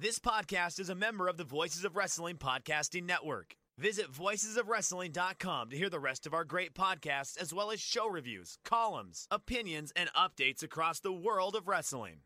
This 0.00 0.18
podcast 0.18 0.80
is 0.80 0.88
a 0.88 0.94
member 0.94 1.28
of 1.28 1.36
the 1.36 1.44
Voices 1.44 1.84
of 1.84 1.94
Wrestling 1.94 2.38
Podcasting 2.38 3.04
Network. 3.04 3.54
Visit 3.76 4.10
voicesofwrestling.com 4.10 5.68
to 5.68 5.76
hear 5.76 5.90
the 5.90 6.00
rest 6.00 6.26
of 6.26 6.32
our 6.32 6.42
great 6.42 6.72
podcasts, 6.72 7.38
as 7.38 7.52
well 7.52 7.70
as 7.70 7.80
show 7.80 8.08
reviews, 8.08 8.56
columns, 8.64 9.26
opinions, 9.30 9.92
and 9.94 10.08
updates 10.14 10.62
across 10.62 11.00
the 11.00 11.12
world 11.12 11.54
of 11.54 11.68
wrestling. 11.68 12.20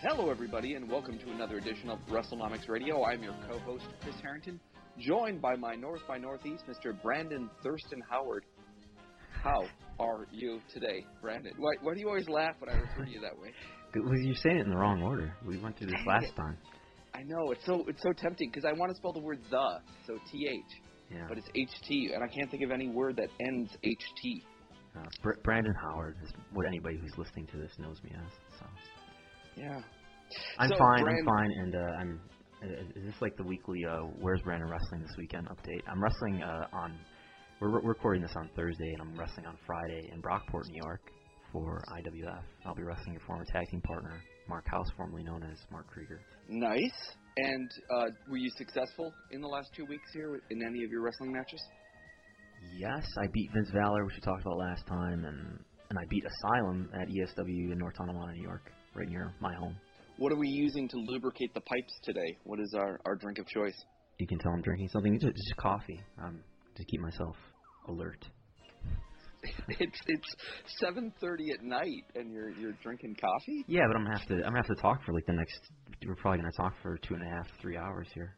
Hello, 0.00 0.30
everybody, 0.30 0.76
and 0.76 0.90
welcome 0.90 1.18
to 1.18 1.30
another 1.30 1.58
edition 1.58 1.90
of 1.90 1.98
WrestleNomics 2.06 2.70
Radio. 2.70 3.04
I'm 3.04 3.22
your 3.22 3.34
co-host, 3.46 3.84
Chris 4.00 4.16
Harrington, 4.22 4.58
joined 4.98 5.42
by 5.42 5.56
my 5.56 5.74
North 5.74 6.08
by 6.08 6.16
Northeast, 6.16 6.64
Mr. 6.66 6.98
Brandon 7.02 7.50
Thurston 7.62 8.02
Howard. 8.08 8.46
How 9.42 9.66
are 10.00 10.26
you 10.32 10.62
today, 10.72 11.04
Brandon? 11.20 11.52
Why, 11.58 11.72
why 11.82 11.92
do 11.92 12.00
you 12.00 12.08
always 12.08 12.30
laugh 12.30 12.54
when 12.60 12.70
I 12.70 12.78
refer 12.78 13.04
to 13.04 13.10
you 13.10 13.20
that 13.20 13.38
way? 13.38 13.52
Well, 13.94 14.18
you're 14.18 14.34
saying 14.36 14.58
it 14.58 14.64
in 14.66 14.70
the 14.70 14.76
wrong 14.76 15.02
order. 15.02 15.34
We 15.46 15.58
went 15.58 15.76
through 15.78 15.88
this 15.88 15.96
Dang 15.96 16.06
last 16.06 16.26
it. 16.26 16.36
time. 16.36 16.58
I 17.14 17.22
know 17.22 17.52
it's 17.52 17.64
so 17.64 17.84
it's 17.86 18.02
so 18.02 18.12
tempting 18.12 18.50
because 18.50 18.64
I 18.64 18.72
want 18.78 18.90
to 18.90 18.96
spell 18.96 19.12
the 19.12 19.20
word 19.20 19.38
the, 19.50 19.78
so 20.06 20.18
T 20.32 20.48
H, 20.48 20.60
Yeah. 21.10 21.26
but 21.28 21.38
it's 21.38 21.48
H 21.54 21.70
T, 21.86 22.10
and 22.14 22.24
I 22.24 22.26
can't 22.26 22.50
think 22.50 22.62
of 22.64 22.70
any 22.72 22.88
word 22.88 23.16
that 23.16 23.28
ends 23.40 23.70
H 23.84 24.02
T. 24.20 24.42
Uh, 24.96 25.02
Br- 25.22 25.40
Brandon 25.44 25.74
Howard 25.82 26.16
is 26.22 26.30
what 26.52 26.66
anybody 26.66 26.96
who's 26.98 27.12
listening 27.16 27.46
to 27.48 27.56
this 27.58 27.70
knows 27.78 28.02
me 28.02 28.10
as. 28.16 28.32
So 28.58 28.66
Yeah. 29.56 29.80
I'm 30.58 30.70
So, 30.70 30.76
fine. 30.78 31.02
Brandon- 31.04 31.26
I'm 31.28 31.34
fine, 31.36 31.50
and 31.62 31.74
uh, 31.74 31.78
I'm. 32.00 32.20
Uh, 32.62 32.98
is 32.98 33.04
this 33.04 33.20
like 33.20 33.36
the 33.36 33.42
weekly 33.44 33.84
uh, 33.84 33.98
"Where's 34.20 34.40
Brandon 34.42 34.68
Wrestling 34.68 35.02
this 35.02 35.14
weekend" 35.18 35.46
update? 35.48 35.82
I'm 35.88 36.02
wrestling 36.02 36.42
uh, 36.42 36.66
on. 36.72 36.98
We're, 37.60 37.70
we're 37.70 37.82
recording 37.90 38.22
this 38.22 38.34
on 38.36 38.48
Thursday, 38.56 38.90
and 38.92 39.02
I'm 39.02 39.16
wrestling 39.18 39.46
on 39.46 39.56
Friday 39.66 40.10
in 40.12 40.20
Brockport, 40.20 40.66
New 40.68 40.80
York, 40.82 41.00
for 41.54 41.84
IWF. 41.88 42.42
I'll 42.66 42.74
be 42.74 42.82
wrestling 42.82 43.12
your 43.12 43.22
former 43.26 43.44
tag 43.44 43.68
team 43.70 43.80
partner, 43.80 44.20
Mark 44.48 44.66
House, 44.66 44.88
formerly 44.96 45.22
known 45.22 45.44
as 45.44 45.56
Mark 45.70 45.86
Krieger. 45.86 46.20
Nice. 46.48 47.14
And 47.36 47.70
uh, 47.96 48.06
were 48.28 48.36
you 48.36 48.50
successful 48.58 49.12
in 49.30 49.40
the 49.40 49.46
last 49.46 49.68
two 49.74 49.86
weeks 49.86 50.12
here 50.12 50.40
in 50.50 50.62
any 50.62 50.84
of 50.84 50.90
your 50.90 51.02
wrestling 51.02 51.32
matches? 51.32 51.62
Yes, 52.76 53.06
I 53.22 53.28
beat 53.32 53.50
Vince 53.54 53.70
Valor, 53.72 54.04
which 54.04 54.16
we 54.16 54.20
talked 54.20 54.42
about 54.42 54.58
last 54.58 54.86
time, 54.86 55.24
and 55.24 55.58
and 55.90 55.98
I 55.98 56.02
beat 56.08 56.24
Asylum 56.24 56.90
at 56.94 57.08
ESW 57.08 57.70
in 57.70 57.78
North 57.78 57.94
Tonawanda, 57.94 58.34
New 58.34 58.42
York, 58.42 58.72
right 58.94 59.08
near 59.08 59.32
my 59.40 59.54
home. 59.54 59.76
What 60.16 60.32
are 60.32 60.38
we 60.38 60.48
using 60.48 60.88
to 60.88 60.96
lubricate 60.96 61.52
the 61.54 61.60
pipes 61.60 61.92
today? 62.02 62.38
What 62.44 62.58
is 62.58 62.74
our, 62.76 62.98
our 63.04 63.14
drink 63.14 63.38
of 63.38 63.46
choice? 63.46 63.76
You 64.18 64.26
can 64.26 64.38
tell 64.38 64.52
I'm 64.52 64.62
drinking 64.62 64.88
something, 64.88 65.14
It's 65.14 65.24
just 65.24 65.56
coffee, 65.56 66.00
um, 66.22 66.40
to 66.76 66.84
keep 66.84 67.00
myself 67.00 67.36
alert. 67.88 68.24
it's 69.68 70.00
it's 70.06 70.36
seven 70.80 71.12
thirty 71.20 71.50
at 71.50 71.62
night 71.62 72.04
and 72.14 72.32
you're 72.32 72.50
you're 72.50 72.76
drinking 72.82 73.16
coffee. 73.20 73.64
Yeah, 73.66 73.82
but 73.88 73.96
I'm 73.96 74.04
gonna 74.04 74.18
have 74.18 74.28
to 74.28 74.34
I'm 74.34 74.52
gonna 74.52 74.62
have 74.66 74.76
to 74.76 74.82
talk 74.82 75.04
for 75.04 75.12
like 75.12 75.26
the 75.26 75.32
next. 75.32 75.60
We're 76.06 76.14
probably 76.16 76.38
gonna 76.38 76.52
talk 76.52 76.74
for 76.82 76.98
two 76.98 77.14
and 77.14 77.22
a 77.22 77.36
half, 77.36 77.46
three 77.60 77.76
hours 77.76 78.08
here. 78.14 78.36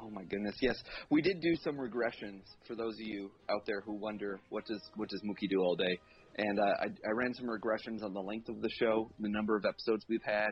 Oh 0.00 0.10
my 0.10 0.24
goodness, 0.24 0.56
yes, 0.60 0.74
we 1.10 1.22
did 1.22 1.40
do 1.40 1.54
some 1.62 1.76
regressions 1.76 2.42
for 2.66 2.74
those 2.74 2.94
of 2.94 3.06
you 3.06 3.30
out 3.48 3.62
there 3.66 3.82
who 3.82 3.94
wonder 3.94 4.40
what 4.48 4.64
does 4.66 4.80
what 4.96 5.08
does 5.08 5.22
Mookie 5.22 5.48
do 5.48 5.60
all 5.60 5.76
day. 5.76 5.98
And 6.38 6.58
uh, 6.58 6.62
I, 6.62 6.86
I 6.86 7.12
ran 7.12 7.34
some 7.34 7.46
regressions 7.46 8.02
on 8.02 8.14
the 8.14 8.20
length 8.20 8.48
of 8.48 8.60
the 8.62 8.70
show, 8.80 9.10
the 9.20 9.28
number 9.28 9.54
of 9.54 9.64
episodes 9.66 10.04
we've 10.08 10.24
had, 10.24 10.50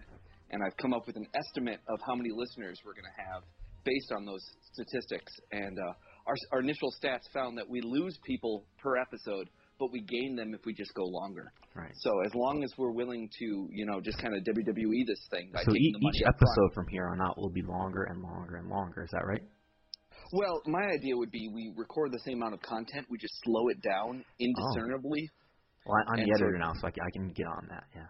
and 0.51 0.63
I've 0.63 0.77
come 0.77 0.93
up 0.93 1.07
with 1.07 1.17
an 1.17 1.27
estimate 1.35 1.81
of 1.89 1.99
how 2.07 2.15
many 2.15 2.31
listeners 2.35 2.79
we're 2.85 2.93
going 2.93 3.09
to 3.17 3.23
have 3.23 3.43
based 3.85 4.13
on 4.13 4.27
those 4.27 4.45
statistics. 4.73 5.33
And 5.53 5.79
uh, 5.79 5.93
our, 6.27 6.35
our 6.53 6.61
initial 6.61 6.93
stats 7.03 7.31
found 7.33 7.57
that 7.59 7.69
we 7.69 7.81
lose 7.81 8.19
people 8.25 8.65
per 8.83 8.97
episode, 8.97 9.49
but 9.81 9.91
we 9.91 10.03
gain 10.03 10.37
them 10.37 10.53
if 10.55 10.61
we 10.67 10.75
just 10.75 10.93
go 10.95 11.03
longer. 11.05 11.53
Right. 11.75 11.91
So 11.97 12.11
as 12.25 12.33
long 12.35 12.63
as 12.63 12.73
we're 12.79 12.93
willing 12.93 13.29
to, 13.41 13.47
you 13.73 13.87
know, 13.87 14.01
just 14.01 14.19
kind 14.19 14.37
of 14.37 14.45
WWE 14.45 15.07
this 15.07 15.19
thing 15.31 15.51
by 15.53 15.63
So 15.65 15.73
taking 15.73 15.87
each, 15.89 15.93
the 15.95 16.01
money 16.03 16.19
each 16.21 16.27
up 16.29 16.39
front. 16.39 16.53
episode 16.53 16.75
from 16.75 16.87
here 16.89 17.09
on 17.09 17.21
out 17.21 17.39
will 17.39 17.51
be 17.51 17.63
longer 17.63 18.05
and 18.05 18.23
longer 18.23 18.57
and 18.57 18.69
longer. 18.69 19.03
Is 19.03 19.11
that 19.13 19.25
right? 19.27 19.43
Well, 20.33 20.63
my 20.67 20.85
idea 20.95 21.17
would 21.17 21.31
be 21.33 21.49
we 21.53 21.73
record 21.77 22.13
the 22.13 22.21
same 22.21 22.39
amount 22.39 22.55
of 22.55 22.63
content, 22.63 23.07
we 23.11 23.19
just 23.19 23.35
slow 23.43 23.69
it 23.69 23.83
down 23.83 24.23
indiscernibly. 24.39 25.29
Well, 25.87 25.97
I, 26.07 26.13
I'm 26.13 26.25
the 26.27 26.31
editor 26.31 26.59
now, 26.59 26.73
so 26.81 26.87
I, 26.87 26.91
can- 26.93 27.03
I 27.03 27.11
can 27.11 27.29
get 27.33 27.47
on 27.47 27.67
that. 27.71 27.85
Yeah. 27.97 28.07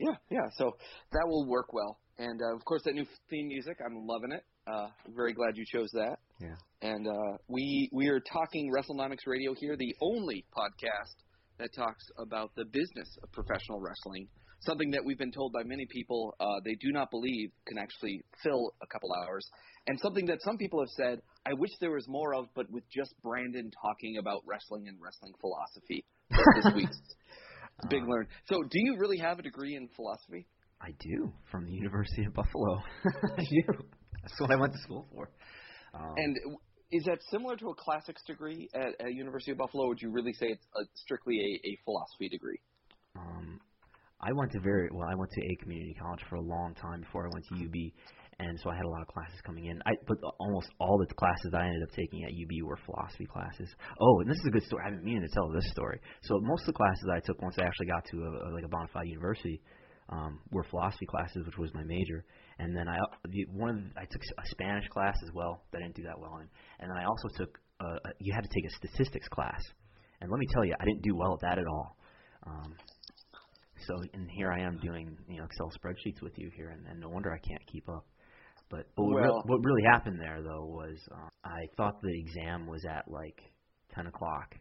Yeah, 0.00 0.16
yeah. 0.30 0.46
So 0.58 0.76
that 1.12 1.24
will 1.26 1.46
work 1.46 1.72
well. 1.72 1.98
And 2.18 2.40
uh, 2.40 2.56
of 2.56 2.64
course, 2.64 2.82
that 2.84 2.94
new 2.94 3.06
theme 3.30 3.48
music, 3.48 3.76
I'm 3.84 4.06
loving 4.06 4.32
it. 4.32 4.42
Uh, 4.66 4.88
I'm 5.06 5.14
very 5.14 5.32
glad 5.34 5.56
you 5.56 5.64
chose 5.70 5.88
that. 5.92 6.16
Yeah. 6.40 6.54
And 6.82 7.06
uh, 7.06 7.38
we 7.48 7.88
we 7.92 8.08
are 8.08 8.20
talking 8.20 8.70
WrestleNomics 8.72 9.26
Radio 9.26 9.54
here, 9.54 9.76
the 9.76 9.94
only 10.00 10.44
podcast 10.56 11.14
that 11.58 11.70
talks 11.74 12.04
about 12.18 12.50
the 12.56 12.64
business 12.66 13.08
of 13.22 13.32
professional 13.32 13.80
wrestling. 13.80 14.28
Something 14.60 14.90
that 14.90 15.04
we've 15.04 15.18
been 15.18 15.32
told 15.32 15.52
by 15.52 15.62
many 15.64 15.86
people 15.90 16.34
uh, 16.40 16.46
they 16.64 16.74
do 16.80 16.92
not 16.92 17.10
believe 17.10 17.50
can 17.66 17.78
actually 17.78 18.22
fill 18.42 18.72
a 18.82 18.86
couple 18.86 19.10
hours, 19.24 19.46
and 19.86 19.98
something 20.00 20.26
that 20.26 20.42
some 20.42 20.56
people 20.58 20.80
have 20.80 20.90
said 20.96 21.20
I 21.46 21.52
wish 21.54 21.70
there 21.80 21.92
was 21.92 22.06
more 22.08 22.34
of, 22.34 22.46
but 22.56 22.68
with 22.70 22.82
just 22.90 23.14
Brandon 23.22 23.70
talking 23.80 24.18
about 24.18 24.42
wrestling 24.44 24.88
and 24.88 24.98
wrestling 25.00 25.32
philosophy. 25.40 26.04
This 26.30 26.72
week's 26.74 27.00
big 27.88 28.02
Uh, 28.02 28.06
learn. 28.06 28.26
So, 28.48 28.62
do 28.62 28.78
you 28.80 28.96
really 28.98 29.18
have 29.18 29.38
a 29.38 29.42
degree 29.42 29.76
in 29.76 29.88
philosophy? 29.94 30.46
I 30.80 30.90
do 30.98 31.32
from 31.50 31.66
the 31.66 31.72
University 31.72 32.24
of 32.24 32.34
Buffalo. 32.34 32.82
I 33.38 33.42
do. 33.42 33.84
That's 34.22 34.40
what 34.40 34.50
I 34.50 34.56
went 34.56 34.72
to 34.72 34.78
school 34.80 35.06
for. 35.14 35.30
Um, 35.96 36.14
And 36.16 36.36
is 36.90 37.04
that 37.04 37.18
similar 37.30 37.56
to 37.56 37.70
a 37.70 37.74
classics 37.74 38.22
degree 38.26 38.68
at, 38.74 39.00
at 39.00 39.14
University 39.14 39.52
of 39.52 39.58
Buffalo? 39.58 39.84
Or 39.84 39.88
would 39.88 40.02
you 40.02 40.10
really 40.10 40.32
say 40.32 40.46
it's 40.48 40.66
a, 40.76 40.84
strictly 40.94 41.38
a, 41.38 41.68
a 41.68 41.78
philosophy 41.84 42.28
degree? 42.28 42.60
Um, 43.16 43.60
I 44.20 44.32
went 44.32 44.52
to 44.52 44.60
very 44.60 44.88
well. 44.92 45.08
I 45.08 45.14
went 45.14 45.30
to 45.32 45.40
a 45.42 45.56
community 45.62 45.94
college 46.00 46.20
for 46.28 46.36
a 46.36 46.40
long 46.40 46.74
time 46.74 47.00
before 47.00 47.26
I 47.26 47.30
went 47.32 47.44
to 47.48 47.54
UB, 47.54 47.92
and 48.38 48.58
so 48.60 48.70
I 48.70 48.76
had 48.76 48.84
a 48.84 48.88
lot 48.88 49.02
of 49.02 49.08
classes 49.08 49.40
coming 49.44 49.66
in. 49.66 49.80
I 49.86 49.92
but 50.06 50.18
almost 50.38 50.68
all 50.78 50.98
the 50.98 51.12
classes 51.14 51.52
I 51.54 51.66
ended 51.66 51.82
up 51.82 51.90
taking 51.94 52.24
at 52.24 52.30
UB 52.30 52.66
were 52.66 52.78
philosophy 52.84 53.26
classes. 53.26 53.68
Oh, 54.00 54.20
and 54.20 54.30
this 54.30 54.36
is 54.38 54.46
a 54.46 54.50
good 54.50 54.64
story. 54.64 54.84
I've 54.86 54.94
been 54.94 55.04
meaning 55.04 55.22
to 55.22 55.34
tell 55.34 55.48
this 55.50 55.68
story. 55.70 56.00
So 56.22 56.38
most 56.40 56.62
of 56.62 56.66
the 56.68 56.78
classes 56.78 57.08
I 57.12 57.20
took 57.20 57.40
once 57.42 57.56
I 57.58 57.64
actually 57.64 57.86
got 57.86 58.04
to 58.12 58.16
a, 58.24 58.30
a, 58.30 58.50
like 58.54 58.64
a 58.64 58.68
bona 58.68 58.88
fide 58.92 59.08
university 59.08 59.60
um, 60.08 60.40
were 60.50 60.64
philosophy 60.64 61.06
classes, 61.06 61.44
which 61.44 61.58
was 61.58 61.72
my 61.74 61.84
major. 61.84 62.24
And 62.58 62.74
then 62.74 62.88
I 62.88 62.96
the, 63.28 63.44
one 63.52 63.68
of 63.70 63.76
the, 63.76 64.00
I 64.00 64.04
took 64.04 64.22
a 64.22 64.46
Spanish 64.48 64.88
class 64.88 65.16
as 65.22 65.30
well 65.34 65.62
that 65.72 65.78
I 65.78 65.82
didn't 65.82 65.96
do 65.96 66.04
that 66.04 66.18
well 66.18 66.38
in. 66.38 66.48
And 66.80 66.90
then 66.90 66.96
I 66.96 67.04
also 67.04 67.28
took 67.36 67.58
uh, 67.80 67.84
a, 68.04 68.10
you 68.18 68.32
had 68.34 68.42
to 68.44 68.48
take 68.48 68.64
a 68.64 68.74
statistics 68.76 69.28
class. 69.28 69.60
And 70.20 70.30
let 70.30 70.38
me 70.38 70.46
tell 70.54 70.64
you, 70.64 70.74
I 70.80 70.84
didn't 70.84 71.02
do 71.02 71.14
well 71.14 71.34
at 71.34 71.40
that 71.40 71.58
at 71.58 71.66
all. 71.66 71.96
Um, 72.46 72.74
so 73.86 73.94
and 74.14 74.28
here 74.30 74.50
I 74.50 74.60
am 74.60 74.78
doing 74.78 75.16
you 75.28 75.38
know 75.38 75.44
Excel 75.44 75.70
spreadsheets 75.70 76.22
with 76.22 76.32
you 76.38 76.50
here, 76.56 76.70
and, 76.70 76.86
and 76.86 77.00
no 77.00 77.08
wonder 77.08 77.30
I 77.30 77.38
can't 77.46 77.64
keep 77.66 77.88
up. 77.88 78.06
But, 78.70 78.86
but 78.96 79.04
what, 79.04 79.14
Well- 79.14 79.22
real, 79.22 79.42
what 79.46 79.60
really 79.64 79.82
happened 79.92 80.18
there 80.20 80.42
though 80.42 80.64
was 80.64 80.96
uh, 81.12 81.28
I 81.44 81.66
thought 81.76 82.00
the 82.02 82.18
exam 82.18 82.66
was 82.66 82.84
at 82.88 83.04
like 83.10 83.38
10 83.94 84.06
o'clock, 84.06 84.54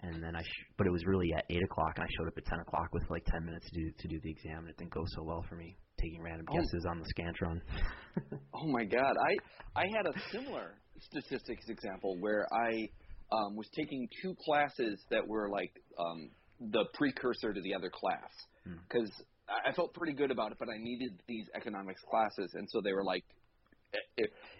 and 0.00 0.22
then 0.22 0.34
I 0.34 0.42
sh- 0.42 0.66
but 0.76 0.86
it 0.86 0.90
was 0.90 1.04
really 1.06 1.28
at 1.36 1.44
8 1.50 1.62
o'clock, 1.62 1.92
and 1.96 2.04
I 2.04 2.08
showed 2.16 2.26
up 2.28 2.38
at 2.38 2.46
10 2.46 2.60
o'clock 2.60 2.88
with 2.92 3.04
like 3.10 3.24
10 3.26 3.44
minutes 3.44 3.68
to 3.70 3.74
do 3.80 3.92
to 3.98 4.08
do 4.08 4.18
the 4.22 4.30
exam, 4.30 4.60
and 4.60 4.70
it 4.70 4.76
didn't 4.78 4.92
go 4.94 5.04
so 5.14 5.22
well 5.22 5.44
for 5.48 5.54
me 5.56 5.76
taking 5.98 6.22
random 6.22 6.46
Oh. 6.50 6.54
guesses 6.54 6.86
on 6.88 7.00
the 7.00 7.06
scantron. 7.16 7.60
Oh 8.52 8.66
my 8.66 8.84
God, 8.84 9.14
I 9.16 9.80
I 9.80 9.84
had 9.96 10.06
a 10.06 10.12
similar 10.32 10.74
statistics 10.98 11.68
example 11.68 12.16
where 12.18 12.46
I 12.52 12.88
um, 13.30 13.54
was 13.54 13.68
taking 13.76 14.08
two 14.20 14.34
classes 14.44 14.98
that 15.10 15.24
were 15.28 15.48
like 15.48 15.70
um, 15.98 16.30
the 16.72 16.84
precursor 16.94 17.52
to 17.52 17.60
the 17.60 17.74
other 17.74 17.90
class 17.90 18.30
Hmm. 18.64 18.78
because 18.88 19.10
I 19.48 19.72
felt 19.72 19.94
pretty 19.94 20.14
good 20.14 20.30
about 20.32 20.50
it, 20.52 20.58
but 20.58 20.68
I 20.68 20.76
needed 20.78 21.22
these 21.28 21.46
economics 21.54 22.00
classes, 22.10 22.50
and 22.54 22.68
so 22.70 22.80
they 22.82 22.92
were 22.92 23.04
like 23.04 23.24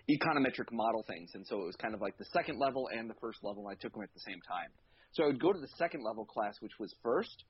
econometric 0.08 0.70
model 0.72 1.04
things, 1.06 1.30
and 1.34 1.46
so 1.46 1.60
it 1.60 1.66
was 1.66 1.76
kind 1.76 1.94
of 1.94 2.00
like 2.00 2.16
the 2.16 2.24
second 2.32 2.58
level 2.58 2.88
and 2.96 3.10
the 3.10 3.14
first 3.20 3.38
level. 3.42 3.66
And 3.68 3.76
I 3.76 3.80
took 3.82 3.92
them 3.92 4.02
at 4.02 4.12
the 4.14 4.20
same 4.20 4.40
time. 4.48 4.70
So 5.12 5.24
I 5.24 5.26
would 5.26 5.40
go 5.40 5.52
to 5.52 5.58
the 5.60 5.68
second 5.78 6.02
level 6.04 6.24
class, 6.24 6.54
which 6.60 6.78
was 6.78 6.94
first, 7.02 7.44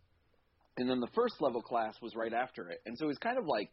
and 0.79 0.89
then 0.89 1.01
the 1.01 1.11
first 1.15 1.35
level 1.41 1.61
class 1.63 1.95
was 2.01 2.13
right 2.17 2.33
after 2.33 2.71
it, 2.71 2.79
and 2.87 2.97
so 2.97 3.05
it 3.05 3.09
was 3.09 3.19
kind 3.19 3.37
of 3.39 3.45
like 3.47 3.71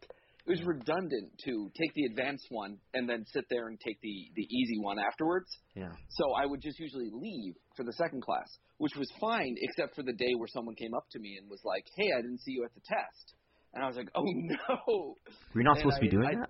it 0.47 0.51
was 0.51 0.61
redundant 0.63 1.31
to 1.43 1.71
take 1.79 1.91
the 1.95 2.05
advanced 2.05 2.45
one 2.49 2.77
and 2.93 3.09
then 3.09 3.25
sit 3.33 3.45
there 3.49 3.67
and 3.67 3.79
take 3.79 3.99
the 4.01 4.15
the 4.35 4.43
easy 4.43 4.77
one 4.81 4.97
afterwards. 4.99 5.47
Yeah. 5.75 5.89
So 6.09 6.33
I 6.33 6.45
would 6.45 6.61
just 6.61 6.77
usually 6.79 7.09
leave 7.11 7.55
for 7.75 7.83
the 7.83 7.93
second 7.93 8.21
class, 8.21 8.45
which 8.77 8.95
was 8.95 9.09
fine, 9.19 9.55
except 9.61 9.95
for 9.95 10.03
the 10.03 10.13
day 10.13 10.33
where 10.37 10.47
someone 10.47 10.75
came 10.75 10.93
up 10.93 11.05
to 11.11 11.19
me 11.19 11.37
and 11.41 11.49
was 11.49 11.61
like, 11.63 11.85
"Hey, 11.95 12.11
I 12.17 12.21
didn't 12.21 12.41
see 12.41 12.51
you 12.51 12.63
at 12.65 12.73
the 12.75 12.81
test," 12.81 13.33
and 13.73 13.83
I 13.83 13.87
was 13.87 13.95
like, 13.95 14.09
"Oh 14.13 14.23
no." 14.25 15.15
Were 15.53 15.61
you 15.61 15.63
not 15.63 15.77
And 15.77 15.79
supposed 15.79 15.97
to 15.97 16.01
be 16.01 16.09
doing 16.09 16.27
I- 16.27 16.35
that? 16.41 16.49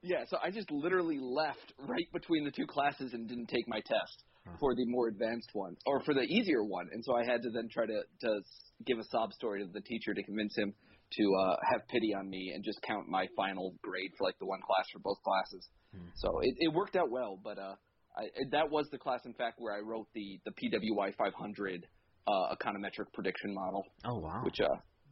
Yeah, 0.00 0.22
so 0.30 0.36
I 0.40 0.52
just 0.52 0.70
literally 0.70 1.18
left 1.20 1.72
right 1.88 2.06
between 2.12 2.44
the 2.44 2.52
two 2.52 2.66
classes 2.68 3.14
and 3.14 3.28
didn't 3.28 3.48
take 3.48 3.66
my 3.66 3.80
test. 3.80 4.22
For 4.60 4.74
the 4.74 4.84
more 4.86 5.08
advanced 5.08 5.50
one 5.52 5.76
or 5.86 6.02
for 6.04 6.14
the 6.14 6.22
easier 6.22 6.64
one, 6.64 6.88
and 6.92 7.04
so 7.04 7.14
I 7.16 7.24
had 7.24 7.42
to 7.42 7.50
then 7.50 7.68
try 7.70 7.86
to 7.86 8.00
to 8.22 8.40
give 8.86 8.98
a 8.98 9.04
sob 9.10 9.32
story 9.32 9.64
to 9.64 9.70
the 9.72 9.80
teacher 9.80 10.14
to 10.14 10.22
convince 10.22 10.56
him 10.56 10.72
to 11.10 11.24
uh, 11.40 11.56
have 11.72 11.80
pity 11.88 12.14
on 12.14 12.28
me 12.28 12.52
and 12.54 12.62
just 12.64 12.80
count 12.82 13.08
my 13.08 13.26
final 13.36 13.74
grade 13.82 14.10
for 14.18 14.24
like 14.28 14.38
the 14.38 14.46
one 14.46 14.60
class 14.60 14.84
for 14.92 14.98
both 15.00 15.16
classes. 15.24 15.68
Hmm. 15.94 16.08
So 16.16 16.40
it, 16.42 16.54
it 16.58 16.72
worked 16.74 16.96
out 16.96 17.10
well, 17.10 17.40
but 17.42 17.58
uh, 17.58 17.74
I, 18.16 18.28
that 18.52 18.70
was 18.70 18.86
the 18.92 18.98
class, 18.98 19.20
in 19.24 19.32
fact, 19.34 19.56
where 19.58 19.74
I 19.74 19.80
wrote 19.80 20.06
the 20.14 20.38
the 20.44 20.52
PWI 20.52 21.14
500 21.16 21.86
uh, 22.26 22.54
econometric 22.54 23.12
prediction 23.14 23.54
model, 23.54 23.82
Oh 24.04 24.18
wow. 24.18 24.42
which 24.44 24.60
uh, 24.60 24.68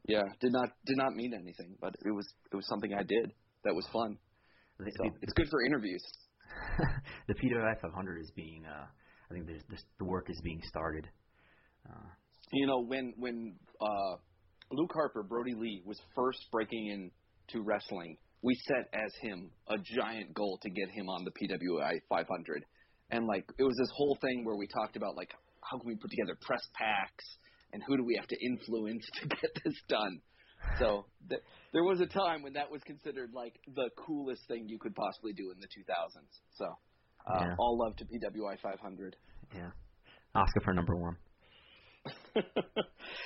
yeah, 0.06 0.23
did 0.41 0.53
not 0.53 0.69
did 0.85 0.97
not 0.99 1.12
mean 1.15 1.33
anything, 1.35 1.77
but 1.81 1.94
it 2.05 2.11
was 2.15 2.27
it 2.53 2.56
was 2.56 2.67
something 2.69 2.93
I 2.93 3.03
did 3.03 3.33
that 3.65 3.75
was 3.75 3.87
fun. 3.93 4.19
The- 4.79 4.93
So 4.97 5.03
the- 5.05 5.19
it's 5.23 5.33
good 5.33 5.49
for 5.50 5.65
interviews. 5.65 6.03
the 7.29 7.35
PWI 7.35 7.81
500 7.81 8.21
is 8.21 8.31
being, 8.37 8.65
uh, 8.67 8.87
I 9.31 9.34
think 9.34 9.46
there's, 9.46 9.62
there's, 9.69 9.84
the 9.99 10.05
work 10.05 10.31
is 10.31 10.40
being 10.43 10.62
started. 10.64 11.08
Uh, 11.88 12.08
You 12.52 12.67
know, 12.67 12.82
when 12.82 13.14
when 13.17 13.56
uh, 13.81 14.17
Luke 14.70 14.93
Harper, 14.94 15.23
Brodie 15.23 15.55
Lee, 15.55 15.82
was 15.84 16.00
first 16.14 16.40
breaking 16.52 16.87
into 16.88 17.64
wrestling, 17.64 18.17
we 18.43 18.55
set 18.67 18.88
as 18.93 19.12
him 19.20 19.50
a 19.69 19.76
giant 19.78 20.34
goal 20.34 20.58
to 20.62 20.70
get 20.70 20.88
him 20.90 21.08
on 21.08 21.25
the 21.25 21.31
PWI 21.32 21.93
500, 22.08 22.64
and 23.11 23.26
like 23.26 23.44
it 23.58 23.64
was 23.64 23.76
this 23.78 23.90
whole 23.94 24.17
thing 24.20 24.44
where 24.44 24.56
we 24.56 24.67
talked 24.69 24.96
about 24.96 25.17
like 25.17 25.31
how 25.70 25.78
can 25.78 25.88
we 25.88 25.96
put 25.96 26.11
together 26.11 26.37
press 26.40 26.62
packs 26.75 27.25
and 27.73 27.82
who 27.87 27.96
do 27.96 28.05
we 28.05 28.17
have 28.17 28.28
to 28.28 28.37
influence 28.44 29.05
to 29.20 29.28
get 29.28 29.50
this 29.64 29.75
done. 29.88 30.20
So 30.78 31.06
th- 31.28 31.43
there 31.73 31.84
was 31.84 32.00
a 32.00 32.06
time 32.06 32.43
when 32.43 32.55
that 32.55 32.70
was 32.70 32.82
considered 32.82 33.31
like 33.34 33.55
the 33.75 33.90
coolest 34.06 34.43
thing 34.49 34.69
you 34.69 34.78
could 34.78 34.94
possibly 34.94 35.32
do 35.32 35.50
in 35.52 35.58
the 35.61 35.67
2000s. 35.67 36.31
So 36.55 36.67
uh, 37.26 37.40
Yeah. 37.40 37.55
all 37.58 37.78
love 37.78 37.96
to 37.96 38.05
PWI 38.05 38.58
500. 38.61 39.17
yeah. 39.55 39.70
Oscar 40.34 40.61
for 40.61 40.75
number 40.75 40.94
one. 40.96 41.17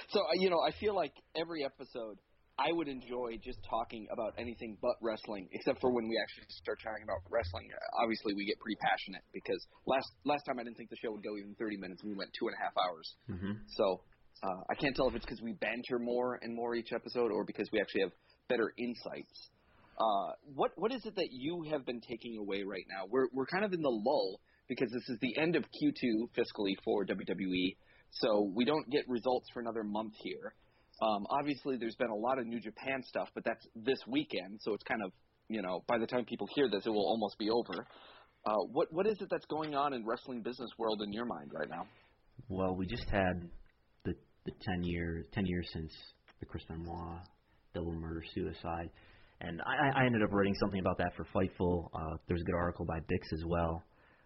so 0.08 0.20
uh, 0.20 0.35
you 0.35 0.49
know, 0.49 0.61
I 0.61 0.70
feel 0.81 0.94
like 0.94 1.12
every 1.37 1.64
episode 1.64 2.17
I 2.58 2.73
would 2.73 2.88
enjoy 2.88 3.41
just 3.43 3.58
talking 3.69 4.06
about 4.12 4.35
anything 4.37 4.76
but 4.82 4.97
wrestling, 5.00 5.49
except 5.52 5.81
for 5.81 5.93
when 5.93 6.08
we 6.08 6.17
actually 6.20 6.44
start 6.61 6.79
talking 6.85 7.02
about 7.05 7.25
wrestling. 7.32 7.69
Obviously, 8.02 8.35
we 8.37 8.44
get 8.44 8.61
pretty 8.61 8.76
passionate 8.85 9.25
because 9.32 9.61
last 9.87 10.08
last 10.25 10.44
time 10.44 10.61
I 10.61 10.64
didn't 10.64 10.76
think 10.76 10.91
the 10.91 11.00
show 11.00 11.11
would 11.12 11.25
go 11.25 11.37
even 11.41 11.56
30 11.58 11.76
minutes, 11.81 12.02
and 12.05 12.12
we 12.12 12.17
went 12.17 12.31
two 12.37 12.49
and 12.52 12.56
a 12.56 12.61
half 12.61 12.76
hours. 12.76 13.06
hmm 13.29 13.56
So 13.81 14.05
uh, 14.44 14.61
I 14.69 14.75
can't 14.76 14.94
tell 14.94 15.08
if 15.08 15.14
it's 15.17 15.25
because 15.25 15.41
we 15.41 15.52
banter 15.56 15.99
more 15.99 16.38
and 16.43 16.55
more 16.55 16.75
each 16.76 16.93
episode, 16.93 17.32
or 17.32 17.44
because 17.44 17.69
we 17.73 17.81
actually 17.81 18.02
have 18.08 18.12
better 18.49 18.73
insights. 18.76 19.50
Uh, 19.98 20.32
what 20.54 20.72
what 20.76 20.92
is 20.92 21.04
it 21.04 21.14
that 21.16 21.28
you 21.31 21.64
have 21.70 21.84
been 21.84 22.00
taking 22.00 22.38
away 22.38 22.62
right 22.62 22.84
now? 22.88 23.06
We're 23.08 23.26
we're 23.32 23.46
kind 23.46 23.64
of 23.64 23.72
in 23.72 23.82
the 23.82 23.90
lull 23.90 24.40
because 24.69 24.90
this 24.90 25.08
is 25.08 25.19
the 25.20 25.37
end 25.37 25.56
of 25.56 25.64
Q2 25.64 26.31
fiscally 26.37 26.75
for 26.84 27.04
WWE, 27.04 27.76
so 28.10 28.50
we 28.54 28.64
don't 28.64 28.88
get 28.90 29.08
results 29.08 29.48
for 29.52 29.60
another 29.60 29.82
month 29.82 30.14
here. 30.22 30.54
Um, 31.02 31.26
obviously, 31.31 31.76
there's 31.76 31.96
been 31.96 32.10
a 32.10 32.14
lot 32.14 32.38
of 32.38 32.46
New 32.46 32.60
Japan 32.60 33.02
stuff, 33.06 33.28
but 33.34 33.44
that's 33.44 33.66
this 33.75 33.98
weekend, 34.06 34.60
so 34.62 34.75
it's 34.75 34.84
kind 34.84 35.00
of 35.04 35.12
you 35.48 35.62
know 35.62 35.84
by 35.87 35.98
the 35.98 36.06
time 36.06 36.25
people 36.25 36.46
hear 36.54 36.69
this, 36.70 36.87
it 36.87 36.90
will 36.90 37.06
almost 37.06 37.38
be 37.38 37.50
over. 37.50 37.87
Uh, 38.46 38.56
what 38.72 38.88
what 38.90 39.06
is 39.06 39.20
it 39.20 39.28
that's 39.31 39.46
going 39.46 39.75
on 39.75 39.92
in 39.92 40.06
wrestling 40.06 40.42
business 40.42 40.70
world 40.78 41.02
in 41.02 41.12
your 41.12 41.26
mind 41.26 41.50
right 41.52 41.69
now? 41.69 41.87
Well, 42.48 42.75
we 42.75 42.87
just 42.87 43.08
had 43.10 43.48
the 44.04 44.14
the 44.46 44.52
ten 44.62 44.82
year 44.82 45.26
ten 45.32 45.44
years 45.46 45.69
since 45.72 45.92
the 46.40 46.46
Chris 46.46 46.64
Benoit 46.69 47.20
double 47.75 47.92
murder 47.92 48.25
suicide, 48.34 48.90
and 49.40 49.60
I, 49.62 50.02
I 50.02 50.06
ended 50.06 50.22
up 50.22 50.32
writing 50.32 50.54
something 50.60 50.81
about 50.81 50.98
that 50.98 51.12
for 51.16 51.26
Fightful. 51.34 51.88
Uh, 51.94 52.16
there's 52.28 52.40
a 52.40 52.44
good 52.44 52.54
article 52.54 52.84
by 52.84 52.98
Bix 53.00 53.32
as 53.32 53.44
well, 53.46 53.82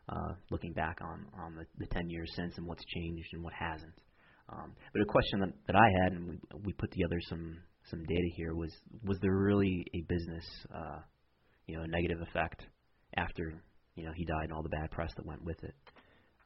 uh, 0.09 0.35
looking 0.51 0.73
back 0.73 0.99
on 1.01 1.27
on 1.41 1.55
the, 1.55 1.65
the 1.79 1.87
ten 1.87 2.09
years 2.09 2.31
since 2.35 2.57
and 2.59 2.67
what's 2.67 2.85
changed 2.87 3.29
and 3.33 3.43
what 3.43 3.53
hasn't. 3.53 3.95
Um, 4.49 4.73
but 4.93 5.03
a 5.03 5.07
question 5.07 5.41
that, 5.41 5.53
that 5.67 5.77
I 5.77 5.89
had, 6.03 6.13
and 6.13 6.29
we 6.29 6.39
we 6.65 6.73
put 6.75 6.91
together 6.93 7.19
some 7.29 7.57
some 7.91 8.01
data 8.05 8.29
here, 8.37 8.55
was 8.55 8.73
was 9.05 9.19
there 9.21 9.37
really 9.37 9.85
a 9.95 10.01
business, 10.09 10.45
uh, 10.75 10.99
you 11.67 11.77
know, 11.77 11.85
a 11.85 11.89
negative 11.89 12.21
effect 12.21 12.63
after 13.17 13.55
you 13.95 14.05
know 14.05 14.13
he 14.15 14.25
died 14.25 14.45
and 14.45 14.53
all 14.53 14.63
the 14.63 14.69
bad 14.69 14.91
press 14.91 15.13
that 15.17 15.25
went 15.27 15.45
with 15.45 15.63
it? 15.63 15.75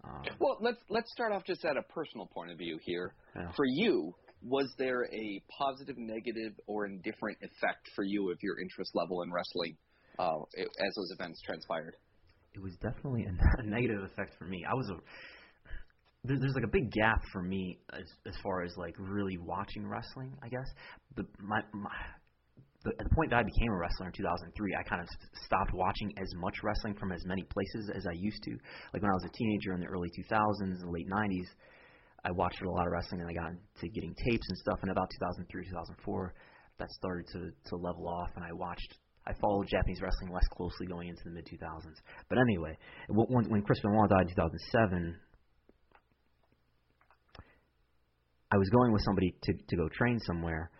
Um, 0.04 0.22
Well, 0.38 0.58
let's 0.60 0.78
let's 0.88 1.10
start 1.12 1.32
off 1.32 1.44
just 1.44 1.64
at 1.64 1.76
a 1.76 1.82
personal 1.82 2.26
point 2.26 2.52
of 2.52 2.58
view 2.58 2.78
here. 2.82 3.14
Yeah. 3.34 3.50
For 3.56 3.64
you, 3.66 4.14
was 4.42 4.72
there 4.78 5.04
a 5.04 5.42
positive, 5.58 5.96
negative, 5.98 6.52
or 6.66 6.86
indifferent 6.86 7.38
effect 7.42 7.88
for 7.94 8.04
you 8.04 8.30
of 8.30 8.38
your 8.42 8.60
interest 8.60 8.92
level 8.94 9.22
in 9.22 9.32
wrestling 9.32 9.76
uh, 10.18 10.38
as 10.58 10.94
those 10.96 11.10
events 11.12 11.40
transpired? 11.44 11.94
it 12.54 12.62
was 12.62 12.74
definitely 12.82 13.24
a, 13.24 13.60
a 13.60 13.62
negative 13.64 14.02
effect 14.02 14.34
for 14.38 14.44
me. 14.44 14.64
I 14.68 14.74
was 14.74 14.88
a 14.90 14.96
there, 16.24 16.36
there's 16.38 16.54
like 16.54 16.64
a 16.64 16.72
big 16.72 16.90
gap 16.90 17.22
for 17.32 17.42
me 17.42 17.78
as 17.92 18.04
as 18.26 18.34
far 18.42 18.62
as 18.62 18.72
like 18.76 18.94
really 18.98 19.38
watching 19.38 19.86
wrestling. 19.86 20.34
I 20.42 20.48
guess 20.48 20.66
the 21.16 21.24
my, 21.38 21.60
my 21.72 21.90
the, 22.84 22.90
at 22.98 23.08
the 23.08 23.14
point 23.14 23.30
that 23.30 23.38
I 23.38 23.42
became 23.42 23.70
a 23.70 23.76
wrestler 23.76 24.06
in 24.06 24.12
2003, 24.12 24.76
I 24.78 24.82
kind 24.88 25.02
of 25.02 25.08
st- 25.08 25.44
stopped 25.46 25.74
watching 25.74 26.12
as 26.18 26.28
much 26.36 26.62
wrestling 26.62 26.94
from 26.94 27.12
as 27.12 27.24
many 27.26 27.42
places 27.42 27.90
as 27.94 28.06
I 28.06 28.14
used 28.14 28.42
to. 28.44 28.52
Like 28.94 29.02
when 29.02 29.10
I 29.10 29.14
was 29.14 29.26
a 29.26 29.34
teenager 29.36 29.74
in 29.74 29.80
the 29.80 29.86
early 29.86 30.10
2000s 30.10 30.82
and 30.82 30.92
late 30.92 31.08
90s, 31.08 31.46
I 32.28 32.32
watched 32.32 32.60
a 32.62 32.70
lot 32.70 32.86
of 32.86 32.92
wrestling 32.92 33.22
and 33.22 33.30
I 33.30 33.32
got 33.32 33.50
into 33.50 33.88
getting 33.94 34.14
tapes 34.14 34.46
and 34.48 34.58
stuff. 34.58 34.78
And 34.82 34.90
about 34.90 35.08
2003, 35.18 35.64
2004, 35.64 36.34
that 36.78 36.90
started 36.90 37.26
to 37.32 37.50
to 37.70 37.76
level 37.76 38.06
off, 38.06 38.30
and 38.36 38.44
I 38.44 38.52
watched. 38.52 38.98
I 39.26 39.32
followed 39.40 39.66
Japanese 39.68 40.00
wrestling 40.00 40.32
less 40.32 40.46
closely 40.52 40.86
going 40.86 41.08
into 41.08 41.22
the 41.24 41.30
mid 41.30 41.46
2000s. 41.46 41.96
But 42.30 42.38
anyway, 42.38 42.78
when, 43.08 43.50
when 43.50 43.62
Chris 43.62 43.78
Benoit 43.80 44.08
died 44.08 44.22
in 44.22 44.28
2007, 44.28 45.16
I 48.50 48.56
was 48.56 48.70
going 48.70 48.92
with 48.92 49.02
somebody 49.04 49.34
to 49.42 49.52
to 49.52 49.76
go 49.76 49.88
train 49.88 50.18
somewhere, 50.20 50.70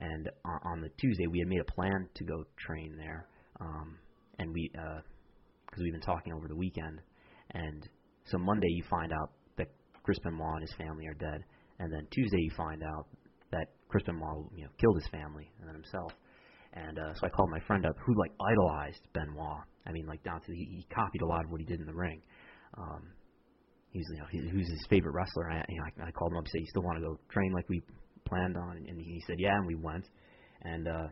and 0.00 0.28
on, 0.44 0.80
the 0.82 0.90
Tuesday 1.00 1.26
we 1.26 1.38
had 1.38 1.48
made 1.48 1.60
a 1.60 1.72
plan 1.72 2.08
to 2.14 2.24
go 2.24 2.44
train 2.58 2.96
there, 2.96 3.26
um, 3.60 3.98
and 4.38 4.52
we 4.52 4.70
because 4.72 5.82
we've 5.82 5.92
been 5.92 6.00
talking 6.00 6.32
over 6.32 6.48
the 6.48 6.56
weekend, 6.56 7.00
and 7.52 7.88
so 8.26 8.38
Monday 8.38 8.68
you 8.68 8.84
find 8.88 9.12
out 9.12 9.32
Chris 10.06 10.20
Benoit 10.20 10.54
and 10.54 10.62
his 10.62 10.72
family 10.78 11.04
are 11.08 11.18
dead, 11.18 11.42
and 11.80 11.92
then 11.92 12.06
Tuesday 12.12 12.38
you 12.38 12.50
find 12.56 12.80
out 12.84 13.06
that 13.50 13.66
Chris 13.88 14.04
Benoit 14.04 14.46
you 14.54 14.62
know 14.62 14.70
killed 14.80 14.94
his 14.94 15.08
family 15.10 15.50
and 15.58 15.68
then 15.68 15.74
himself, 15.74 16.12
and 16.74 16.96
uh, 16.96 17.12
so 17.14 17.26
I 17.26 17.30
called 17.30 17.50
my 17.50 17.58
friend 17.66 17.84
up 17.84 17.96
who 18.06 18.14
like 18.16 18.30
idolized 18.38 19.02
Benoit. 19.12 19.66
I 19.84 19.90
mean 19.90 20.06
like 20.06 20.22
down 20.22 20.40
to 20.40 20.46
the, 20.46 20.56
he 20.56 20.86
copied 20.94 21.22
a 21.22 21.26
lot 21.26 21.44
of 21.44 21.50
what 21.50 21.60
he 21.60 21.66
did 21.66 21.80
in 21.80 21.86
the 21.86 21.94
ring. 21.94 22.22
Um, 22.78 23.02
he's 23.90 24.06
you 24.12 24.18
know 24.18 24.26
he, 24.30 24.48
who's 24.48 24.68
his 24.70 24.86
favorite 24.88 25.12
wrestler. 25.12 25.50
I, 25.50 25.64
you 25.68 25.76
know, 25.76 26.04
I, 26.04 26.08
I 26.08 26.10
called 26.12 26.30
him 26.30 26.38
up 26.38 26.44
and 26.44 26.52
said, 26.52 26.60
"You 26.60 26.68
still 26.70 26.82
want 26.82 26.98
to 26.98 27.04
go 27.04 27.18
train 27.28 27.52
like 27.52 27.68
we 27.68 27.82
planned 28.26 28.56
on?" 28.56 28.76
And 28.76 29.00
he 29.00 29.20
said, 29.26 29.36
"Yeah." 29.40 29.56
And 29.56 29.66
we 29.66 29.74
went, 29.74 30.06
and 30.62 30.86
uh, 30.86 31.08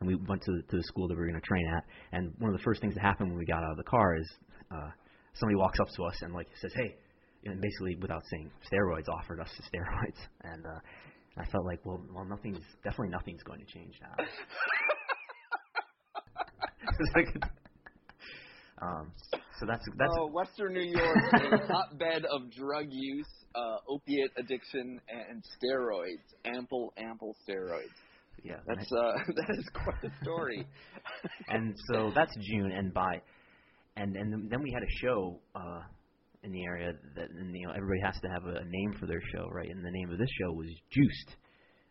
and 0.00 0.08
we 0.08 0.16
went 0.16 0.42
to 0.42 0.62
to 0.70 0.76
the 0.76 0.82
school 0.82 1.06
that 1.06 1.14
we 1.14 1.20
were 1.20 1.28
going 1.28 1.40
to 1.40 1.46
train 1.46 1.66
at. 1.76 1.84
And 2.10 2.34
one 2.38 2.50
of 2.50 2.58
the 2.58 2.64
first 2.64 2.80
things 2.80 2.94
that 2.94 3.02
happened 3.02 3.30
when 3.30 3.38
we 3.38 3.46
got 3.46 3.62
out 3.62 3.70
of 3.70 3.76
the 3.76 3.84
car 3.84 4.16
is 4.16 4.28
uh, 4.72 4.90
somebody 5.34 5.54
walks 5.54 5.78
up 5.78 5.86
to 5.94 6.02
us 6.02 6.16
and 6.22 6.34
like 6.34 6.48
says, 6.60 6.72
"Hey," 6.74 6.96
and 7.44 7.60
basically 7.60 7.96
without 8.00 8.22
saying 8.30 8.50
steroids, 8.70 9.08
offered 9.08 9.40
us 9.40 9.48
the 9.56 9.62
steroids, 9.78 10.18
and 10.42 10.66
uh, 10.66 10.78
I 11.38 11.44
felt 11.46 11.64
like, 11.64 11.80
well, 11.84 12.02
well, 12.12 12.24
nothing's 12.24 12.64
definitely 12.84 13.10
nothing's 13.10 13.42
going 13.42 13.60
to 13.60 13.66
change 13.66 13.94
now. 14.00 14.24
Um, 18.82 19.12
so 19.58 19.66
that's 19.66 19.84
that's 19.98 20.14
oh, 20.18 20.30
Western 20.32 20.72
New 20.72 20.80
York, 20.80 21.18
a 21.34 21.58
hotbed 21.66 22.24
of 22.24 22.50
drug 22.50 22.86
use, 22.88 23.28
uh, 23.54 23.76
opiate 23.86 24.30
addiction, 24.38 24.98
and 25.08 25.44
steroids. 25.44 26.24
Ample, 26.46 26.94
ample 26.96 27.36
steroids. 27.46 27.92
yeah. 28.42 28.54
That's 28.66 28.90
uh, 28.90 29.12
that 29.36 29.54
is 29.58 29.68
quite 29.74 30.02
a 30.02 30.24
story. 30.24 30.66
and 31.48 31.76
so 31.92 32.10
that's 32.14 32.34
June, 32.36 32.72
and 32.72 32.94
by 32.94 33.20
and 33.96 34.16
and 34.16 34.50
then 34.50 34.62
we 34.62 34.72
had 34.72 34.82
a 34.82 34.90
show 35.02 35.38
uh, 35.54 35.80
in 36.42 36.52
the 36.52 36.64
area 36.64 36.92
that 37.16 37.28
and, 37.30 37.54
you 37.54 37.66
know 37.66 37.72
everybody 37.72 38.00
has 38.04 38.18
to 38.22 38.28
have 38.28 38.44
a, 38.44 38.60
a 38.60 38.64
name 38.64 38.94
for 38.98 39.06
their 39.06 39.20
show, 39.32 39.48
right? 39.50 39.68
And 39.68 39.84
the 39.84 39.90
name 39.90 40.10
of 40.10 40.18
this 40.18 40.30
show 40.40 40.52
was 40.52 40.68
Juiced, 40.90 41.36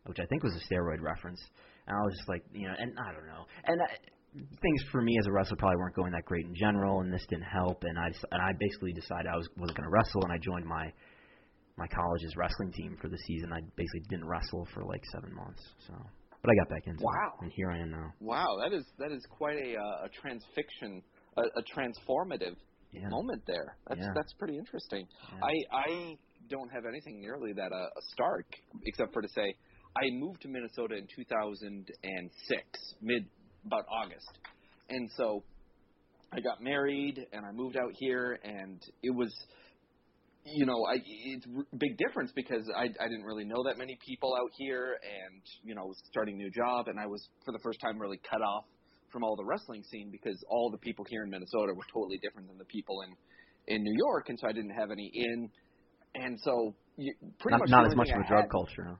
which 0.06 0.20
I 0.20 0.26
think 0.26 0.44
was 0.44 0.56
a 0.56 0.74
steroid 0.74 1.02
reference. 1.02 1.42
And 1.88 1.98
I 1.98 2.02
was 2.06 2.14
just 2.16 2.30
like, 2.30 2.44
you 2.54 2.68
know, 2.68 2.76
and 2.78 2.94
I 3.00 3.14
don't 3.14 3.28
know, 3.28 3.46
and. 3.66 3.82
I, 3.82 3.88
things 4.62 4.84
for 4.92 5.02
me 5.02 5.18
as 5.20 5.26
a 5.26 5.32
wrestler 5.32 5.58
probably 5.58 5.78
weren't 5.78 5.96
going 5.96 6.12
that 6.12 6.24
great 6.26 6.46
in 6.46 6.54
general, 6.54 7.02
and 7.02 7.12
this 7.12 7.26
didn't 7.30 7.50
help. 7.50 7.84
And 7.84 7.98
I 7.98 8.08
and 8.32 8.42
I 8.42 8.52
basically 8.60 8.94
decided 8.94 9.26
I 9.26 9.36
was 9.36 9.50
wasn't 9.58 9.78
going 9.78 9.90
to 9.90 9.92
wrestle, 9.92 10.22
and 10.24 10.32
I 10.32 10.38
joined 10.38 10.66
my 10.66 10.94
my 11.78 11.88
college's 11.88 12.36
wrestling 12.36 12.72
team 12.74 12.98
for 13.02 13.08
the 13.08 13.18
season. 13.26 13.52
I 13.54 13.62
basically 13.76 14.02
didn't 14.10 14.28
wrestle 14.28 14.68
for 14.74 14.84
like 14.84 15.02
seven 15.12 15.34
months. 15.34 15.64
So, 15.88 15.94
but 16.42 16.52
I 16.52 16.56
got 16.56 16.70
back 16.70 16.84
into 16.86 17.04
wow. 17.04 17.34
it, 17.40 17.44
and 17.44 17.52
here 17.56 17.72
I 17.72 17.80
am 17.80 17.92
now. 17.92 18.14
Wow, 18.20 18.58
that 18.62 18.76
is 18.76 18.86
that 19.00 19.12
is 19.12 19.26
quite 19.30 19.58
a 19.58 19.76
uh, 19.80 20.06
a 20.06 20.10
transfiction, 20.14 21.02
a, 21.38 21.42
a 21.42 21.64
transformative 21.64 22.56
Yeah. 22.92 23.10
moment 23.10 23.44
there. 23.46 23.78
That's 23.88 24.00
Yeah. 24.02 24.14
that's 24.16 24.34
pretty 24.34 24.58
interesting. 24.58 25.08
Yeah. 25.32 25.40
I 25.44 25.54
I 25.72 26.18
don't 26.50 26.70
have 26.70 26.86
anything 26.86 27.20
nearly 27.22 27.54
that 27.54 27.72
uh, 27.72 27.90
stark, 28.12 28.46
except 28.86 29.14
for 29.14 29.22
to 29.22 29.30
say 29.30 29.56
I 29.96 30.10
moved 30.12 30.42
to 30.42 30.48
Minnesota 30.48 30.96
in 30.96 31.08
2006, 31.16 32.96
mid 33.02 33.26
about 33.66 33.86
August, 33.90 34.40
and 34.90 35.10
so 35.18 35.44
I 36.32 36.40
got 36.40 36.62
married 36.62 37.20
and 37.34 37.46
I 37.46 37.52
moved 37.52 37.78
out 37.78 37.92
here, 37.94 38.40
and 38.44 38.82
it 39.04 39.12
was. 39.12 39.34
You 40.46 40.66
know, 40.66 40.86
I 40.90 40.96
it's 41.04 41.46
a 41.46 41.76
big 41.76 41.98
difference 41.98 42.32
because 42.34 42.68
I 42.76 42.86
I 42.86 43.08
didn't 43.08 43.26
really 43.26 43.44
know 43.44 43.62
that 43.66 43.78
many 43.78 43.98
people 44.08 44.34
out 44.36 44.50
here, 44.58 44.98
and 45.04 45.42
you 45.64 45.76
know, 45.76 45.86
was 45.86 46.02
starting 46.10 46.36
a 46.36 46.38
new 46.38 46.50
job, 46.50 46.88
and 46.88 46.98
I 47.00 47.06
was 47.06 47.28
for 47.46 47.52
the 47.52 47.60
first 47.60 47.80
time 47.82 48.00
really 48.00 48.20
cut 48.28 48.42
off 48.42 48.64
from 49.12 49.24
all 49.24 49.36
the 49.36 49.44
wrestling 49.44 49.84
scene 49.84 50.10
because 50.12 50.44
all 50.50 50.70
the 50.70 50.78
people 50.78 51.06
here 51.10 51.24
in 51.24 51.30
Minnesota 51.30 51.74
were 51.74 51.86
totally 51.94 52.18
different 52.18 52.48
than 52.48 52.58
the 52.58 52.66
people 52.66 53.02
in 53.02 53.16
in 53.76 53.84
New 53.84 53.96
York, 53.98 54.30
and 54.30 54.40
so 54.40 54.48
I 54.48 54.52
didn't 54.52 54.72
have 54.72 54.90
any 54.90 55.12
in, 55.14 55.50
and 56.16 56.40
so 56.42 56.74
you, 56.98 57.14
pretty 57.40 57.54
Not, 57.54 57.60
much 57.60 57.70
not 57.70 57.86
as 57.86 57.96
much 57.96 58.10
of 58.10 58.22
a 58.22 58.28
drug 58.28 58.50
culture. 58.50 58.86
Huh? 58.88 58.96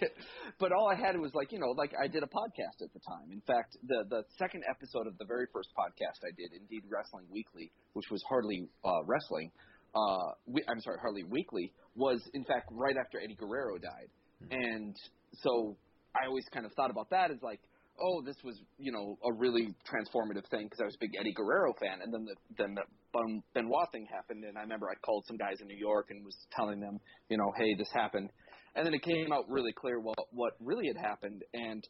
but 0.58 0.72
all 0.72 0.88
I 0.88 0.96
had 0.96 1.16
was 1.16 1.30
like 1.34 1.52
you 1.52 1.60
know 1.60 1.70
like 1.76 1.92
I 2.02 2.08
did 2.08 2.22
a 2.22 2.26
podcast 2.26 2.82
at 2.82 2.92
the 2.92 3.00
time. 3.00 3.30
In 3.30 3.40
fact, 3.42 3.76
the 3.86 4.04
the 4.08 4.22
second 4.38 4.64
episode 4.68 5.06
of 5.06 5.16
the 5.18 5.24
very 5.24 5.46
first 5.52 5.68
podcast 5.78 6.26
I 6.26 6.34
did, 6.36 6.50
Indeed 6.52 6.82
Wrestling 6.90 7.26
Weekly, 7.30 7.70
which 7.92 8.06
was 8.10 8.22
hardly 8.28 8.68
uh, 8.84 9.04
wrestling. 9.04 9.50
Uh, 9.94 10.32
we, 10.46 10.62
I'm 10.68 10.80
sorry, 10.80 10.98
hardly 11.00 11.24
weekly 11.24 11.72
was 11.94 12.20
in 12.34 12.44
fact 12.44 12.68
right 12.70 12.96
after 12.98 13.18
Eddie 13.20 13.36
Guerrero 13.36 13.78
died, 13.78 14.10
and 14.50 14.96
so 15.42 15.76
I 16.16 16.26
always 16.26 16.44
kind 16.52 16.64
of 16.64 16.72
thought 16.72 16.90
about 16.90 17.10
that 17.10 17.30
as 17.30 17.38
like, 17.42 17.60
oh, 18.00 18.22
this 18.22 18.36
was 18.44 18.60
you 18.78 18.92
know 18.92 19.18
a 19.24 19.32
really 19.32 19.74
transformative 19.84 20.46
thing 20.50 20.64
because 20.64 20.80
I 20.80 20.84
was 20.84 20.94
a 20.94 21.00
big 21.00 21.12
Eddie 21.18 21.32
Guerrero 21.32 21.74
fan, 21.80 22.00
and 22.02 22.12
then 22.12 22.24
the 22.24 22.34
then 22.58 22.74
the 22.74 22.82
Ben- 23.12 23.42
Benoit 23.54 23.90
thing 23.92 24.06
happened, 24.12 24.44
and 24.44 24.56
I 24.58 24.62
remember 24.62 24.88
I 24.88 24.94
called 25.04 25.24
some 25.26 25.36
guys 25.36 25.60
in 25.60 25.66
New 25.66 25.76
York 25.76 26.06
and 26.10 26.24
was 26.24 26.36
telling 26.52 26.80
them, 26.80 26.98
you 27.28 27.36
know, 27.36 27.52
hey, 27.56 27.74
this 27.76 27.88
happened, 27.94 28.30
and 28.74 28.86
then 28.86 28.94
it 28.94 29.02
came 29.02 29.32
out 29.32 29.44
really 29.48 29.72
clear 29.72 30.00
what 30.00 30.18
what 30.30 30.52
really 30.60 30.86
had 30.86 30.96
happened, 30.96 31.42
and 31.54 31.82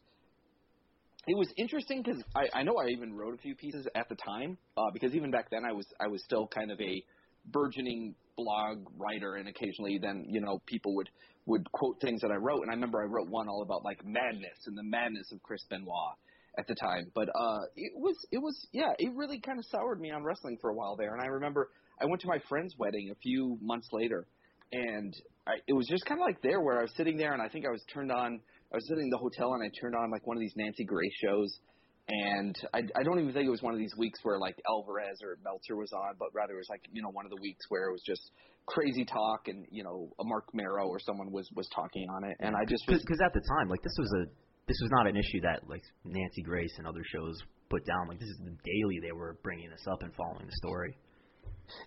it 1.27 1.37
was 1.37 1.51
interesting 1.57 2.01
because 2.03 2.23
I, 2.35 2.59
I 2.59 2.63
know 2.63 2.75
I 2.77 2.87
even 2.87 3.13
wrote 3.13 3.33
a 3.33 3.37
few 3.37 3.55
pieces 3.55 3.85
at 3.95 4.07
the 4.07 4.15
time 4.15 4.57
uh, 4.77 4.91
because 4.93 5.13
even 5.13 5.29
back 5.29 5.49
then 5.51 5.65
I 5.65 5.73
was 5.73 5.85
I 5.99 6.07
was 6.07 6.23
still 6.23 6.47
kind 6.47 6.71
of 6.71 6.79
a 6.79 7.03
burgeoning 7.51 8.15
blog 8.37 8.85
writer, 8.97 9.35
and 9.35 9.47
occasionally 9.47 9.99
then 10.01 10.25
you 10.29 10.41
know 10.41 10.61
people 10.65 10.95
would 10.95 11.09
would 11.47 11.71
quote 11.71 11.99
things 12.01 12.21
that 12.21 12.31
I 12.31 12.35
wrote, 12.35 12.61
and 12.61 12.69
I 12.69 12.73
remember 12.73 13.01
I 13.01 13.05
wrote 13.05 13.29
one 13.29 13.47
all 13.47 13.63
about 13.63 13.83
like 13.83 14.05
madness 14.05 14.67
and 14.67 14.77
the 14.77 14.83
madness 14.83 15.31
of 15.31 15.41
Chris 15.41 15.63
Benoit 15.69 16.15
at 16.59 16.67
the 16.67 16.75
time. 16.75 17.09
But 17.15 17.29
uh, 17.29 17.59
it 17.75 17.93
was 17.95 18.15
it 18.31 18.37
was 18.37 18.67
yeah, 18.73 18.91
it 18.99 19.11
really 19.15 19.39
kind 19.39 19.57
of 19.57 19.65
soured 19.65 19.99
me 19.99 20.11
on 20.11 20.23
wrestling 20.23 20.57
for 20.61 20.69
a 20.69 20.73
while 20.73 20.95
there, 20.97 21.13
and 21.13 21.21
I 21.21 21.27
remember 21.27 21.69
I 22.01 22.05
went 22.05 22.21
to 22.21 22.27
my 22.27 22.39
friend's 22.49 22.75
wedding 22.77 23.09
a 23.11 23.15
few 23.15 23.57
months 23.61 23.87
later, 23.91 24.27
and 24.73 25.13
I, 25.47 25.53
it 25.67 25.73
was 25.73 25.87
just 25.87 26.05
kind 26.05 26.19
of 26.19 26.25
like 26.25 26.41
there 26.41 26.59
where 26.59 26.79
I 26.79 26.81
was 26.81 26.93
sitting 26.97 27.17
there, 27.17 27.33
and 27.33 27.41
I 27.41 27.47
think 27.47 27.65
I 27.65 27.71
was 27.71 27.83
turned 27.93 28.11
on. 28.11 28.39
I 28.71 28.75
was 28.75 28.87
sitting 28.89 29.05
in 29.05 29.09
the 29.09 29.17
hotel, 29.17 29.53
and 29.53 29.63
I 29.63 29.71
turned 29.79 29.95
on 29.95 30.11
like 30.11 30.27
one 30.27 30.35
of 30.35 30.41
these 30.41 30.53
Nancy 30.57 30.83
Grace 30.83 31.15
shows, 31.23 31.59
and 32.07 32.55
I, 32.73 32.79
I 32.95 33.03
don't 33.03 33.19
even 33.19 33.33
think 33.33 33.47
it 33.47 33.51
was 33.51 33.61
one 33.61 33.73
of 33.73 33.79
these 33.79 33.93
weeks 33.97 34.19
where 34.23 34.39
like 34.39 34.55
Alvarez 34.67 35.19
or 35.21 35.37
Meltzer 35.43 35.75
was 35.75 35.91
on, 35.91 36.15
but 36.17 36.29
rather 36.33 36.53
it 36.53 36.57
was 36.57 36.69
like 36.69 36.81
you 36.91 37.01
know 37.01 37.11
one 37.11 37.25
of 37.25 37.31
the 37.31 37.41
weeks 37.41 37.65
where 37.69 37.89
it 37.89 37.91
was 37.91 38.03
just 38.05 38.31
crazy 38.65 39.05
talk, 39.05 39.47
and 39.47 39.65
you 39.69 39.83
know 39.83 40.09
a 40.19 40.23
Mark 40.23 40.45
Marrow 40.53 40.87
or 40.87 40.99
someone 40.99 41.31
was 41.31 41.49
was 41.55 41.67
talking 41.75 42.07
on 42.09 42.23
it, 42.23 42.37
and 42.39 42.55
I 42.55 42.63
just 42.65 42.85
Because 42.87 43.21
at 43.23 43.33
the 43.33 43.41
time, 43.41 43.67
like 43.69 43.81
this 43.83 43.95
was 43.99 44.11
a 44.21 44.25
this 44.67 44.79
was 44.81 44.91
not 44.91 45.07
an 45.07 45.17
issue 45.17 45.41
that 45.41 45.67
like 45.67 45.83
Nancy 46.05 46.43
Grace 46.43 46.73
and 46.77 46.87
other 46.87 47.03
shows 47.11 47.37
put 47.69 47.85
down. 47.85 48.07
Like 48.07 48.19
this 48.19 48.29
is 48.29 48.39
the 48.39 48.55
daily 48.63 48.99
they 49.01 49.11
were 49.11 49.37
bringing 49.43 49.69
this 49.69 49.83
up 49.91 50.01
and 50.01 50.13
following 50.15 50.45
the 50.45 50.55
story. 50.63 50.95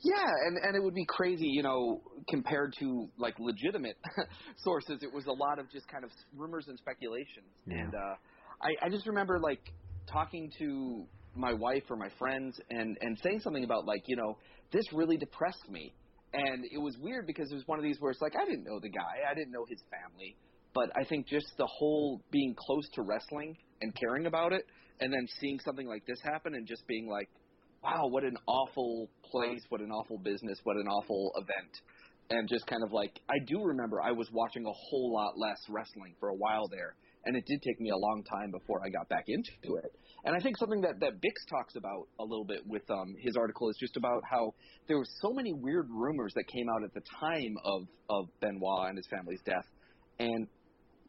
Yeah, 0.05 0.29
and 0.47 0.59
and 0.59 0.77
it 0.77 0.83
would 0.83 0.95
be 0.95 1.07
crazy, 1.09 1.47
you 1.47 1.62
know, 1.62 2.03
compared 2.29 2.75
to 2.81 3.09
like 3.17 3.35
legitimate 3.39 3.97
sources. 4.59 4.99
It 5.03 5.12
was 5.12 5.27
a 5.27 5.33
lot 5.33 5.59
of 5.59 5.71
just 5.71 5.89
kind 5.89 6.05
of 6.05 6.11
rumors 6.37 6.67
and 6.69 6.79
speculations. 6.79 7.49
Yeah. 7.67 7.79
And 7.79 7.95
uh, 7.95 8.15
I 8.61 8.87
I 8.87 8.89
just 8.91 9.07
remember 9.07 9.39
like 9.41 9.61
talking 10.12 10.50
to 10.59 11.05
my 11.35 11.52
wife 11.52 11.85
or 11.88 11.97
my 11.97 12.09
friends 12.19 12.59
and 12.71 12.99
and 13.00 13.19
saying 13.23 13.40
something 13.40 13.64
about 13.64 13.87
like 13.87 14.02
you 14.07 14.17
know 14.17 14.37
this 14.73 14.85
really 14.93 15.17
depressed 15.17 15.69
me. 15.69 15.95
And 16.33 16.64
it 16.71 16.79
was 16.79 16.97
weird 17.00 17.26
because 17.26 17.50
it 17.50 17.55
was 17.57 17.67
one 17.67 17.81
of 17.81 17.83
these 17.83 17.97
where 17.99 18.12
it's 18.12 18.21
like 18.21 18.35
I 18.40 18.45
didn't 18.45 18.64
know 18.64 18.79
the 18.81 18.90
guy, 18.90 19.29
I 19.29 19.35
didn't 19.35 19.50
know 19.50 19.64
his 19.69 19.83
family, 19.90 20.37
but 20.75 20.90
I 20.97 21.05
think 21.05 21.26
just 21.26 21.47
the 21.59 21.67
whole 21.67 22.21
being 22.31 22.55
close 22.57 22.88
to 22.95 23.02
wrestling 23.02 23.57
and 23.81 23.93
caring 23.97 24.26
about 24.26 24.52
it, 24.52 24.62
and 25.00 25.12
then 25.12 25.26
seeing 25.40 25.59
something 25.61 25.88
like 25.88 26.07
this 26.07 26.19
happen 26.23 26.55
and 26.55 26.67
just 26.67 26.87
being 26.87 27.09
like, 27.09 27.29
wow, 27.83 28.07
what 28.09 28.25
an 28.25 28.37
awful 28.47 29.09
place, 29.31 29.62
what 29.71 29.81
an 29.81 29.90
awful 29.90 30.19
business, 30.19 30.59
what 30.64 30.76
an 30.76 30.87
awful 30.87 31.33
event. 31.37 31.73
And 32.29 32.49
just 32.49 32.67
kind 32.67 32.83
of 32.85 32.93
like, 32.93 33.19
I 33.29 33.38
do 33.47 33.64
remember 33.64 34.00
I 34.00 34.12
was 34.12 34.29
watching 34.33 34.64
a 34.64 34.73
whole 34.73 35.12
lot 35.12 35.37
less 35.37 35.59
wrestling 35.69 36.14
for 36.21 36.29
a 36.29 36.35
while 36.35 36.69
there, 36.69 36.95
and 37.25 37.37
it 37.37 37.45
did 37.47 37.62
take 37.62 37.81
me 37.81 37.91
a 37.91 37.97
long 37.97 38.23
time 38.25 38.50
before 38.50 38.81
I 38.85 38.89
got 38.89 39.09
back 39.09 39.25
into 39.29 39.77
it. 39.77 39.93
And 40.25 40.37
I 40.37 40.41
think 40.41 40.57
something 40.59 40.81
that, 40.83 41.00
that 41.00 41.15
Bix 41.15 41.33
talks 41.49 41.77
about 41.77 42.09
a 42.19 42.25
little 42.25 42.45
bit 42.45 42.61
with 42.67 42.89
um, 42.91 43.15
his 43.19 43.37
article 43.37 43.71
is 43.71 43.77
just 43.81 43.97
about 43.97 44.23
how 44.29 44.55
there 44.89 44.99
were 44.99 45.09
so 45.23 45.33
many 45.33 45.53
weird 45.53 45.89
rumors 45.91 46.33
that 46.35 46.45
came 46.47 46.69
out 46.69 46.85
at 46.85 46.93
the 46.95 47.03
time 47.21 47.55
of, 47.65 47.83
of 48.11 48.27
Benoit 48.41 48.89
and 48.89 48.97
his 48.97 49.07
family's 49.11 49.41
death, 49.45 49.65
and 50.19 50.47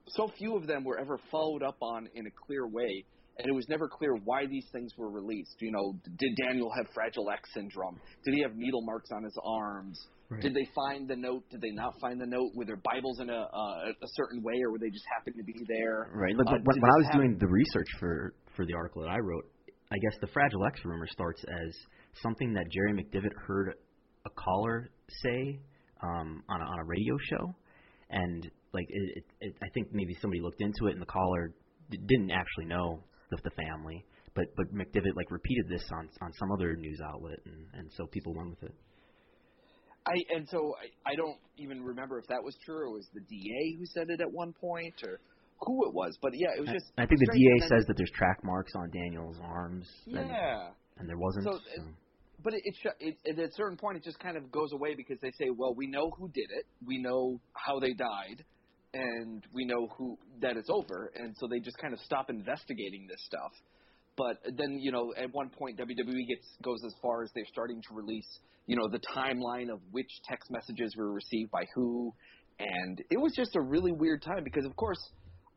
so 0.08 0.32
few 0.38 0.56
of 0.56 0.68
them 0.68 0.84
were 0.84 1.00
ever 1.00 1.20
followed 1.30 1.64
up 1.64 1.78
on 1.82 2.08
in 2.16 2.26
a 2.26 2.32
clear 2.46 2.68
way 2.68 3.06
and 3.38 3.50
it 3.50 3.56
was 3.56 3.68
never 3.70 3.88
clear 3.88 4.14
why 4.24 4.46
these 4.46 4.66
things 4.72 4.92
were 4.98 5.10
released. 5.10 5.56
You 5.60 5.72
know, 5.72 5.96
did 6.18 6.38
Daniel 6.46 6.72
have 6.76 6.88
Fragile 6.94 7.30
X 7.32 7.50
syndrome? 7.54 8.00
Did 8.24 8.36
he 8.36 8.42
have 8.44 8.56
needle 8.56 8.82
marks 8.84 9.10
on 9.12 9.24
his 9.24 9.38
arms? 9.44 10.00
Right. 10.32 10.42
Did 10.42 10.54
they 10.54 10.66
find 10.74 11.10
the 11.10 11.18
note? 11.18 11.44
Did 11.52 11.60
they 11.60 11.72
not 11.72 11.94
find 12.00 12.20
the 12.20 12.26
note? 12.26 12.52
Were 12.56 12.64
their 12.64 12.80
Bibles 12.80 13.20
in 13.20 13.30
a 13.30 13.42
uh, 13.52 13.92
a 13.92 14.08
certain 14.16 14.42
way, 14.42 14.56
or 14.64 14.72
were 14.72 14.80
they 14.80 14.90
just 14.90 15.04
happen 15.14 15.34
to 15.36 15.44
be 15.44 15.54
there? 15.68 16.10
Right. 16.16 16.34
Look, 16.34 16.48
Uh, 16.48 16.52
when, 16.64 16.80
when 16.80 16.90
I 16.90 16.98
was 16.98 17.06
happen- 17.08 17.20
doing 17.20 17.38
the 17.38 17.48
research 17.48 17.88
for 18.00 18.34
for 18.56 18.66
the 18.66 18.74
article 18.74 19.02
that 19.02 19.10
I 19.12 19.20
wrote, 19.20 19.44
I 19.92 19.98
guess 19.98 20.16
the 20.22 20.28
Fragile 20.28 20.64
X 20.66 20.80
rumor 20.86 21.06
starts 21.08 21.44
as 21.44 21.76
something 22.24 22.54
that 22.54 22.66
Jerry 22.72 22.94
McDevitt 22.94 23.34
heard 23.46 23.76
a 24.26 24.30
caller 24.30 24.90
say 25.22 25.60
um, 26.02 26.44
on 26.48 26.62
a, 26.62 26.64
on 26.64 26.80
a 26.80 26.86
radio 26.86 27.18
show, 27.30 27.54
and 28.10 28.50
like 28.74 28.86
it, 28.90 29.18
it, 29.18 29.26
it, 29.42 29.54
I 29.62 29.68
think 29.74 29.90
maybe 29.92 30.16
somebody 30.22 30.40
looked 30.42 30.62
into 30.62 30.88
it, 30.88 30.94
and 30.94 31.02
the 31.02 31.06
caller 31.12 31.52
d- 31.90 32.00
didn't 32.08 32.32
actually 32.32 32.66
know 32.66 33.04
the, 33.32 33.38
the 33.44 33.52
family, 33.52 34.06
but 34.34 34.46
but 34.56 34.74
McDevitt 34.74 35.16
like 35.18 35.30
repeated 35.30 35.66
this 35.68 35.84
on 35.92 36.08
on 36.22 36.32
some 36.40 36.52
other 36.54 36.74
news 36.78 37.00
outlet, 37.06 37.40
and 37.46 37.66
and 37.74 37.92
so 37.98 38.06
people 38.08 38.34
went 38.34 38.50
with 38.52 38.64
it. 38.64 38.76
I 40.08 40.14
and 40.36 40.48
so 40.50 40.74
I, 40.82 41.12
I 41.12 41.16
don't 41.16 41.38
even 41.58 41.84
remember 41.84 42.18
if 42.20 42.26
that 42.28 42.44
was 42.44 42.56
true 42.66 42.88
or 42.90 42.92
was 42.92 43.08
the 43.14 43.22
DA 43.22 43.78
who 43.78 43.86
said 43.86 44.10
it 44.10 44.22
at 44.22 44.32
one 44.32 44.54
point 44.54 44.96
or 45.04 45.20
who 45.60 45.88
it 45.88 45.94
was. 45.94 46.18
But 46.22 46.32
yeah, 46.36 46.50
it 46.58 46.62
was 46.62 46.70
I- 46.70 46.74
just. 46.74 46.86
I 46.98 47.06
think 47.06 47.20
the. 47.20 47.28
DA 47.34 47.52
And 47.52 47.70
says 47.70 47.86
that 47.88 47.98
there's 47.98 48.12
track 48.16 48.44
marks 48.44 48.72
on 48.76 48.90
Daniel's 48.90 49.38
arms, 49.44 49.88
Yeah. 50.06 50.70
and 50.98 51.08
there 51.08 51.18
wasn't. 51.18 51.46
So, 51.46 51.60
so. 51.76 51.84
But 52.44 52.56
it, 52.56 52.62
it, 52.66 52.76
sh- 52.82 52.98
it, 53.00 53.18
it 53.24 53.40
at 53.40 53.50
a 53.50 53.54
certain 53.54 53.78
point 53.78 53.98
it 53.98 54.04
just 54.04 54.20
kind 54.20 54.36
of 54.36 54.52
goes 54.52 54.72
away 54.74 54.96
because 54.96 55.18
they 55.22 55.30
say, 55.38 55.52
well, 55.56 55.76
we 55.76 55.86
know 55.86 56.10
who 56.18 56.28
did 56.30 56.50
it, 56.50 56.66
we 56.86 56.98
know 57.00 57.40
how 57.54 57.80
they 57.80 57.94
died, 57.94 58.44
and 58.96 59.46
we 59.54 59.64
know 59.66 59.88
who 59.96 60.18
that 60.42 60.58
it's 60.58 60.70
over, 60.72 61.12
and 61.16 61.36
so 61.38 61.48
they 61.48 61.60
just 61.60 61.78
kind 61.78 61.94
of 61.94 62.00
stop 62.00 62.32
investigating 62.32 63.06
this 63.08 63.22
stuff. 63.26 63.52
But 64.22 64.56
then 64.56 64.78
you 64.80 64.92
know, 64.92 65.14
at 65.18 65.34
one 65.34 65.50
point 65.50 65.80
WWE 65.80 66.28
gets 66.28 66.46
goes 66.64 66.84
as 66.86 66.94
far 67.02 67.24
as 67.24 67.32
they're 67.34 67.44
starting 67.52 67.82
to 67.90 67.96
release, 67.96 68.28
you 68.68 68.76
know, 68.76 68.88
the 68.88 69.00
timeline 69.16 69.72
of 69.72 69.80
which 69.90 70.10
text 70.30 70.52
messages 70.52 70.96
were 70.96 71.12
received 71.12 71.50
by 71.50 71.66
who, 71.74 72.14
and 72.60 73.02
it 73.10 73.18
was 73.18 73.34
just 73.36 73.56
a 73.56 73.62
really 73.62 73.92
weird 73.92 74.22
time 74.22 74.44
because 74.44 74.66
of 74.66 74.76
course. 74.76 75.00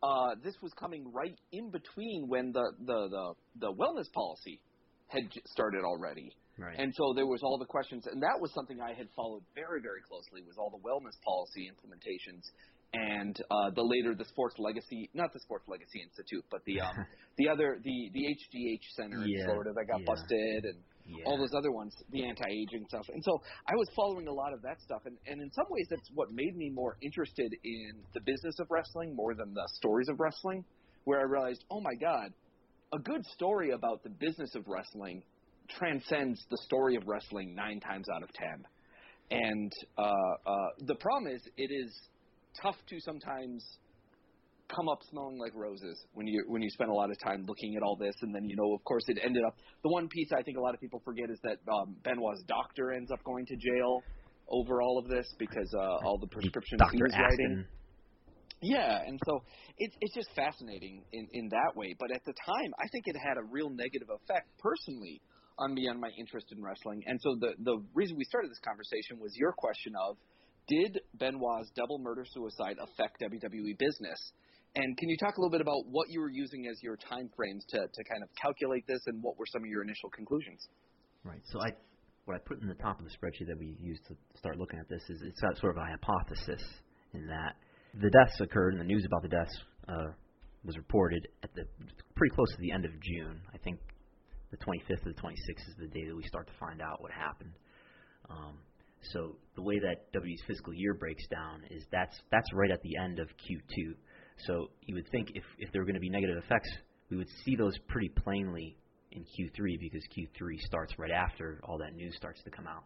Uh, 0.02 0.36
this 0.44 0.52
was 0.60 0.70
coming 0.78 1.10
right 1.14 1.32
in 1.52 1.70
between 1.70 2.26
when 2.28 2.52
the, 2.52 2.60
the, 2.84 3.08
the, 3.08 3.32
the 3.60 3.72
wellness 3.72 4.04
policy 4.12 4.60
had 5.08 5.22
started 5.46 5.80
already. 5.82 6.28
Right. 6.58 6.76
And 6.78 6.92
so 6.94 7.14
there 7.16 7.26
was 7.26 7.40
all 7.42 7.56
the 7.56 7.64
questions, 7.64 8.06
and 8.06 8.22
that 8.22 8.36
was 8.38 8.52
something 8.52 8.82
I 8.84 8.92
had 8.92 9.08
followed 9.16 9.42
very, 9.54 9.80
very 9.80 10.04
closely 10.06 10.44
was 10.46 10.60
all 10.60 10.68
the 10.68 10.84
wellness 10.84 11.16
policy 11.24 11.72
implementations, 11.72 12.44
and 12.94 13.36
uh, 13.50 13.70
the 13.74 13.82
later 13.82 14.14
the 14.14 14.24
Sports 14.26 14.54
Legacy, 14.58 15.10
not 15.14 15.32
the 15.32 15.40
Sports 15.40 15.66
Legacy 15.68 16.00
Institute, 16.00 16.44
but 16.50 16.60
the 16.64 16.80
um, 16.80 16.94
the 17.38 17.48
other 17.48 17.80
the 17.82 18.10
the 18.14 18.22
HGH 18.22 18.84
Center 18.94 19.24
in 19.24 19.44
Florida 19.44 19.72
that 19.74 19.86
got 19.86 20.00
yeah. 20.00 20.06
busted, 20.06 20.64
and 20.64 20.78
Yeah. 21.04 21.24
all 21.26 21.36
those 21.36 21.52
other 21.54 21.72
ones, 21.72 21.92
the 22.10 22.24
anti-aging 22.24 22.86
stuff. 22.88 23.06
And 23.12 23.22
so 23.22 23.42
I 23.68 23.74
was 23.74 23.88
following 23.96 24.28
a 24.28 24.32
lot 24.32 24.52
of 24.54 24.62
that 24.62 24.80
stuff, 24.80 25.02
and, 25.06 25.16
and 25.26 25.40
in 25.42 25.50
some 25.50 25.66
ways 25.68 25.86
that's 25.90 26.08
what 26.14 26.28
made 26.32 26.56
me 26.56 26.70
more 26.70 26.96
interested 27.02 27.52
in 27.64 27.90
the 28.14 28.20
business 28.24 28.54
of 28.60 28.68
wrestling 28.70 29.14
more 29.14 29.34
than 29.34 29.52
the 29.52 29.68
stories 29.74 30.08
of 30.08 30.20
wrestling, 30.20 30.64
where 31.04 31.18
I 31.20 31.24
realized, 31.24 31.64
oh 31.70 31.80
my 31.80 31.94
god, 32.00 32.32
a 32.92 32.98
good 32.98 33.24
story 33.34 33.72
about 33.72 34.02
the 34.04 34.10
business 34.10 34.54
of 34.54 34.62
wrestling 34.68 35.22
transcends 35.68 36.38
the 36.50 36.58
story 36.64 36.94
of 36.96 37.02
wrestling 37.06 37.54
nine 37.54 37.80
times 37.80 38.06
out 38.14 38.22
of 38.22 38.30
ten. 38.32 38.64
And 39.30 39.72
uh, 39.98 40.02
uh, 40.02 40.68
the 40.86 40.94
problem 40.96 41.32
is, 41.34 41.42
it 41.56 41.70
is 41.72 41.90
tough 42.62 42.76
to 42.88 43.00
sometimes 43.00 43.64
come 44.74 44.88
up 44.88 44.98
smelling 45.10 45.38
like 45.38 45.54
roses 45.54 46.02
when 46.14 46.26
you 46.26 46.42
when 46.48 46.62
you 46.62 46.70
spend 46.70 46.90
a 46.90 46.94
lot 46.94 47.10
of 47.10 47.18
time 47.20 47.44
looking 47.46 47.76
at 47.76 47.82
all 47.82 47.96
this, 47.96 48.14
and 48.22 48.34
then 48.34 48.48
you 48.48 48.56
know, 48.56 48.74
of 48.74 48.82
course, 48.84 49.04
it 49.08 49.18
ended 49.22 49.42
up. 49.46 49.56
The 49.82 49.90
one 49.90 50.08
piece 50.08 50.30
I 50.32 50.42
think 50.42 50.56
a 50.56 50.60
lot 50.60 50.74
of 50.74 50.80
people 50.80 51.00
forget 51.04 51.30
is 51.30 51.38
that 51.42 51.58
um, 51.72 51.96
Benoit's 52.04 52.42
doctor 52.46 52.92
ends 52.92 53.10
up 53.10 53.22
going 53.24 53.46
to 53.46 53.56
jail 53.56 54.02
over 54.48 54.82
all 54.82 54.98
of 54.98 55.08
this 55.08 55.26
because 55.38 55.72
uh, 55.74 56.06
all 56.06 56.18
the 56.18 56.26
prescriptions 56.26 56.80
he 56.92 56.98
Dr. 56.98 57.04
was 57.04 57.14
writing. 57.18 57.64
Yeah, 58.62 59.00
and 59.06 59.20
so 59.26 59.42
it's 59.78 59.94
it's 60.00 60.14
just 60.14 60.28
fascinating 60.34 61.02
in 61.12 61.28
in 61.32 61.48
that 61.50 61.76
way. 61.76 61.94
But 61.98 62.10
at 62.12 62.24
the 62.24 62.32
time, 62.46 62.72
I 62.78 62.88
think 62.92 63.04
it 63.06 63.16
had 63.16 63.36
a 63.36 63.44
real 63.50 63.68
negative 63.68 64.08
effect 64.08 64.48
personally 64.58 65.20
on 65.58 65.74
me 65.74 65.88
on 65.88 66.00
my 66.00 66.10
interest 66.18 66.46
in 66.50 66.62
wrestling. 66.62 67.02
And 67.06 67.20
so 67.20 67.36
the 67.38 67.52
the 67.62 67.76
reason 67.94 68.16
we 68.16 68.24
started 68.24 68.50
this 68.50 68.62
conversation 68.64 69.20
was 69.20 69.32
your 69.36 69.52
question 69.52 69.92
of 70.00 70.16
did 70.68 71.00
Benoit's 71.14 71.70
double 71.76 71.98
murder 71.98 72.24
suicide 72.24 72.76
affect 72.80 73.20
WWE 73.20 73.78
business? 73.78 74.32
And 74.76 74.96
can 74.96 75.08
you 75.08 75.16
talk 75.18 75.36
a 75.36 75.40
little 75.40 75.52
bit 75.52 75.60
about 75.60 75.86
what 75.86 76.10
you 76.10 76.20
were 76.20 76.30
using 76.30 76.66
as 76.66 76.82
your 76.82 76.96
time 76.96 77.30
frames 77.36 77.64
to 77.70 77.78
to 77.78 78.04
kind 78.04 78.22
of 78.22 78.28
calculate 78.40 78.86
this, 78.88 79.00
and 79.06 79.22
what 79.22 79.38
were 79.38 79.46
some 79.46 79.62
of 79.62 79.68
your 79.68 79.82
initial 79.82 80.10
conclusions? 80.10 80.66
Right. 81.22 81.40
So 81.52 81.60
I, 81.60 81.70
what 82.24 82.34
I 82.34 82.38
put 82.44 82.60
in 82.60 82.68
the 82.68 82.74
top 82.74 82.98
of 82.98 83.04
the 83.04 83.12
spreadsheet 83.14 83.46
that 83.46 83.58
we 83.58 83.76
used 83.78 84.04
to 84.08 84.16
start 84.36 84.58
looking 84.58 84.78
at 84.80 84.88
this 84.88 85.02
is 85.08 85.22
it's 85.22 85.40
got 85.40 85.56
sort 85.58 85.76
of 85.76 85.82
a 85.82 85.86
hypothesis 85.86 86.62
in 87.14 87.26
that 87.26 87.54
the 88.00 88.10
deaths 88.10 88.40
occurred 88.40 88.74
and 88.74 88.80
the 88.80 88.84
news 88.84 89.04
about 89.06 89.22
the 89.22 89.28
deaths 89.28 89.56
uh, 89.88 90.10
was 90.64 90.76
reported 90.76 91.28
at 91.42 91.54
the 91.54 91.62
pretty 92.16 92.34
close 92.34 92.50
to 92.50 92.60
the 92.60 92.72
end 92.72 92.84
of 92.84 92.90
June. 93.00 93.40
I 93.52 93.58
think 93.58 93.78
the 94.50 94.56
25th 94.58 95.06
or 95.06 95.12
the 95.12 95.20
26th 95.20 95.68
is 95.68 95.76
the 95.78 95.86
day 95.86 96.06
that 96.06 96.16
we 96.16 96.24
start 96.26 96.46
to 96.46 96.52
find 96.58 96.80
out 96.80 97.00
what 97.00 97.12
happened. 97.12 97.52
Um, 98.30 98.58
so 99.12 99.36
the 99.56 99.62
way 99.62 99.78
that 99.78 100.12
W's 100.12 100.40
fiscal 100.46 100.72
year 100.74 100.94
breaks 100.94 101.26
down 101.28 101.62
is 101.70 101.84
that's 101.90 102.16
that's 102.30 102.46
right 102.54 102.70
at 102.70 102.82
the 102.82 102.96
end 102.96 103.18
of 103.18 103.28
Q2. 103.28 103.94
So 104.46 104.68
you 104.82 104.94
would 104.94 105.08
think 105.10 105.30
if 105.34 105.44
if 105.58 105.72
there 105.72 105.82
were 105.82 105.86
going 105.86 105.94
to 105.94 106.00
be 106.00 106.10
negative 106.10 106.42
effects, 106.42 106.68
we 107.10 107.16
would 107.16 107.28
see 107.44 107.56
those 107.56 107.76
pretty 107.88 108.08
plainly 108.08 108.76
in 109.12 109.22
Q3 109.22 109.78
because 109.80 110.02
Q3 110.16 110.58
starts 110.60 110.98
right 110.98 111.10
after 111.10 111.60
all 111.64 111.78
that 111.78 111.94
news 111.94 112.16
starts 112.16 112.42
to 112.42 112.50
come 112.50 112.66
out. 112.66 112.84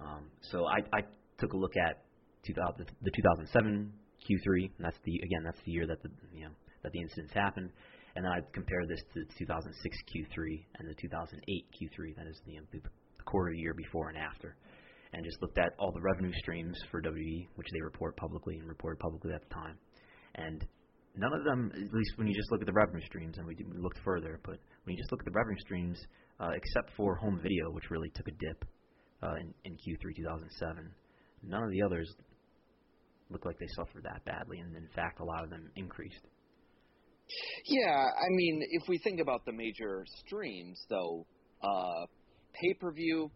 Um, 0.00 0.24
so 0.50 0.66
I, 0.66 0.78
I 0.92 1.02
took 1.38 1.52
a 1.52 1.56
look 1.56 1.76
at 1.76 2.02
2000, 2.44 2.86
the 3.02 3.10
2007 3.10 3.92
Q3, 4.28 4.70
that's 4.80 4.98
the 5.04 5.14
again 5.22 5.44
that's 5.44 5.60
the 5.64 5.72
year 5.72 5.86
that 5.86 6.02
the 6.02 6.10
you 6.32 6.44
know 6.44 6.54
that 6.82 6.92
the 6.92 7.00
incidents 7.00 7.32
happened, 7.32 7.70
and 8.16 8.24
then 8.24 8.32
I 8.32 8.40
compared 8.52 8.88
this 8.88 9.00
to 9.14 9.20
the 9.20 9.26
2006 9.38 9.96
Q3 10.12 10.64
and 10.78 10.88
the 10.88 10.94
2008 10.94 11.40
Q3, 11.74 12.16
that 12.16 12.26
is 12.26 12.40
the, 12.46 12.58
the 12.72 12.80
quarter 13.24 13.52
year 13.52 13.74
before 13.74 14.08
and 14.08 14.18
after, 14.18 14.56
and 15.14 15.24
just 15.24 15.40
looked 15.40 15.58
at 15.58 15.72
all 15.78 15.92
the 15.92 16.00
revenue 16.00 16.32
streams 16.38 16.76
for 16.90 17.00
WWE, 17.00 17.46
which 17.54 17.68
they 17.72 17.80
report 17.80 18.16
publicly 18.16 18.56
and 18.58 18.68
reported 18.68 18.98
publicly 18.98 19.32
at 19.32 19.48
the 19.48 19.54
time, 19.54 19.78
and 20.34 20.66
none 21.16 21.32
of 21.32 21.44
them, 21.44 21.70
at 21.72 21.92
least 21.92 22.12
when 22.16 22.26
you 22.26 22.34
just 22.34 22.50
look 22.50 22.60
at 22.60 22.66
the 22.66 22.72
revenue 22.72 23.04
streams, 23.06 23.38
and 23.38 23.46
we, 23.46 23.54
we 23.54 23.78
looked 23.78 24.00
further, 24.04 24.40
but 24.44 24.58
when 24.84 24.96
you 24.96 24.98
just 24.98 25.12
look 25.12 25.20
at 25.20 25.26
the 25.26 25.38
revenue 25.38 25.58
streams, 25.60 25.98
uh, 26.40 26.50
except 26.50 26.96
for 26.96 27.14
home 27.14 27.38
video, 27.40 27.70
which 27.70 27.90
really 27.90 28.10
took 28.14 28.26
a 28.26 28.32
dip 28.32 28.64
uh, 29.22 29.34
in, 29.36 29.54
in 29.64 29.72
Q3 29.74 30.16
2007, 30.16 30.90
none 31.44 31.62
of 31.62 31.70
the 31.70 31.82
others 31.82 32.12
look 33.30 33.44
like 33.44 33.58
they 33.58 33.68
suffered 33.76 34.02
that 34.02 34.24
badly, 34.24 34.58
and 34.58 34.76
in 34.76 34.88
fact, 34.94 35.20
a 35.20 35.24
lot 35.24 35.44
of 35.44 35.50
them 35.50 35.70
increased. 35.76 36.26
Yeah, 37.66 38.04
I 38.04 38.28
mean, 38.30 38.62
if 38.70 38.82
we 38.88 38.98
think 38.98 39.20
about 39.20 39.46
the 39.46 39.52
major 39.52 40.04
streams, 40.26 40.78
though, 40.90 41.26
uh, 41.62 42.06
pay 42.52 42.74
per 42.74 42.92
view, 42.92 43.30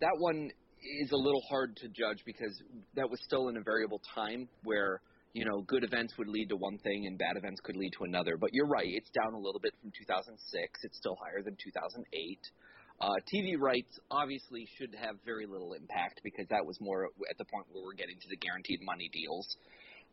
that 0.00 0.14
one 0.18 0.50
is 0.82 1.10
a 1.12 1.16
little 1.16 1.42
hard 1.48 1.76
to 1.76 1.88
judge 1.88 2.22
because 2.24 2.54
that 2.94 3.08
was 3.08 3.20
still 3.24 3.48
in 3.48 3.56
a 3.56 3.62
variable 3.62 4.00
time 4.14 4.48
where 4.64 5.00
you 5.32 5.44
know 5.44 5.62
good 5.62 5.84
events 5.84 6.14
would 6.18 6.28
lead 6.28 6.48
to 6.48 6.56
one 6.56 6.78
thing 6.78 7.06
and 7.06 7.18
bad 7.18 7.36
events 7.36 7.60
could 7.62 7.76
lead 7.76 7.92
to 7.98 8.04
another. 8.04 8.36
But 8.36 8.50
you're 8.52 8.68
right, 8.68 8.88
it's 8.88 9.10
down 9.10 9.34
a 9.34 9.38
little 9.38 9.60
bit 9.60 9.74
from 9.80 9.90
2006. 9.96 10.36
It's 10.82 10.96
still 10.96 11.16
higher 11.20 11.42
than 11.42 11.56
2008. 11.62 12.04
Uh, 13.00 13.08
TV 13.32 13.56
rights 13.58 13.98
obviously 14.10 14.68
should 14.76 14.94
have 14.94 15.16
very 15.24 15.46
little 15.46 15.72
impact 15.72 16.20
because 16.22 16.44
that 16.50 16.60
was 16.64 16.76
more 16.80 17.08
at 17.30 17.38
the 17.38 17.46
point 17.46 17.64
where 17.72 17.82
we're 17.82 17.96
getting 17.96 18.20
to 18.20 18.28
the 18.28 18.36
guaranteed 18.36 18.80
money 18.84 19.08
deals 19.08 19.48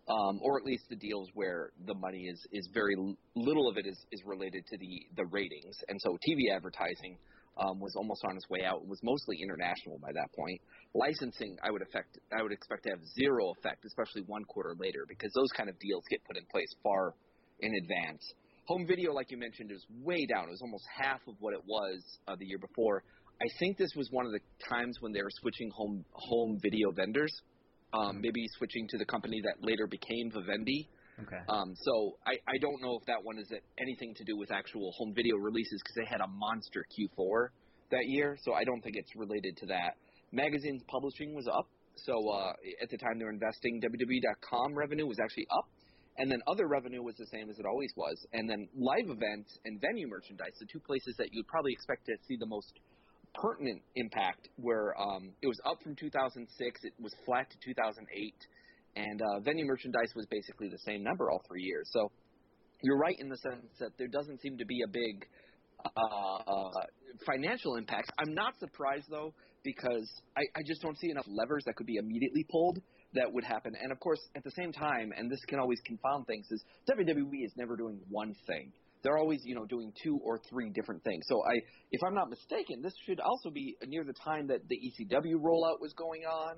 um, 0.09 0.39
or 0.41 0.57
at 0.57 0.65
least 0.65 0.83
the 0.89 0.95
deals 0.95 1.29
where 1.33 1.71
the 1.85 1.93
money 1.93 2.27
is 2.31 2.39
is 2.51 2.67
very 2.73 2.95
little 3.35 3.67
of 3.69 3.77
it 3.77 3.85
is 3.85 3.97
is 4.11 4.21
related 4.25 4.65
to 4.67 4.77
the 4.77 5.01
the 5.15 5.25
ratings, 5.25 5.75
and 5.89 5.99
so 6.01 6.17
TV 6.27 6.55
advertising 6.55 7.17
um, 7.59 7.79
was 7.79 7.95
almost 7.95 8.23
on 8.25 8.35
its 8.35 8.49
way 8.49 8.63
out. 8.63 8.81
It 8.83 8.87
was 8.87 8.99
mostly 9.03 9.37
international 9.41 9.99
by 9.99 10.11
that 10.13 10.31
point. 10.35 10.61
Licensing, 10.93 11.57
I 11.63 11.71
would 11.71 11.81
affect 11.81 12.17
I 12.31 12.41
would 12.41 12.51
expect 12.51 12.83
to 12.83 12.89
have 12.91 12.99
zero 13.19 13.53
effect, 13.57 13.85
especially 13.85 14.23
one 14.27 14.43
quarter 14.45 14.75
later, 14.79 15.05
because 15.07 15.31
those 15.33 15.51
kind 15.55 15.69
of 15.69 15.77
deals 15.79 16.03
get 16.09 16.23
put 16.25 16.37
in 16.37 16.45
place 16.51 16.73
far 16.83 17.13
in 17.59 17.73
advance. 17.83 18.23
Home 18.67 18.85
video, 18.85 19.13
like 19.13 19.31
you 19.31 19.37
mentioned, 19.37 19.71
is 19.71 19.85
way 20.03 20.25
down. 20.25 20.47
It 20.47 20.51
was 20.51 20.61
almost 20.61 20.83
half 20.91 21.21
of 21.27 21.35
what 21.39 21.53
it 21.53 21.63
was 21.65 22.03
uh, 22.27 22.35
the 22.37 22.45
year 22.45 22.59
before. 22.59 23.03
I 23.41 23.47
think 23.59 23.77
this 23.77 23.91
was 23.95 24.09
one 24.11 24.25
of 24.25 24.31
the 24.31 24.41
times 24.67 24.97
when 24.99 25.13
they 25.13 25.21
were 25.21 25.31
switching 25.41 25.69
home 25.71 26.03
home 26.11 26.59
video 26.61 26.91
vendors 26.91 27.31
um, 27.93 28.21
maybe 28.21 28.45
switching 28.57 28.87
to 28.89 28.97
the 28.97 29.05
company 29.05 29.41
that 29.43 29.65
later 29.65 29.87
became 29.87 30.31
Vivendi. 30.31 30.89
Okay. 31.21 31.41
Um, 31.49 31.73
so 31.75 32.17
I, 32.25 32.33
I 32.47 32.57
don't 32.61 32.81
know 32.81 32.97
if 32.99 33.05
that 33.07 33.23
one 33.23 33.39
is 33.39 33.51
anything 33.79 34.13
to 34.15 34.23
do 34.23 34.37
with 34.37 34.51
actual 34.51 34.91
home 34.97 35.13
video 35.15 35.35
releases 35.37 35.81
because 35.81 35.95
they 35.95 36.09
had 36.09 36.21
a 36.21 36.27
monster 36.27 36.85
Q4 36.93 37.49
that 37.91 38.05
year. 38.05 38.37
So 38.43 38.53
I 38.53 38.63
don't 38.63 38.81
think 38.81 38.95
it's 38.97 39.15
related 39.15 39.57
to 39.57 39.65
that. 39.67 39.97
Magazines 40.31 40.83
publishing 40.87 41.33
was 41.33 41.47
up. 41.47 41.67
So 41.95 42.13
uh, 42.29 42.53
at 42.81 42.89
the 42.89 42.97
time 42.97 43.17
they 43.17 43.25
were 43.25 43.33
investing, 43.33 43.81
WWE.com 43.81 44.75
revenue 44.75 45.07
was 45.07 45.17
actually 45.19 45.47
up. 45.57 45.65
And 46.17 46.31
then 46.31 46.41
other 46.47 46.67
revenue 46.67 47.01
was 47.03 47.15
the 47.15 47.27
same 47.27 47.49
as 47.49 47.57
it 47.59 47.65
always 47.65 47.91
was. 47.95 48.17
And 48.33 48.49
then 48.49 48.67
live 48.75 49.09
events 49.09 49.57
and 49.65 49.79
venue 49.81 50.07
merchandise, 50.07 50.53
the 50.59 50.65
two 50.65 50.79
places 50.79 51.15
that 51.17 51.29
you'd 51.31 51.47
probably 51.47 51.71
expect 51.73 52.05
to 52.07 52.13
see 52.27 52.37
the 52.39 52.47
most 52.47 52.73
pertinent 53.35 53.81
impact 53.95 54.49
where 54.57 54.99
um, 54.99 55.33
it 55.41 55.47
was 55.47 55.59
up 55.65 55.81
from 55.83 55.95
2006, 55.95 56.81
it 56.83 56.93
was 56.99 57.13
flat 57.25 57.49
to 57.49 57.57
2008, 57.63 58.33
and 58.97 59.21
uh, 59.21 59.39
venue 59.41 59.65
merchandise 59.65 60.11
was 60.15 60.25
basically 60.29 60.69
the 60.69 60.79
same 60.79 61.03
number 61.03 61.29
all 61.29 61.41
three 61.47 61.63
years. 61.63 61.87
So 61.91 62.11
you're 62.81 62.97
right 62.97 63.15
in 63.19 63.29
the 63.29 63.37
sense 63.37 63.65
that 63.79 63.91
there 63.97 64.07
doesn't 64.07 64.41
seem 64.41 64.57
to 64.57 64.65
be 64.65 64.81
a 64.83 64.87
big 64.87 65.25
uh, 65.85 65.89
uh, 66.47 66.69
financial 67.25 67.75
impact. 67.75 68.11
I'm 68.19 68.33
not 68.33 68.57
surprised 68.59 69.05
though 69.09 69.33
because 69.63 70.09
I, 70.35 70.41
I 70.55 70.61
just 70.65 70.81
don't 70.81 70.97
see 70.97 71.09
enough 71.09 71.25
levers 71.27 71.63
that 71.65 71.75
could 71.75 71.87
be 71.87 71.97
immediately 71.97 72.45
pulled 72.49 72.79
that 73.13 73.31
would 73.31 73.43
happen. 73.43 73.73
And 73.81 73.91
of 73.91 73.99
course, 73.99 74.19
at 74.35 74.43
the 74.43 74.51
same 74.51 74.71
time, 74.71 75.11
and 75.15 75.31
this 75.31 75.39
can 75.47 75.59
always 75.59 75.79
confound 75.85 76.27
things, 76.27 76.47
is 76.51 76.63
WWE 76.89 77.45
is 77.45 77.53
never 77.55 77.75
doing 77.75 77.99
one 78.09 78.35
thing 78.47 78.71
they're 79.03 79.17
always 79.17 79.39
you 79.45 79.55
know 79.55 79.65
doing 79.65 79.93
two 80.03 80.19
or 80.23 80.39
three 80.49 80.69
different 80.69 81.03
things. 81.03 81.23
So 81.27 81.41
I, 81.45 81.59
if 81.91 82.01
I'm 82.05 82.13
not 82.13 82.29
mistaken, 82.29 82.81
this 82.81 82.93
should 83.05 83.19
also 83.19 83.49
be 83.49 83.77
near 83.85 84.03
the 84.03 84.13
time 84.13 84.47
that 84.47 84.67
the 84.67 84.75
ECW 84.75 85.35
rollout 85.35 85.79
was 85.79 85.93
going 85.93 86.23
on, 86.23 86.57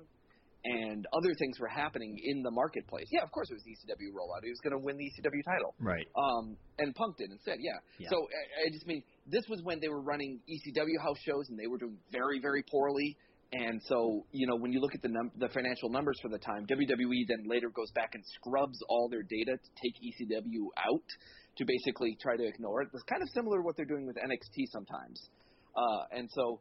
and 0.64 1.06
other 1.12 1.32
things 1.38 1.58
were 1.58 1.68
happening 1.68 2.18
in 2.22 2.42
the 2.42 2.50
marketplace. 2.50 3.06
Yeah, 3.10 3.22
of 3.22 3.30
course 3.32 3.48
it 3.50 3.54
was 3.54 3.62
the 3.64 3.72
ECW 3.72 4.12
rollout. 4.12 4.44
He 4.44 4.50
was 4.50 4.60
going 4.62 4.76
to 4.76 4.78
win 4.78 4.96
the 4.98 5.04
ECW 5.04 5.44
title. 5.44 5.74
Right. 5.80 6.06
Um, 6.16 6.56
and 6.78 6.94
Punk 6.94 7.16
did 7.16 7.30
instead. 7.30 7.58
Yeah. 7.60 7.78
Yeah. 7.98 8.08
So 8.10 8.16
I, 8.16 8.68
I 8.68 8.72
just 8.72 8.86
mean 8.86 9.02
this 9.26 9.44
was 9.48 9.62
when 9.62 9.80
they 9.80 9.88
were 9.88 10.02
running 10.02 10.40
ECW 10.48 11.00
house 11.02 11.18
shows 11.24 11.48
and 11.48 11.58
they 11.58 11.66
were 11.66 11.78
doing 11.78 11.96
very 12.12 12.40
very 12.40 12.62
poorly. 12.70 13.16
And 13.52 13.82
so, 13.88 14.24
you 14.30 14.46
know, 14.46 14.54
when 14.54 14.70
you 14.70 14.80
look 14.80 14.94
at 14.94 15.02
the 15.02 15.08
num- 15.08 15.32
the 15.36 15.48
financial 15.48 15.90
numbers 15.90 16.18
for 16.22 16.28
the 16.28 16.38
time, 16.38 16.66
WWE 16.66 17.26
then 17.26 17.48
later 17.48 17.68
goes 17.70 17.90
back 17.92 18.14
and 18.14 18.22
scrubs 18.38 18.78
all 18.88 19.08
their 19.08 19.24
data 19.24 19.58
to 19.58 19.70
take 19.82 19.94
ECW 19.98 20.70
out 20.78 21.08
to 21.56 21.64
basically 21.64 22.16
try 22.22 22.36
to 22.36 22.46
ignore 22.46 22.82
it. 22.82 22.88
It's 22.94 23.02
kind 23.04 23.22
of 23.22 23.28
similar 23.34 23.58
to 23.58 23.62
what 23.62 23.76
they're 23.76 23.86
doing 23.90 24.06
with 24.06 24.16
NXT 24.16 24.70
sometimes. 24.70 25.30
Uh, 25.74 26.16
and 26.16 26.30
so 26.32 26.60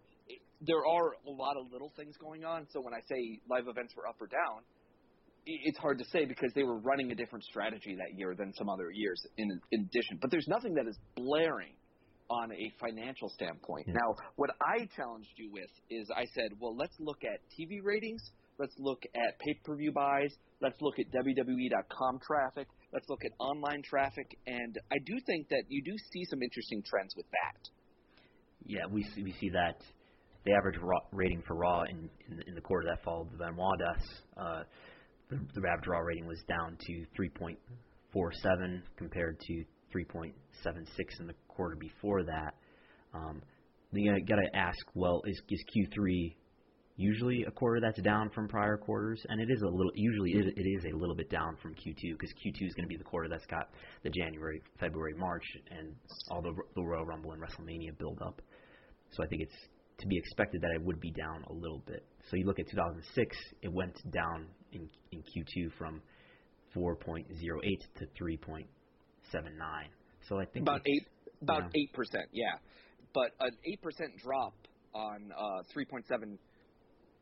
there 0.61 0.85
are 0.85 1.13
a 1.25 1.31
lot 1.31 1.55
of 1.57 1.71
little 1.71 1.91
things 1.95 2.15
going 2.17 2.43
on. 2.43 2.67
So 2.71 2.81
when 2.81 2.93
I 2.93 2.99
say 3.07 3.39
live 3.49 3.67
events 3.67 3.93
were 3.95 4.07
up 4.07 4.17
or 4.19 4.27
down, 4.27 4.61
it's 5.45 5.77
hard 5.77 5.97
to 5.99 6.05
say 6.05 6.25
because 6.25 6.51
they 6.53 6.63
were 6.63 6.79
running 6.79 7.11
a 7.11 7.15
different 7.15 7.43
strategy 7.45 7.95
that 7.95 8.17
year 8.17 8.35
than 8.35 8.53
some 8.53 8.69
other 8.69 8.91
years 8.91 9.25
in, 9.37 9.49
in 9.71 9.81
addition. 9.81 10.19
But 10.21 10.31
there's 10.31 10.47
nothing 10.47 10.75
that 10.75 10.87
is 10.87 10.97
blaring 11.15 11.73
on 12.29 12.51
a 12.51 12.71
financial 12.79 13.29
standpoint. 13.29 13.87
Yeah. 13.87 13.93
Now, 13.93 14.15
what 14.35 14.51
I 14.61 14.87
challenged 14.95 15.31
you 15.37 15.49
with 15.51 15.69
is 15.89 16.07
I 16.15 16.25
said, 16.35 16.51
well, 16.59 16.75
let's 16.75 16.93
look 16.99 17.23
at 17.23 17.39
TV 17.57 17.79
ratings, 17.83 18.21
let's 18.59 18.75
look 18.77 19.01
at 19.15 19.39
pay 19.39 19.55
per 19.63 19.75
view 19.75 19.91
buys, 19.91 20.31
let's 20.61 20.79
look 20.81 20.99
at 20.99 21.05
WWE.com 21.11 22.19
traffic, 22.19 22.67
let's 22.93 23.09
look 23.09 23.25
at 23.25 23.31
online 23.39 23.81
traffic, 23.81 24.37
and 24.45 24.77
I 24.91 24.97
do 25.03 25.19
think 25.25 25.49
that 25.49 25.63
you 25.69 25.81
do 25.83 25.97
see 26.11 26.25
some 26.29 26.43
interesting 26.43 26.83
trends 26.83 27.15
with 27.15 27.25
that. 27.31 27.69
Yeah, 28.65 28.85
we 28.91 29.03
see, 29.15 29.23
we 29.23 29.33
see 29.39 29.49
that 29.49 29.81
the 30.49 30.55
average 30.55 30.77
raw, 30.81 30.99
rating 31.11 31.43
for 31.45 31.55
Raw 31.55 31.83
in 31.83 32.09
in 32.29 32.37
the, 32.37 32.47
in 32.47 32.55
the 32.55 32.61
quarter 32.61 32.87
that 32.87 33.03
followed 33.03 33.31
the 33.31 33.37
Benoit 33.37 33.79
deaths, 33.79 34.09
uh, 34.37 34.63
the, 35.29 35.37
the 35.53 35.67
average 35.67 35.87
Raw 35.87 35.99
rating 35.99 36.25
was 36.25 36.41
down 36.47 36.77
to 36.79 37.05
3.47 37.19 38.81
compared 38.97 39.39
to 39.39 39.63
3.76 39.95 40.33
in 41.19 41.27
the 41.27 41.33
quarter 41.47 41.75
before 41.75 42.23
that. 42.23 42.55
Um, 43.13 43.41
you 43.91 44.11
got 44.25 44.35
to 44.35 44.55
ask, 44.55 44.77
well, 44.93 45.21
is 45.25 45.41
is 45.49 45.63
Q3 45.75 46.35
usually 46.95 47.45
a 47.47 47.51
quarter 47.51 47.79
that's 47.79 48.01
down 48.01 48.29
from 48.31 48.47
prior 48.47 48.77
quarters, 48.77 49.21
and 49.29 49.39
it 49.39 49.47
is 49.49 49.61
a 49.61 49.67
little. 49.67 49.91
Usually, 49.95 50.31
it, 50.31 50.53
it 50.57 50.67
is 50.67 50.85
a 50.93 50.97
little 50.97 51.15
bit 51.15 51.29
down 51.29 51.57
from 51.61 51.73
Q2 51.73 52.17
because 52.17 52.33
Q2 52.33 52.67
is 52.67 52.73
going 52.73 52.85
to 52.85 52.89
be 52.89 52.97
the 52.97 53.03
quarter 53.03 53.29
that's 53.29 53.45
got 53.45 53.69
the 54.03 54.09
January, 54.09 54.61
February, 54.79 55.13
March, 55.15 55.45
and 55.71 55.95
all 56.29 56.41
the, 56.41 56.53
the 56.75 56.83
Royal 56.83 57.05
Rumble 57.05 57.31
and 57.31 57.41
WrestleMania 57.41 57.97
build 57.97 58.19
up. 58.25 58.41
So 59.11 59.23
I 59.23 59.27
think 59.27 59.41
it's 59.41 59.55
to 59.99 60.07
be 60.07 60.17
expected 60.17 60.61
that 60.61 60.71
it 60.75 60.81
would 60.81 60.99
be 60.99 61.11
down 61.11 61.43
a 61.49 61.53
little 61.53 61.81
bit. 61.85 62.05
So 62.29 62.35
you 62.35 62.45
look 62.45 62.59
at 62.59 62.69
2006, 62.69 63.37
it 63.61 63.71
went 63.71 63.95
down 64.11 64.47
in 64.71 64.89
in 65.11 65.19
Q2 65.19 65.71
from 65.77 66.01
4.08 66.75 67.25
to 67.97 68.05
3.79. 68.21 68.65
So 70.27 70.39
I 70.39 70.45
think 70.45 70.63
about 70.63 70.81
eight, 70.85 71.07
about 71.41 71.63
yeah. 71.63 71.81
eight 71.81 71.93
percent, 71.93 72.25
yeah. 72.31 72.53
But 73.13 73.31
an 73.39 73.51
eight 73.65 73.81
percent 73.81 74.11
drop 74.23 74.53
on 74.93 75.31
uh, 75.35 75.63
3.7, 75.75 76.37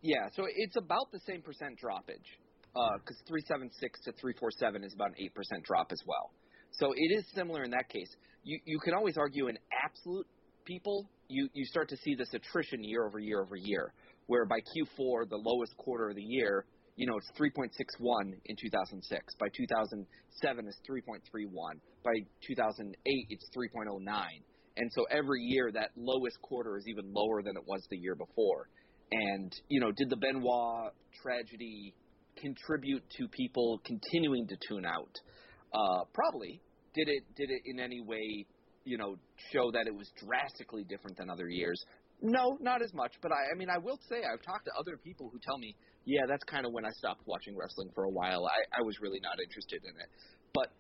yeah. 0.02 0.16
So 0.36 0.44
it's 0.48 0.76
about 0.76 1.12
the 1.12 1.20
same 1.26 1.42
percent 1.42 1.80
droppage 1.84 2.28
because 2.74 3.18
376 3.28 4.00
to 4.06 4.12
347 4.22 4.84
is 4.84 4.94
about 4.94 5.10
an 5.10 5.16
eight 5.24 5.34
percent 5.34 5.64
drop 5.64 5.92
as 5.92 6.02
well. 6.06 6.32
So 6.72 6.94
it 6.96 7.18
is 7.18 7.24
similar 7.34 7.64
in 7.64 7.72
that 7.72 7.90
case. 7.90 8.10
You 8.44 8.60
you 8.66 8.80
can 8.80 8.94
always 8.94 9.18
argue 9.18 9.48
in 9.48 9.58
absolute 9.72 10.28
people, 10.68 11.10
you 11.30 11.50
you 11.54 11.66
start 11.66 11.90
to 11.90 11.98
see 11.98 12.14
this 12.16 12.34
attrition 12.34 12.84
year 12.84 13.08
over 13.08 13.20
year 13.20 13.42
over 13.42 13.56
year, 13.56 13.94
where 14.28 14.46
by 14.46 14.60
Q4, 14.60 15.30
the 15.30 15.38
lowest 15.38 15.76
quarter 15.78 16.10
of 16.10 16.16
the 16.16 16.22
year, 16.22 16.66
you 16.98 17.06
know, 17.08 17.16
it's 17.18 17.32
3.61 17.40 18.34
in 18.46 18.56
2006. 18.60 19.36
By 19.40 19.48
2007, 19.56 20.68
it's 20.68 20.78
3.31. 20.90 21.80
By 22.04 22.12
2008, 22.46 23.28
it's 23.30 23.46
3.09. 23.56 24.26
And 24.78 24.92
so 24.94 25.06
every 25.10 25.42
year, 25.42 25.72
that 25.74 25.92
lowest 25.96 26.42
quarter 26.42 26.78
is 26.78 26.86
even 26.88 27.14
lower 27.14 27.42
than 27.44 27.56
it 27.56 27.64
was 27.66 27.86
the 27.90 27.98
year 27.98 28.16
before. 28.16 28.68
And, 29.12 29.52
you 29.70 29.80
know, 29.80 29.92
did 29.92 30.10
the 30.10 30.18
Benoit 30.18 30.92
tragedy 31.22 31.94
contribute 32.36 33.04
to 33.18 33.28
people 33.30 33.80
continuing 33.86 34.48
to 34.48 34.58
tune 34.68 34.86
out? 34.86 35.14
Uh, 35.74 36.04
probably. 36.14 36.62
Did 36.94 37.10
it, 37.10 37.24
did 37.36 37.52
it 37.52 37.62
in 37.66 37.80
any 37.80 38.02
way, 38.02 38.46
you 38.88 38.98
know, 38.98 39.18
show 39.52 39.70
that 39.72 39.86
it 39.86 39.94
was 39.94 40.10
drastically 40.16 40.84
different 40.84 41.18
than 41.18 41.30
other 41.30 41.50
years? 41.50 41.84
No, 42.22 42.58
not 42.62 42.82
as 42.82 42.94
much. 42.94 43.14
But 43.22 43.32
I, 43.32 43.54
I 43.54 43.56
mean, 43.58 43.70
I 43.70 43.78
will 43.78 44.00
say 44.10 44.24
I've 44.24 44.42
talked 44.42 44.66
to 44.66 44.72
other 44.80 44.98
people 44.98 45.30
who 45.32 45.40
tell 45.44 45.58
me, 45.58 45.76
yeah, 46.06 46.22
that's 46.28 46.44
kind 46.46 46.66
of 46.66 46.72
when 46.72 46.86
I 46.86 46.90
stopped 46.92 47.22
watching 47.26 47.56
wrestling 47.56 47.90
for 47.94 48.06
a 48.06 48.10
while. 48.10 48.48
I, 48.48 48.80
I 48.80 48.82
was 48.82 48.96
really 49.02 49.20
not 49.22 49.38
interested 49.44 49.84
in 49.84 49.94
it. 50.00 50.10
But 50.54 50.72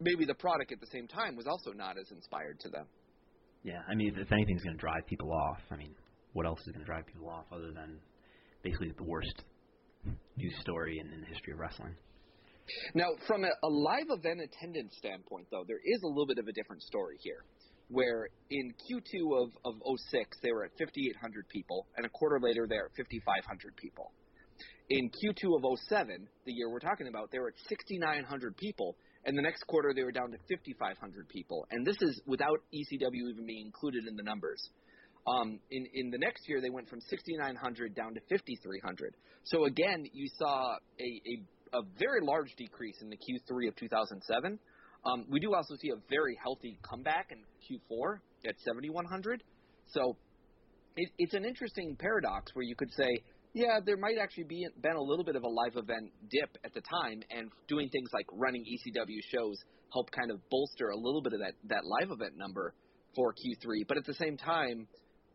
maybe 0.00 0.24
the 0.24 0.34
product 0.34 0.72
at 0.72 0.80
the 0.80 0.88
same 0.90 1.06
time 1.06 1.36
was 1.36 1.46
also 1.46 1.72
not 1.72 1.98
as 1.98 2.10
inspired 2.10 2.58
to 2.60 2.68
them. 2.70 2.86
Yeah, 3.62 3.82
I 3.88 3.94
mean, 3.94 4.16
if, 4.16 4.32
anything's 4.32 4.62
going 4.62 4.76
to 4.76 4.80
drive 4.80 5.06
people 5.06 5.32
off, 5.32 5.60
I 5.70 5.76
mean, 5.76 5.94
what 6.32 6.46
else 6.46 6.60
is 6.60 6.72
going 6.72 6.80
to 6.80 6.86
drive 6.86 7.06
people 7.06 7.28
off 7.28 7.44
other 7.52 7.72
than 7.74 7.98
basically 8.62 8.92
the 8.96 9.04
worst 9.04 9.44
news 10.36 10.54
story 10.60 10.98
in, 10.98 11.12
in 11.12 11.20
the 11.20 11.26
history 11.26 11.52
of 11.52 11.58
wrestling? 11.58 11.94
Now, 12.94 13.10
from 13.26 13.44
a, 13.44 13.48
a 13.62 13.68
live 13.68 14.08
event 14.10 14.40
attendance 14.40 14.94
standpoint, 14.98 15.46
though, 15.50 15.64
there 15.66 15.80
is 15.84 16.02
a 16.02 16.08
little 16.08 16.26
bit 16.26 16.38
of 16.38 16.48
a 16.48 16.52
different 16.52 16.82
story 16.82 17.16
here. 17.20 17.44
Where 17.88 18.28
in 18.50 18.74
Q2 18.84 19.42
of, 19.42 19.50
of 19.64 19.74
06, 20.10 20.36
they 20.42 20.52
were 20.52 20.64
at 20.64 20.72
5,800 20.78 21.48
people, 21.48 21.86
and 21.96 22.04
a 22.04 22.10
quarter 22.10 22.38
later, 22.40 22.66
they're 22.68 22.86
at 22.86 22.96
5,500 22.96 23.76
people. 23.76 24.12
In 24.90 25.08
Q2 25.08 25.56
of 25.56 25.78
07, 25.88 26.28
the 26.44 26.52
year 26.52 26.70
we're 26.70 26.80
talking 26.80 27.08
about, 27.08 27.30
they 27.30 27.38
were 27.38 27.48
at 27.48 27.68
6,900 27.68 28.56
people, 28.56 28.96
and 29.24 29.36
the 29.36 29.42
next 29.42 29.66
quarter, 29.66 29.92
they 29.94 30.02
were 30.02 30.12
down 30.12 30.30
to 30.30 30.38
5,500 30.48 31.28
people. 31.28 31.66
And 31.70 31.86
this 31.86 31.96
is 32.00 32.20
without 32.26 32.60
ECW 32.74 33.30
even 33.30 33.46
being 33.46 33.66
included 33.66 34.06
in 34.06 34.16
the 34.16 34.22
numbers. 34.22 34.70
Um, 35.26 35.60
in, 35.70 35.86
in 35.92 36.10
the 36.10 36.18
next 36.18 36.48
year, 36.48 36.60
they 36.60 36.70
went 36.70 36.88
from 36.88 37.00
6,900 37.00 37.94
down 37.94 38.14
to 38.14 38.20
5,300. 38.30 39.14
So 39.44 39.64
again, 39.64 40.06
you 40.12 40.28
saw 40.38 40.76
a, 40.98 41.04
a, 41.04 41.42
a 41.72 41.82
very 41.98 42.20
large 42.22 42.54
decrease 42.56 42.96
in 43.02 43.10
the 43.10 43.16
Q3 43.16 43.68
of 43.68 43.76
2007. 43.76 44.58
Um, 45.04 45.24
we 45.30 45.40
do 45.40 45.54
also 45.54 45.74
see 45.76 45.90
a 45.90 46.00
very 46.10 46.36
healthy 46.42 46.78
comeback 46.82 47.30
in 47.30 47.38
Q4 47.64 48.18
at 48.46 48.54
7,100. 48.64 49.42
So 49.88 50.16
it, 50.96 51.10
it's 51.18 51.34
an 51.34 51.44
interesting 51.44 51.96
paradox 51.98 52.50
where 52.54 52.64
you 52.64 52.74
could 52.76 52.92
say, 52.92 53.08
yeah, 53.54 53.80
there 53.84 53.96
might 53.96 54.16
actually 54.20 54.44
be 54.44 54.66
been 54.82 54.96
a 54.96 55.02
little 55.02 55.24
bit 55.24 55.36
of 55.36 55.42
a 55.42 55.48
live 55.48 55.76
event 55.76 56.12
dip 56.30 56.50
at 56.64 56.74
the 56.74 56.82
time, 56.82 57.22
and 57.30 57.50
doing 57.66 57.88
things 57.88 58.10
like 58.12 58.26
running 58.32 58.62
ECW 58.62 59.18
shows 59.32 59.56
help 59.92 60.10
kind 60.10 60.30
of 60.30 60.38
bolster 60.50 60.90
a 60.90 60.96
little 60.96 61.22
bit 61.22 61.32
of 61.32 61.40
that 61.40 61.54
that 61.64 61.84
live 61.84 62.10
event 62.10 62.36
number 62.36 62.74
for 63.16 63.32
Q3. 63.32 63.86
But 63.88 63.96
at 63.96 64.04
the 64.04 64.14
same 64.14 64.36
time, 64.36 64.86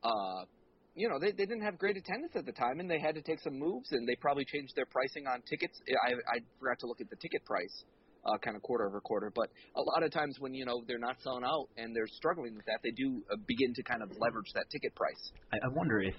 uh, 0.04 0.46
you 0.96 1.10
know, 1.10 1.18
they, 1.20 1.32
they 1.32 1.46
didn't 1.46 1.64
have 1.64 1.78
great 1.78 1.98
attendance 1.98 2.34
at 2.36 2.46
the 2.46 2.52
time, 2.52 2.80
and 2.80 2.90
they 2.90 3.00
had 3.00 3.16
to 3.16 3.22
take 3.22 3.40
some 3.42 3.58
moves, 3.58 3.92
and 3.92 4.08
they 4.08 4.16
probably 4.16 4.46
changed 4.46 4.76
their 4.76 4.86
pricing 4.86 5.26
on 5.28 5.42
tickets. 5.50 5.80
I, 6.06 6.14
I 6.14 6.40
forgot 6.60 6.80
to 6.80 6.88
look 6.88 7.02
at 7.02 7.10
the 7.10 7.16
ticket 7.18 7.44
price, 7.46 7.84
uh, 8.26 8.38
kind 8.38 8.56
of 8.56 8.62
quarter 8.62 8.88
over 8.88 9.02
quarter. 9.02 9.32
But 9.34 9.50
a 9.76 9.82
lot 9.82 10.04
of 10.04 10.12
times 10.12 10.38
when 10.40 10.54
you 10.54 10.66
know 10.66 10.84
they're 10.88 11.00
not 11.00 11.18
selling 11.22 11.44
out 11.44 11.68
and 11.78 11.96
they're 11.96 12.08
struggling 12.08 12.56
with 12.56 12.66
that, 12.66 12.80
they 12.84 12.92
do 12.92 13.24
uh, 13.32 13.38
begin 13.48 13.74
to 13.74 13.84
kind 13.84 14.04
of 14.04 14.10
leverage 14.20 14.52
that 14.54 14.70
ticket 14.70 14.94
price. 14.96 15.32
I, 15.52 15.58
I 15.58 15.70
wonder 15.74 16.00
if 16.02 16.16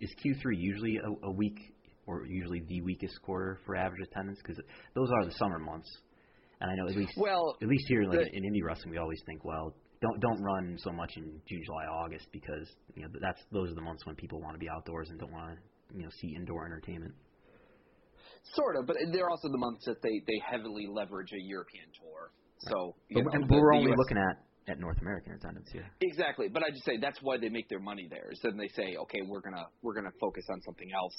is 0.00 0.10
Q3 0.24 0.56
usually 0.56 0.98
a, 0.98 1.26
a 1.26 1.30
week 1.30 1.58
or 2.06 2.26
usually 2.26 2.62
the 2.68 2.80
weakest 2.82 3.20
quarter 3.22 3.58
for 3.64 3.76
average 3.76 4.00
attendance 4.02 4.38
because 4.42 4.60
those 4.94 5.08
are 5.10 5.24
the 5.24 5.32
summer 5.32 5.58
months. 5.58 5.88
And 6.60 6.70
I 6.70 6.74
know 6.76 6.88
at 6.88 6.96
least 6.96 7.12
Well, 7.16 7.56
at 7.60 7.68
least 7.68 7.84
here 7.88 8.06
the- 8.08 8.28
in 8.32 8.42
indie 8.44 8.64
wrestling, 8.64 8.90
we 8.92 8.98
always 8.98 9.20
think, 9.26 9.44
well, 9.44 9.74
don't 10.02 10.20
don't 10.20 10.42
run 10.42 10.76
so 10.78 10.90
much 10.92 11.12
in 11.16 11.40
June, 11.48 11.62
July, 11.64 11.86
August 11.86 12.26
because 12.32 12.68
you 12.94 13.02
know 13.02 13.08
that's 13.20 13.40
those 13.52 13.70
are 13.70 13.74
the 13.74 13.80
months 13.80 14.04
when 14.04 14.14
people 14.16 14.40
want 14.40 14.54
to 14.54 14.58
be 14.58 14.68
outdoors 14.68 15.08
and 15.10 15.18
don't 15.18 15.32
want 15.32 15.56
to 15.56 15.96
you 15.96 16.02
know 16.02 16.10
see 16.20 16.34
indoor 16.36 16.66
entertainment. 16.66 17.14
Sort 18.54 18.76
of, 18.76 18.86
but 18.86 18.96
they're 19.12 19.30
also 19.30 19.48
the 19.48 19.58
months 19.58 19.84
that 19.86 20.02
they 20.02 20.20
they 20.26 20.38
heavily 20.44 20.86
leverage 20.90 21.30
a 21.32 21.40
European 21.40 21.86
tour. 21.98 22.32
So, 22.68 22.94
you 23.08 23.22
But, 23.22 23.24
know, 23.24 23.30
and 23.40 23.48
the- 23.48 23.54
we're 23.54 23.72
only 23.74 23.92
US 23.92 23.98
looking 23.98 24.18
at 24.18 24.36
at 24.68 24.78
North 24.78 25.00
American 25.00 25.32
attendance 25.32 25.68
here. 25.72 25.90
Exactly, 26.00 26.48
but 26.48 26.62
I 26.62 26.70
just 26.70 26.84
say 26.84 26.96
that's 26.96 27.18
why 27.22 27.36
they 27.36 27.48
make 27.48 27.68
their 27.68 27.80
money 27.80 28.06
there. 28.08 28.30
Is 28.30 28.38
then 28.42 28.56
they 28.56 28.68
say, 28.68 28.94
okay, 28.96 29.20
we're 29.26 29.40
gonna 29.40 29.64
we're 29.82 29.94
gonna 29.94 30.14
focus 30.20 30.44
on 30.52 30.60
something 30.62 30.88
else, 30.92 31.16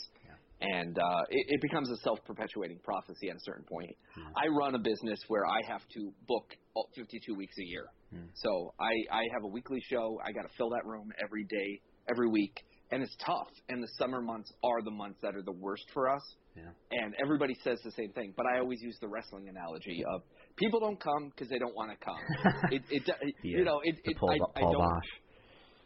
and 0.62 0.98
uh, 0.98 1.24
it, 1.30 1.46
it 1.56 1.62
becomes 1.62 1.90
a 1.92 1.98
self-perpetuating 1.98 2.80
prophecy 2.84 3.30
at 3.30 3.36
a 3.36 3.40
certain 3.42 3.66
point. 3.66 3.92
I 4.38 4.48
run 4.48 4.76
a 4.76 4.80
business 4.80 5.20
where 5.28 5.46
I 5.46 5.60
have 5.68 5.82
to 5.96 6.12
book 6.28 6.56
52 6.96 7.36
weeks 7.36 7.56
a 7.60 7.66
year, 7.66 7.86
Hmm. 8.14 8.26
so 8.36 8.74
I 8.80 9.16
I 9.16 9.24
have 9.34 9.44
a 9.44 9.48
weekly 9.48 9.82
show. 9.90 10.20
I 10.26 10.32
got 10.32 10.44
to 10.44 10.54
fill 10.58 10.70
that 10.72 10.86
room 10.86 11.12
every 11.24 11.46
day, 11.46 11.82
every 12.10 12.30
week, 12.30 12.56
and 12.92 13.02
it's 13.02 13.16
tough. 13.26 13.50
And 13.70 13.82
the 13.82 13.88
summer 13.98 14.22
months 14.22 14.52
are 14.64 14.82
the 14.82 14.92
months 14.92 15.20
that 15.22 15.36
are 15.36 15.42
the 15.42 15.52
worst 15.54 15.86
for 15.94 16.10
us. 16.10 16.22
Yeah. 16.56 16.64
And 16.92 17.16
everybody 17.22 17.56
says 17.64 17.80
the 17.84 17.92
same 17.92 18.12
thing, 18.12 18.34
but 18.38 18.46
I 18.46 18.60
always 18.60 18.80
use 18.82 18.98
the 19.02 19.08
wrestling 19.08 19.50
analogy 19.50 20.04
of 20.14 20.22
people 20.56 20.80
don't 20.80 21.00
come 21.00 21.30
because 21.30 21.50
they 21.50 21.58
don't 21.58 21.76
want 21.76 21.92
to 21.92 22.06
come. 22.06 22.20
it, 22.72 22.84
it, 22.92 23.04
it 23.08 23.36
you 23.42 23.66
know, 23.66 23.82
it, 23.84 23.96
it 24.04 24.18
Paul, 24.18 24.30
I, 24.30 24.60
I 24.60 24.62
Paul 24.62 24.74
don't. 24.74 24.82
Bosch. 24.82 25.10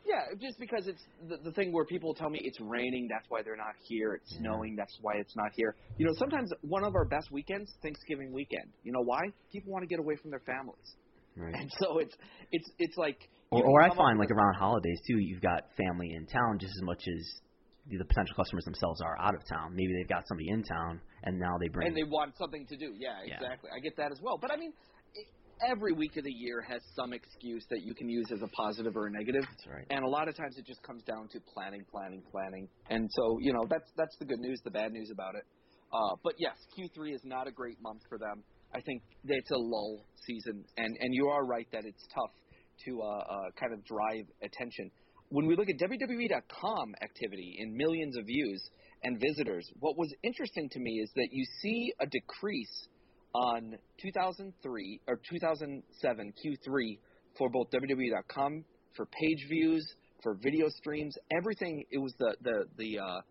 Yeah, 0.07 0.23
just 0.39 0.57
because 0.57 0.87
it's 0.87 1.03
the, 1.27 1.37
the 1.43 1.51
thing 1.51 1.73
where 1.73 1.85
people 1.85 2.13
tell 2.13 2.29
me 2.29 2.39
it's 2.41 2.59
raining, 2.61 3.09
that's 3.11 3.25
why 3.27 3.41
they're 3.43 3.57
not 3.57 3.75
here. 3.83 4.13
It's 4.13 4.37
snowing, 4.37 4.75
that's 4.77 4.97
why 5.01 5.15
it's 5.15 5.35
not 5.35 5.51
here. 5.55 5.75
You 5.97 6.05
know, 6.05 6.13
sometimes 6.17 6.49
one 6.61 6.85
of 6.85 6.95
our 6.95 7.03
best 7.03 7.29
weekends, 7.29 7.69
Thanksgiving 7.81 8.31
weekend. 8.31 8.71
You 8.83 8.93
know 8.93 9.03
why? 9.03 9.19
People 9.51 9.73
want 9.73 9.83
to 9.83 9.87
get 9.87 9.99
away 9.99 10.15
from 10.15 10.31
their 10.31 10.41
families, 10.45 10.95
Right. 11.37 11.53
and 11.53 11.71
so 11.79 11.99
it's 11.99 12.15
it's 12.51 12.69
it's 12.79 12.97
like. 12.97 13.29
Or, 13.49 13.63
or 13.63 13.81
I 13.81 13.95
find 13.95 14.19
like 14.19 14.29
around 14.29 14.55
holidays 14.55 14.99
too, 15.07 15.19
you've 15.19 15.41
got 15.41 15.71
family 15.77 16.11
in 16.13 16.25
town 16.25 16.59
just 16.59 16.73
as 16.75 16.83
much 16.83 16.99
as 17.07 17.23
the, 17.87 17.97
the 17.97 18.03
potential 18.03 18.35
customers 18.35 18.65
themselves 18.65 18.99
are 18.99 19.17
out 19.19 19.35
of 19.35 19.41
town. 19.47 19.71
Maybe 19.73 19.93
they've 19.97 20.09
got 20.09 20.27
somebody 20.27 20.49
in 20.49 20.63
town, 20.63 20.99
and 21.23 21.39
now 21.39 21.55
they 21.57 21.69
bring. 21.69 21.87
and 21.87 21.95
they 21.95 22.03
want 22.03 22.35
something 22.37 22.65
to 22.67 22.75
do. 22.75 22.91
Yeah, 22.99 23.23
Yeah. 23.25 23.35
exactly. 23.35 23.69
I 23.73 23.79
get 23.79 23.95
that 23.97 24.11
as 24.11 24.19
well. 24.21 24.37
But 24.37 24.51
I 24.51 24.57
mean, 24.57 24.73
every 25.65 25.93
week 25.93 26.17
of 26.17 26.23
the 26.23 26.31
year 26.31 26.61
has 26.61 26.81
some 26.95 27.13
excuse 27.13 27.65
that 27.69 27.81
you 27.83 27.93
can 27.95 28.09
use 28.09 28.27
as 28.33 28.41
a 28.41 28.47
positive 28.47 28.95
or 28.95 29.07
a 29.07 29.11
negative. 29.11 29.43
That's 29.47 29.67
right. 29.67 29.85
And 29.89 30.03
a 30.03 30.07
lot 30.09 30.27
of 30.27 30.35
times 30.35 30.57
it 30.57 30.65
just 30.65 30.83
comes 30.83 31.03
down 31.03 31.27
to 31.31 31.39
planning, 31.53 31.85
planning, 31.89 32.21
planning. 32.31 32.67
And 32.89 33.09
so, 33.15 33.37
you 33.41 33.53
know, 33.53 33.65
that's 33.69 33.89
that's 33.95 34.15
the 34.19 34.25
good 34.25 34.39
news, 34.39 34.59
the 34.63 34.71
bad 34.71 34.91
news 34.91 35.09
about 35.11 35.35
it. 35.35 35.43
Uh, 35.93 36.15
but 36.23 36.33
yes, 36.37 36.55
Q3 36.77 37.15
is 37.15 37.21
not 37.23 37.47
a 37.47 37.51
great 37.51 37.81
month 37.81 38.01
for 38.09 38.17
them. 38.17 38.43
I 38.73 38.81
think 38.81 39.01
that 39.25 39.35
it's 39.35 39.51
a 39.51 39.57
lull 39.57 40.05
season, 40.25 40.63
and 40.77 40.97
and 40.99 41.13
you 41.13 41.27
are 41.29 41.45
right 41.45 41.67
that 41.71 41.85
it's 41.85 42.03
tough 42.13 42.31
to 42.85 43.01
uh, 43.01 43.05
uh, 43.05 43.51
kind 43.59 43.73
of 43.73 43.83
drive 43.85 44.25
attention. 44.43 44.91
When 45.29 45.45
we 45.45 45.55
look 45.55 45.67
at 45.69 45.77
WWE.com 45.77 46.95
activity 47.01 47.57
in 47.59 47.75
millions 47.75 48.15
of 48.17 48.25
views 48.25 48.63
and 49.03 49.19
visitors, 49.19 49.69
what 49.79 49.97
was 49.97 50.13
interesting 50.23 50.69
to 50.71 50.79
me 50.79 51.01
is 51.03 51.11
that 51.15 51.27
you 51.31 51.45
see 51.61 51.93
a 51.99 52.05
decrease 52.05 52.87
on 53.33 53.75
2003 54.01 55.01
or 55.07 55.19
2007 55.29 56.33
Q3 56.45 56.99
for 57.37 57.49
both 57.49 57.67
WWE.com 57.71 58.63
for 58.95 59.05
page 59.05 59.45
views, 59.49 59.85
for 60.23 60.35
video 60.41 60.67
streams, 60.69 61.15
everything. 61.35 61.83
It 61.91 61.99
was 61.99 62.13
the 62.19 62.35
the 62.41 62.65
the 62.77 62.99
uh, 62.99 63.21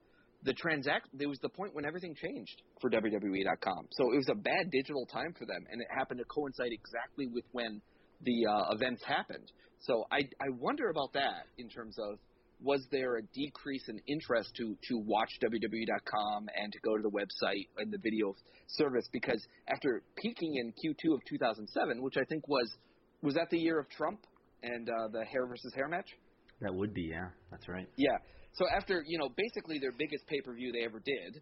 the 0.47 0.55
transact. 0.55 1.09
There 1.13 1.29
was 1.29 1.39
the 1.41 1.49
point 1.49 1.75
when 1.75 1.85
everything 1.85 2.15
changed 2.15 2.63
for 2.81 2.89
WWE.com. 2.89 3.89
So 3.91 4.13
it 4.13 4.17
was 4.17 4.29
a 4.31 4.35
bad 4.35 4.71
digital 4.71 5.05
time 5.07 5.35
for 5.39 5.45
them, 5.45 5.67
and 5.71 5.83
it 5.83 5.89
happened 5.95 6.21
to 6.21 6.25
coincide 6.25 6.71
exactly 6.73 7.27
with 7.27 7.45
when 7.53 7.83
the 8.23 8.47
uh, 8.47 8.73
events 8.73 9.03
happened. 9.05 9.53
So 9.81 10.05
I 10.11 10.21
I 10.41 10.49
wonder 10.59 10.89
about 10.89 11.13
that 11.13 11.47
in 11.59 11.69
terms 11.69 11.97
of 11.99 12.19
was 12.63 12.87
there 12.91 13.17
a 13.17 13.23
decrease 13.35 13.85
in 13.89 14.01
interest 14.07 14.55
to 14.57 14.75
to 14.89 14.97
watch 14.97 15.29
WWE.com 15.43 16.49
and 16.57 16.73
to 16.73 16.79
go 16.81 16.97
to 16.97 17.03
the 17.03 17.11
website 17.11 17.69
and 17.77 17.93
the 17.93 17.99
video 17.99 18.35
service 18.69 19.07
because 19.13 19.45
after 19.69 20.03
peaking 20.17 20.57
in 20.57 20.73
Q2 20.73 21.15
of 21.15 21.21
2007, 21.29 22.03
which 22.03 22.17
I 22.17 22.25
think 22.25 22.49
was 22.49 22.73
was 23.23 23.35
that 23.35 23.51
the 23.51 23.59
year 23.59 23.79
of 23.79 23.89
Trump 23.91 24.21
and 24.63 24.89
uh, 24.89 25.09
the 25.13 25.25
hair 25.25 25.47
versus 25.47 25.75
hair 25.75 25.89
match? 25.89 26.09
That 26.61 26.75
would 26.75 26.95
be, 26.95 27.03
yeah, 27.03 27.29
that's 27.51 27.69
right. 27.69 27.87
Yeah. 27.97 28.17
So 28.57 28.67
after 28.75 29.03
you 29.07 29.19
know 29.19 29.29
basically 29.37 29.79
their 29.79 29.93
biggest 29.93 30.27
pay 30.27 30.41
per 30.41 30.55
view 30.55 30.73
they 30.73 30.85
ever 30.85 31.01
did, 31.01 31.41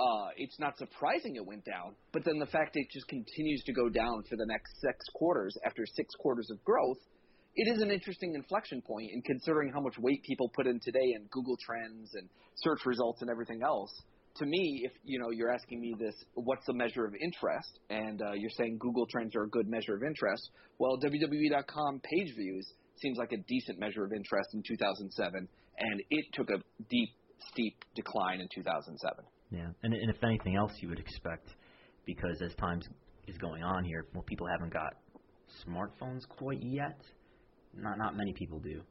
uh, 0.00 0.28
it's 0.36 0.58
not 0.58 0.76
surprising 0.78 1.36
it 1.36 1.46
went 1.46 1.64
down. 1.64 1.94
But 2.12 2.24
then 2.24 2.38
the 2.38 2.46
fact 2.46 2.76
it 2.76 2.88
just 2.92 3.08
continues 3.08 3.62
to 3.64 3.72
go 3.72 3.88
down 3.88 4.22
for 4.28 4.36
the 4.36 4.46
next 4.46 4.80
six 4.80 5.04
quarters 5.14 5.56
after 5.64 5.84
six 5.86 6.14
quarters 6.18 6.50
of 6.50 6.62
growth 6.64 6.98
it 7.56 7.68
is 7.68 7.80
an 7.80 7.90
interesting 7.90 8.34
inflection 8.34 8.82
point 8.82 9.10
in 9.12 9.22
considering 9.22 9.72
how 9.72 9.80
much 9.80 9.94
weight 9.98 10.22
people 10.24 10.50
put 10.54 10.66
in 10.66 10.80
today 10.80 11.14
in 11.14 11.26
Google 11.30 11.56
Trends 11.64 12.10
and 12.14 12.28
search 12.56 12.84
results 12.84 13.22
and 13.22 13.30
everything 13.30 13.62
else. 13.62 13.92
To 14.38 14.46
me, 14.46 14.82
if 14.84 14.92
you 15.04 15.20
know 15.20 15.30
you're 15.30 15.52
asking 15.52 15.80
me 15.80 15.94
this, 15.96 16.14
what's 16.34 16.66
the 16.66 16.74
measure 16.74 17.04
of 17.04 17.14
interest, 17.14 17.78
and 17.90 18.20
uh, 18.20 18.32
you're 18.32 18.50
saying 18.58 18.78
Google 18.80 19.06
Trends 19.06 19.36
are 19.36 19.44
a 19.44 19.48
good 19.48 19.68
measure 19.68 19.94
of 19.94 20.02
interest, 20.02 20.50
well, 20.78 20.98
WWE.com 20.98 22.00
page 22.00 22.34
views 22.34 22.66
seems 22.96 23.18
like 23.18 23.30
a 23.30 23.36
decent 23.46 23.78
measure 23.78 24.04
of 24.04 24.12
interest 24.12 24.48
in 24.54 24.62
2007, 24.66 25.48
and 25.78 26.02
it 26.10 26.24
took 26.32 26.50
a 26.50 26.58
deep, 26.88 27.10
steep 27.52 27.76
decline 27.94 28.40
in 28.40 28.48
2007. 28.54 29.24
Yeah, 29.50 29.68
and, 29.82 29.94
and 29.94 30.10
if 30.10 30.22
anything 30.24 30.56
else, 30.56 30.72
you 30.80 30.88
would 30.88 30.98
expect 30.98 31.48
because 32.06 32.40
as 32.42 32.54
time 32.56 32.80
is 33.26 33.36
going 33.38 33.62
on 33.62 33.84
here, 33.84 34.06
well, 34.14 34.24
people 34.26 34.46
haven't 34.46 34.72
got 34.72 34.94
smartphones 35.66 36.26
quite 36.28 36.62
yet 36.62 36.98
not 37.76 37.98
not 37.98 38.16
many 38.16 38.32
people 38.32 38.58
do. 38.58 38.82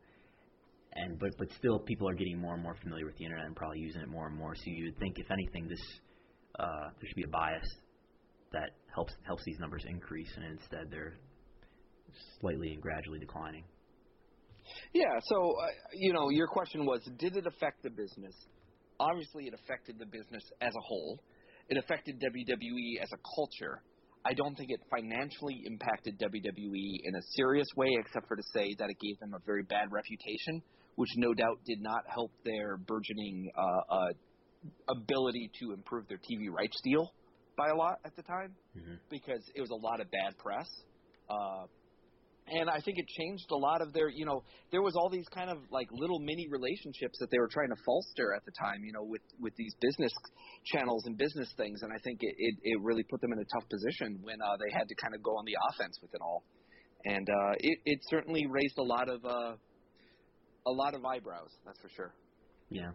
And 0.95 1.17
but 1.19 1.31
but 1.37 1.47
still, 1.57 1.79
people 1.79 2.07
are 2.07 2.13
getting 2.13 2.39
more 2.39 2.53
and 2.53 2.61
more 2.61 2.75
familiar 2.81 3.05
with 3.05 3.17
the 3.17 3.25
internet 3.25 3.45
and 3.45 3.55
probably 3.55 3.79
using 3.79 4.01
it 4.01 4.09
more 4.09 4.27
and 4.27 4.37
more. 4.37 4.55
So 4.55 4.63
you 4.65 4.85
would 4.85 4.99
think, 4.99 5.17
if 5.17 5.31
anything, 5.31 5.67
this 5.67 5.81
uh, 6.59 6.89
there 6.99 7.07
should 7.07 7.15
be 7.15 7.23
a 7.23 7.29
bias 7.31 7.67
that 8.51 8.71
helps 8.93 9.13
helps 9.25 9.43
these 9.45 9.57
numbers 9.59 9.83
increase, 9.87 10.29
and 10.35 10.45
instead 10.45 10.91
they're 10.91 11.17
slightly 12.39 12.73
and 12.73 12.81
gradually 12.81 13.19
declining. 13.19 13.63
Yeah. 14.93 15.19
So 15.23 15.55
uh, 15.59 15.67
you 15.93 16.13
know, 16.13 16.29
your 16.29 16.47
question 16.47 16.85
was, 16.85 17.01
did 17.17 17.35
it 17.35 17.45
affect 17.47 17.83
the 17.83 17.89
business? 17.89 18.35
Obviously, 18.99 19.45
it 19.45 19.53
affected 19.53 19.97
the 19.99 20.05
business 20.05 20.43
as 20.61 20.73
a 20.73 20.81
whole. 20.81 21.19
It 21.69 21.77
affected 21.77 22.21
WWE 22.21 23.01
as 23.01 23.09
a 23.13 23.17
culture. 23.35 23.81
I 24.25 24.33
don't 24.33 24.55
think 24.55 24.69
it 24.71 24.79
financially 24.89 25.63
impacted 25.65 26.17
WWE 26.19 26.99
in 27.03 27.15
a 27.15 27.21
serious 27.35 27.67
way, 27.75 27.89
except 27.99 28.27
for 28.27 28.37
to 28.37 28.43
say 28.53 28.73
that 28.79 28.89
it 28.89 28.97
gave 28.99 29.19
them 29.19 29.33
a 29.33 29.39
very 29.45 29.63
bad 29.63 29.91
reputation, 29.91 30.61
which 30.95 31.09
no 31.17 31.33
doubt 31.33 31.59
did 31.65 31.81
not 31.81 32.03
help 32.07 32.31
their 32.45 32.77
burgeoning 32.77 33.51
uh, 33.57 33.93
uh, 33.93 34.13
ability 34.89 35.51
to 35.59 35.73
improve 35.73 36.07
their 36.07 36.19
TV 36.19 36.49
rights 36.49 36.79
deal 36.83 37.11
by 37.57 37.69
a 37.69 37.75
lot 37.75 37.99
at 38.05 38.15
the 38.15 38.23
time, 38.23 38.55
mm-hmm. 38.77 38.95
because 39.09 39.43
it 39.55 39.61
was 39.61 39.69
a 39.71 39.75
lot 39.75 39.99
of 39.99 40.09
bad 40.09 40.37
press. 40.37 40.67
Uh, 41.29 41.65
and 42.47 42.69
I 42.69 42.79
think 42.81 42.97
it 42.97 43.07
changed 43.07 43.49
a 43.51 43.55
lot 43.55 43.81
of 43.81 43.93
their, 43.93 44.09
you 44.09 44.25
know, 44.25 44.43
there 44.71 44.81
was 44.81 44.95
all 44.95 45.09
these 45.09 45.27
kind 45.33 45.49
of 45.49 45.57
like 45.71 45.87
little 45.91 46.19
mini 46.19 46.47
relationships 46.51 47.17
that 47.19 47.31
they 47.31 47.39
were 47.39 47.47
trying 47.47 47.69
to 47.69 47.79
foster 47.85 48.33
at 48.35 48.43
the 48.45 48.51
time, 48.59 48.83
you 48.83 48.91
know, 48.91 49.03
with 49.03 49.21
with 49.39 49.53
these 49.55 49.73
business 49.79 50.11
channels 50.65 51.05
and 51.05 51.17
business 51.17 51.51
things, 51.55 51.81
and 51.83 51.91
I 51.93 51.97
think 52.03 52.19
it 52.21 52.35
it, 52.37 52.55
it 52.63 52.81
really 52.81 53.03
put 53.03 53.21
them 53.21 53.31
in 53.31 53.39
a 53.39 53.45
tough 53.53 53.67
position 53.69 54.19
when 54.21 54.41
uh, 54.41 54.57
they 54.59 54.71
had 54.73 54.87
to 54.87 54.95
kind 54.95 55.15
of 55.15 55.23
go 55.23 55.31
on 55.31 55.45
the 55.45 55.55
offense 55.71 55.97
with 56.01 56.13
it 56.13 56.21
all, 56.21 56.43
and 57.05 57.27
uh, 57.29 57.53
it 57.59 57.79
it 57.85 57.99
certainly 58.09 58.45
raised 58.49 58.77
a 58.77 58.83
lot 58.83 59.09
of 59.09 59.23
uh, 59.23 59.55
a 60.67 60.71
lot 60.71 60.95
of 60.95 61.05
eyebrows, 61.05 61.49
that's 61.65 61.79
for 61.79 61.89
sure. 61.95 62.13
Yeah, 62.69 62.91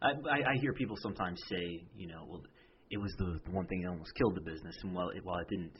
I, 0.00 0.10
I 0.30 0.38
I 0.52 0.56
hear 0.60 0.72
people 0.74 0.96
sometimes 1.00 1.40
say, 1.48 1.82
you 1.96 2.06
know, 2.06 2.24
well, 2.28 2.42
it 2.90 2.98
was 2.98 3.12
the, 3.18 3.40
the 3.44 3.50
one 3.50 3.66
thing 3.66 3.82
that 3.82 3.88
almost 3.88 4.14
killed 4.14 4.36
the 4.36 4.40
business, 4.42 4.76
and 4.82 4.94
while 4.94 5.08
it, 5.10 5.24
while 5.24 5.38
it 5.38 5.48
didn't 5.48 5.76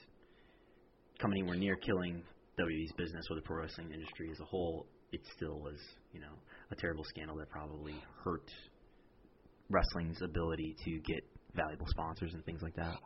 come 1.20 1.32
anywhere 1.32 1.56
near 1.56 1.76
killing 1.76 2.24
WWE's 2.58 2.92
business 2.92 3.24
or 3.30 3.36
the 3.36 3.42
pro 3.42 3.58
wrestling 3.58 3.90
industry 3.92 4.30
as 4.30 4.40
a 4.40 4.44
whole, 4.44 4.86
it 5.12 5.20
still 5.36 5.58
was, 5.58 5.78
you 6.12 6.20
know, 6.20 6.32
a 6.70 6.76
terrible 6.76 7.04
scandal 7.04 7.36
that 7.36 7.48
probably 7.48 7.94
hurt 8.24 8.50
wrestling's 9.70 10.20
ability 10.22 10.76
to 10.84 10.98
get 11.00 11.24
valuable 11.54 11.86
sponsors 11.88 12.34
and 12.34 12.44
things 12.44 12.62
like 12.62 12.74
that. 12.76 12.96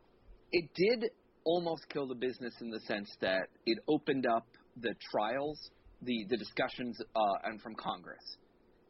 It 0.52 0.68
did 0.74 1.10
almost 1.44 1.88
kill 1.88 2.06
the 2.06 2.14
business 2.14 2.54
in 2.60 2.70
the 2.70 2.80
sense 2.80 3.08
that 3.20 3.48
it 3.66 3.78
opened 3.88 4.26
up 4.26 4.46
the 4.80 4.94
trials, 5.10 5.58
the 6.02 6.26
the 6.28 6.36
discussions, 6.36 6.98
uh, 7.14 7.20
and 7.44 7.60
from 7.62 7.74
Congress, 7.76 8.36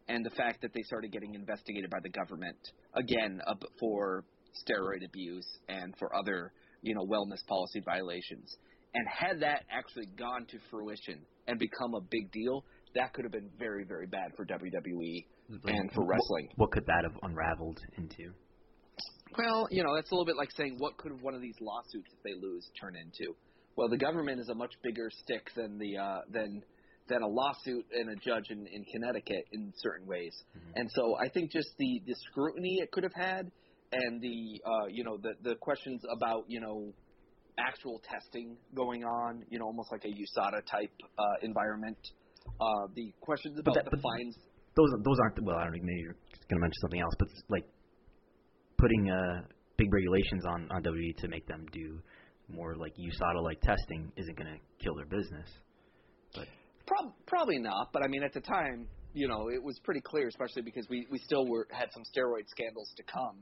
and 0.08 0.24
the 0.24 0.30
fact 0.30 0.62
that 0.62 0.72
they 0.74 0.82
started 0.82 1.12
getting 1.12 1.34
investigated 1.34 1.90
by 1.90 1.98
the 2.02 2.08
government 2.08 2.58
again 2.94 3.40
uh, 3.46 3.54
for 3.78 4.24
steroid 4.64 5.04
abuse 5.04 5.46
and 5.68 5.94
for 5.98 6.14
other 6.16 6.52
you 6.82 6.94
know 6.94 7.04
wellness 7.04 7.44
policy 7.46 7.80
violations. 7.84 8.56
And 8.96 9.06
had 9.06 9.40
that 9.40 9.64
actually 9.70 10.06
gone 10.16 10.46
to 10.48 10.58
fruition 10.70 11.20
and 11.46 11.58
become 11.58 11.92
a 11.94 12.00
big 12.00 12.32
deal, 12.32 12.64
that 12.94 13.12
could 13.12 13.24
have 13.26 13.32
been 13.32 13.50
very, 13.58 13.84
very 13.84 14.06
bad 14.06 14.32
for 14.34 14.46
WWE 14.46 15.26
and 15.66 15.92
for 15.92 16.06
wrestling. 16.06 16.48
What, 16.56 16.68
what 16.68 16.70
could 16.72 16.86
that 16.86 17.04
have 17.04 17.12
unraveled 17.22 17.78
into? 17.98 18.32
Well, 19.36 19.68
you 19.70 19.84
know, 19.84 19.94
that's 19.94 20.10
a 20.10 20.14
little 20.14 20.24
bit 20.24 20.36
like 20.36 20.50
saying 20.56 20.76
what 20.78 20.96
could 20.96 21.20
one 21.20 21.34
of 21.34 21.42
these 21.42 21.56
lawsuits, 21.60 22.08
if 22.10 22.22
they 22.24 22.32
lose, 22.40 22.66
turn 22.80 22.94
into? 22.96 23.36
Well, 23.76 23.90
the 23.90 23.98
government 23.98 24.40
is 24.40 24.48
a 24.48 24.54
much 24.54 24.72
bigger 24.82 25.10
stick 25.10 25.50
than 25.54 25.78
the 25.78 25.98
uh, 25.98 26.20
than 26.30 26.62
than 27.08 27.22
a 27.22 27.28
lawsuit 27.28 27.84
and 27.92 28.08
a 28.08 28.16
judge 28.16 28.46
in, 28.48 28.66
in 28.66 28.84
Connecticut 28.92 29.44
in 29.52 29.72
certain 29.76 30.06
ways. 30.06 30.34
Mm-hmm. 30.56 30.70
And 30.76 30.90
so 30.94 31.16
I 31.20 31.28
think 31.28 31.52
just 31.52 31.68
the 31.78 32.00
the 32.06 32.14
scrutiny 32.30 32.78
it 32.80 32.90
could 32.92 33.04
have 33.04 33.14
had, 33.14 33.50
and 33.92 34.22
the 34.22 34.62
uh, 34.64 34.86
you 34.88 35.04
know 35.04 35.18
the 35.18 35.34
the 35.42 35.54
questions 35.56 36.00
about 36.10 36.44
you 36.48 36.60
know 36.60 36.94
actual 37.58 38.00
testing 38.08 38.56
going 38.74 39.04
on, 39.04 39.44
you 39.50 39.58
know, 39.58 39.66
almost 39.66 39.90
like 39.92 40.04
a 40.04 40.08
USADA 40.08 40.64
type 40.70 40.90
uh, 41.18 41.22
environment. 41.42 41.98
Uh, 42.60 42.86
the 42.94 43.12
questions 43.20 43.58
about 43.58 43.74
that, 43.74 43.84
the 43.90 44.00
fines. 44.00 44.36
Those 44.76 44.90
those 45.04 45.18
aren't 45.22 45.42
well. 45.42 45.56
I 45.56 45.64
don't 45.64 45.72
know. 45.72 45.78
Maybe 45.82 46.00
you're 46.00 46.16
going 46.48 46.60
to 46.60 46.60
mention 46.60 46.80
something 46.80 47.00
else, 47.00 47.14
but 47.18 47.28
like 47.48 47.66
putting 48.78 49.10
uh, 49.10 49.42
big 49.76 49.92
regulations 49.92 50.44
on 50.46 50.68
on 50.70 50.82
WWE 50.82 51.16
to 51.18 51.28
make 51.28 51.46
them 51.46 51.66
do 51.72 51.98
more 52.48 52.76
like 52.76 52.92
USADA 52.96 53.42
like 53.42 53.60
testing 53.62 54.12
isn't 54.16 54.36
going 54.36 54.52
to 54.52 54.84
kill 54.84 54.94
their 54.94 55.06
business. 55.06 55.48
But 56.34 56.46
Pro- 56.86 57.12
probably 57.26 57.58
not. 57.58 57.92
But 57.92 58.04
I 58.04 58.08
mean, 58.08 58.22
at 58.22 58.32
the 58.32 58.40
time, 58.40 58.86
you 59.12 59.28
know, 59.28 59.48
it 59.48 59.62
was 59.62 59.78
pretty 59.82 60.00
clear, 60.00 60.28
especially 60.28 60.62
because 60.62 60.86
we 60.88 61.06
we 61.10 61.18
still 61.18 61.46
were 61.46 61.66
had 61.72 61.88
some 61.92 62.02
steroid 62.04 62.46
scandals 62.48 62.92
to 62.96 63.02
come 63.02 63.38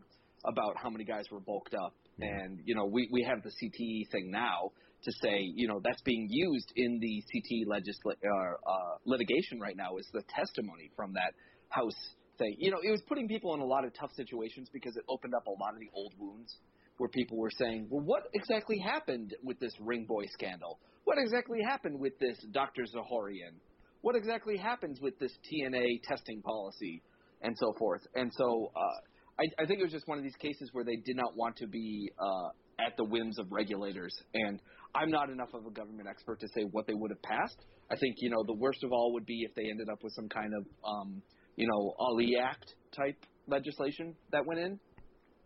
about 0.47 0.77
how 0.77 0.89
many 0.89 1.05
guys 1.05 1.25
were 1.31 1.41
bulked 1.41 1.75
up 1.75 1.95
and 2.21 2.61
you 2.65 2.75
know, 2.75 2.87
we 2.87 3.09
we 3.13 3.23
have 3.25 3.43
the 3.43 3.51
CTE 3.51 4.11
thing 4.11 4.31
now 4.31 4.71
to 5.05 5.13
say, 5.23 5.39
you 5.55 5.69
know, 5.69 5.81
that's 5.85 6.01
being 6.03 6.27
used 6.31 6.73
in 6.77 6.99
the 6.99 7.23
CTE 7.29 7.67
legisla- 7.67 8.17
uh, 8.25 8.71
uh, 8.71 8.97
litigation 9.05 9.61
right 9.61 9.77
now 9.77 9.97
is 9.99 10.09
the 10.13 10.23
testimony 10.35 10.91
from 10.97 11.13
that 11.13 11.35
House 11.69 11.93
thing. 12.39 12.57
You 12.59 12.71
know, 12.71 12.79
it 12.83 12.91
was 12.91 13.03
putting 13.09 13.29
people 13.29 13.55
in 13.55 13.61
a 13.61 13.65
lot 13.65 13.85
of 13.85 13.93
tough 13.95 14.13
situations 14.17 14.69
because 14.73 14.97
it 14.97 15.05
opened 15.09 15.35
up 15.35 15.47
a 15.47 15.51
lot 15.51 15.75
of 15.75 15.81
the 15.81 15.91
old 15.93 16.15
wounds 16.19 16.57
where 16.99 17.09
people 17.09 17.37
were 17.37 17.51
saying, 17.51 17.89
well, 17.91 18.05
what 18.05 18.23
exactly 18.33 18.79
happened 18.79 19.35
with 19.43 19.59
this 19.59 19.73
Ring 19.81 20.07
Boy 20.07 20.25
scandal? 20.33 20.79
What 21.05 21.19
exactly 21.19 21.59
happened 21.69 21.99
with 21.99 22.19
this 22.19 22.39
Dr. 22.53 22.85
Zahorian? 22.85 23.59
What 24.01 24.17
exactly 24.17 24.57
happens 24.57 25.01
with 25.01 25.19
this 25.19 25.33
TNA 25.51 26.03
testing 26.05 26.41
policy? 26.43 27.03
And 27.43 27.57
so 27.59 27.75
forth. 27.79 28.01
And 28.15 28.33
so, 28.33 28.71
uh, 28.75 29.01
I, 29.39 29.63
I 29.63 29.67
think 29.67 29.81
it 29.81 29.83
was 29.83 29.93
just 29.93 30.07
one 30.07 30.19
of 30.19 30.25
these 30.25 30.37
cases 30.37 30.71
where 30.73 30.85
they 30.85 30.97
did 30.97 31.17
not 31.17 31.37
want 31.37 31.57
to 31.57 31.67
be 31.67 32.11
uh, 32.19 32.85
at 32.85 32.97
the 32.97 33.05
whims 33.05 33.39
of 33.39 33.51
regulators. 33.51 34.15
And 34.33 34.61
I'm 34.95 35.11
not 35.11 35.31
enough 35.31 35.53
of 35.55 35.67
a 35.67 35.71
government 35.71 36.09
expert 36.09 36.41
to 36.41 36.49
say 36.55 36.63
what 36.71 36.87
they 36.87 36.95
would 36.95 37.11
have 37.11 37.23
passed. 37.23 37.65
I 37.91 37.97
think 37.97 38.17
you 38.19 38.31
know 38.31 38.43
the 38.47 38.55
worst 38.55 38.83
of 38.85 38.93
all 38.93 39.13
would 39.13 39.27
be 39.27 39.43
if 39.43 39.55
they 39.55 39.69
ended 39.71 39.89
up 39.91 40.03
with 40.03 40.13
some 40.15 40.29
kind 40.29 40.53
of 40.55 40.65
um, 40.87 41.23
you 41.57 41.67
know 41.67 41.95
Ali 41.99 42.37
Act 42.41 42.75
type 42.97 43.17
legislation 43.47 44.15
that 44.33 44.47
went 44.47 44.61
in, 44.61 44.79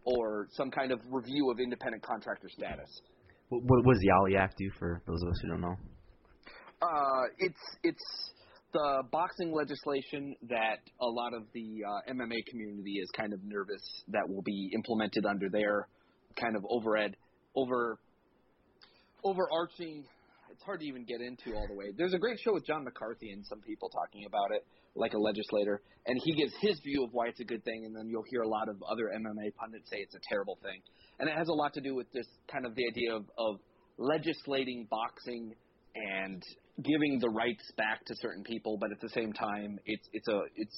or 0.04 0.46
some 0.52 0.70
kind 0.70 0.92
of 0.92 1.00
review 1.10 1.50
of 1.50 1.58
independent 1.58 2.02
contractor 2.02 2.48
status. 2.48 2.88
What, 3.48 3.62
what 3.84 3.92
does 3.94 4.02
the 4.02 4.10
Ali 4.20 4.36
Act 4.36 4.56
do 4.58 4.70
for 4.78 5.02
those 5.06 5.22
of 5.22 5.28
us 5.28 5.40
who 5.42 5.48
don't 5.48 5.60
know? 5.62 5.76
Uh, 6.80 7.24
it's 7.38 7.60
it's 7.82 8.32
the 8.72 9.02
boxing 9.10 9.52
legislation 9.52 10.34
that 10.48 10.78
a 11.00 11.06
lot 11.06 11.34
of 11.34 11.44
the 11.54 11.82
uh, 11.86 12.12
MMA 12.12 12.44
community 12.50 12.98
is 12.98 13.08
kind 13.16 13.32
of 13.32 13.40
nervous 13.44 13.82
that 14.08 14.28
will 14.28 14.42
be 14.42 14.70
implemented 14.74 15.24
under 15.24 15.48
their 15.48 15.88
kind 16.36 16.56
of 16.56 16.64
overhead 16.68 17.16
over 17.54 17.98
overarching 19.24 20.04
it's 20.50 20.64
hard 20.64 20.80
to 20.80 20.86
even 20.86 21.04
get 21.04 21.20
into 21.20 21.54
all 21.56 21.68
the 21.68 21.74
way. 21.74 21.92
There's 21.96 22.14
a 22.14 22.18
great 22.18 22.38
show 22.40 22.52
with 22.52 22.66
John 22.66 22.82
McCarthy 22.82 23.30
and 23.30 23.46
some 23.46 23.60
people 23.60 23.88
talking 23.90 24.24
about 24.26 24.50
it, 24.50 24.66
like 24.96 25.12
a 25.12 25.18
legislator, 25.18 25.80
and 26.06 26.18
he 26.24 26.34
gives 26.34 26.52
his 26.60 26.80
view 26.80 27.04
of 27.04 27.10
why 27.12 27.28
it's 27.28 27.38
a 27.38 27.44
good 27.44 27.62
thing, 27.64 27.84
and 27.84 27.94
then 27.94 28.08
you'll 28.08 28.26
hear 28.28 28.42
a 28.42 28.48
lot 28.48 28.68
of 28.68 28.82
other 28.90 29.12
MMA 29.14 29.54
pundits 29.54 29.88
say 29.88 29.98
it's 29.98 30.16
a 30.16 30.24
terrible 30.28 30.58
thing, 30.60 30.80
and 31.20 31.28
it 31.28 31.36
has 31.36 31.46
a 31.46 31.52
lot 31.52 31.74
to 31.74 31.80
do 31.80 31.94
with 31.94 32.10
this 32.12 32.26
kind 32.50 32.66
of 32.66 32.74
the 32.74 32.82
idea 32.90 33.14
of, 33.14 33.24
of 33.38 33.60
legislating 33.98 34.88
boxing 34.90 35.54
and 35.94 36.42
giving 36.82 37.18
the 37.20 37.28
rights 37.28 37.64
back 37.76 38.04
to 38.06 38.14
certain 38.16 38.44
people, 38.44 38.76
but 38.78 38.92
at 38.92 39.00
the 39.00 39.08
same 39.10 39.32
time, 39.32 39.78
it's 39.86 40.08
it's 40.12 40.28
a 40.28 40.40
it's 40.56 40.76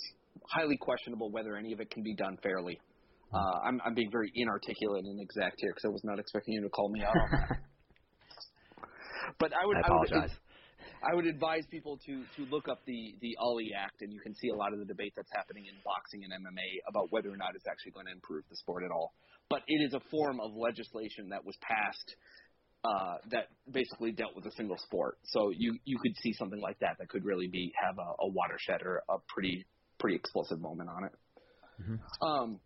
highly 0.49 0.77
questionable 0.77 1.31
whether 1.31 1.57
any 1.57 1.73
of 1.73 1.81
it 1.81 1.91
can 1.91 2.03
be 2.03 2.15
done 2.15 2.39
fairly. 2.43 2.79
Uh, 3.33 3.61
I'm, 3.65 3.81
I'm 3.85 3.95
being 3.95 4.11
very 4.11 4.33
inarticulate 4.35 5.05
and 5.05 5.21
exact 5.21 5.61
here 5.61 5.71
because 5.71 5.85
I 5.85 5.93
was 5.93 6.03
not 6.03 6.19
expecting 6.19 6.55
you 6.55 6.63
to 6.63 6.69
call 6.69 6.91
me 6.91 7.03
out 7.03 7.15
on 7.15 7.31
that. 7.31 7.59
but 9.39 9.53
I 9.55 9.65
would 9.65 9.77
I 9.77 9.81
apologize. 9.81 10.31
I 10.35 11.15
would, 11.15 11.15
I 11.15 11.15
would 11.15 11.27
advise 11.27 11.63
people 11.71 11.99
to 12.07 12.25
to 12.37 12.51
look 12.51 12.69
up 12.69 12.81
the 12.87 13.15
the 13.21 13.37
Ali 13.39 13.71
Act, 13.77 14.03
and 14.03 14.13
you 14.13 14.21
can 14.21 14.35
see 14.35 14.49
a 14.49 14.57
lot 14.57 14.73
of 14.73 14.81
the 14.81 14.85
debate 14.85 15.13
that's 15.15 15.31
happening 15.33 15.67
in 15.67 15.75
boxing 15.85 16.25
and 16.25 16.33
MMA 16.33 16.83
about 16.89 17.07
whether 17.11 17.31
or 17.31 17.37
not 17.37 17.55
it's 17.55 17.69
actually 17.71 17.93
going 17.93 18.07
to 18.07 18.13
improve 18.13 18.45
the 18.51 18.57
sport 18.57 18.83
at 18.85 18.91
all. 18.91 19.15
But 19.49 19.63
it 19.69 19.81
is 19.87 19.95
a 19.95 20.01
form 20.11 20.41
of 20.41 20.51
legislation 20.57 21.29
that 21.31 21.45
was 21.45 21.57
passed 21.63 22.17
uh, 22.85 23.17
that 23.31 23.49
basically 23.71 24.13
dealt 24.13 24.35
with 24.35 24.47
a 24.47 24.53
single 24.53 24.79
sport. 24.79 25.19
So 25.25 25.51
you 25.51 25.79
you 25.85 25.99
could 25.99 26.17
see 26.23 26.33
something 26.33 26.61
like 26.61 26.79
that 26.81 26.97
that 26.99 27.09
could 27.09 27.25
really 27.25 27.49
be 27.49 27.73
have 27.81 27.99
a, 27.99 28.11
a 28.23 28.29
watershed 28.29 28.83
or 28.83 29.03
a 29.09 29.19
pretty 29.29 29.67
pretty 29.99 30.17
explosive 30.17 30.61
moment 30.61 30.89
on 30.89 31.05
it. 31.05 31.13
Mm-hmm. 31.83 32.27
Um, 32.27 32.61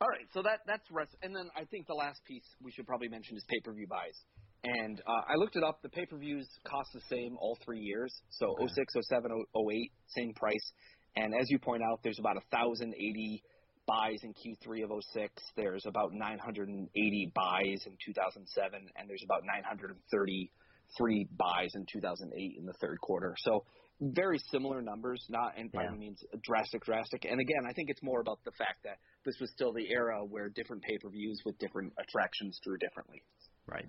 all 0.00 0.08
right, 0.08 0.26
so 0.32 0.42
that 0.42 0.60
that's 0.66 0.84
rest. 0.90 1.16
And 1.22 1.34
then 1.34 1.50
I 1.56 1.64
think 1.64 1.86
the 1.86 1.94
last 1.94 2.24
piece 2.24 2.44
we 2.62 2.72
should 2.72 2.86
probably 2.86 3.08
mention 3.08 3.36
is 3.36 3.44
pay 3.48 3.60
per 3.60 3.72
view 3.72 3.86
buys. 3.86 4.18
And 4.64 5.00
uh, 5.06 5.22
I 5.28 5.34
looked 5.36 5.56
it 5.56 5.62
up. 5.62 5.82
The 5.82 5.90
pay 5.90 6.06
per 6.06 6.16
views 6.16 6.48
cost 6.66 6.88
the 6.94 7.02
same 7.10 7.36
all 7.38 7.58
three 7.64 7.80
years. 7.80 8.12
So 8.30 8.54
Okay. 8.60 8.72
06, 8.74 8.94
07, 9.08 9.30
08, 9.54 9.92
same 10.08 10.32
price. 10.34 10.72
And 11.16 11.34
as 11.38 11.50
you 11.50 11.58
point 11.58 11.82
out, 11.82 12.00
there's 12.02 12.18
about 12.18 12.36
a 12.36 12.42
1,080 12.50 13.42
buys 13.86 14.18
in 14.22 14.32
Q3 14.34 14.84
of 14.84 14.90
06. 15.12 15.32
There's 15.56 15.84
about 15.86 16.12
980 16.12 17.32
buys 17.34 17.82
in 17.86 17.96
2007, 18.04 18.88
and 18.96 19.08
there's 19.08 19.22
about 19.24 19.42
933 19.44 21.28
buys 21.36 21.70
in 21.74 21.86
2008 21.92 22.56
in 22.58 22.66
the 22.66 22.72
third 22.80 23.00
quarter. 23.00 23.34
So 23.38 23.64
very 24.00 24.38
similar 24.50 24.82
numbers, 24.82 25.24
not 25.28 25.56
and 25.56 25.70
by 25.70 25.82
Yeah. 25.82 25.88
any 25.90 25.98
means 25.98 26.24
drastic, 26.42 26.84
drastic. 26.84 27.24
And 27.24 27.40
again, 27.40 27.64
I 27.66 27.72
think 27.72 27.90
it's 27.90 28.02
more 28.02 28.20
about 28.20 28.42
the 28.44 28.52
fact 28.52 28.82
that 28.84 28.98
this 29.24 29.38
was 29.40 29.50
still 29.52 29.72
the 29.72 29.88
era 29.90 30.24
where 30.24 30.48
different 30.48 30.82
pay-per-views 30.82 31.42
with 31.44 31.58
different 31.58 31.92
attractions 31.98 32.58
drew 32.62 32.76
differently. 32.78 33.22
Right. 33.66 33.88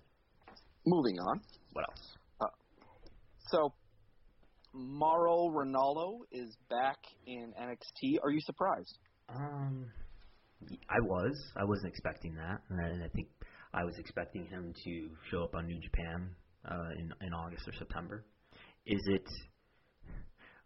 Moving 0.85 1.19
on. 1.19 1.41
What 1.73 1.89
else? 1.89 2.17
Uh, 2.39 2.47
so, 3.49 3.73
Mauro 4.73 5.49
Ranallo 5.49 6.19
is 6.31 6.55
back 6.69 6.97
in 7.25 7.53
NXT. 7.53 8.19
Are 8.23 8.29
you 8.29 8.41
surprised? 8.41 8.99
Um, 9.29 9.91
I 10.89 10.99
was. 11.01 11.33
I 11.55 11.63
wasn't 11.63 11.87
expecting 11.89 12.35
that, 12.35 12.61
and 12.69 13.03
I 13.03 13.07
think 13.09 13.27
I 13.73 13.83
was 13.83 13.95
expecting 13.97 14.45
him 14.45 14.73
to 14.83 15.09
show 15.31 15.43
up 15.43 15.55
on 15.55 15.67
New 15.67 15.79
Japan 15.81 16.29
uh, 16.69 16.89
in 16.99 17.13
in 17.25 17.33
August 17.33 17.67
or 17.67 17.73
September. 17.73 18.25
Is 18.85 19.01
it 19.07 19.27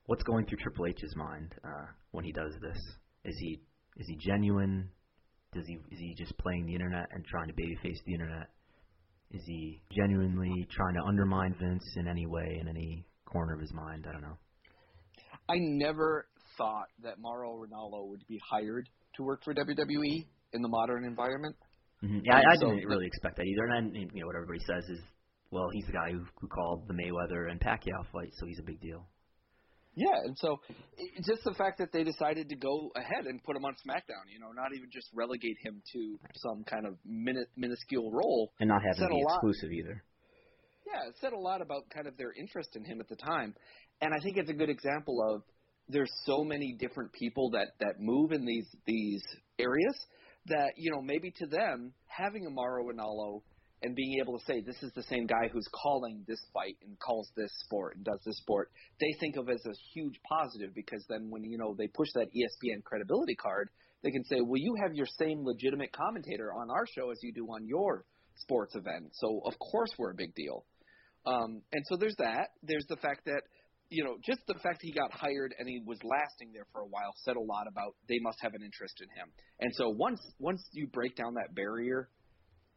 what's 0.05 0.23
going 0.23 0.45
through 0.45 0.57
Triple 0.57 0.87
H's 0.87 1.15
mind 1.15 1.53
uh, 1.63 1.87
when 2.11 2.25
he 2.25 2.31
does 2.31 2.53
this? 2.61 2.77
Is 3.25 3.35
he 3.39 3.61
is 3.97 4.07
he 4.07 4.17
genuine? 4.17 4.89
Does 5.53 5.65
he 5.67 5.73
is 5.91 5.99
he 5.99 6.15
just 6.17 6.37
playing 6.37 6.65
the 6.65 6.73
internet 6.73 7.07
and 7.11 7.25
trying 7.25 7.47
to 7.47 7.53
babyface 7.53 7.97
the 8.05 8.13
internet? 8.13 8.49
Is 9.31 9.43
he 9.45 9.81
genuinely 9.95 10.67
trying 10.71 10.95
to 10.95 11.03
undermine 11.07 11.55
Vince 11.59 11.83
in 11.97 12.07
any 12.07 12.25
way, 12.25 12.57
in 12.59 12.67
any 12.67 13.05
corner 13.25 13.53
of 13.53 13.59
his 13.61 13.71
mind? 13.73 14.05
I 14.09 14.11
don't 14.11 14.21
know. 14.21 14.37
I 15.47 15.55
never 15.57 16.27
thought 16.59 16.89
that 17.03 17.15
Mauro 17.19 17.63
Ranallo 17.65 18.07
would 18.09 18.21
be 18.27 18.39
hired 18.51 18.87
to 19.15 19.23
work 19.23 19.43
for 19.43 19.55
WWE 19.55 20.27
in 20.53 20.61
the 20.61 20.67
modern 20.69 21.05
environment. 21.05 21.55
hmm 22.01 22.19
Yeah, 22.23 22.35
I, 22.35 22.51
I 22.51 22.55
So 22.61 22.67
didn't 22.69 22.85
really 22.87 23.07
expect 23.07 23.37
that 23.37 23.45
either. 23.47 23.65
And 23.65 23.95
then, 23.95 24.09
you 24.13 24.21
know, 24.21 24.27
what 24.27 24.35
everybody 24.35 24.59
says 24.59 24.83
is, 24.89 24.99
well, 25.51 25.69
he's 25.73 25.85
the 25.87 25.93
guy 25.93 26.11
who, 26.11 26.23
who 26.39 26.47
called 26.47 26.87
the 26.87 26.93
Mayweather 26.93 27.49
and 27.49 27.59
Pacquiao 27.59 28.05
fight, 28.13 28.29
so 28.37 28.45
he's 28.45 28.59
a 28.59 28.63
big 28.63 28.79
deal. 28.81 29.07
Yeah, 29.95 30.15
and 30.23 30.37
so 30.37 30.57
it, 30.97 31.25
just 31.25 31.43
the 31.43 31.53
fact 31.57 31.79
that 31.79 31.91
they 31.91 32.03
decided 32.03 32.47
to 32.49 32.55
go 32.55 32.91
ahead 32.95 33.25
and 33.25 33.43
put 33.43 33.55
him 33.57 33.65
on 33.65 33.73
SmackDown, 33.73 34.29
you 34.31 34.39
know, 34.39 34.51
not 34.53 34.71
even 34.75 34.89
just 34.93 35.07
relegate 35.13 35.57
him 35.63 35.81
to 35.93 36.19
some 36.37 36.63
kind 36.63 36.85
of 36.85 36.95
min- 37.05 37.45
minuscule 37.57 38.11
role. 38.11 38.51
And 38.59 38.69
not 38.69 38.81
Said 38.95 39.07
to 39.07 39.07
be 39.09 39.21
a 39.21 39.25
lot. 39.25 39.33
exclusive 39.43 39.71
either. 39.71 40.03
Yeah, 40.87 41.09
it 41.09 41.15
said 41.19 41.33
a 41.33 41.37
lot 41.39 41.61
about 41.61 41.89
kind 41.89 42.07
of 42.07 42.15
their 42.17 42.31
interest 42.31 42.75
in 42.75 42.85
him 42.85 43.01
at 43.01 43.09
the 43.09 43.15
time, 43.17 43.53
and 44.01 44.13
I 44.13 44.19
think 44.23 44.37
it's 44.37 44.49
a 44.49 44.53
good 44.53 44.69
example 44.69 45.21
of 45.35 45.43
there's 45.89 46.11
so 46.25 46.43
many 46.43 46.75
different 46.79 47.11
people 47.11 47.51
that 47.51 47.69
that 47.79 47.99
move 47.99 48.31
in 48.31 48.45
these 48.45 48.67
these 48.85 49.23
areas 49.57 49.95
that 50.45 50.73
you 50.77 50.91
know 50.91 51.01
maybe 51.01 51.31
to 51.31 51.47
them 51.47 51.93
having 52.07 52.45
a 52.45 52.49
Mauro 52.49 52.85
Ranallo 52.85 53.41
and 53.81 53.95
being 53.95 54.19
able 54.21 54.37
to 54.37 54.45
say 54.45 54.61
this 54.61 54.81
is 54.81 54.91
the 54.93 55.03
same 55.03 55.25
guy 55.25 55.47
who's 55.51 55.67
calling 55.73 56.23
this 56.27 56.39
fight 56.53 56.77
and 56.85 56.99
calls 56.99 57.29
this 57.35 57.51
sport 57.65 57.95
and 57.95 58.03
does 58.03 58.19
this 58.25 58.37
sport, 58.37 58.71
they 58.99 59.13
think 59.19 59.37
of 59.37 59.49
as 59.49 59.61
a 59.65 59.73
huge 59.93 60.19
positive 60.27 60.73
because 60.75 61.03
then 61.07 61.29
when 61.29 61.43
you 61.43 61.57
know 61.57 61.73
they 61.77 61.87
push 61.87 62.09
that 62.13 62.27
ESPN 62.35 62.83
credibility 62.83 63.35
card, 63.35 63.69
they 64.03 64.11
can 64.11 64.23
say, 64.25 64.41
well, 64.41 64.57
you 64.57 64.75
have 64.81 64.93
your 64.93 65.07
same 65.17 65.45
legitimate 65.45 65.91
commentator 65.93 66.51
on 66.53 66.69
our 66.69 66.85
show 66.93 67.11
as 67.11 67.19
you 67.21 67.33
do 67.33 67.45
on 67.47 67.65
your 67.65 68.05
sports 68.35 68.75
event, 68.75 69.11
so 69.13 69.41
of 69.45 69.57
course 69.59 69.89
we're 69.97 70.11
a 70.11 70.15
big 70.15 70.35
deal. 70.35 70.65
Um, 71.25 71.61
and 71.73 71.83
so 71.87 71.97
there's 71.97 72.15
that. 72.17 72.49
There's 72.63 72.85
the 72.87 72.95
fact 72.95 73.25
that 73.25 73.41
you 73.89 74.03
know, 74.03 74.17
just 74.23 74.39
the 74.47 74.53
fact 74.61 74.79
he 74.81 74.91
got 74.91 75.11
hired 75.11 75.53
and 75.57 75.67
he 75.67 75.81
was 75.85 75.97
lasting 76.03 76.51
there 76.53 76.65
for 76.71 76.81
a 76.81 76.87
while 76.87 77.13
said 77.25 77.35
a 77.35 77.41
lot 77.41 77.65
about 77.67 77.95
they 78.07 78.19
must 78.21 78.37
have 78.41 78.53
an 78.53 78.61
interest 78.63 79.01
in 79.01 79.09
him. 79.09 79.29
And 79.59 79.71
so 79.75 79.89
once 79.89 80.21
once 80.39 80.61
you 80.71 80.87
break 80.87 81.15
down 81.15 81.33
that 81.35 81.55
barrier, 81.55 82.09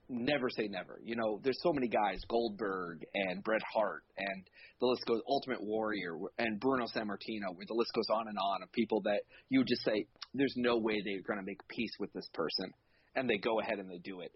never 0.09 0.49
say 0.51 0.69
never. 0.69 1.01
You 1.03 1.17
know, 1.17 1.41
there's 1.43 1.61
so 1.63 1.73
many 1.73 1.89
guys, 1.89 2.21
Goldberg 2.29 3.05
and 3.15 3.43
Bret 3.43 3.63
Hart, 3.73 4.05
and 4.17 4.45
the 4.81 4.87
list 4.87 5.05
goes, 5.07 5.21
Ultimate 5.29 5.63
Warrior 5.63 6.17
and 6.39 6.61
Bruno 6.61 6.87
Sammartino, 6.87 7.55
where 7.55 7.67
the 7.67 7.75
list 7.75 7.93
goes 7.95 8.09
on 8.11 8.29
and 8.29 8.39
on 8.39 8.63
of 8.63 8.73
people 8.73 9.03
that 9.03 9.23
you 9.49 9.65
just 9.65 9.85
say, 9.85 10.07
there's 10.35 10.55
no 10.57 10.79
way 10.79 11.01
they're 11.05 11.23
going 11.23 11.39
to 11.39 11.47
make 11.47 11.67
peace 11.69 11.93
with 11.99 12.13
this 12.13 12.29
person, 12.35 12.73
and 13.15 13.29
they 13.29 13.39
go 13.39 13.61
ahead 13.61 13.79
and 13.79 13.91
they 13.91 13.99
do 13.99 14.21
it. 14.21 14.33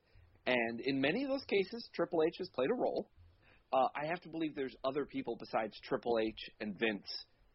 And 0.47 0.81
in 0.81 1.01
many 1.01 1.25
of 1.25 1.31
those 1.31 1.45
cases, 1.45 1.89
Triple 1.95 2.23
H 2.27 2.37
has 2.39 2.49
played 2.55 2.71
a 2.71 2.75
role. 2.75 3.09
Uh, 3.73 3.89
I 3.97 4.07
have 4.07 4.21
to 4.23 4.29
believe 4.29 4.55
there's 4.55 4.77
other 4.85 5.05
people 5.05 5.37
besides 5.39 5.75
Triple 5.85 6.19
H 6.19 6.39
and 6.61 6.79
Vince 6.79 7.07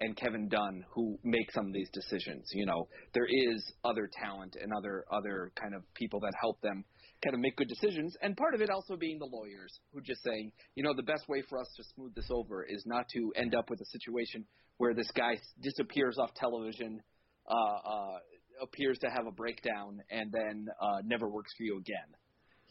and 0.02 0.18
Kevin 0.18 0.50
Dunn 0.50 0.84
who 0.94 1.18
make 1.24 1.52
some 1.52 1.68
of 1.68 1.74
these 1.74 1.90
decisions. 1.94 2.50
You 2.54 2.66
know, 2.66 2.88
there 3.14 3.28
is 3.30 3.64
other 3.86 4.10
talent 4.12 4.58
and 4.62 4.72
other 4.78 5.06
other 5.12 5.52
kind 5.60 5.74
of 5.76 5.84
people 5.94 6.20
that 6.22 6.34
help 6.42 6.60
them 6.62 6.84
kind 7.24 7.36
of 7.36 7.40
make 7.40 7.56
good 7.56 7.70
decisions. 7.70 8.16
And 8.22 8.36
part 8.36 8.56
of 8.56 8.62
it 8.62 8.70
also 8.70 8.98
being 8.98 9.20
the 9.20 9.30
lawyers 9.32 9.80
who 9.94 10.02
just 10.02 10.24
saying, 10.24 10.52
you 10.76 10.84
know, 10.84 10.94
the 10.96 11.04
best 11.04 11.30
way 11.30 11.44
for 11.48 11.60
us 11.60 11.68
to 11.78 11.84
smooth 11.96 12.16
this 12.16 12.30
over 12.32 12.64
is 12.64 12.84
not 12.86 13.08
to 13.14 13.32
end 13.36 13.56
up 13.56 13.70
with 13.70 13.80
a 13.80 13.86
situation 13.86 14.46
where 14.78 14.94
this 14.94 15.10
guy 15.16 15.38
disappears 15.62 16.18
off 16.18 16.34
television, 16.34 17.00
uh, 17.48 17.54
uh, 17.54 18.18
appears 18.64 18.98
to 19.00 19.08
have 19.08 19.28
a 19.28 19.32
breakdown, 19.32 20.00
and 20.10 20.32
then 20.32 20.66
uh, 20.82 21.02
never 21.06 21.30
works 21.30 21.52
for 21.56 21.64
you 21.64 21.78
again. 21.78 22.10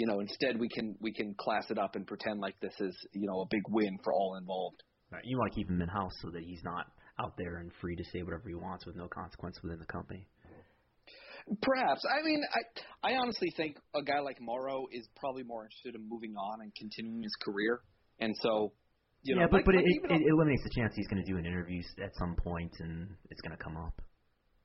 You 0.01 0.07
know, 0.07 0.21
instead 0.21 0.59
we 0.59 0.69
can 0.71 0.97
we 0.99 1.13
can 1.13 1.35
class 1.39 1.67
it 1.69 1.77
up 1.79 1.95
and 1.95 2.07
pretend 2.07 2.41
like 2.41 2.59
this 2.61 2.73
is 2.81 2.97
you 3.13 3.27
know 3.29 3.43
a 3.43 3.47
big 3.51 3.61
win 3.69 3.99
for 4.03 4.15
all 4.15 4.37
involved. 4.41 4.83
Right. 5.13 5.21
You 5.25 5.37
want 5.37 5.53
to 5.53 5.57
keep 5.57 5.69
him 5.69 5.83
in 5.83 5.89
house 5.89 6.15
so 6.23 6.31
that 6.31 6.43
he's 6.43 6.63
not 6.65 6.87
out 7.23 7.35
there 7.37 7.59
and 7.59 7.71
free 7.83 7.97
to 7.97 8.05
say 8.05 8.23
whatever 8.23 8.49
he 8.49 8.55
wants 8.55 8.87
with 8.87 8.97
no 8.97 9.09
consequence 9.09 9.59
within 9.63 9.79
the 9.79 9.85
company. 9.85 10.27
Perhaps. 11.61 12.01
I 12.09 12.25
mean, 12.25 12.41
I 13.05 13.11
I 13.13 13.17
honestly 13.17 13.53
think 13.59 13.77
a 13.95 14.03
guy 14.03 14.21
like 14.21 14.41
Mauro 14.41 14.87
is 14.91 15.07
probably 15.17 15.43
more 15.43 15.65
interested 15.65 15.95
in 15.97 16.09
moving 16.09 16.35
on 16.35 16.63
and 16.63 16.73
continuing 16.79 17.23
his 17.23 17.37
career, 17.45 17.81
and 18.21 18.35
so 18.41 18.73
you 19.23 19.35
know, 19.35 19.43
yeah, 19.43 19.47
but 19.51 19.57
like- 19.59 19.65
but 19.67 19.75
it, 19.75 19.85
it, 19.85 20.01
it 20.13 20.23
eliminates 20.33 20.63
the 20.65 20.71
chance 20.75 20.95
he's 20.97 21.09
going 21.09 21.23
to 21.23 21.31
do 21.31 21.37
an 21.37 21.45
interview 21.45 21.83
at 22.03 22.13
some 22.17 22.37
point 22.37 22.73
and 22.81 23.09
it's 23.31 23.43
going 23.43 23.55
to 23.57 23.63
come 23.63 23.77
up. 23.77 24.01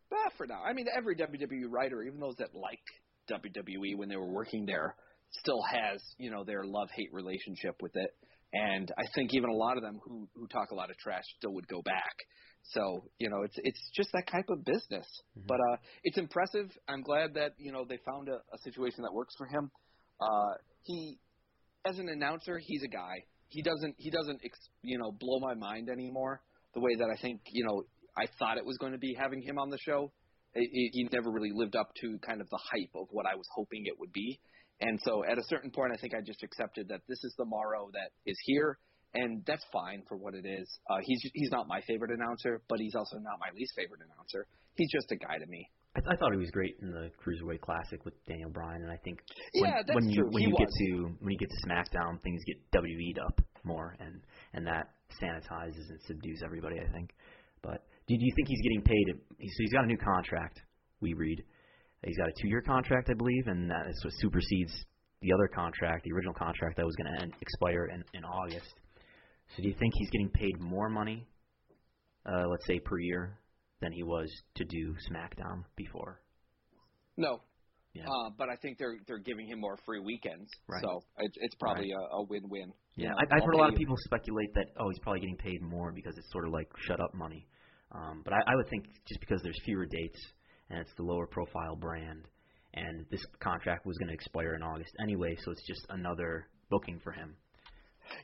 But 0.09 0.31
for 0.37 0.47
now. 0.47 0.61
I 0.63 0.71
mean, 0.71 0.85
every 0.95 1.15
WWE 1.17 1.67
writer, 1.69 2.03
even 2.03 2.21
those 2.21 2.35
that 2.37 2.55
liked 2.55 2.89
WWE 3.29 3.97
when 3.97 4.07
they 4.07 4.15
were 4.15 4.31
working 4.31 4.65
there, 4.65 4.95
still 5.31 5.61
has 5.61 6.01
you 6.17 6.31
know 6.31 6.43
their 6.43 6.63
love 6.63 6.89
hate 6.95 7.09
relationship 7.13 7.76
with 7.82 7.95
it. 7.95 8.11
And 8.53 8.89
I 8.97 9.03
think 9.13 9.34
even 9.34 9.49
a 9.49 9.55
lot 9.55 9.78
of 9.78 9.84
them 9.84 9.99
who 10.03 10.28
who 10.36 10.47
talk 10.47 10.71
a 10.71 10.76
lot 10.76 10.89
of 10.89 10.97
trash 10.97 11.23
still 11.38 11.53
would 11.53 11.67
go 11.67 11.82
back. 11.82 12.15
So 12.63 13.03
you 13.19 13.30
know, 13.30 13.43
it's 13.43 13.55
it's 13.57 13.89
just 13.95 14.09
that 14.13 14.28
type 14.32 14.49
of 14.49 14.63
business. 14.65 15.05
But 15.47 15.59
uh, 15.59 15.78
it's 16.03 16.17
impressive. 16.17 16.69
I'm 16.88 17.01
glad 17.01 17.34
that 17.36 17.53
you 17.57 17.71
know 17.71 17.86
they 17.88 17.99
found 18.05 18.30
a, 18.30 18.36
a 18.36 18.57
situation 18.63 19.03
that 19.03 19.13
works 19.13 19.36
for 19.38 19.45
him. 19.47 19.69
Uh, 20.19 20.53
he, 20.84 21.19
as 21.86 21.99
an 21.99 22.09
announcer, 22.09 22.59
he's 22.61 22.84
a 22.84 22.88
guy. 22.88 23.26
He 23.49 23.61
doesn't 23.61 23.95
he 23.97 24.09
doesn't 24.09 24.41
ex, 24.43 24.57
you 24.82 24.97
know 24.97 25.11
blow 25.11 25.39
my 25.39 25.53
mind 25.53 25.89
anymore 25.89 26.41
the 26.73 26.80
way 26.82 26.95
that 26.95 27.09
I 27.09 27.19
think 27.21 27.41
you 27.51 27.65
know 27.65 27.84
I 28.17 28.26
thought 28.39 28.57
it 28.57 28.65
was 28.65 28.78
going 28.78 28.93
to 28.93 28.97
be 28.97 29.15
having 29.17 29.41
him 29.41 29.59
on 29.59 29.69
the 29.69 29.78
show. 29.78 30.11
It, 30.53 30.69
it, 30.71 30.91
he 30.93 31.09
never 31.11 31.30
really 31.30 31.51
lived 31.53 31.76
up 31.76 31.89
to 32.01 32.17
kind 32.26 32.39
of 32.39 32.49
the 32.49 32.59
hype 32.71 32.95
of 32.95 33.07
what 33.11 33.26
I 33.26 33.36
was 33.36 33.45
hoping 33.53 33.84
it 33.86 33.99
would 33.99 34.13
be. 34.13 34.39
And 34.82 34.99
so 35.03 35.23
at 35.23 35.38
a 35.38 35.43
certain 35.47 35.71
point, 35.71 35.93
I 35.93 35.97
think 35.97 36.13
I 36.13 36.21
just 36.26 36.43
accepted 36.43 36.89
that 36.89 37.01
this 37.07 37.23
is 37.23 37.34
the 37.38 37.45
Mauro 37.45 37.89
that 37.93 38.11
is 38.26 38.38
here, 38.43 38.78
and 39.13 39.43
that's 39.47 39.63
fine 39.71 40.03
for 40.07 40.17
what 40.17 40.34
it 40.36 40.45
is. 40.45 40.67
Uh, 40.89 40.97
he's 41.01 41.21
he's 41.34 41.51
not 41.51 41.67
my 41.67 41.82
favorite 41.88 42.11
announcer, 42.11 42.61
but 42.67 42.80
he's 42.80 42.95
also 42.95 43.17
not 43.17 43.39
my 43.39 43.47
least 43.57 43.73
favorite 43.76 44.01
announcer. 44.03 44.47
He's 44.76 44.91
just 44.91 45.11
a 45.11 45.15
guy 45.15 45.38
to 45.38 45.45
me. 45.45 45.69
I, 45.95 46.01
th- 46.01 46.11
I 46.11 46.15
thought 46.17 46.34
he 46.34 46.38
was 46.38 46.51
great 46.51 46.76
in 46.82 46.91
the 46.91 47.09
cruiserweight 47.23 47.61
classic 47.61 48.03
with 48.03 48.13
Daniel 48.28 48.49
Bryan, 48.49 48.84
and 48.84 48.91
I 48.91 48.97
think 48.97 49.19
when, 49.53 49.71
yeah, 49.71 49.93
when 49.93 50.09
you 50.09 50.21
true. 50.23 50.30
when 50.32 50.41
he 50.43 50.49
you 50.49 50.55
was. 50.59 50.59
get 50.59 50.69
to 50.69 51.15
when 51.21 51.32
you 51.32 51.38
get 51.39 51.49
to 51.49 51.67
SmackDown, 51.67 52.21
things 52.21 52.41
get 52.45 52.57
WE'd 52.84 53.17
up 53.26 53.39
more, 53.63 53.95
and 53.99 54.19
and 54.53 54.67
that 54.67 54.91
sanitizes 55.23 55.88
and 55.89 55.99
subdues 56.05 56.41
everybody. 56.43 56.76
I 56.80 56.91
think. 56.91 57.11
But 57.61 57.88
do, 58.07 58.17
do 58.17 58.26
you 58.26 58.34
think 58.36 58.49
he's 58.49 58.61
getting 58.61 58.82
paid? 58.82 59.15
So 59.15 59.57
he's 59.59 59.71
got 59.71 59.86
a 59.86 59.88
new 59.88 59.97
contract. 59.97 60.59
We 60.99 61.13
read 61.13 61.43
he's 62.06 62.18
got 62.18 62.28
a 62.30 62.34
two-year 62.41 62.62
contract, 62.62 63.10
I 63.10 63.14
believe, 63.16 63.47
and 63.47 63.70
that 63.70 63.88
is 63.89 63.99
what 64.03 64.14
supersedes 64.20 64.74
the 65.22 65.34
other 65.34 65.47
contract, 65.47 66.03
the 66.06 66.12
original 66.14 66.34
contract 66.34 66.78
that 66.78 66.86
was 66.86 66.95
going 66.95 67.12
to 67.20 67.36
expire 67.41 67.86
in 67.93 68.03
in 68.14 68.24
August. 68.24 68.74
So 69.56 69.62
do 69.64 69.68
you 69.70 69.76
think 69.80 69.93
he's 69.95 70.10
getting 70.12 70.30
paid 70.30 70.60
more 70.60 70.89
money, 70.89 71.28
uh, 72.26 72.47
let's 72.49 72.66
say 72.68 72.80
per 72.80 72.99
year, 72.99 73.39
than 73.82 73.91
he 73.91 74.03
was 74.03 74.30
to 74.56 74.66
do 74.66 74.95
SmackDown 75.12 75.64
before? 75.76 76.22
No. 77.18 77.41
Yeah. 77.93 78.03
Uh, 78.03 78.30
but 78.38 78.49
I 78.49 78.58
think 78.58 78.78
they're 78.78 78.97
they're 79.08 79.20
giving 79.24 79.47
him 79.47 79.60
more 79.62 79.78
free 79.86 80.01
weekends, 80.01 80.49
Right. 80.68 80.84
so 80.84 81.03
it's 81.20 81.38
it's 81.39 81.56
probably 81.56 81.93
Right. 81.93 82.10
a, 82.12 82.16
a 82.18 82.24
win-win. 82.24 82.74
you 82.95 83.06
Yeah, 83.06 83.12
know. 83.12 83.16
I, 83.20 83.38
I've 83.38 83.43
heard 83.45 83.56
a 83.56 83.58
lot 83.58 83.70
of 83.70 83.78
people 83.78 83.95
speculate 84.03 84.53
that 84.56 84.68
oh 84.80 84.89
he's 84.89 84.99
probably 84.99 85.22
getting 85.22 85.38
paid 85.38 85.62
more 85.62 85.93
because 85.93 86.18
it's 86.18 86.30
sort 86.32 86.45
of 86.45 86.51
like 86.51 86.68
shut 86.88 86.99
up 86.99 87.14
money. 87.14 87.47
Um, 87.91 88.22
but 88.26 88.34
I, 88.34 88.39
I 88.51 88.56
would 88.56 88.68
think 88.70 88.84
just 89.08 89.22
because 89.22 89.39
there's 89.43 89.58
fewer 89.64 89.86
dates 89.86 90.20
and 90.70 90.80
it's 90.80 90.93
the 90.97 91.03
lower 91.03 91.28
profile 91.28 91.76
brand, 91.76 92.28
and 92.74 93.05
this 93.11 93.24
contract 93.39 93.86
was 93.86 93.97
going 93.97 94.09
to 94.09 94.13
expire 94.13 94.55
in 94.55 94.63
August 94.63 94.91
anyway, 95.01 95.38
so 95.43 95.51
it's 95.51 95.66
just 95.66 95.86
another 95.89 96.47
booking 96.70 96.99
for 97.03 97.11
him. 97.11 97.36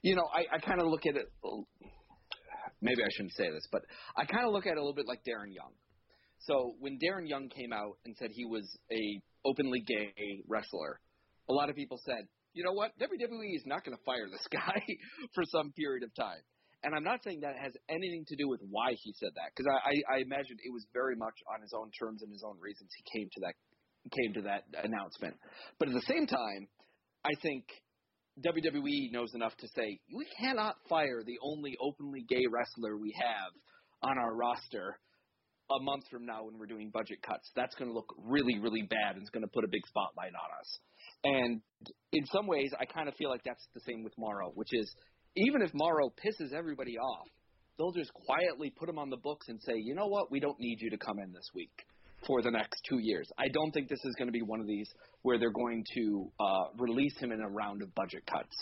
You 0.02 0.16
know, 0.16 0.28
I, 0.34 0.56
I 0.56 0.60
kind 0.60 0.82
of 0.82 0.88
look 0.88 1.06
at 1.06 1.16
it. 1.16 1.32
Maybe 2.82 3.04
I 3.04 3.08
shouldn't 3.12 3.34
say 3.34 3.50
this, 3.52 3.68
but 3.72 3.84
I 4.18 4.26
kind 4.26 4.46
of 4.46 4.54
look 4.54 4.66
at 4.66 4.74
it 4.74 4.78
a 4.78 4.82
little 4.82 4.96
bit 4.96 5.08
like 5.08 5.20
Darren 5.20 5.54
Young. 5.54 5.72
So 6.40 6.74
when 6.80 6.98
Darren 6.98 7.28
Young 7.28 7.50
came 7.50 7.72
out 7.72 7.98
and 8.06 8.16
said 8.18 8.30
he 8.32 8.46
was 8.46 8.68
a 8.92 9.22
openly 9.46 9.82
gay 9.86 10.42
wrestler, 10.48 11.00
a 11.50 11.54
lot 11.54 11.70
of 11.70 11.76
people 11.76 12.00
said, 12.04 12.28
you 12.54 12.64
know 12.64 12.74
what, 12.74 12.92
WWE 13.00 13.56
is 13.56 13.64
not 13.66 13.86
going 13.86 13.96
to 13.96 14.04
fire 14.04 14.28
this 14.30 14.46
guy 14.52 14.82
for 15.34 15.44
some 15.46 15.72
period 15.74 16.04
of 16.04 16.14
time. 16.16 16.42
And 16.84 16.96
I'm 16.96 17.04
not 17.04 17.24
saying 17.24 17.42
that 17.42 17.56
has 17.62 17.74
anything 17.90 18.26
to 18.28 18.36
do 18.36 18.50
with 18.50 18.62
why 18.70 18.98
he 18.98 19.14
said 19.20 19.32
that, 19.36 19.54
because 19.54 19.70
I, 19.70 19.90
I, 19.90 20.18
I 20.18 20.18
imagine 20.22 20.58
it 20.58 20.74
was 20.74 20.86
very 20.94 21.16
much 21.16 21.38
on 21.54 21.62
his 21.62 21.74
own 21.78 21.92
terms 21.94 22.24
and 22.24 22.32
his 22.32 22.44
own 22.44 22.58
reasons 22.60 22.90
he 22.98 23.20
came 23.20 23.30
to 23.38 23.42
that 23.46 23.54
came 24.10 24.34
to 24.34 24.42
that 24.42 24.66
announcement. 24.84 25.36
But 25.78 25.90
at 25.90 25.94
the 25.94 26.02
same 26.02 26.26
time, 26.26 26.68
I 27.24 27.38
think 27.42 27.66
WWE 28.44 29.12
knows 29.12 29.34
enough 29.36 29.56
to 29.58 29.68
say 29.76 30.00
we 30.14 30.26
cannot 30.40 30.76
fire 30.90 31.22
the 31.24 31.38
only 31.44 31.78
openly 31.80 32.26
gay 32.28 32.46
wrestler 32.50 32.98
we 32.98 33.14
have 33.22 33.52
on 34.02 34.18
our 34.18 34.34
roster 34.34 34.98
a 35.70 35.84
month 35.84 36.04
from 36.10 36.26
now 36.26 36.44
when 36.44 36.58
we're 36.58 36.66
doing 36.66 36.90
budget 36.92 37.22
cuts. 37.22 37.50
That's 37.56 37.76
going 37.76 37.90
to 37.90 37.94
look 37.94 38.12
really, 38.18 38.60
really 38.60 38.82
bad 38.82 39.16
and 39.16 39.22
it's 39.22 39.30
going 39.30 39.46
to 39.46 39.52
put 39.54 39.64
a 39.64 39.70
big 39.70 39.86
spotlight 39.88 40.34
on 40.34 40.50
us. 40.60 40.80
And 41.24 41.62
in 42.12 42.26
some 42.26 42.48
ways, 42.48 42.72
I 42.80 42.86
kind 42.86 43.08
of 43.08 43.16
feel 43.16 43.30
like 43.30 43.44
that's 43.46 43.66
the 43.74 43.82
same 43.82 44.04
with 44.04 44.14
Mauro, 44.18 44.52
which 44.56 44.70
is 44.72 44.94
even 45.36 45.62
if 45.62 45.74
Mauro 45.74 46.10
pisses 46.10 46.54
everybody 46.54 46.98
off, 46.98 47.28
they'll 47.78 47.92
just 47.92 48.14
quietly 48.14 48.70
put 48.70 48.90
him 48.90 49.00
on 49.00 49.10
the 49.10 49.18
books 49.18 49.48
and 49.50 49.60
say, 49.62 49.74
you 49.76 49.96
know 49.96 50.08
what, 50.08 50.32
we 50.32 50.40
don't 50.40 50.60
need 50.60 50.82
you 50.82 50.90
to 50.90 50.98
come 50.98 51.20
in 51.20 51.32
this 51.32 51.50
week 51.56 51.72
for 52.28 52.42
the 52.42 52.52
next 52.52 52.82
two 52.88 53.00
years. 53.00 53.28
I 53.38 53.48
don't 53.48 53.72
think 53.72 53.90
this 53.90 54.04
is 54.04 54.14
going 54.18 54.28
to 54.28 54.34
be 54.34 54.42
one 54.42 54.60
of 54.60 54.68
these 54.68 54.88
where 55.24 55.40
they're 55.40 55.52
going 55.52 55.84
to 55.96 56.32
uh, 56.40 56.66
release 56.78 57.18
him 57.18 57.32
in 57.32 57.42
a 57.42 57.50
round 57.50 57.82
of 57.82 57.94
budget 57.96 58.26
cuts. 58.26 58.56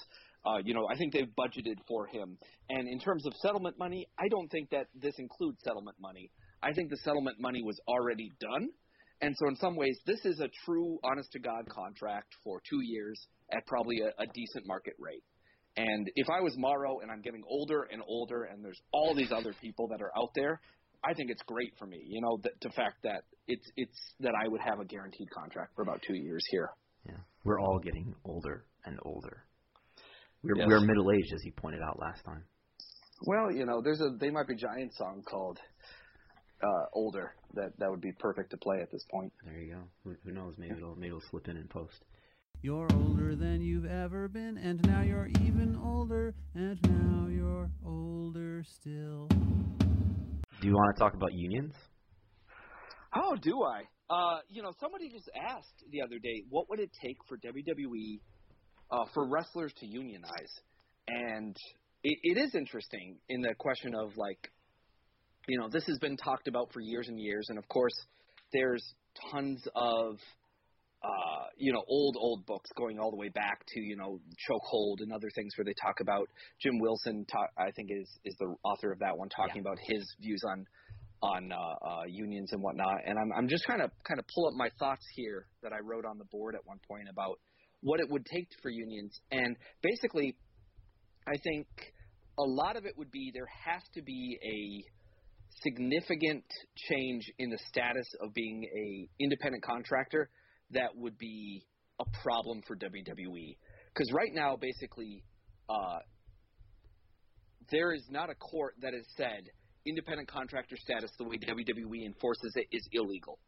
Uh, 0.45 0.59
you 0.63 0.73
know, 0.73 0.87
I 0.89 0.95
think 0.95 1.11
they've 1.11 1.27
budgeted 1.37 1.75
for 1.87 2.07
him. 2.07 2.37
And 2.69 2.87
in 2.87 2.99
terms 2.99 3.25
of 3.25 3.33
settlement 3.41 3.77
money, 3.77 4.07
I 4.17 4.29
don't 4.29 4.47
think 4.49 4.69
that 4.69 4.87
this 4.95 5.15
includes 5.17 5.57
settlement 5.63 5.97
money. 5.99 6.31
I 6.63 6.71
think 6.71 6.89
the 6.89 6.97
settlement 6.97 7.37
money 7.39 7.61
was 7.61 7.77
already 7.87 8.31
done. 8.39 8.69
And 9.21 9.35
so, 9.37 9.49
in 9.49 9.57
some 9.57 9.75
ways, 9.75 9.97
this 10.05 10.23
is 10.23 10.39
a 10.39 10.47
true, 10.65 10.97
honest 11.03 11.33
to 11.33 11.39
God 11.39 11.67
contract 11.67 12.27
for 12.41 12.61
two 12.69 12.79
years 12.81 13.19
at 13.51 13.67
probably 13.67 13.99
a, 13.99 14.07
a 14.21 14.25
decent 14.33 14.65
market 14.65 14.93
rate. 14.97 15.23
And 15.77 16.09
if 16.15 16.27
I 16.29 16.41
was 16.41 16.53
Mauro 16.57 16.99
and 16.99 17.11
I'm 17.11 17.21
getting 17.21 17.43
older 17.47 17.87
and 17.91 18.01
older, 18.07 18.43
and 18.43 18.63
there's 18.63 18.79
all 18.91 19.15
these 19.15 19.31
other 19.31 19.53
people 19.61 19.87
that 19.89 20.01
are 20.01 20.11
out 20.17 20.31
there, 20.35 20.59
I 21.03 21.13
think 21.13 21.29
it's 21.29 21.41
great 21.43 21.73
for 21.77 21.85
me. 21.85 22.01
You 22.05 22.21
know, 22.21 22.39
the, 22.41 22.49
the 22.61 22.69
fact 22.71 22.97
that 23.03 23.23
it's 23.47 23.65
it's 23.77 23.97
that 24.19 24.33
I 24.35 24.47
would 24.47 24.61
have 24.61 24.79
a 24.79 24.85
guaranteed 24.85 25.29
contract 25.31 25.75
for 25.75 25.83
about 25.83 26.01
two 26.05 26.15
years 26.15 26.43
here. 26.51 26.69
Yeah, 27.05 27.17
we're 27.45 27.59
all 27.59 27.79
getting 27.79 28.13
older 28.25 28.65
and 28.85 28.99
older. 29.05 29.45
We're 30.43 30.57
Yes. 30.57 30.67
we're 30.67 30.81
middle 30.81 31.11
aged, 31.11 31.33
as 31.33 31.41
he 31.43 31.51
pointed 31.51 31.81
out 31.81 31.99
last 31.99 32.23
time. 32.23 32.43
Well, 33.25 33.51
you 33.51 33.65
know, 33.65 33.81
there's 33.81 34.01
a 34.01 34.09
They 34.19 34.29
Might 34.29 34.47
Be 34.47 34.55
Giants 34.55 34.97
song 34.97 35.21
called 35.29 35.59
uh, 36.61 36.85
"Older" 36.93 37.35
that 37.53 37.71
that 37.77 37.89
would 37.89 38.01
be 38.01 38.11
perfect 38.19 38.51
to 38.51 38.57
play 38.57 38.81
at 38.81 38.91
this 38.91 39.05
point. 39.11 39.31
There 39.45 39.57
you 39.57 39.73
go. 39.73 39.83
Who, 40.03 40.15
who 40.25 40.31
knows? 40.31 40.55
Maybe 40.57 40.75
it'll 40.77 40.95
maybe 40.95 41.07
it'll 41.07 41.29
slip 41.29 41.47
in 41.47 41.57
and 41.57 41.69
post. 41.69 42.03
You're 42.61 42.89
older 42.93 43.37
than 43.37 43.61
you've 43.61 43.85
ever 43.85 44.27
been, 44.27 44.57
and 44.57 44.85
now 44.85 45.01
you're 45.01 45.29
even 45.45 45.79
older, 45.81 46.33
and 46.53 46.77
now 46.83 47.29
you're 47.29 47.69
older 47.85 48.65
still. 48.65 49.29
Do 49.29 50.67
you 50.67 50.73
want 50.73 50.93
to 50.93 50.99
talk 50.99 51.13
about 51.13 51.31
unions? 51.31 51.73
How 53.11 53.35
do 53.35 53.63
I? 53.63 53.83
Uh, 54.13 54.39
you 54.49 54.61
know, 54.61 54.73
somebody 54.77 55.09
just 55.09 55.29
asked 55.49 55.85
the 55.89 56.01
other 56.01 56.19
day, 56.19 56.43
what 56.49 56.69
would 56.69 56.81
it 56.81 56.89
take 57.01 57.15
for 57.29 57.37
WWE 57.37 58.19
uh, 58.91 59.05
for 59.13 59.25
wrestlers 59.29 59.71
to 59.79 59.85
unionize? 59.85 60.51
And 61.07 61.55
it, 62.03 62.19
it 62.23 62.37
is 62.37 62.55
interesting 62.55 63.19
in 63.29 63.39
the 63.39 63.55
question 63.57 63.95
of 63.95 64.17
like, 64.17 64.51
you 65.47 65.57
know, 65.57 65.69
this 65.69 65.85
has 65.85 65.97
been 65.99 66.17
talked 66.17 66.49
about 66.49 66.73
for 66.73 66.81
years 66.81 67.07
and 67.07 67.17
years, 67.17 67.45
and 67.47 67.57
of 67.57 67.69
course, 67.69 67.95
there's 68.51 68.83
tons 69.31 69.65
of 69.77 70.17
uh, 71.01 71.45
you 71.57 71.71
know, 71.71 71.83
old 71.87 72.17
old 72.19 72.45
books 72.45 72.69
going 72.77 72.99
all 72.99 73.09
the 73.11 73.17
way 73.17 73.29
back 73.29 73.65
to 73.67 73.79
you 73.79 73.95
know 73.95 74.19
Chokehold 74.49 74.97
and 74.99 75.13
other 75.13 75.29
things 75.33 75.53
where 75.57 75.65
they 75.65 75.73
talk 75.81 76.01
about 76.01 76.27
Jim 76.61 76.79
Wilson. 76.79 77.25
Ta- 77.31 77.47
I 77.57 77.71
think 77.71 77.89
is 77.91 78.09
is 78.25 78.35
the 78.39 78.53
author 78.63 78.91
of 78.91 78.99
that 78.99 79.17
one, 79.17 79.29
talking 79.29 79.61
about 79.61 79.77
his 79.81 80.03
views 80.19 80.41
on 80.49 80.65
on 81.21 81.51
uh, 81.51 81.55
uh, 81.55 82.03
unions 82.07 82.51
and 82.51 82.61
whatnot. 82.61 82.97
And 83.05 83.17
I'm 83.17 83.31
I'm 83.33 83.47
just 83.47 83.63
trying 83.63 83.79
to 83.79 83.89
kind 84.05 84.19
of 84.19 84.25
pull 84.33 84.47
up 84.47 84.53
my 84.55 84.69
thoughts 84.77 85.05
here 85.15 85.47
that 85.63 85.71
I 85.71 85.79
wrote 85.79 86.05
on 86.05 86.17
the 86.17 86.25
board 86.25 86.55
at 86.55 86.65
one 86.65 86.79
point 86.87 87.07
about 87.09 87.39
what 87.81 88.01
it 88.01 88.09
would 88.09 88.25
take 88.25 88.47
for 88.61 88.69
unions. 88.69 89.17
And 89.31 89.55
basically, 89.81 90.35
I 91.27 91.37
think 91.43 91.67
a 92.37 92.43
lot 92.43 92.75
of 92.75 92.85
it 92.85 92.97
would 92.97 93.11
be 93.11 93.31
there 93.33 93.47
has 93.65 93.81
to 93.93 94.01
be 94.01 94.37
a 94.43 94.83
significant 95.63 96.43
change 96.89 97.23
in 97.37 97.49
the 97.49 97.59
status 97.69 98.07
of 98.21 98.33
being 98.33 98.63
a 98.63 99.23
independent 99.23 99.63
contractor 99.63 100.29
that 100.71 100.95
would 100.95 101.17
be 101.17 101.65
a 101.99 102.05
problem 102.23 102.61
for 102.67 102.75
WWE. 102.75 103.57
Because 103.93 104.11
right 104.13 104.33
now, 104.33 104.55
basically, 104.55 105.23
uh, 105.69 105.99
there 107.71 107.93
is 107.93 108.03
not 108.09 108.29
a 108.29 108.35
court 108.35 108.75
that 108.81 108.93
has 108.93 109.05
said 109.17 109.49
independent 109.85 110.27
contractor 110.27 110.75
status, 110.77 111.11
the 111.17 111.23
way 111.23 111.37
WWE 111.37 112.05
enforces 112.05 112.53
it, 112.55 112.67
is 112.71 112.87
illegal. 112.91 113.39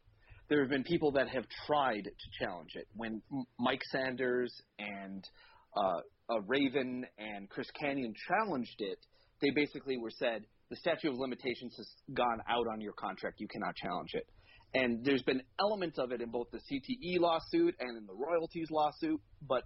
There 0.50 0.62
have 0.62 0.70
been 0.70 0.84
people 0.84 1.12
that 1.14 1.30
have 1.30 1.46
tried 1.68 2.04
to 2.04 2.44
challenge 2.44 2.72
it. 2.76 2.88
When 2.96 3.22
Mike 3.60 3.82
Sanders 3.92 4.54
and 4.80 5.24
uh, 5.76 6.02
Raven 6.48 7.06
and 7.18 7.50
Chris 7.50 7.68
Kanyon 7.80 8.14
challenged 8.28 8.76
it, 8.80 9.00
they 9.42 9.52
basically 9.52 9.98
were 9.98 10.12
said 10.12 10.46
the 10.70 10.76
statute 10.78 11.12
of 11.12 11.18
limitations 11.18 11.74
has 11.78 11.88
gone 12.14 12.42
out 12.50 12.66
on 12.72 12.82
your 12.82 12.94
contract. 12.94 13.40
You 13.40 13.48
cannot 13.48 13.76
challenge 13.76 14.12
it. 14.14 14.26
And 14.74 15.04
there's 15.04 15.24
been 15.24 15.42
elements 15.60 16.00
of 16.00 16.12
it 16.12 16.22
in 16.22 16.30
both 16.30 16.48
the 16.52 16.60
CTE 16.60 17.20
lawsuit 17.20 17.76
and 17.80 17.98
in 17.98 18.06
the 18.06 18.14
royalties 18.14 18.68
lawsuit, 18.72 19.20
but 19.48 19.64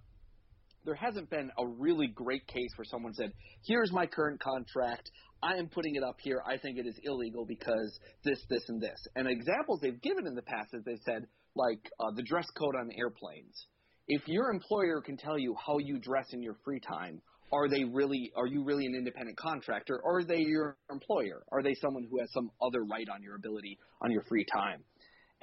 there 0.84 0.94
hasn't 0.94 1.30
been 1.30 1.50
a 1.58 1.66
really 1.66 2.06
great 2.06 2.46
case 2.46 2.70
where 2.76 2.84
someone 2.84 3.14
said, 3.14 3.32
"Here's 3.64 3.92
my 3.92 4.06
current 4.06 4.40
contract. 4.40 5.10
I 5.42 5.56
am 5.56 5.68
putting 5.68 5.96
it 5.96 6.02
up 6.02 6.16
here. 6.20 6.42
I 6.46 6.56
think 6.56 6.78
it 6.78 6.86
is 6.86 6.98
illegal 7.04 7.44
because 7.44 7.98
this, 8.24 8.44
this, 8.48 8.68
and 8.68 8.80
this." 8.80 8.98
And 9.14 9.28
examples 9.28 9.80
they've 9.80 10.00
given 10.00 10.26
in 10.26 10.34
the 10.34 10.42
past 10.42 10.70
is 10.72 10.84
they 10.84 10.98
said, 11.04 11.26
like 11.56 11.90
uh, 12.00 12.12
the 12.14 12.22
dress 12.22 12.46
code 12.56 12.76
on 12.76 12.90
airplanes. 12.96 13.66
If 14.08 14.22
your 14.28 14.50
employer 14.50 15.00
can 15.00 15.16
tell 15.16 15.38
you 15.38 15.54
how 15.54 15.78
you 15.78 15.98
dress 15.98 16.26
in 16.32 16.42
your 16.42 16.56
free 16.64 16.80
time, 16.80 17.20
are 17.52 17.68
they 17.68 17.84
really? 17.84 18.32
Are 18.36 18.46
you 18.46 18.64
really 18.64 18.86
an 18.86 18.94
independent 18.94 19.36
contractor, 19.36 20.00
or 20.02 20.18
are 20.18 20.24
they 20.24 20.38
your 20.38 20.76
employer? 20.90 21.44
Are 21.52 21.62
they 21.62 21.74
someone 21.74 22.06
who 22.10 22.20
has 22.20 22.30
some 22.32 22.50
other 22.60 22.84
right 22.84 23.06
on 23.12 23.22
your 23.22 23.36
ability 23.36 23.78
on 24.02 24.10
your 24.10 24.22
free 24.28 24.44
time? 24.52 24.82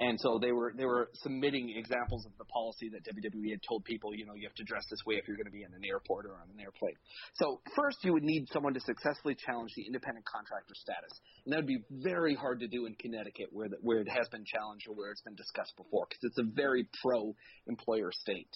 And 0.00 0.18
so 0.18 0.40
they 0.42 0.50
were 0.50 0.74
they 0.76 0.86
were 0.86 1.08
submitting 1.22 1.72
examples 1.76 2.26
of 2.26 2.32
the 2.36 2.44
policy 2.46 2.90
that 2.90 3.06
WWE 3.06 3.50
had 3.50 3.62
told 3.62 3.84
people, 3.84 4.12
you 4.12 4.26
know, 4.26 4.34
you 4.34 4.42
have 4.48 4.54
to 4.56 4.64
dress 4.64 4.82
this 4.90 4.98
way 5.06 5.14
if 5.14 5.28
you're 5.28 5.36
going 5.36 5.46
to 5.46 5.54
be 5.54 5.62
in 5.62 5.72
an 5.72 5.84
airport 5.86 6.26
or 6.26 6.34
on 6.34 6.50
an 6.50 6.58
airplane. 6.58 6.98
So 7.34 7.60
first, 7.76 7.98
you 8.02 8.12
would 8.12 8.24
need 8.24 8.48
someone 8.52 8.74
to 8.74 8.80
successfully 8.80 9.36
challenge 9.38 9.70
the 9.76 9.86
independent 9.86 10.26
contractor 10.26 10.74
status, 10.74 11.14
and 11.46 11.52
that 11.52 11.58
would 11.58 11.70
be 11.70 11.78
very 12.02 12.34
hard 12.34 12.58
to 12.60 12.66
do 12.66 12.86
in 12.86 12.94
Connecticut, 12.98 13.50
where 13.52 13.68
the, 13.68 13.76
where 13.82 14.00
it 14.00 14.08
has 14.10 14.28
been 14.30 14.44
challenged 14.44 14.88
or 14.88 14.96
where 14.96 15.12
it's 15.12 15.22
been 15.22 15.36
discussed 15.36 15.76
before, 15.76 16.06
because 16.10 16.26
it's 16.26 16.38
a 16.38 16.50
very 16.50 16.88
pro 17.00 17.36
employer 17.68 18.10
state. 18.10 18.50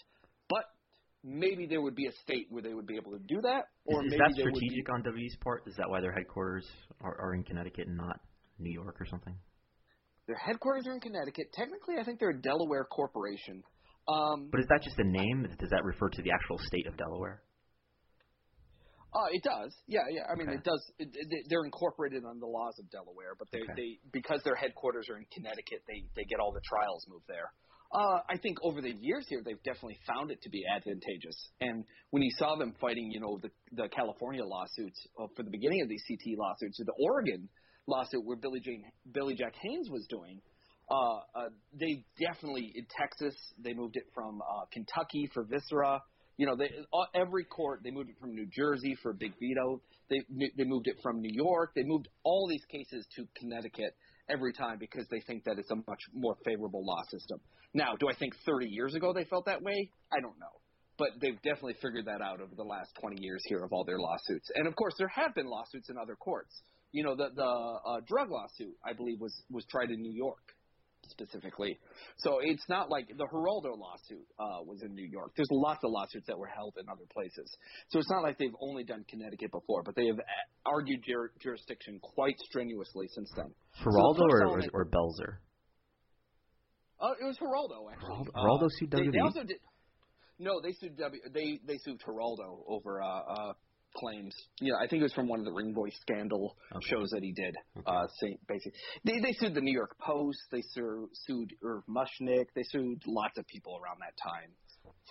But 0.48 0.64
maybe 1.22 1.66
there 1.66 1.80
would 1.80 1.94
be 1.94 2.06
a 2.06 2.12
state 2.22 2.48
where 2.50 2.62
they 2.62 2.74
would 2.74 2.86
be 2.86 2.96
able 2.96 3.12
to 3.12 3.22
do 3.22 3.40
that, 3.42 3.70
or 3.86 4.02
is, 4.02 4.12
is 4.12 4.18
maybe 4.18 4.34
that 4.34 4.42
strategic 4.42 4.86
be, 4.86 4.92
on 4.92 5.02
WWE's 5.06 5.36
part? 5.38 5.62
Is 5.70 5.76
that 5.76 5.88
why 5.88 6.00
their 6.00 6.12
headquarters 6.12 6.66
are, 7.00 7.14
are 7.20 7.34
in 7.34 7.44
Connecticut 7.44 7.86
and 7.86 7.96
not 7.96 8.18
New 8.58 8.72
York 8.72 9.00
or 9.00 9.06
something? 9.06 9.38
Their 10.28 10.36
headquarters 10.36 10.86
are 10.86 10.92
in 10.92 11.00
Connecticut. 11.00 11.48
Technically, 11.56 11.96
I 11.98 12.04
think 12.04 12.20
they're 12.20 12.36
a 12.36 12.40
Delaware 12.40 12.84
corporation. 12.84 13.64
Um, 14.06 14.48
But 14.52 14.60
is 14.60 14.66
that 14.68 14.82
just 14.84 14.98
a 15.00 15.04
name? 15.04 15.48
Does 15.58 15.70
that 15.70 15.82
refer 15.82 16.08
to 16.10 16.22
the 16.22 16.30
actual 16.30 16.58
state 16.68 16.86
of 16.86 16.96
Delaware? 16.96 17.42
Uh, 19.08 19.32
it 19.32 19.42
does. 19.42 19.72
Yeah, 19.88 20.04
yeah. 20.12 20.28
I 20.30 20.36
mean, 20.36 20.48
Okay. 20.48 20.58
it 20.60 20.64
does. 20.64 20.82
It, 20.98 21.08
it, 21.12 21.46
they're 21.48 21.64
incorporated 21.64 22.24
on 22.28 22.38
the 22.40 22.46
laws 22.46 22.78
of 22.78 22.90
Delaware, 22.90 23.32
but 23.38 23.48
they, 23.50 23.60
Okay. 23.64 23.72
they 23.74 23.90
because 24.12 24.42
their 24.44 24.54
headquarters 24.54 25.08
are 25.08 25.16
in 25.16 25.24
Connecticut, 25.32 25.80
they 25.88 26.04
they 26.14 26.24
get 26.28 26.40
all 26.40 26.52
the 26.52 26.60
trials 26.68 27.06
moved 27.08 27.24
there. 27.26 27.48
Uh, 27.90 28.20
I 28.28 28.36
think 28.36 28.58
over 28.62 28.82
the 28.82 28.92
years 29.00 29.24
here, 29.30 29.40
they've 29.42 29.62
definitely 29.64 29.96
found 30.06 30.30
it 30.30 30.42
to 30.42 30.50
be 30.50 30.62
advantageous. 30.76 31.38
And 31.62 31.84
when 32.10 32.22
you 32.22 32.30
saw 32.36 32.56
them 32.56 32.74
fighting, 32.78 33.08
you 33.10 33.20
know, 33.20 33.38
the 33.40 33.48
the 33.72 33.88
California 33.88 34.44
lawsuits 34.44 35.00
uh, 35.18 35.26
for 35.34 35.42
the 35.42 35.50
beginning 35.50 35.80
of 35.80 35.88
these 35.88 36.04
CT 36.06 36.36
lawsuits, 36.36 36.78
or 36.78 36.84
the 36.84 36.98
Oregon 37.00 37.48
lawsuit 37.88 38.24
where 38.24 38.36
Billy 38.36 38.60
Jane 38.60 38.84
Billy 39.12 39.34
Jack 39.34 39.54
Haynes 39.60 39.88
was 39.90 40.06
doing, 40.08 40.40
uh, 40.90 41.18
uh, 41.34 41.48
they 41.78 42.04
definitely 42.18 42.72
in 42.74 42.86
Texas 42.98 43.34
they 43.62 43.74
moved 43.74 43.96
it 43.96 44.04
from 44.14 44.40
uh, 44.42 44.64
Kentucky 44.72 45.28
for 45.34 45.44
Viscera. 45.44 46.00
You 46.36 46.46
know, 46.46 46.54
they, 46.56 46.70
uh, 46.92 47.04
every 47.14 47.44
court 47.44 47.80
they 47.82 47.90
moved 47.90 48.10
it 48.10 48.16
from 48.20 48.34
New 48.34 48.46
Jersey 48.46 48.94
for 49.02 49.12
Big 49.12 49.32
Vito. 49.40 49.82
They 50.08 50.20
they 50.56 50.64
moved 50.64 50.86
it 50.86 50.96
from 51.02 51.20
New 51.20 51.32
York. 51.32 51.72
They 51.74 51.82
moved 51.82 52.08
all 52.22 52.46
these 52.48 52.64
cases 52.70 53.06
to 53.16 53.26
Connecticut 53.40 53.94
every 54.30 54.52
time 54.52 54.78
because 54.78 55.06
they 55.10 55.20
think 55.26 55.44
that 55.44 55.58
it's 55.58 55.70
a 55.70 55.76
much 55.76 56.02
more 56.12 56.36
favorable 56.44 56.84
law 56.84 57.02
system. 57.10 57.40
Now, 57.74 57.96
do 57.98 58.08
I 58.08 58.14
think 58.14 58.34
30 58.46 58.66
years 58.68 58.94
ago 58.94 59.12
they 59.12 59.24
felt 59.24 59.46
that 59.46 59.62
way? 59.62 59.90
I 60.12 60.20
don't 60.20 60.38
know. 60.38 60.52
But 60.96 61.20
they've 61.20 61.40
definitely 61.42 61.76
figured 61.80 62.06
that 62.06 62.20
out 62.20 62.40
over 62.40 62.54
the 62.56 62.64
last 62.64 62.90
20 63.00 63.22
years 63.22 63.40
here 63.46 63.62
of 63.62 63.72
all 63.72 63.84
their 63.84 63.98
lawsuits. 63.98 64.50
And 64.54 64.66
of 64.66 64.74
course, 64.74 64.94
there 64.98 65.08
have 65.08 65.34
been 65.34 65.46
lawsuits 65.46 65.90
in 65.90 65.96
other 65.96 66.16
courts. 66.16 66.62
You 66.92 67.04
know, 67.04 67.14
the 67.16 67.28
the 67.34 67.42
uh, 67.44 68.00
drug 68.06 68.30
lawsuit 68.30 68.74
I 68.84 68.92
believe 68.94 69.20
was 69.20 69.34
was 69.50 69.64
tried 69.70 69.90
in 69.90 70.00
New 70.00 70.12
York 70.12 70.40
specifically. 71.06 71.78
So 72.18 72.38
it's 72.42 72.64
not 72.68 72.90
like 72.90 73.08
the 73.08 73.24
Geraldo 73.32 73.76
lawsuit 73.78 74.26
uh, 74.38 74.60
was 74.66 74.82
in 74.82 74.94
New 74.94 75.06
York. 75.06 75.32
There's 75.36 75.48
lots 75.50 75.82
of 75.84 75.90
lawsuits 75.90 76.26
that 76.26 76.38
were 76.38 76.46
held 76.48 76.74
in 76.78 76.88
other 76.88 77.04
places. 77.12 77.56
So 77.88 77.98
it's 77.98 78.10
not 78.10 78.22
like 78.22 78.36
they've 78.38 78.56
only 78.60 78.84
done 78.84 79.04
Connecticut 79.08 79.50
before, 79.52 79.82
but 79.84 79.94
they 79.96 80.06
have 80.06 80.18
uh, 80.18 80.22
argued 80.66 81.00
jur- 81.06 81.32
jurisdiction 81.40 81.98
quite 82.02 82.38
strenuously 82.40 83.06
since 83.14 83.30
then. 83.36 83.54
Geraldo 83.82 84.18
first 84.18 84.32
or, 84.32 84.42
element- 84.44 84.70
or 84.74 84.84
Belzer? 84.86 85.32
Oh, 87.00 87.12
it 87.20 87.24
was 87.24 87.38
Geraldo 87.38 87.92
actually. 87.92 88.26
Geraldo- 88.34 88.64
Uh, 88.64 88.68
sued 88.78 88.90
they, 88.90 89.08
they 89.10 89.20
also 89.20 89.44
did. 89.44 89.58
No, 90.40 90.60
they 90.62 90.72
sued 90.72 90.96
W. 90.98 91.20
They 91.32 91.60
they 91.66 91.78
sued 91.78 92.00
Geraldo 92.00 92.62
over 92.66 93.00
uh, 93.02 93.06
uh, 93.06 93.52
claims. 93.96 94.34
You 94.60 94.72
know, 94.72 94.78
I 94.78 94.86
think 94.86 95.00
it 95.00 95.04
was 95.04 95.12
from 95.12 95.28
one 95.28 95.38
of 95.40 95.44
the 95.44 95.52
Ring 95.52 95.74
Voice 95.74 95.96
scandal 96.00 96.56
Okay. 96.74 96.86
shows 96.88 97.10
that 97.10 97.22
he 97.22 97.32
did. 97.32 97.54
Uh, 97.86 98.06
say, 98.20 98.38
basically, 98.48 98.78
they 99.04 99.18
they 99.20 99.32
sued 99.32 99.54
the 99.54 99.60
New 99.60 99.72
York 99.72 99.96
Post. 99.98 100.38
They 100.52 100.62
su- 100.74 101.08
sued 101.26 101.52
Irv 101.64 101.82
Muchnick. 101.88 102.46
They 102.54 102.62
sued 102.64 103.02
lots 103.06 103.38
of 103.38 103.46
people 103.46 103.78
around 103.82 103.98
that 104.00 104.14
time 104.22 104.50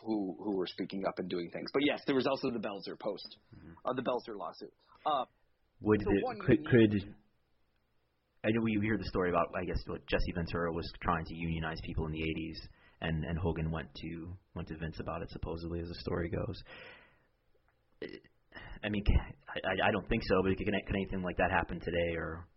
who 0.04 0.36
who 0.44 0.56
were 0.56 0.68
speaking 0.68 1.06
up 1.08 1.20
and 1.20 1.30
doing 1.30 1.50
things. 1.52 1.70
But 1.74 1.84
yes, 1.86 2.02
there 2.06 2.16
was 2.16 2.28
also 2.28 2.50
the 2.52 2.60
Belzer 2.60 2.98
Post, 3.00 3.38
uh, 3.86 3.94
the 3.94 4.02
Belzer 4.04 4.38
lawsuit. 4.38 4.74
Uh, 5.06 5.26
Would 5.82 6.02
So 6.02 6.10
the, 6.10 6.36
could 6.46 6.60
unique- 6.60 6.68
could 7.02 7.16
I 8.44 8.52
know 8.52 8.62
we 8.62 8.78
hear 8.82 8.98
the 8.98 9.04
story 9.06 9.30
about 9.30 9.48
I 9.56 9.66
guess 9.66 9.82
what 9.88 10.06
Jesse 10.08 10.32
Ventura 10.34 10.72
was 10.72 10.90
trying 11.02 11.26
to 11.26 11.36
unionize 11.36 11.80
people 11.84 12.06
in 12.06 12.12
the 12.12 12.22
80s, 12.22 12.60
and 13.02 13.26
and 13.26 13.38
Hogan 13.38 13.72
went 13.72 13.94
to 13.96 14.38
went 14.56 14.68
to 14.70 14.78
Vince 14.78 15.00
about 15.00 15.22
it 15.24 15.30
supposedly 15.32 15.80
as 15.82 15.88
the 15.88 15.96
story 15.96 16.30
goes. 16.30 16.64
I 18.84 18.90
mean, 18.90 19.04
I, 19.50 19.88
I- 19.88 19.92
don't 19.92 20.08
think 20.10 20.24
so, 20.24 20.42
but 20.44 20.56
can, 20.58 20.66
can 20.66 20.96
anything 20.96 21.22
like 21.24 21.38
that 21.38 21.52
happen 21.52 21.80
today 21.80 22.16
or? 22.16 22.48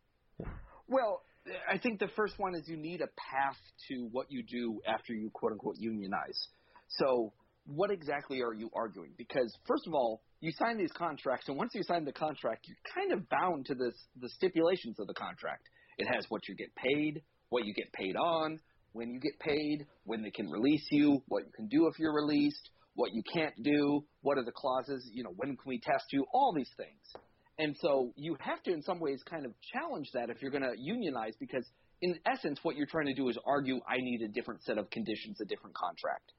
Well, 0.89 1.23
I 1.71 1.79
think 1.79 2.01
the 2.01 2.09
first 2.17 2.35
one 2.39 2.55
is 2.55 2.69
you 2.69 2.77
need 2.77 3.01
a 3.01 3.09
path 3.33 3.57
to 3.89 4.09
what 4.13 4.27
you 4.31 4.43
do 4.43 4.81
after 4.87 5.13
you 5.15 5.31
quote 5.33 5.53
unquote 5.53 5.77
unionize. 5.79 6.49
So, 6.89 7.33
what 7.67 7.91
exactly 7.91 8.41
are 8.41 8.53
you 8.53 8.71
arguing? 8.75 9.13
Because 9.17 9.57
first 9.67 9.87
of 9.87 9.95
all, 9.95 10.23
you 10.41 10.51
sign 10.53 10.79
these 10.79 10.93
contracts, 10.93 11.49
and 11.49 11.57
once 11.57 11.73
you 11.75 11.83
sign 11.85 12.05
the 12.05 12.13
contract, 12.13 12.67
you're 12.67 12.77
kind 12.95 13.13
of 13.13 13.29
bound 13.29 13.67
to 13.67 13.75
this 13.75 13.95
the 14.21 14.29
stipulations 14.31 14.99
of 14.99 15.07
the 15.07 15.15
contract. 15.15 15.69
It 15.99 16.07
has 16.15 16.25
what 16.29 16.49
you 16.49 16.55
get 16.57 16.75
paid, 16.75 17.23
what 17.51 17.65
you 17.65 17.75
get 17.75 17.93
paid 17.93 18.17
on, 18.17 18.59
when 18.93 19.11
you 19.11 19.21
get 19.21 19.39
paid, 19.39 19.87
when 20.05 20.23
they 20.23 20.31
can 20.31 20.51
release 20.51 20.87
you, 20.91 21.23
what 21.29 21.45
you 21.45 21.53
can 21.55 21.69
do 21.69 21.87
if 21.87 21.99
you're 21.99 22.15
released, 22.15 22.71
what 22.95 23.13
you 23.13 23.23
can't 23.33 23.55
do, 23.63 24.05
what 24.23 24.39
are 24.39 24.45
the 24.45 24.53
clauses, 24.53 25.09
you 25.13 25.23
know, 25.23 25.33
when 25.37 25.57
can 25.57 25.67
we 25.67 25.81
test 25.81 26.05
you, 26.13 26.25
all 26.33 26.53
these 26.55 26.71
things. 26.77 27.25
And 27.59 27.77
so 27.81 28.13
you 28.17 28.37
have 28.41 28.63
to, 28.65 28.73
in 28.73 28.83
some 28.83 29.01
ways, 29.01 29.21
kind 29.29 29.45
of 29.45 29.53
challenge 29.73 30.09
that 30.15 30.31
if 30.31 30.41
you're 30.41 30.51
going 30.51 30.63
to 30.63 30.75
unionize, 30.79 31.35
because 31.39 31.65
in 32.03 32.19
essence, 32.27 32.59
what 32.63 32.77
you're 32.77 32.87
trying 32.87 33.07
to 33.07 33.15
do 33.15 33.29
is 33.29 33.39
argue, 33.47 33.81
I 33.89 33.97
need 33.99 34.23
a 34.23 34.29
different 34.29 34.63
set 34.63 34.79
of 34.79 34.89
conditions, 34.91 35.41
a 35.41 35.45
different 35.45 35.77
contract. 35.77 36.33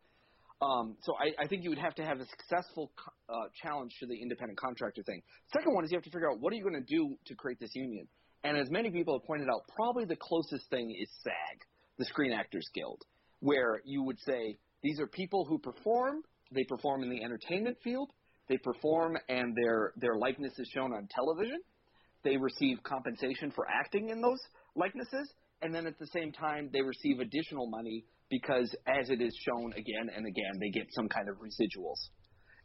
Um, 0.61 0.95
so 1.01 1.13
I, 1.15 1.43
I 1.43 1.47
think 1.47 1.63
you 1.63 1.69
would 1.69 1.79
have 1.79 1.95
to 1.95 2.03
have 2.03 2.19
a 2.19 2.25
successful 2.25 2.91
uh, 3.29 3.33
challenge 3.63 3.93
to 3.99 4.07
the 4.07 4.19
independent 4.19 4.59
contractor 4.59 5.01
thing. 5.03 5.21
Second 5.53 5.73
one 5.73 5.83
is 5.83 5.91
you 5.91 5.97
have 5.97 6.03
to 6.03 6.11
figure 6.11 6.29
out 6.31 6.39
what 6.39 6.53
are 6.53 6.55
you 6.55 6.63
going 6.63 6.75
to 6.75 6.95
do 6.95 7.15
to 7.27 7.35
create 7.35 7.59
this 7.59 7.71
union. 7.73 8.07
And 8.43 8.57
as 8.57 8.69
many 8.69 8.89
people 8.91 9.17
have 9.19 9.25
pointed 9.25 9.47
out, 9.49 9.61
probably 9.75 10.05
the 10.05 10.15
closest 10.15 10.69
thing 10.69 10.95
is 10.99 11.09
SAG, 11.23 11.65
the 11.97 12.05
Screen 12.05 12.31
Actors 12.31 12.67
Guild, 12.73 13.01
where 13.39 13.81
you 13.85 14.03
would 14.03 14.19
say 14.19 14.57
these 14.83 14.99
are 14.99 15.07
people 15.07 15.45
who 15.45 15.59
perform. 15.59 16.21
They 16.51 16.63
perform 16.65 17.03
in 17.03 17.09
the 17.09 17.23
entertainment 17.23 17.77
field. 17.83 18.11
They 18.49 18.57
perform, 18.57 19.17
and 19.29 19.55
their 19.55 19.93
their 19.95 20.15
likeness 20.15 20.53
is 20.57 20.69
shown 20.73 20.91
on 20.93 21.07
television. 21.09 21.59
They 22.23 22.37
receive 22.37 22.83
compensation 22.83 23.51
for 23.51 23.65
acting 23.67 24.09
in 24.09 24.21
those 24.21 24.39
likenesses, 24.75 25.33
and 25.61 25.73
then 25.73 25.87
at 25.87 25.97
the 25.99 26.07
same 26.07 26.31
time, 26.31 26.69
they 26.73 26.81
receive 26.81 27.19
additional 27.19 27.67
money 27.69 28.05
because, 28.29 28.73
as 28.87 29.09
it 29.09 29.21
is 29.21 29.35
shown 29.45 29.73
again 29.73 30.09
and 30.15 30.25
again, 30.25 30.59
they 30.59 30.69
get 30.69 30.87
some 30.91 31.07
kind 31.07 31.29
of 31.29 31.37
residuals. 31.37 31.99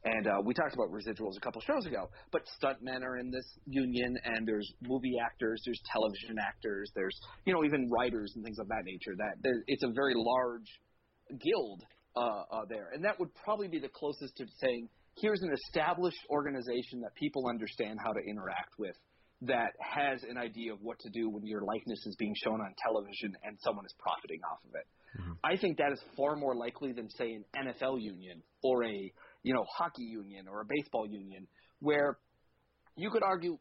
And 0.05 0.27
uh, 0.27 0.41
we 0.45 0.55
talked 0.55 0.75
about 0.75 0.91
residuals 0.91 1.37
a 1.37 1.41
couple 1.41 1.61
shows 1.63 1.85
ago. 1.87 2.09
But 2.31 2.43
stuntmen 2.61 3.03
are 3.03 3.19
in 3.19 3.31
this 3.31 3.47
union, 3.67 4.17
and 4.25 4.47
there's 4.47 4.71
movie 4.83 5.17
actors, 5.25 5.61
there's 5.65 5.81
television 5.93 6.37
actors, 6.41 6.91
there's 6.95 7.19
you 7.45 7.53
know 7.53 7.65
even 7.65 7.91
writers 7.91 8.33
and 8.35 8.45
things 8.45 8.59
of 8.59 8.69
that 8.69 8.85
nature. 8.85 9.17
That 9.17 9.63
it's 9.67 9.83
a 9.83 9.93
very 9.95 10.15
large 10.17 10.69
guild 11.43 11.83
uh, 12.17 12.43
uh, 12.51 12.65
there, 12.69 12.91
and 12.95 13.05
that 13.05 13.19
would 13.21 13.35
probably 13.45 13.69
be 13.69 13.79
the 13.79 13.89
closest 13.89 14.37
to 14.37 14.47
saying 14.61 14.89
here's 15.17 15.43
an 15.43 15.53
established 15.53 16.21
organization 16.31 17.01
that 17.01 17.15
people 17.15 17.49
understand 17.49 17.99
how 18.03 18.13
to 18.13 18.21
interact 18.21 18.75
with. 18.79 18.97
That 19.43 19.73
has 19.81 20.23
an 20.23 20.39
idea 20.39 20.73
of 20.73 20.79
what 20.81 20.99
to 21.01 21.11
do 21.11 21.29
when 21.29 21.45
your 21.45 21.61
likeness 21.61 22.01
is 22.07 22.17
being 22.19 22.35
shown 22.43 22.61
on 22.61 22.73
television 22.83 23.37
and 23.45 23.59
someone 23.61 23.85
is 23.85 23.95
profiting 23.99 24.41
off 24.51 24.61
of 24.65 24.75
it. 24.75 24.87
I 25.45 25.57
think 25.57 25.79
that 25.79 25.93
is 25.93 26.01
far 26.17 26.37
more 26.37 26.55
likely 26.55 26.93
than 26.93 27.09
say 27.11 27.33
an 27.33 27.45
NFL 27.55 28.01
union 28.01 28.43
or 28.63 28.85
a 28.85 29.13
you 29.43 29.55
know 29.55 29.65
hockey 29.77 30.05
union 30.05 30.47
or 30.49 30.63
a 30.63 30.65
baseball 30.69 31.07
union 31.07 31.47
where 31.81 32.19
you 32.97 33.11
could 33.11 33.23
argue 33.23 33.59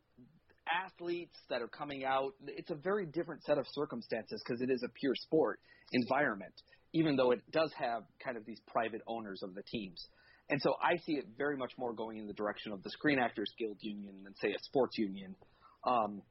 athletes 0.85 1.35
that 1.49 1.61
are 1.61 1.67
coming 1.67 2.03
out 2.03 2.31
it's 2.47 2.71
a 2.71 2.75
very 2.75 3.05
different 3.05 3.43
set 3.43 3.59
of 3.59 3.65
circumstances 3.71 4.41
because 4.43 4.61
it 4.61 4.71
is 4.71 4.81
a 4.83 4.89
pure 4.99 5.13
sport 5.13 5.59
environment 5.91 6.53
even 6.95 7.15
though 7.15 7.31
it 7.31 7.41
does 7.51 7.71
have 7.77 8.03
kind 8.23 8.37
of 8.37 8.45
these 8.45 8.59
private 8.67 9.01
owners 9.05 9.43
of 9.43 9.53
the 9.53 9.61
teams. 9.63 10.07
And 10.49 10.61
so 10.61 10.75
I 10.81 10.95
see 11.05 11.13
it 11.13 11.25
very 11.37 11.57
much 11.57 11.73
more 11.77 11.93
going 11.93 12.17
in 12.17 12.25
the 12.25 12.33
direction 12.33 12.71
of 12.71 12.81
the 12.83 12.89
Screen 12.89 13.19
Actors 13.19 13.51
Guild 13.59 13.77
union 13.81 14.23
than 14.23 14.33
say 14.41 14.49
a 14.49 14.59
sports 14.63 14.97
union. 14.97 15.35
Um, 15.85 16.21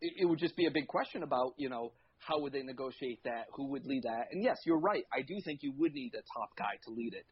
it, 0.00 0.12
it 0.22 0.24
would 0.26 0.38
just 0.38 0.56
be 0.56 0.66
a 0.66 0.70
big 0.70 0.88
question 0.88 1.22
about 1.22 1.54
you 1.56 1.68
know 1.68 1.92
how 2.18 2.40
would 2.40 2.52
they 2.52 2.62
negotiate 2.62 3.22
that? 3.24 3.46
Who 3.54 3.70
would 3.70 3.86
lead 3.86 4.02
that? 4.02 4.26
And 4.32 4.42
yes 4.42 4.56
you're 4.66 4.80
right. 4.80 5.04
I 5.12 5.22
do 5.22 5.34
think 5.44 5.60
you 5.62 5.72
would 5.78 5.94
need 5.94 6.12
a 6.14 6.22
top 6.36 6.50
guy 6.58 6.76
to 6.84 6.90
lead 6.90 7.14
it 7.14 7.24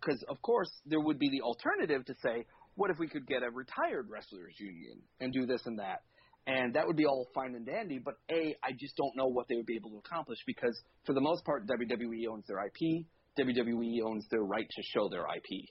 because 0.00 0.22
of 0.28 0.40
course 0.42 0.70
there 0.86 1.00
would 1.00 1.18
be 1.18 1.30
the 1.30 1.40
alternative 1.42 2.04
to 2.06 2.14
say, 2.22 2.46
what 2.76 2.90
if 2.90 2.98
we 2.98 3.08
could 3.08 3.26
get 3.26 3.42
a 3.42 3.50
retired 3.50 4.08
wrestlers 4.10 4.54
union 4.58 5.00
and 5.20 5.32
do 5.32 5.46
this 5.46 5.62
and 5.66 5.78
that, 5.78 6.02
and 6.46 6.74
that 6.74 6.86
would 6.86 6.96
be 6.96 7.06
all 7.06 7.26
fine 7.34 7.54
and 7.54 7.66
dandy. 7.66 7.98
But 7.98 8.14
a, 8.30 8.56
I 8.62 8.72
just 8.78 8.96
don't 8.96 9.16
know 9.16 9.26
what 9.26 9.48
they 9.48 9.56
would 9.56 9.66
be 9.66 9.76
able 9.76 9.90
to 9.90 9.98
accomplish 9.98 10.38
because 10.46 10.78
for 11.04 11.14
the 11.14 11.20
most 11.20 11.44
part, 11.44 11.66
WWE 11.66 12.28
owns 12.30 12.46
their 12.46 12.64
IP, 12.66 13.06
WWE 13.38 14.02
owns 14.04 14.26
their 14.30 14.42
right 14.42 14.68
to 14.68 14.82
show 14.82 15.08
their 15.08 15.22
IP, 15.22 15.68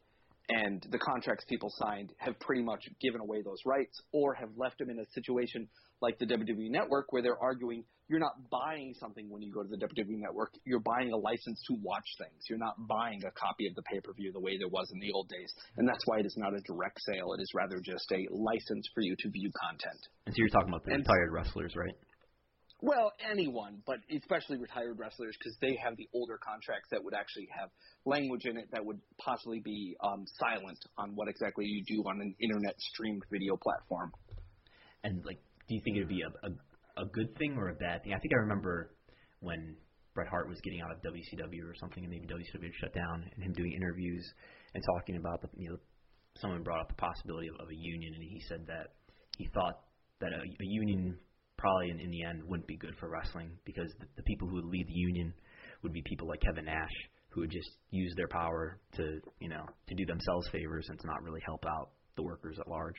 and 0.61 0.85
the 0.91 0.99
contracts 0.99 1.45
people 1.49 1.69
signed 1.77 2.11
have 2.17 2.39
pretty 2.39 2.61
much 2.61 2.83
given 3.01 3.21
away 3.21 3.41
those 3.41 3.59
rights 3.65 3.99
or 4.11 4.33
have 4.33 4.49
left 4.57 4.77
them 4.79 4.89
in 4.89 4.99
a 4.99 5.05
situation 5.13 5.67
like 6.01 6.19
the 6.19 6.25
WWE 6.25 6.69
Network 6.69 7.11
where 7.11 7.21
they're 7.21 7.41
arguing 7.41 7.83
you're 8.09 8.19
not 8.19 8.35
buying 8.51 8.93
something 8.99 9.29
when 9.29 9.41
you 9.41 9.51
go 9.51 9.63
to 9.63 9.69
the 9.69 9.77
WWE 9.77 10.19
Network. 10.19 10.53
You're 10.65 10.83
buying 10.83 11.13
a 11.13 11.17
license 11.17 11.59
to 11.67 11.75
watch 11.81 12.05
things. 12.19 12.43
You're 12.49 12.59
not 12.59 12.75
buying 12.87 13.23
a 13.25 13.31
copy 13.31 13.65
of 13.65 13.75
the 13.75 13.81
pay 13.83 14.01
per 14.01 14.13
view 14.13 14.31
the 14.33 14.41
way 14.41 14.57
there 14.57 14.67
was 14.67 14.91
in 14.93 14.99
the 14.99 15.11
old 15.13 15.29
days. 15.29 15.51
And 15.77 15.87
that's 15.87 16.03
why 16.05 16.19
it 16.19 16.25
is 16.25 16.35
not 16.37 16.53
a 16.53 16.59
direct 16.67 16.99
sale. 17.01 17.33
It 17.33 17.41
is 17.41 17.49
rather 17.55 17.79
just 17.79 18.11
a 18.11 18.27
license 18.29 18.87
for 18.93 19.01
you 19.01 19.15
to 19.17 19.29
view 19.29 19.49
content. 19.55 19.97
And 20.27 20.35
so 20.35 20.37
you're 20.37 20.49
talking 20.49 20.69
about 20.69 20.83
the 20.83 20.91
And- 20.91 20.99
retired 21.07 21.31
wrestlers, 21.31 21.73
right? 21.75 21.95
Well, 22.83 23.13
anyone, 23.31 23.79
but 23.87 23.99
especially 24.11 24.57
retired 24.57 24.99
wrestlers 24.99 25.37
because 25.39 25.55
they 25.61 25.79
have 25.81 25.95
the 25.95 26.09
older 26.13 26.37
contracts 26.37 26.89
that 26.91 27.01
would 27.01 27.13
actually 27.13 27.47
have 27.57 27.69
language 28.03 28.43
in 28.43 28.57
it 28.57 28.67
that 28.73 28.83
would 28.83 28.99
possibly 29.23 29.61
be 29.63 29.95
um, 30.03 30.25
silent 30.37 30.77
on 30.97 31.15
what 31.15 31.29
exactly 31.29 31.63
you 31.63 31.81
do 31.87 32.03
on 32.03 32.19
an 32.19 32.35
internet 32.41 32.75
streamed 32.91 33.23
video 33.31 33.55
platform. 33.55 34.11
And 35.05 35.23
like, 35.23 35.39
do 35.69 35.75
you 35.75 35.81
think 35.85 35.95
it'd 35.95 36.09
be 36.09 36.23
a, 36.27 36.47
a 36.47 36.51
a 37.03 37.05
good 37.07 37.31
thing 37.37 37.55
or 37.55 37.69
a 37.69 37.75
bad 37.75 38.03
thing? 38.03 38.11
I 38.11 38.19
think 38.19 38.33
I 38.35 38.43
remember 38.43 38.91
when 39.39 39.77
Bret 40.13 40.27
Hart 40.27 40.49
was 40.49 40.59
getting 40.59 40.81
out 40.81 40.91
of 40.91 40.99
WCW 41.07 41.63
or 41.63 41.75
something, 41.79 42.03
and 42.03 42.11
maybe 42.11 42.27
WCW 42.27 42.67
shut 42.81 42.93
down, 42.93 43.23
and 43.23 43.45
him 43.45 43.53
doing 43.53 43.71
interviews 43.71 44.27
and 44.75 44.83
talking 44.83 45.15
about 45.15 45.39
the 45.39 45.47
you 45.55 45.69
know 45.69 45.77
someone 46.35 46.63
brought 46.63 46.81
up 46.81 46.89
the 46.89 46.99
possibility 46.99 47.47
of, 47.47 47.55
of 47.63 47.71
a 47.71 47.79
union, 47.79 48.13
and 48.13 48.23
he 48.23 48.43
said 48.49 48.67
that 48.67 48.91
he 49.37 49.47
thought 49.53 49.87
that 50.19 50.33
a, 50.33 50.43
a 50.43 50.67
union 50.67 51.17
probably 51.63 51.91
in, 51.91 51.99
in 52.01 52.11
the 52.11 52.23
end 52.23 52.43
wouldn't 52.43 52.67
be 52.67 52.75
good 52.75 52.93
for 52.99 53.07
wrestling 53.07 53.49
because 53.63 53.87
the, 54.01 54.05
the 54.17 54.23
people 54.23 54.49
who 54.49 54.55
would 54.55 54.65
lead 54.65 54.85
the 54.85 54.93
union 54.93 55.33
would 55.81 55.93
be 55.93 56.03
people 56.05 56.27
like 56.27 56.41
Kevin 56.41 56.65
Nash 56.65 56.91
who 57.29 57.39
would 57.39 57.51
just 57.51 57.69
use 57.89 58.13
their 58.17 58.27
power 58.27 58.79
to 58.97 59.19
you 59.39 59.47
know 59.47 59.63
to 59.87 59.95
do 59.95 60.05
themselves 60.05 60.47
favors 60.51 60.85
and 60.89 60.99
to 60.99 61.07
not 61.07 61.23
really 61.23 61.39
help 61.45 61.63
out 61.65 61.91
the 62.17 62.23
workers 62.23 62.57
at 62.59 62.67
large. 62.67 62.95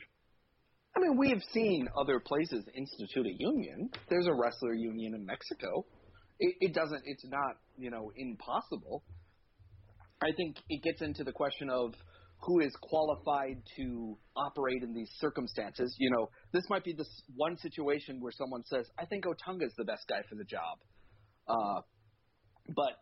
I 0.97 0.99
mean, 0.99 1.15
we 1.17 1.29
have 1.29 1.43
seen 1.53 1.87
other 1.99 2.19
places 2.19 2.65
institute 2.75 3.25
a 3.27 3.35
union. 3.37 3.89
There's 4.09 4.27
a 4.27 4.33
wrestler 4.33 4.73
union 4.73 5.13
in 5.13 5.25
Mexico. 5.25 5.85
It, 6.39 6.55
it 6.59 6.73
doesn't. 6.73 7.03
It's 7.05 7.25
not 7.27 7.57
you 7.77 7.91
know 7.91 8.11
impossible. 8.17 9.03
I 10.23 10.31
think 10.35 10.57
it 10.69 10.81
gets 10.81 11.03
into 11.03 11.23
the 11.23 11.33
question 11.33 11.69
of 11.69 11.93
who 12.45 12.59
is 12.59 12.71
qualified 12.81 13.57
to 13.75 14.17
operate 14.35 14.83
in 14.83 14.93
these 14.93 15.09
circumstances. 15.19 15.95
You 15.97 16.11
know, 16.11 16.29
this 16.53 16.63
might 16.69 16.83
be 16.83 16.93
this 16.93 17.09
one 17.35 17.57
situation 17.57 18.21
where 18.21 18.31
someone 18.31 18.63
says, 18.65 18.85
"I 18.99 19.05
think 19.05 19.25
Otunga 19.25 19.65
is 19.65 19.73
the 19.77 19.85
best 19.85 20.07
guy 20.07 20.21
for 20.29 20.35
the 20.35 20.43
job," 20.43 20.77
uh, 21.47 21.81
but 22.75 22.93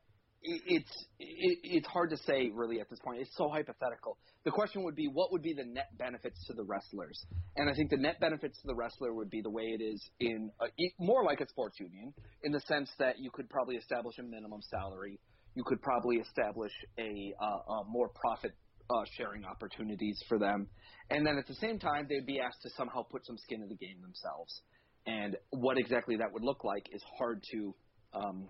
it's 0.43 1.05
it, 1.19 1.59
it's 1.63 1.87
hard 1.87 2.09
to 2.09 2.17
say 2.17 2.51
really 2.53 2.79
at 2.79 2.89
this 2.89 2.99
point. 2.99 3.21
It's 3.21 3.35
so 3.35 3.49
hypothetical. 3.49 4.17
The 4.45 4.51
question 4.51 4.83
would 4.83 4.95
be, 4.95 5.07
what 5.07 5.31
would 5.31 5.41
be 5.41 5.53
the 5.53 5.63
net 5.63 5.97
benefits 5.97 6.45
to 6.47 6.53
the 6.53 6.63
wrestlers? 6.63 7.25
And 7.55 7.69
I 7.69 7.73
think 7.73 7.89
the 7.89 7.97
net 7.97 8.19
benefits 8.19 8.59
to 8.61 8.67
the 8.67 8.75
wrestler 8.75 9.13
would 9.13 9.29
be 9.29 9.41
the 9.41 9.49
way 9.49 9.63
it 9.63 9.81
is 9.81 10.01
in 10.19 10.51
a, 10.61 10.65
more 10.99 11.23
like 11.23 11.39
a 11.39 11.47
sports 11.47 11.79
union, 11.79 12.13
in 12.43 12.51
the 12.51 12.59
sense 12.61 12.91
that 12.99 13.19
you 13.19 13.31
could 13.31 13.49
probably 13.49 13.75
establish 13.77 14.17
a 14.19 14.23
minimum 14.23 14.59
salary. 14.69 15.19
You 15.55 15.63
could 15.65 15.81
probably 15.81 16.17
establish 16.17 16.73
a, 16.99 17.33
uh, 17.41 17.73
a 17.73 17.83
more 17.87 18.09
profit 18.09 18.51
uh, 18.89 19.03
sharing 19.17 19.45
opportunities 19.45 20.21
for 20.27 20.37
them. 20.37 20.67
And 21.09 21.25
then 21.25 21.37
at 21.37 21.47
the 21.47 21.55
same 21.55 21.79
time, 21.79 22.07
they'd 22.09 22.25
be 22.25 22.39
asked 22.39 22.61
to 22.63 22.69
somehow 22.75 23.03
put 23.03 23.25
some 23.25 23.37
skin 23.37 23.61
in 23.61 23.69
the 23.69 23.75
game 23.75 24.01
themselves. 24.01 24.61
And 25.05 25.35
what 25.51 25.77
exactly 25.77 26.17
that 26.17 26.31
would 26.31 26.43
look 26.43 26.63
like 26.63 26.87
is 26.91 27.01
hard 27.17 27.43
to. 27.51 27.75
Um, 28.13 28.47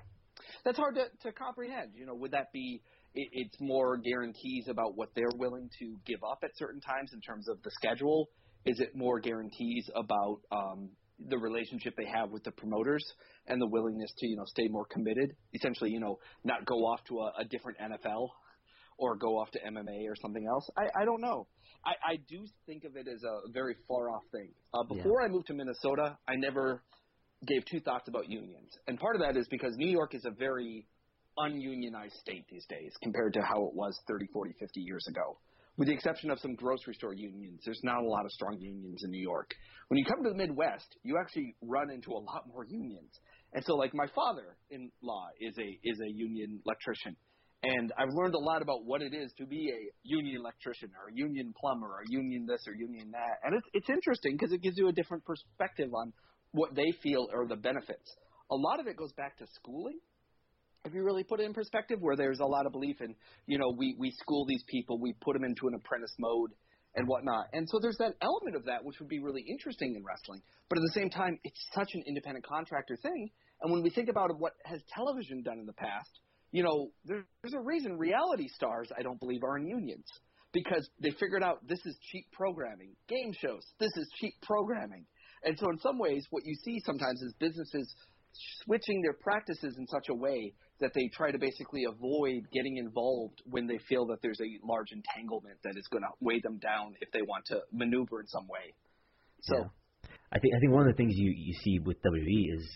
that's 0.66 0.78
hard 0.78 0.96
to, 0.96 1.06
to 1.24 1.32
comprehend. 1.32 1.92
You 1.96 2.06
know, 2.06 2.16
would 2.16 2.32
that 2.32 2.52
be? 2.54 2.82
It, 3.16 3.30
it's 3.32 3.58
more 3.60 3.98
guarantees 3.98 4.68
about 4.70 4.96
what 4.96 5.10
they're 5.16 5.36
willing 5.36 5.70
to 5.80 5.96
give 6.06 6.20
up 6.24 6.40
at 6.44 6.52
certain 6.58 6.82
times 6.82 7.12
in 7.14 7.22
terms 7.22 7.48
of 7.48 7.62
the 7.64 7.72
schedule. 7.72 8.30
Is 8.66 8.80
it 8.80 8.96
more 8.96 9.20
guarantees 9.20 9.90
about 9.96 10.42
um, 10.52 10.90
the 11.28 11.38
relationship 11.38 11.94
they 11.98 12.06
have 12.06 12.30
with 12.32 12.44
the 12.44 12.52
promoters 12.52 13.04
and 13.48 13.62
the 13.62 13.68
willingness 13.68 14.12
to 14.18 14.28
you 14.28 14.38
know 14.38 14.46
stay 14.46 14.68
more 14.70 14.86
committed? 14.86 15.36
Essentially, 15.54 15.90
you 15.90 16.00
know, 16.00 16.20
not 16.44 16.66
go 16.66 16.76
off 16.86 17.04
to 17.08 17.20
a, 17.20 17.34
a 17.40 17.46
different 17.46 17.80
NFL 17.80 18.30
or 18.98 19.16
go 19.16 19.38
off 19.38 19.52
to 19.52 19.60
MMA 19.60 20.08
or 20.08 20.16
something 20.22 20.46
else. 20.48 20.70
I, 20.78 21.02
I 21.02 21.06
don't 21.06 21.22
know. 21.22 21.48
I, 21.86 22.14
I 22.14 22.16
do 22.30 22.46
think 22.66 22.84
of 22.86 22.96
it 22.96 23.08
as 23.08 23.24
a 23.24 23.52
very 23.52 23.76
far 23.88 24.10
off 24.10 24.24
thing. 24.32 24.50
Uh, 24.74 24.84
before 24.84 25.22
yeah. 25.22 25.28
I 25.28 25.30
moved 25.30 25.48
to 25.48 25.54
Minnesota, 25.54 26.18
I 26.28 26.36
never 26.36 26.82
gave 27.46 27.66
two 27.66 27.82
thoughts 27.82 28.08
about 28.08 28.30
unions. 28.30 28.72
And 28.88 29.00
part 29.00 29.16
of 29.16 29.22
that 29.22 29.38
is 29.38 29.48
because 29.50 29.76
New 29.76 29.90
York 29.90 30.16
is 30.16 30.24
a 30.26 30.32
very 30.32 30.88
ununionized 31.38 32.16
state 32.16 32.46
these 32.50 32.66
days 32.70 32.94
compared 33.02 33.34
to 33.34 33.42
how 33.42 33.66
it 33.66 33.74
was 33.74 34.00
30, 34.08 34.28
40, 34.32 34.54
50 34.60 34.82
years 34.82 35.06
ago. 35.10 35.38
With 35.76 35.88
the 35.88 35.94
exception 35.94 36.30
of 36.30 36.40
some 36.40 36.54
grocery 36.54 36.94
store 36.94 37.14
unions, 37.14 37.62
there's 37.66 37.82
not 37.84 38.04
a 38.04 38.08
lot 38.08 38.26
of 38.26 38.32
strong 38.32 38.60
unions 38.60 39.02
in 39.04 39.10
New 39.10 39.22
York. 39.22 39.56
When 39.88 39.98
you 39.98 40.06
come 40.06 40.24
to 40.24 40.30
the 40.30 40.36
Midwest, 40.36 40.86
you 41.02 41.18
actually 41.20 41.56
run 41.64 41.90
into 41.90 42.12
a 42.12 42.22
lot 42.22 42.48
more 42.48 42.64
unions. 42.64 43.10
And 43.54 43.66
so, 43.66 43.76
like 43.76 43.94
my 43.94 44.06
father-in-law 44.14 45.28
is 45.40 45.58
a 45.58 45.80
is 45.84 46.00
a 46.00 46.12
union 46.12 46.62
electrician, 46.66 47.16
and 47.64 47.94
I've 47.98 48.14
learned 48.14 48.36
a 48.36 48.40
lot 48.40 48.62
about 48.62 48.84
what 48.84 49.02
it 49.02 49.14
is 49.14 49.32
to 49.38 49.46
be 49.46 49.72
a 49.72 49.80
union 50.04 50.36
electrician 50.38 50.92
or 51.00 51.10
a 51.10 51.16
union 51.16 51.54
plumber 51.58 51.88
or 51.88 52.02
a 52.02 52.10
union 52.12 52.46
this 52.46 52.62
or 52.68 52.74
union 52.76 53.12
that. 53.12 53.40
And 53.44 53.56
it's, 53.56 53.68
it's 53.74 53.90
interesting 53.90 54.36
because 54.36 54.52
it 54.52 54.62
gives 54.62 54.78
you 54.78 54.90
a 54.90 54.92
different 54.92 55.24
perspective 55.24 55.90
on 55.94 56.12
what 56.52 56.76
they 56.76 56.92
feel 57.02 57.30
are 57.34 57.48
the 57.48 57.56
benefits. 57.56 58.16
A 58.52 58.56
lot 58.56 58.82
of 58.82 58.88
it 58.88 58.98
goes 58.98 59.14
back 59.14 59.38
to 59.38 59.46
schooling. 59.56 59.98
If 60.84 60.94
you 60.94 61.04
really 61.04 61.24
put 61.24 61.40
it 61.40 61.46
in 61.46 61.54
perspective, 61.54 62.00
where 62.02 62.18
there's 62.18 62.42
a 62.42 62.46
lot 62.46 62.66
of 62.66 62.74
belief 62.74 63.00
in, 63.00 63.16
you 63.48 63.58
know, 63.58 63.74
we, 63.78 63.96
we 63.98 64.12
school 64.12 64.46
these 64.46 64.64
people, 64.68 65.00
we 65.00 65.16
put 65.22 65.32
them 65.32 65.46
into 65.46 65.70
an 65.70 65.74
apprentice 65.74 66.14
mode 66.20 66.52
and 66.96 67.08
whatnot. 67.08 67.46
And 67.54 67.68
so 67.70 67.80
there's 67.82 67.98
that 67.98 68.16
element 68.22 68.58
of 68.58 68.66
that 68.66 68.84
which 68.84 69.00
would 69.00 69.08
be 69.08 69.20
really 69.20 69.46
interesting 69.50 69.96
in 69.96 70.04
wrestling. 70.04 70.42
But 70.68 70.80
at 70.80 70.82
the 70.82 71.00
same 71.00 71.10
time, 71.10 71.40
it's 71.46 71.66
such 71.74 71.92
an 71.94 72.04
independent 72.06 72.46
contractor 72.46 72.98
thing. 73.02 73.32
And 73.62 73.72
when 73.72 73.82
we 73.82 73.90
think 73.90 74.10
about 74.10 74.38
what 74.38 74.52
has 74.66 74.82
television 74.94 75.42
done 75.42 75.60
in 75.60 75.66
the 75.66 75.74
past, 75.74 76.20
you 76.54 76.64
know, 76.64 76.92
there's 77.04 77.54
a 77.54 77.60
reason 77.60 77.98
reality 77.98 78.48
stars, 78.48 78.88
I 78.98 79.02
don't 79.02 79.20
believe, 79.20 79.44
are 79.44 79.58
in 79.58 79.68
unions 79.68 80.06
because 80.54 80.88
they 81.02 81.10
figured 81.20 81.44
out 81.44 81.68
this 81.68 81.84
is 81.84 81.98
cheap 82.12 82.26
programming. 82.32 82.94
Game 83.10 83.34
shows, 83.34 83.66
this 83.80 83.92
is 83.98 84.08
cheap 84.22 84.36
programming. 84.44 85.06
And 85.44 85.58
so, 85.58 85.70
in 85.72 85.80
some 85.80 85.98
ways, 85.98 86.26
what 86.30 86.46
you 86.46 86.56
see 86.64 86.80
sometimes 86.86 87.22
is 87.24 87.34
businesses 87.40 87.92
switching 88.64 89.02
their 89.02 89.14
practices 89.14 89.76
in 89.78 89.88
such 89.88 90.10
a 90.10 90.14
way 90.14 90.54
that 90.80 90.92
they 90.94 91.10
try 91.16 91.32
to 91.32 91.40
basically 91.40 91.86
avoid 91.86 92.44
getting 92.54 92.78
involved 92.78 93.42
when 93.46 93.66
they 93.66 93.80
feel 93.90 94.06
that 94.08 94.18
there's 94.22 94.40
a 94.40 94.66
large 94.66 94.92
entanglement 94.92 95.58
that 95.64 95.74
is 95.76 95.88
going 95.92 96.04
to 96.04 96.10
weigh 96.22 96.40
them 96.44 96.60
down 96.60 96.94
if 97.02 97.12
they 97.12 97.22
want 97.24 97.46
to 97.48 97.60
maneuver 97.72 98.22
in 98.22 98.28
some 98.28 98.48
way. 98.48 98.74
So, 99.42 99.58
yeah. 99.58 100.10
I 100.32 100.38
think 100.38 100.54
I 100.56 100.60
think 100.60 100.72
one 100.72 100.88
of 100.88 100.94
the 100.96 100.98
things 100.98 101.14
you 101.16 101.34
you 101.36 101.56
see 101.64 101.80
with 101.80 101.98
WWE 102.04 102.58
is, 102.58 102.70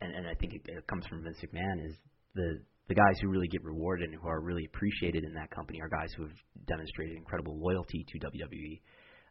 and, 0.00 0.12
and 0.12 0.26
I 0.26 0.34
think 0.34 0.54
it, 0.54 0.62
it 0.64 0.86
comes 0.88 1.06
from 1.06 1.22
Vince 1.22 1.38
McMahon 1.38 1.86
is 1.86 1.94
the 2.34 2.60
the 2.88 2.94
guys 2.94 3.18
who 3.20 3.28
really 3.28 3.48
get 3.48 3.64
rewarded 3.64 4.10
and 4.10 4.20
who 4.20 4.28
are 4.28 4.40
really 4.40 4.64
appreciated 4.64 5.24
in 5.24 5.34
that 5.34 5.50
company 5.50 5.80
are 5.80 5.88
guys 5.88 6.12
who 6.16 6.22
have 6.22 6.36
demonstrated 6.66 7.16
incredible 7.16 7.58
loyalty 7.58 8.06
to 8.08 8.18
WWE. 8.18 8.80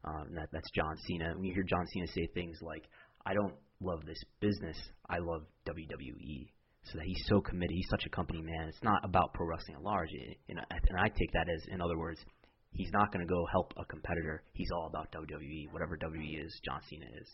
Um, 0.04 0.36
that, 0.36 0.50
that's 0.52 0.70
John 0.76 0.96
Cena. 1.08 1.34
When 1.36 1.46
you 1.46 1.54
hear 1.54 1.64
John 1.64 1.86
Cena 1.88 2.08
say 2.08 2.28
things 2.34 2.60
like, 2.62 2.84
"I 3.26 3.34
don't 3.34 3.56
love 3.82 4.06
this 4.06 4.22
business, 4.40 4.78
I 5.10 5.18
love 5.20 5.44
WWE," 5.68 6.52
so 6.84 6.98
that 6.98 7.06
he's 7.06 7.24
so 7.28 7.42
committed, 7.42 7.72
he's 7.74 7.90
such 7.90 8.06
a 8.06 8.10
company 8.10 8.42
man. 8.42 8.68
It's 8.68 8.84
not 8.84 9.04
about 9.04 9.34
pro 9.34 9.48
wrestling 9.48 9.78
at 9.78 9.84
large, 9.84 10.10
and 10.50 10.60
I, 10.60 10.64
and 10.90 11.00
I 11.00 11.08
take 11.08 11.32
that 11.34 11.50
as, 11.50 11.66
in 11.72 11.82
other 11.82 11.98
words, 11.98 12.20
he's 12.74 12.92
not 12.92 13.12
going 13.12 13.26
to 13.26 13.32
go 13.32 13.48
help 13.52 13.74
a 13.78 13.86
competitor. 13.86 14.44
He's 14.54 14.70
all 14.72 14.88
about 14.88 15.12
WWE, 15.12 15.72
whatever 15.72 15.98
WWE 15.98 16.46
is, 16.46 16.60
John 16.64 16.82
Cena 16.88 17.08
is. 17.20 17.28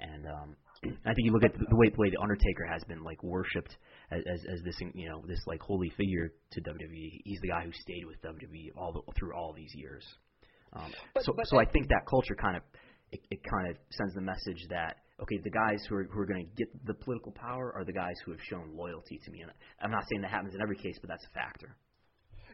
And 0.00 0.26
um, 0.26 0.56
I 1.04 1.12
think 1.14 1.26
you 1.26 1.32
look 1.32 1.44
at 1.44 1.52
the 1.54 1.76
way 1.76 1.88
the 1.90 1.98
way 1.98 2.10
the 2.10 2.20
Undertaker 2.20 2.64
has 2.70 2.82
been 2.84 3.02
like 3.02 3.22
worshipped 3.22 3.76
as, 4.10 4.22
as 4.32 4.40
as 4.52 4.62
this 4.64 4.76
you 4.94 5.08
know 5.08 5.24
this 5.26 5.40
like 5.46 5.60
holy 5.60 5.90
figure 5.96 6.32
to 6.52 6.60
WWE. 6.60 7.20
He's 7.24 7.40
the 7.40 7.48
guy 7.48 7.64
who 7.64 7.72
stayed 7.72 8.04
with 8.06 8.22
WWE 8.22 8.70
all 8.76 8.92
the, 8.92 9.00
through 9.18 9.34
all 9.34 9.52
these 9.52 9.72
years. 9.74 10.04
Um, 10.72 10.92
but, 11.14 11.24
so 11.24 11.32
but 11.34 11.46
so 11.48 11.58
I, 11.58 11.64
think 11.64 11.88
that 11.88 12.06
culture 12.08 12.36
kind 12.36 12.56
of 12.56 12.62
it, 13.10 13.20
it 13.30 13.40
kind 13.42 13.70
of 13.70 13.76
sends 13.90 14.14
the 14.14 14.20
message 14.20 14.60
that 14.70 14.98
okay, 15.22 15.38
the 15.42 15.50
guys 15.50 15.84
who 15.88 15.96
are 15.96 16.04
who 16.04 16.20
are 16.20 16.26
going 16.26 16.46
to 16.46 16.52
get 16.54 16.68
the 16.86 16.94
political 16.94 17.32
power 17.32 17.72
are 17.74 17.84
the 17.84 17.92
guys 17.92 18.14
who 18.24 18.32
have 18.32 18.40
shown 18.48 18.76
loyalty 18.76 19.18
to 19.24 19.30
me. 19.30 19.40
And 19.40 19.50
I'm 19.80 19.90
not 19.90 20.04
saying 20.10 20.22
that 20.22 20.30
happens 20.30 20.54
in 20.54 20.62
every 20.62 20.76
case, 20.76 20.96
but 21.00 21.08
that's 21.08 21.24
a 21.24 21.34
factor. 21.34 21.76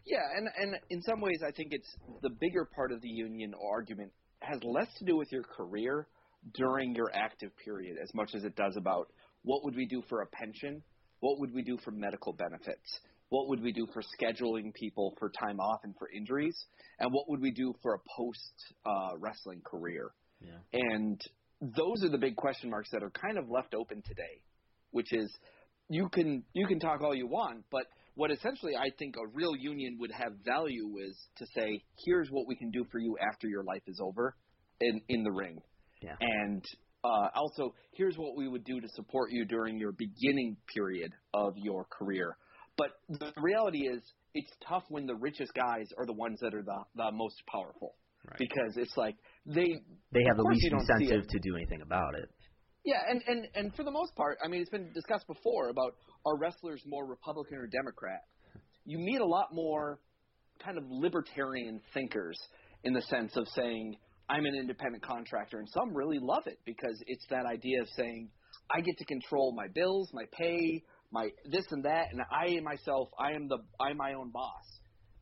Yeah, 0.07 0.25
and 0.37 0.49
and 0.57 0.77
in 0.91 1.03
some 1.03 1.21
ways, 1.21 1.41
I 1.47 1.51
think 1.51 1.69
it's 1.73 1.95
the 2.23 2.31
bigger 2.31 2.69
part 2.75 2.93
of 2.93 3.01
the 3.01 3.09
union 3.09 3.53
argument 3.73 4.13
has 4.41 4.63
less 4.63 4.89
to 4.99 5.05
do 5.05 5.17
with 5.17 5.33
your 5.33 5.43
career 5.43 6.07
during 6.53 6.95
your 6.95 7.11
active 7.15 7.51
period 7.65 7.97
as 8.03 8.13
much 8.15 8.35
as 8.35 8.45
it 8.45 8.55
does 8.57 8.77
about 8.77 9.09
what 9.43 9.65
would 9.65 9.77
we 9.77 9.87
do 9.87 10.03
for 10.09 10.23
a 10.23 10.27
pension, 10.27 10.83
what 11.21 11.39
would 11.41 11.55
we 11.55 11.63
do 11.63 11.79
for 11.85 11.91
medical 11.91 12.33
benefits, 12.33 13.01
what 13.29 13.49
would 13.49 13.63
we 13.63 13.73
do 13.73 13.87
for 13.93 14.03
scheduling 14.03 14.73
people 14.75 15.15
for 15.19 15.31
time 15.31 15.59
off 15.61 15.81
and 15.85 15.95
for 15.99 16.09
injuries, 16.11 16.57
and 16.99 17.13
what 17.13 17.29
would 17.29 17.41
we 17.41 17.51
do 17.51 17.75
for 17.83 17.95
a 17.95 17.99
post 18.17 18.53
uh, 18.87 19.17
wrestling 19.19 19.61
career. 19.65 20.11
Yeah. 20.41 20.59
And 20.73 21.21
those 21.61 22.05
are 22.05 22.11
the 22.11 22.19
big 22.19 22.37
question 22.37 22.71
marks 22.71 22.91
that 22.93 23.03
are 23.03 23.11
kind 23.11 23.39
of 23.39 23.49
left 23.49 23.75
open 23.75 24.03
today, 24.03 24.43
which 24.91 25.13
is 25.13 25.35
you 25.89 26.09
can 26.09 26.43
you 26.53 26.67
can 26.67 26.79
talk 26.79 27.03
all 27.03 27.15
you 27.15 27.27
want, 27.27 27.65
but 27.71 27.87
what 28.15 28.31
essentially 28.31 28.77
I 28.77 28.91
think 28.99 29.17
a 29.17 29.27
real 29.33 29.57
union 29.57 29.97
would 30.01 30.13
have 30.13 30.33
value 30.45 30.99
is 31.09 31.17
to 31.37 31.47
say, 31.55 31.83
here's 32.05 32.29
what 32.31 32.47
we 32.47 32.57
can 32.57 32.71
do 32.71 32.85
for 32.91 32.99
you 32.99 33.17
after 33.21 33.49
your 33.49 33.65
life 33.65 33.83
is 33.87 34.01
over 34.03 34.37
in 34.81 35.01
in 35.09 35.25
the 35.25 35.33
ring. 35.33 35.61
Yeah. 36.05 36.17
And 36.21 36.65
uh, 37.03 37.29
also, 37.35 37.75
here's 37.93 38.17
what 38.17 38.37
we 38.37 38.49
would 38.49 38.65
do 38.65 38.81
to 38.81 38.89
support 38.95 39.31
you 39.31 39.45
during 39.45 39.79
your 39.79 39.93
beginning 39.93 40.57
period 40.75 41.13
of 41.33 41.55
your 41.57 41.87
career. 41.91 42.37
But 42.77 42.91
the 43.09 43.33
reality 43.37 43.87
is, 43.87 44.03
it's 44.35 44.51
tough 44.69 44.85
when 44.89 45.07
the 45.07 45.15
richest 45.15 45.53
guys 45.55 45.87
are 45.97 46.07
the 46.07 46.13
ones 46.13 46.39
that 46.41 46.55
are 46.55 46.63
the, 46.63 46.79
the 46.97 47.13
most 47.13 47.37
powerful. 47.51 47.95
Right. 48.27 48.39
Because 48.39 48.77
it's 48.77 48.97
like 48.97 49.17
they 49.45 49.77
they 50.13 50.25
have 50.27 50.39
the 50.39 50.43
least 50.45 50.67
incentive 50.73 51.29
to 51.29 51.39
do 51.41 51.57
anything 51.57 51.83
about 51.83 52.15
it. 52.15 52.31
Yeah, 52.85 53.01
and, 53.09 53.23
and, 53.27 53.49
and 53.55 53.75
for 53.75 53.83
the 53.83 53.91
most 53.91 54.15
part, 54.15 54.39
I 54.45 54.49
mean, 54.49 54.61
it's 54.61 54.71
been 54.71 54.93
discussed 54.93 55.27
before 55.27 55.71
about 55.71 55.95
are 56.27 56.37
wrestlers 56.37 56.83
more 56.87 57.07
Republican 57.07 57.57
or 57.57 57.67
Democrat? 57.67 58.21
You 58.85 58.99
meet 58.99 59.21
a 59.21 59.27
lot 59.27 59.49
more 59.53 60.01
kind 60.63 60.77
of 60.77 60.85
libertarian 60.89 61.81
thinkers 61.95 62.39
in 62.83 62.93
the 62.93 63.01
sense 63.03 63.37
of 63.37 63.47
saying, 63.55 63.97
I'm 64.29 64.47
an 64.47 64.55
independent 64.55 65.03
contractor, 65.03 65.59
and 65.59 65.69
some 65.69 65.95
really 65.95 66.19
love 66.21 66.47
it 66.47 66.59
because 66.65 67.03
it's 67.07 67.25
that 67.31 67.47
idea 67.47 67.83
of 67.83 67.89
saying, 67.97 68.31
I 68.75 68.81
get 68.81 68.97
to 68.99 69.05
control 69.05 69.55
my 69.55 69.67
bills, 69.75 70.11
my 70.13 70.25
pay, 70.33 70.83
my 71.13 71.29
this 71.51 71.65
and 71.71 71.85
that, 71.85 72.07
and 72.11 72.21
I 72.31 72.61
myself, 72.61 73.09
I 73.19 73.33
am 73.33 73.49
the 73.49 73.59
I'm 73.81 73.97
my 73.97 74.15
own 74.15 74.31
boss. 74.31 74.65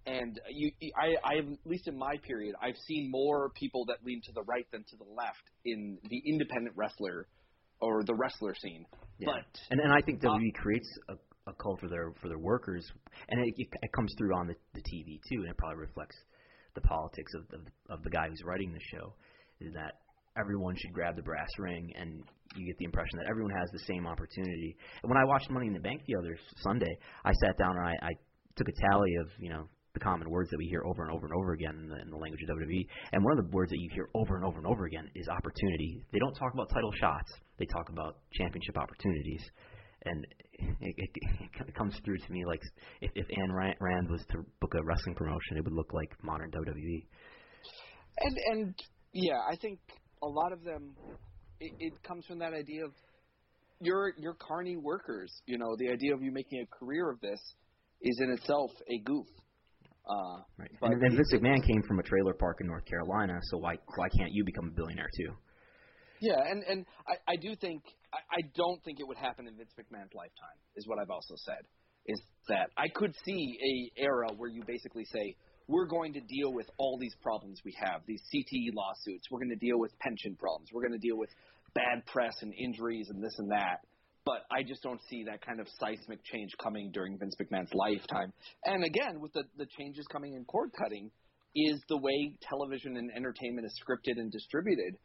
And 0.04 0.40
you, 0.50 0.72
I, 1.00 1.14
I 1.24 1.36
have, 1.36 1.46
at 1.46 1.58
least 1.64 1.86
in 1.86 1.96
my 1.96 2.16
period, 2.26 2.56
I've 2.60 2.76
seen 2.88 3.08
more 3.10 3.50
people 3.50 3.84
that 3.86 3.98
lean 4.04 4.20
to 4.24 4.32
the 4.32 4.42
right 4.42 4.66
than 4.72 4.82
to 4.82 4.96
the 4.96 5.04
left 5.04 5.44
in 5.64 5.98
the 6.08 6.22
independent 6.26 6.74
wrestler 6.76 7.28
or 7.80 8.02
the 8.02 8.14
wrestler 8.14 8.54
scene. 8.60 8.84
Yeah. 9.18 9.26
But 9.26 9.60
and 9.70 9.80
and 9.80 9.92
I 9.92 10.00
think 10.00 10.24
uh, 10.24 10.28
WWE 10.28 10.54
creates 10.54 10.88
a, 11.08 11.14
a 11.50 11.54
culture 11.54 11.88
there 11.88 12.12
for 12.20 12.28
their 12.28 12.38
workers, 12.38 12.90
and 13.28 13.40
it, 13.46 13.54
it, 13.56 13.68
it 13.82 13.92
comes 13.92 14.12
through 14.18 14.34
on 14.34 14.48
the, 14.48 14.54
the 14.74 14.80
TV 14.80 15.20
too, 15.28 15.42
and 15.42 15.50
it 15.50 15.56
probably 15.56 15.78
reflects 15.78 16.16
the 16.74 16.80
politics 16.80 17.32
of 17.34 17.48
the 17.48 17.92
of 17.92 18.02
the 18.02 18.10
guy 18.10 18.28
who's 18.28 18.42
writing 18.44 18.72
the 18.72 18.80
show. 18.96 19.14
Is 19.60 19.72
that 19.74 20.00
everyone 20.36 20.74
should 20.76 20.92
grab 20.92 21.16
the 21.16 21.22
brass 21.22 21.48
ring, 21.58 21.92
and 21.96 22.22
you 22.56 22.66
get 22.66 22.76
the 22.78 22.84
impression 22.84 23.18
that 23.18 23.28
everyone 23.28 23.52
has 23.52 23.68
the 23.72 23.84
same 23.86 24.06
opportunity. 24.06 24.76
And 25.02 25.10
when 25.10 25.18
I 25.18 25.24
watched 25.24 25.50
Money 25.50 25.66
in 25.66 25.72
the 25.72 25.80
Bank 25.80 26.02
the 26.06 26.16
other 26.16 26.36
Sunday, 26.58 26.98
I 27.24 27.32
sat 27.32 27.58
down 27.58 27.76
and 27.76 27.86
I, 27.86 27.94
I 28.02 28.12
took 28.56 28.68
a 28.68 28.72
tally 28.90 29.14
of 29.20 29.28
you 29.38 29.50
know 29.50 29.68
the 29.94 30.00
common 30.00 30.28
words 30.30 30.48
that 30.50 30.58
we 30.58 30.66
hear 30.66 30.82
over 30.86 31.04
and 31.04 31.12
over 31.12 31.26
and 31.26 31.34
over 31.36 31.52
again 31.52 31.76
in 31.82 31.88
the, 31.88 32.00
in 32.00 32.10
the 32.10 32.16
language 32.16 32.40
of 32.42 32.56
WWE. 32.56 32.86
And 33.12 33.22
one 33.22 33.38
of 33.38 33.44
the 33.44 33.50
words 33.54 33.70
that 33.70 33.78
you 33.78 33.90
hear 33.92 34.08
over 34.14 34.36
and 34.36 34.44
over 34.44 34.56
and 34.56 34.66
over 34.66 34.86
again 34.86 35.10
is 35.14 35.28
opportunity. 35.28 36.04
They 36.12 36.18
don't 36.18 36.34
talk 36.34 36.54
about 36.54 36.70
title 36.70 36.92
shots. 36.98 37.30
They 37.58 37.66
talk 37.66 37.90
about 37.90 38.16
championship 38.32 38.78
opportunities. 38.78 39.42
And 40.04 40.26
it, 40.80 40.94
it, 40.98 41.10
it 41.68 41.74
comes 41.74 41.94
through 42.04 42.18
to 42.18 42.32
me 42.32 42.44
like 42.44 42.60
if, 43.00 43.10
if 43.14 43.26
Ayn 43.28 43.76
Rand 43.80 44.10
was 44.10 44.24
to 44.30 44.38
book 44.60 44.74
a 44.74 44.84
wrestling 44.84 45.14
promotion, 45.14 45.56
it 45.56 45.64
would 45.64 45.74
look 45.74 45.92
like 45.92 46.10
modern 46.22 46.50
WWE. 46.50 47.06
And 48.18 48.36
and 48.50 48.74
yeah, 49.12 49.38
I 49.50 49.56
think 49.56 49.78
a 50.22 50.26
lot 50.26 50.52
of 50.52 50.62
them, 50.64 50.94
it, 51.60 51.72
it 51.78 52.02
comes 52.02 52.24
from 52.26 52.38
that 52.38 52.52
idea 52.52 52.84
of 52.84 52.92
you're 53.80 54.12
you're 54.16 54.34
carny 54.34 54.76
workers. 54.76 55.32
You 55.46 55.58
know, 55.58 55.76
the 55.78 55.90
idea 55.90 56.14
of 56.14 56.22
you 56.22 56.32
making 56.32 56.60
a 56.60 56.66
career 56.66 57.10
of 57.10 57.20
this 57.20 57.40
is 58.00 58.20
in 58.20 58.30
itself 58.32 58.70
a 58.88 58.98
goof. 59.04 59.26
Uh, 60.04 60.42
right. 60.58 60.70
but 60.80 60.90
And 60.90 61.02
then 61.02 61.16
Vince 61.16 61.32
McMahon 61.32 61.64
came 61.64 61.82
from 61.86 62.00
a 62.00 62.02
trailer 62.02 62.34
park 62.34 62.58
in 62.60 62.66
North 62.66 62.84
Carolina, 62.86 63.38
so 63.50 63.58
why 63.58 63.76
why 63.96 64.08
can't 64.18 64.32
you 64.32 64.44
become 64.44 64.68
a 64.68 64.74
billionaire 64.74 65.10
too? 65.16 65.32
Yeah, 66.20 66.40
and 66.48 66.62
and 66.64 66.86
I, 67.08 67.32
I 67.32 67.36
do 67.36 67.54
think 67.56 67.82
I, 68.12 68.18
I 68.18 68.40
don't 68.54 68.82
think 68.84 69.00
it 69.00 69.06
would 69.06 69.16
happen 69.16 69.46
in 69.46 69.56
Vince 69.56 69.72
McMahon's 69.78 70.14
lifetime. 70.14 70.58
Is 70.76 70.86
what 70.86 70.98
I've 70.98 71.10
also 71.10 71.34
said. 71.36 71.64
Is 72.06 72.20
that 72.48 72.70
I 72.76 72.88
could 72.88 73.14
see 73.24 73.90
a 73.96 74.02
era 74.02 74.28
where 74.36 74.50
you 74.50 74.62
basically 74.66 75.04
say 75.04 75.36
we're 75.68 75.86
going 75.86 76.12
to 76.14 76.20
deal 76.20 76.52
with 76.52 76.66
all 76.78 76.98
these 77.00 77.14
problems 77.22 77.60
we 77.64 77.74
have, 77.80 78.02
these 78.06 78.22
CTE 78.34 78.74
lawsuits. 78.74 79.28
We're 79.30 79.38
going 79.38 79.56
to 79.56 79.64
deal 79.64 79.78
with 79.78 79.96
pension 80.00 80.36
problems. 80.36 80.70
We're 80.72 80.82
going 80.82 80.98
to 80.98 81.06
deal 81.06 81.16
with 81.16 81.30
bad 81.74 82.04
press 82.06 82.34
and 82.42 82.52
injuries 82.52 83.06
and 83.10 83.22
this 83.22 83.34
and 83.38 83.50
that. 83.52 83.86
But 84.24 84.42
I 84.50 84.62
just 84.62 84.82
don't 84.82 85.00
see 85.08 85.24
that 85.24 85.44
kind 85.44 85.60
of 85.60 85.66
seismic 85.80 86.22
change 86.24 86.50
coming 86.62 86.90
during 86.92 87.18
Vince 87.18 87.34
McMahon's 87.40 87.72
lifetime. 87.74 88.32
And 88.64 88.84
again, 88.84 89.20
with 89.20 89.32
the, 89.32 89.44
the 89.56 89.66
changes 89.78 90.06
coming 90.10 90.34
in 90.34 90.44
cord 90.44 90.70
cutting, 90.78 91.10
is 91.54 91.80
the 91.88 91.98
way 91.98 92.32
television 92.48 92.96
and 92.96 93.10
entertainment 93.14 93.66
is 93.66 93.78
scripted 93.82 94.18
and 94.18 94.30
distributed. 94.32 94.96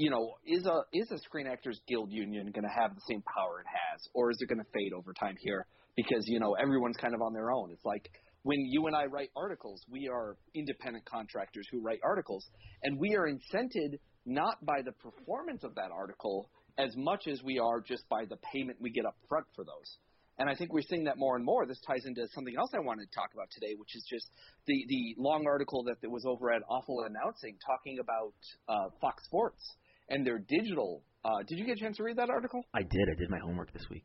You 0.00 0.08
know, 0.08 0.32
is 0.46 0.64
a 0.64 0.80
is 0.94 1.10
a 1.10 1.18
Screen 1.18 1.46
Actors 1.46 1.78
Guild 1.86 2.10
union 2.10 2.50
going 2.52 2.64
to 2.64 2.74
have 2.80 2.94
the 2.94 3.02
same 3.06 3.20
power 3.20 3.60
it 3.60 3.66
has, 3.68 4.00
or 4.14 4.30
is 4.30 4.38
it 4.40 4.48
going 4.48 4.58
to 4.58 4.70
fade 4.72 4.94
over 4.94 5.12
time 5.12 5.34
here? 5.38 5.66
Because 5.94 6.24
you 6.24 6.40
know 6.40 6.54
everyone's 6.54 6.96
kind 6.96 7.12
of 7.12 7.20
on 7.20 7.34
their 7.34 7.52
own. 7.52 7.70
It's 7.70 7.84
like 7.84 8.08
when 8.42 8.60
you 8.60 8.86
and 8.86 8.96
I 8.96 9.04
write 9.04 9.28
articles, 9.36 9.84
we 9.90 10.08
are 10.08 10.38
independent 10.54 11.04
contractors 11.04 11.66
who 11.70 11.82
write 11.82 12.00
articles, 12.02 12.48
and 12.82 12.98
we 12.98 13.14
are 13.14 13.28
incented 13.28 13.98
not 14.24 14.64
by 14.64 14.80
the 14.82 14.92
performance 14.92 15.64
of 15.64 15.74
that 15.74 15.90
article 15.92 16.48
as 16.78 16.96
much 16.96 17.28
as 17.30 17.42
we 17.42 17.58
are 17.58 17.82
just 17.82 18.08
by 18.08 18.24
the 18.24 18.38
payment 18.54 18.78
we 18.80 18.88
get 18.88 19.04
up 19.04 19.16
front 19.28 19.44
for 19.54 19.66
those. 19.66 19.98
And 20.38 20.48
I 20.48 20.54
think 20.54 20.72
we're 20.72 20.88
seeing 20.88 21.04
that 21.04 21.18
more 21.18 21.36
and 21.36 21.44
more. 21.44 21.66
This 21.66 21.80
ties 21.86 22.06
into 22.06 22.26
something 22.32 22.54
else 22.56 22.70
I 22.72 22.80
wanted 22.80 23.04
to 23.04 23.14
talk 23.14 23.34
about 23.34 23.48
today, 23.52 23.74
which 23.76 23.94
is 23.94 24.02
just 24.08 24.30
the, 24.66 24.86
the 24.88 25.16
long 25.18 25.44
article 25.46 25.84
that 25.84 25.96
was 26.10 26.24
over 26.24 26.50
at 26.50 26.62
Awful 26.70 27.04
Announcing 27.04 27.58
talking 27.60 27.98
about 28.00 28.32
uh, 28.66 28.88
Fox 29.02 29.22
Sports 29.26 29.60
and 30.10 30.26
their 30.26 30.38
digital. 30.38 31.02
Uh, 31.24 31.38
did 31.48 31.58
you 31.58 31.64
get 31.64 31.76
a 31.76 31.80
chance 31.80 31.96
to 31.96 32.02
read 32.02 32.16
that 32.18 32.30
article? 32.30 32.62
I 32.74 32.82
did. 32.82 33.08
I 33.10 33.18
did 33.18 33.30
my 33.30 33.38
homework 33.38 33.72
this 33.72 33.86
week. 33.90 34.04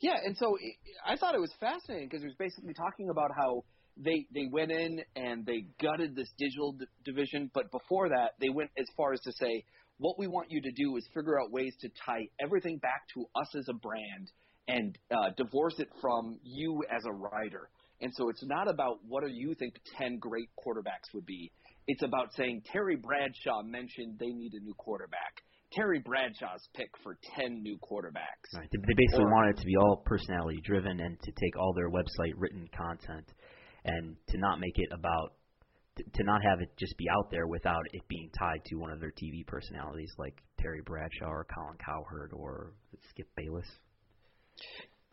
Yeah, 0.00 0.16
and 0.24 0.36
so 0.36 0.56
it, 0.60 0.76
I 1.06 1.16
thought 1.16 1.34
it 1.34 1.40
was 1.40 1.52
fascinating 1.60 2.08
because 2.08 2.22
it 2.22 2.26
was 2.26 2.36
basically 2.38 2.74
talking 2.74 3.08
about 3.10 3.30
how 3.36 3.64
they 3.96 4.26
they 4.34 4.46
went 4.50 4.70
in 4.72 5.00
and 5.16 5.46
they 5.46 5.66
gutted 5.80 6.16
this 6.16 6.28
digital 6.38 6.72
d- 6.72 6.86
division, 7.04 7.50
but 7.54 7.70
before 7.70 8.08
that, 8.08 8.32
they 8.40 8.48
went 8.48 8.70
as 8.76 8.86
far 8.96 9.12
as 9.12 9.20
to 9.20 9.32
say, 9.32 9.64
what 9.98 10.18
we 10.18 10.26
want 10.26 10.50
you 10.50 10.60
to 10.60 10.72
do 10.72 10.96
is 10.96 11.06
figure 11.14 11.40
out 11.40 11.52
ways 11.52 11.74
to 11.80 11.88
tie 12.04 12.28
everything 12.40 12.78
back 12.78 13.02
to 13.14 13.24
us 13.40 13.48
as 13.56 13.66
a 13.68 13.74
brand 13.74 14.30
and 14.66 14.98
uh, 15.10 15.30
divorce 15.36 15.74
it 15.78 15.88
from 16.00 16.38
you 16.42 16.82
as 16.90 17.04
a 17.06 17.12
writer. 17.12 17.68
And 18.00 18.12
so 18.14 18.28
it's 18.28 18.44
not 18.44 18.68
about 18.68 18.98
what 19.06 19.24
do 19.24 19.30
you 19.32 19.54
think 19.54 19.74
10 19.98 20.18
great 20.18 20.48
quarterbacks 20.58 21.14
would 21.14 21.26
be. 21.26 21.52
It's 21.86 22.02
about 22.02 22.32
saying 22.34 22.62
Terry 22.72 22.96
Bradshaw 22.96 23.62
mentioned 23.62 24.16
they 24.18 24.32
need 24.32 24.52
a 24.54 24.60
new 24.60 24.74
quarterback. 24.74 25.42
Terry 25.72 26.00
Bradshaw's 26.00 26.68
pick 26.74 26.88
for 27.02 27.18
10 27.36 27.62
new 27.62 27.76
quarterbacks. 27.78 28.54
Right. 28.54 28.68
They, 28.70 28.78
they 28.86 28.94
basically 28.96 29.24
Or- 29.24 29.32
want 29.32 29.50
it 29.50 29.60
to 29.60 29.66
be 29.66 29.76
all 29.76 30.02
personality 30.06 30.60
driven 30.64 31.00
and 31.00 31.20
to 31.20 31.32
take 31.32 31.58
all 31.58 31.72
their 31.74 31.90
website 31.90 32.32
written 32.36 32.68
content 32.76 33.26
and 33.84 34.16
to 34.28 34.38
not 34.38 34.60
make 34.60 34.78
it 34.78 34.88
about 34.92 35.34
to, 35.96 36.02
to 36.02 36.24
not 36.24 36.42
have 36.42 36.60
it 36.60 36.70
just 36.76 36.96
be 36.96 37.08
out 37.08 37.30
there 37.30 37.46
without 37.46 37.82
it 37.92 38.02
being 38.08 38.30
tied 38.36 38.64
to 38.66 38.76
one 38.76 38.90
of 38.90 39.00
their 39.00 39.12
TV 39.12 39.46
personalities 39.46 40.12
like 40.18 40.34
Terry 40.60 40.80
Bradshaw 40.84 41.26
or 41.26 41.46
Colin 41.54 41.76
Cowherd 41.84 42.32
or 42.32 42.72
Skip 43.10 43.28
Bayless. 43.36 43.66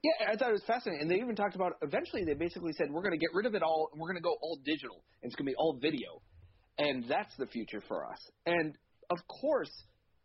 Yeah, 0.01 0.32
I 0.32 0.36
thought 0.36 0.49
it 0.49 0.53
was 0.53 0.63
fascinating. 0.65 1.03
And 1.03 1.11
they 1.11 1.22
even 1.22 1.36
talked 1.36 1.55
about 1.55 1.74
eventually 1.84 2.24
they 2.24 2.34
basically 2.34 2.74
said 2.74 2.88
we're 2.89 3.03
going 3.03 3.17
to 3.17 3.19
get 3.19 3.30
rid 3.34 3.45
of 3.45 3.53
it 3.53 3.61
all 3.61 3.89
and 3.91 4.01
we're 4.01 4.07
going 4.07 4.22
to 4.22 4.24
go 4.24 4.36
all 4.41 4.57
digital 4.65 5.03
and 5.22 5.30
it's 5.30 5.36
going 5.36 5.45
to 5.45 5.51
be 5.51 5.55
all 5.57 5.78
video. 5.80 6.22
And 6.78 7.05
that's 7.07 7.36
the 7.38 7.47
future 7.47 7.82
for 7.88 8.05
us. 8.05 8.19
And 8.45 8.76
of 9.09 9.19
course, 9.28 9.72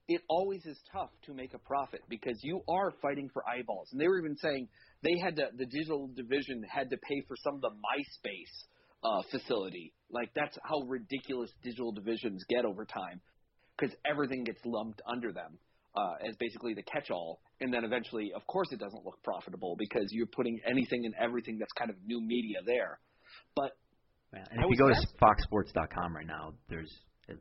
it 0.08 0.22
always 0.28 0.64
is 0.64 0.78
tough 0.92 1.10
to 1.26 1.34
make 1.34 1.52
a 1.54 1.58
profit 1.58 2.00
because 2.08 2.38
you 2.42 2.62
are 2.68 2.92
fighting 3.02 3.28
for 3.32 3.42
eyeballs. 3.48 3.88
And 3.92 4.00
they 4.00 4.06
were 4.06 4.18
even 4.18 4.36
saying 4.36 4.68
they 5.02 5.18
had 5.22 5.36
to 5.36 5.48
the 5.56 5.66
digital 5.66 6.08
division 6.14 6.62
had 6.68 6.90
to 6.90 6.96
pay 6.96 7.22
for 7.26 7.36
some 7.42 7.56
of 7.56 7.60
the 7.60 7.70
MySpace 7.70 8.64
uh, 9.04 9.22
facility. 9.30 9.92
Like 10.10 10.30
that's 10.34 10.56
how 10.62 10.80
ridiculous 10.86 11.50
digital 11.62 11.92
divisions 11.92 12.44
get 12.48 12.64
over 12.64 12.84
time 12.84 13.20
because 13.76 13.94
everything 14.08 14.44
gets 14.44 14.60
lumped 14.64 15.02
under 15.10 15.32
them 15.32 15.58
uh, 15.96 16.28
as 16.28 16.36
basically 16.36 16.74
the 16.74 16.82
catch-all, 16.82 17.40
and 17.60 17.72
then 17.72 17.84
eventually, 17.84 18.32
of 18.36 18.46
course, 18.46 18.68
it 18.70 18.78
doesn't 18.78 19.04
look 19.04 19.22
profitable 19.22 19.76
because 19.78 20.06
you're 20.10 20.26
putting 20.26 20.60
anything 20.68 21.06
and 21.06 21.14
everything 21.20 21.58
that's 21.58 21.72
kind 21.72 21.90
of 21.90 21.96
new 22.04 22.20
media 22.20 22.58
there. 22.66 22.98
But 23.54 23.72
Yeah, 24.36 24.44
and 24.50 24.60
I 24.60 24.64
if 24.64 24.70
you 24.70 24.76
go 24.76 24.88
fasc- 24.88 25.18
to 25.18 25.42
foxsports.com 25.48 26.14
right 26.14 26.26
now, 26.26 26.52
there's 26.68 26.92
it, 27.28 27.38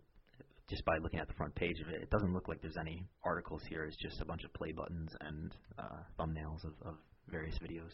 just 0.70 0.86
by 0.86 0.98
looking 1.02 1.20
at 1.20 1.28
the 1.28 1.34
front 1.34 1.54
page 1.56 1.80
of 1.82 1.90
it, 1.90 2.02
it 2.02 2.10
doesn't 2.10 2.34
look 2.34 2.48
like 2.48 2.62
there's 2.62 2.78
any 2.80 3.06
articles 3.24 3.62
here. 3.68 3.84
It's 3.84 3.98
just 3.98 4.22
a 4.22 4.26
bunch 4.26 4.44
of 4.44 4.54
play 4.54 4.72
buttons 4.72 5.12
and 5.22 5.54
uh, 5.78 6.04
thumbnails 6.20 6.64
of, 6.64 6.74
of 6.86 6.96
various 7.28 7.58
videos. 7.60 7.92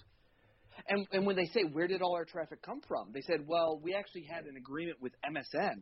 and 0.87 1.07
and 1.11 1.25
when 1.25 1.35
they 1.35 1.45
say 1.47 1.63
where 1.71 1.87
did 1.87 2.01
all 2.01 2.15
our 2.15 2.25
traffic 2.25 2.61
come 2.61 2.81
from, 2.87 3.11
they 3.13 3.21
said, 3.21 3.45
well, 3.47 3.79
we 3.81 3.93
actually 3.95 4.23
had 4.23 4.45
an 4.45 4.55
agreement 4.57 4.97
with 5.01 5.13
MSN, 5.25 5.81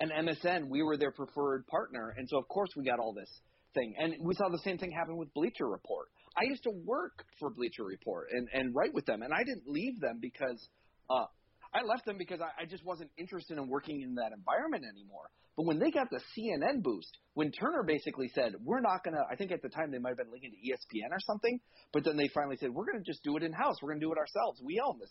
and 0.00 0.10
MSN 0.10 0.68
we 0.68 0.82
were 0.82 0.96
their 0.96 1.12
preferred 1.12 1.66
partner, 1.68 2.14
and 2.16 2.28
so 2.28 2.38
of 2.38 2.48
course 2.48 2.70
we 2.76 2.84
got 2.84 2.98
all 2.98 3.14
this 3.14 3.30
thing. 3.74 3.94
And 3.98 4.14
we 4.20 4.34
saw 4.34 4.48
the 4.48 4.62
same 4.64 4.78
thing 4.78 4.90
happen 4.90 5.16
with 5.16 5.32
Bleacher 5.34 5.68
Report. 5.68 6.08
I 6.36 6.44
used 6.48 6.64
to 6.64 6.72
work 6.84 7.24
for 7.38 7.50
Bleacher 7.50 7.84
Report 7.84 8.28
and 8.32 8.48
and 8.52 8.74
write 8.74 8.92
with 8.92 9.06
them, 9.06 9.22
and 9.22 9.32
I 9.32 9.44
didn't 9.44 9.68
leave 9.68 10.00
them 10.00 10.18
because 10.20 10.68
uh, 11.08 11.26
I 11.74 11.82
left 11.84 12.04
them 12.04 12.16
because 12.18 12.40
I, 12.40 12.62
I 12.62 12.64
just 12.66 12.84
wasn't 12.84 13.10
interested 13.18 13.58
in 13.58 13.68
working 13.68 14.02
in 14.02 14.14
that 14.16 14.32
environment 14.32 14.84
anymore. 14.84 15.30
But 15.56 15.66
when 15.66 15.78
they 15.78 15.90
got 15.90 16.08
the 16.10 16.20
CNN 16.36 16.82
boost, 16.82 17.16
when 17.34 17.50
Turner 17.50 17.82
basically 17.82 18.30
said, 18.34 18.54
we're 18.62 18.80
not 18.80 19.02
going 19.04 19.14
to, 19.14 19.22
I 19.30 19.36
think 19.36 19.52
at 19.52 19.62
the 19.62 19.70
time 19.70 19.90
they 19.90 19.98
might 19.98 20.10
have 20.10 20.18
been 20.18 20.30
linking 20.30 20.52
to 20.52 20.56
ESPN 20.56 21.10
or 21.10 21.20
something, 21.20 21.58
but 21.92 22.04
then 22.04 22.16
they 22.16 22.28
finally 22.34 22.56
said, 22.60 22.70
we're 22.70 22.84
going 22.84 23.02
to 23.02 23.10
just 23.10 23.24
do 23.24 23.36
it 23.36 23.42
in 23.42 23.52
house. 23.52 23.76
We're 23.80 23.90
going 23.90 24.00
to 24.00 24.06
do 24.06 24.12
it 24.12 24.18
ourselves. 24.18 24.60
We 24.62 24.80
own 24.84 24.98
this 25.00 25.10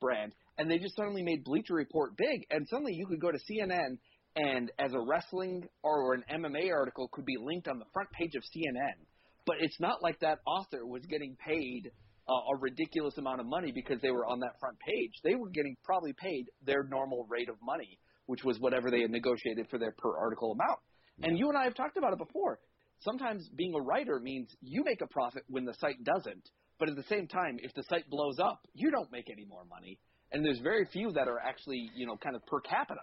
brand. 0.00 0.34
And 0.58 0.70
they 0.70 0.78
just 0.78 0.96
suddenly 0.96 1.22
made 1.22 1.44
Bleacher 1.44 1.74
Report 1.74 2.16
big. 2.16 2.42
And 2.50 2.66
suddenly 2.68 2.94
you 2.94 3.06
could 3.06 3.20
go 3.20 3.30
to 3.30 3.38
CNN 3.38 3.98
and 4.36 4.70
as 4.78 4.92
a 4.92 5.00
wrestling 5.00 5.68
or 5.82 6.14
an 6.14 6.24
MMA 6.28 6.72
article 6.72 7.08
could 7.12 7.24
be 7.24 7.36
linked 7.40 7.68
on 7.68 7.78
the 7.78 7.84
front 7.92 8.10
page 8.10 8.34
of 8.34 8.42
CNN. 8.42 8.98
But 9.46 9.56
it's 9.60 9.78
not 9.78 10.02
like 10.02 10.18
that 10.20 10.38
author 10.46 10.86
was 10.86 11.02
getting 11.08 11.36
paid 11.46 11.92
uh, 12.28 12.54
a 12.54 12.56
ridiculous 12.58 13.18
amount 13.18 13.40
of 13.40 13.46
money 13.46 13.72
because 13.72 14.00
they 14.00 14.10
were 14.10 14.26
on 14.26 14.40
that 14.40 14.58
front 14.60 14.78
page. 14.78 15.12
They 15.22 15.34
were 15.34 15.50
getting 15.50 15.76
probably 15.84 16.14
paid 16.14 16.46
their 16.64 16.84
normal 16.84 17.26
rate 17.28 17.48
of 17.48 17.56
money, 17.62 17.98
which 18.26 18.44
was 18.44 18.58
whatever 18.60 18.90
they 18.90 19.02
had 19.02 19.10
negotiated 19.10 19.66
for 19.70 19.78
their 19.78 19.94
per 19.98 20.16
article 20.16 20.52
amount. 20.52 20.78
And 21.22 21.38
you 21.38 21.48
and 21.48 21.58
I 21.58 21.64
have 21.64 21.74
talked 21.74 21.96
about 21.96 22.12
it 22.12 22.18
before. 22.18 22.58
sometimes 23.00 23.48
being 23.56 23.74
a 23.74 23.80
writer 23.80 24.18
means 24.20 24.48
you 24.60 24.82
make 24.84 25.00
a 25.02 25.06
profit 25.06 25.44
when 25.48 25.64
the 25.64 25.74
site 25.74 26.02
doesn't. 26.04 26.48
But 26.78 26.88
at 26.88 26.96
the 26.96 27.04
same 27.04 27.28
time, 27.28 27.58
if 27.62 27.72
the 27.74 27.84
site 27.84 28.08
blows 28.10 28.38
up, 28.40 28.60
you 28.74 28.90
don't 28.90 29.12
make 29.12 29.30
any 29.30 29.44
more 29.44 29.64
money. 29.64 29.98
And 30.32 30.44
there's 30.44 30.58
very 30.58 30.86
few 30.92 31.12
that 31.12 31.28
are 31.28 31.38
actually, 31.38 31.88
you 31.94 32.06
know, 32.06 32.16
kind 32.16 32.34
of 32.34 32.44
per 32.46 32.60
capita. 32.60 33.00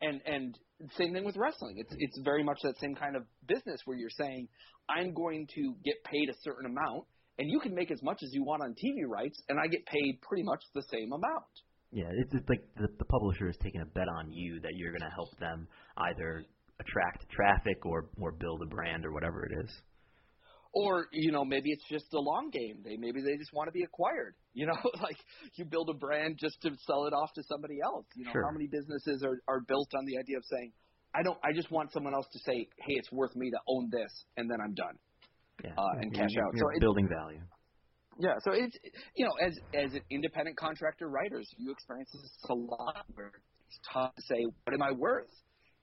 And 0.00 0.20
and 0.26 0.58
same 0.96 1.12
thing 1.12 1.24
with 1.24 1.36
wrestling. 1.36 1.76
It's 1.78 1.94
it's 1.98 2.18
very 2.22 2.44
much 2.44 2.58
that 2.62 2.78
same 2.78 2.94
kind 2.94 3.16
of 3.16 3.22
business 3.46 3.80
where 3.84 3.96
you're 3.96 4.10
saying, 4.10 4.48
I'm 4.88 5.14
going 5.14 5.48
to 5.54 5.74
get 5.84 5.96
paid 6.04 6.28
a 6.28 6.34
certain 6.42 6.66
amount, 6.66 7.04
and 7.38 7.48
you 7.50 7.60
can 7.60 7.74
make 7.74 7.90
as 7.90 8.02
much 8.02 8.22
as 8.22 8.30
you 8.32 8.44
want 8.44 8.62
on 8.62 8.70
TV 8.74 9.06
rights, 9.06 9.40
and 9.48 9.58
I 9.58 9.66
get 9.68 9.84
paid 9.86 10.20
pretty 10.22 10.42
much 10.42 10.62
the 10.74 10.82
same 10.90 11.12
amount. 11.12 11.44
Yeah, 11.92 12.10
it's, 12.12 12.34
it's 12.34 12.48
like 12.48 12.62
the, 12.76 12.88
the 12.98 13.04
publisher 13.04 13.48
is 13.48 13.56
taking 13.62 13.80
a 13.80 13.86
bet 13.86 14.08
on 14.18 14.30
you 14.30 14.60
that 14.60 14.72
you're 14.74 14.90
going 14.92 15.08
to 15.08 15.14
help 15.14 15.38
them 15.38 15.66
either 15.96 16.44
attract 16.80 17.28
traffic 17.30 17.84
or 17.86 18.08
or 18.20 18.32
build 18.32 18.62
a 18.62 18.66
brand 18.66 19.04
or 19.06 19.12
whatever 19.12 19.44
it 19.46 19.52
is. 19.64 19.70
Or 20.74 21.06
you 21.12 21.32
know 21.32 21.44
maybe 21.44 21.70
it's 21.70 21.84
just 21.90 22.12
a 22.12 22.20
long 22.20 22.50
game. 22.50 22.82
They 22.84 22.96
maybe 22.96 23.22
they 23.22 23.36
just 23.38 23.52
want 23.54 23.68
to 23.68 23.72
be 23.72 23.82
acquired. 23.82 24.34
You 24.58 24.66
know, 24.66 24.74
like 25.02 25.16
you 25.54 25.64
build 25.64 25.88
a 25.88 25.94
brand 25.94 26.36
just 26.40 26.60
to 26.62 26.70
sell 26.84 27.06
it 27.06 27.12
off 27.12 27.32
to 27.34 27.42
somebody 27.48 27.78
else. 27.80 28.06
You 28.16 28.24
know, 28.24 28.32
Sure. 28.32 28.42
how 28.44 28.50
many 28.50 28.66
businesses 28.66 29.22
are 29.22 29.38
are 29.46 29.60
built 29.60 29.88
on 29.96 30.04
the 30.04 30.18
idea 30.18 30.36
of 30.36 30.44
saying, 30.50 30.72
I 31.14 31.22
don't, 31.22 31.38
I 31.44 31.52
just 31.54 31.70
want 31.70 31.92
someone 31.92 32.12
else 32.12 32.26
to 32.32 32.38
say, 32.40 32.68
hey, 32.78 32.94
it's 32.98 33.10
worth 33.12 33.34
me 33.36 33.50
to 33.50 33.58
own 33.68 33.88
this, 33.90 34.10
and 34.36 34.50
then 34.50 34.58
I'm 34.60 34.74
done. 34.74 34.98
Yeah, 35.64 35.72
Uh, 35.76 35.98
and 36.00 36.14
cash 36.14 36.30
out. 36.38 36.52
You're 36.54 36.60
So 36.60 36.68
it's- 36.70 36.80
building 36.80 37.08
value. 37.08 37.42
Yeah, 38.20 38.34
so 38.44 38.50
it's 38.52 38.76
you 39.14 39.24
know 39.24 39.32
as 39.40 39.56
as 39.74 39.94
an 39.94 40.02
independent 40.10 40.56
contractor 40.56 41.08
writers, 41.08 41.48
you 41.56 41.70
experience 41.70 42.10
this 42.12 42.36
a 42.48 42.54
lot 42.54 43.06
where 43.14 43.30
it's 43.68 43.78
tough 43.92 44.14
to 44.14 44.22
say 44.22 44.44
what 44.64 44.74
am 44.74 44.82
I 44.82 44.90
worth, 44.92 45.30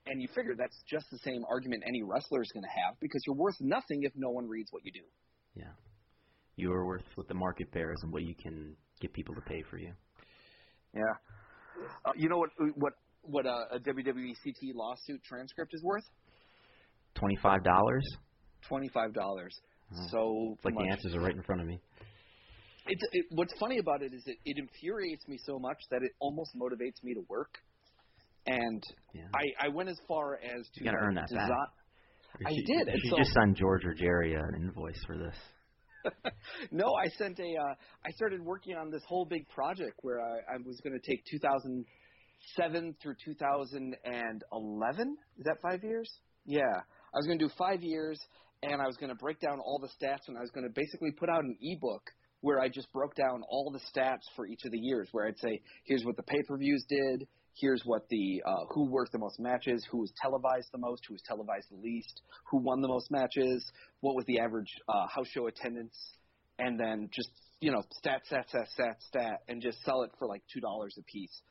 and 0.05 0.21
you 0.21 0.27
figure 0.35 0.53
that's 0.57 0.81
just 0.83 1.09
the 1.11 1.17
same 1.19 1.43
argument 1.49 1.83
any 1.87 2.03
wrestler 2.03 2.41
is 2.41 2.51
going 2.51 2.63
to 2.63 2.69
have 2.69 2.99
because 2.99 3.21
you're 3.25 3.37
worth 3.37 3.55
nothing 3.61 4.03
if 4.03 4.11
no 4.15 4.29
one 4.31 4.47
reads 4.49 4.71
what 4.73 4.83
you 4.85 4.91
do. 4.91 5.05
Yeah, 5.55 5.71
you 6.57 6.71
are 6.73 6.85
worth 6.85 7.05
what 7.15 7.27
the 7.29 7.33
market 7.35 7.71
bears 7.71 7.97
and 8.03 8.11
what 8.11 8.23
you 8.23 8.35
can 8.35 8.75
get 8.99 9.13
people 9.13 9.33
to 9.35 9.41
pay 9.41 9.61
for 9.69 9.77
you. 9.77 9.93
Yeah, 10.93 11.01
uh, 12.05 12.11
you 12.17 12.27
know 12.27 12.37
what 12.37 12.49
what 12.75 12.93
what 13.21 13.45
a, 13.45 13.75
a 13.75 13.79
WWE 13.79 14.35
CT 14.43 14.75
lawsuit 14.75 15.23
transcript 15.23 15.73
is 15.73 15.81
worth? 15.83 16.03
Twenty 17.13 17.37
five 17.37 17.63
dollars. 17.63 18.03
Twenty 18.67 18.89
five 18.89 19.13
dollars. 19.13 19.55
Oh. 19.93 20.07
So 20.11 20.53
It's 20.55 20.65
like 20.65 20.73
much. 20.75 20.85
the 20.85 20.91
answers 20.91 21.15
are 21.15 21.21
right 21.21 21.35
in 21.35 21.43
front 21.43 21.61
of 21.61 21.67
me. 21.67 21.79
It's 22.87 23.01
it, 23.13 23.25
what's 23.31 23.53
funny 23.59 23.77
about 23.79 24.01
it 24.03 24.13
is 24.13 24.23
it, 24.27 24.37
it 24.45 24.57
infuriates 24.57 25.27
me 25.27 25.37
so 25.45 25.57
much 25.59 25.77
that 25.91 26.01
it 26.03 26.11
almost 26.19 26.51
motivates 26.55 27.03
me 27.03 27.13
to 27.15 27.21
work. 27.29 27.55
And 28.47 28.83
Yeah. 29.13 29.23
I, 29.33 29.65
I 29.65 29.69
went 29.69 29.89
as 29.89 29.97
far 30.07 30.35
as 30.35 30.67
to 30.75 30.79
You 30.83 30.85
gotta 30.85 30.97
earn 31.01 31.15
that 31.15 31.27
design. 31.27 31.49
back. 31.49 32.47
I 32.47 32.53
should- 32.53 32.65
did, 32.85 32.93
You 33.03 33.09
so- 33.11 33.17
just 33.17 33.31
send 33.33 33.55
George 33.55 33.85
or 33.85 33.93
Jerry 33.95 34.33
an 34.35 34.55
invoice 34.55 35.01
for 35.07 35.17
this. 35.17 35.35
no, 36.71 36.85
I 36.93 37.07
sent 37.17 37.39
a. 37.39 37.43
Uh, 37.59 37.73
I 38.05 38.11
started 38.11 38.39
working 38.41 38.75
on 38.75 38.91
this 38.91 39.01
whole 39.07 39.25
big 39.25 39.47
project 39.49 39.97
where 40.03 40.21
I, 40.21 40.53
I 40.53 40.57
was 40.63 40.79
going 40.83 40.93
to 40.93 40.99
take 41.11 41.23
2007 41.31 42.95
through 43.01 43.15
2011. 43.25 45.17
Is 45.39 45.45
that 45.45 45.57
five 45.63 45.83
years? 45.83 46.07
Yeah, 46.45 46.61
I 46.61 47.15
was 47.17 47.25
going 47.25 47.39
to 47.39 47.45
do 47.47 47.51
five 47.57 47.81
years, 47.81 48.19
and 48.71 48.81
I 48.81 48.87
was 48.87 48.97
going 48.97 49.09
to 49.09 49.15
break 49.15 49.39
down 49.39 49.59
all 49.59 49.79
the 49.79 49.87
stats, 49.87 50.27
and 50.27 50.37
I 50.37 50.41
was 50.41 50.51
going 50.51 50.65
to 50.65 50.73
basically 50.73 51.11
put 51.11 51.29
out 51.29 51.43
an 51.43 51.57
ebook 51.61 52.09
where 52.41 52.59
I 52.59 52.69
just 52.69 52.91
broke 52.91 53.15
down 53.15 53.41
all 53.49 53.71
the 53.71 53.79
stats 53.79 54.23
for 54.35 54.45
each 54.45 54.65
of 54.65 54.71
the 54.71 54.77
years. 54.77 55.07
Where 55.11 55.27
I'd 55.27 55.39
say, 55.39 55.61
here's 55.85 56.03
what 56.03 56.17
the 56.17 56.23
pay-per-views 56.23 56.85
did. 56.87 57.27
Here's 57.53 57.81
what 57.85 58.01
the 58.09 58.43
uh, 58.45 58.65
who 58.73 58.89
worked 58.89 59.13
the 59.13 59.17
most 59.17 59.39
matches, 59.39 59.85
who 59.89 59.99
was 59.99 60.11
televised 60.21 60.67
the 60.73 60.77
most, 60.77 61.03
who 61.07 61.13
was 61.13 61.21
televised 61.25 61.67
the 61.71 61.77
least, 61.77 62.21
who 62.51 62.57
won 62.57 62.81
the 62.81 62.87
most 62.89 63.09
matches, 63.09 63.65
what 64.01 64.15
was 64.15 64.25
the 64.25 64.39
average 64.39 64.67
uh, 64.89 65.07
house 65.07 65.27
show 65.29 65.47
attendance, 65.47 65.95
and 66.59 66.77
then 66.77 67.09
just 67.13 67.29
you 67.61 67.71
know 67.71 67.81
stat 67.91 68.21
stat 68.25 68.45
stat 68.49 68.67
stat 68.73 68.97
stat 69.07 69.41
and 69.47 69.61
just 69.61 69.81
sell 69.83 70.03
it 70.03 70.11
for 70.19 70.27
like 70.27 70.41
two 70.53 70.59
dollars 70.59 70.95
a 70.99 71.03
piece 71.03 71.41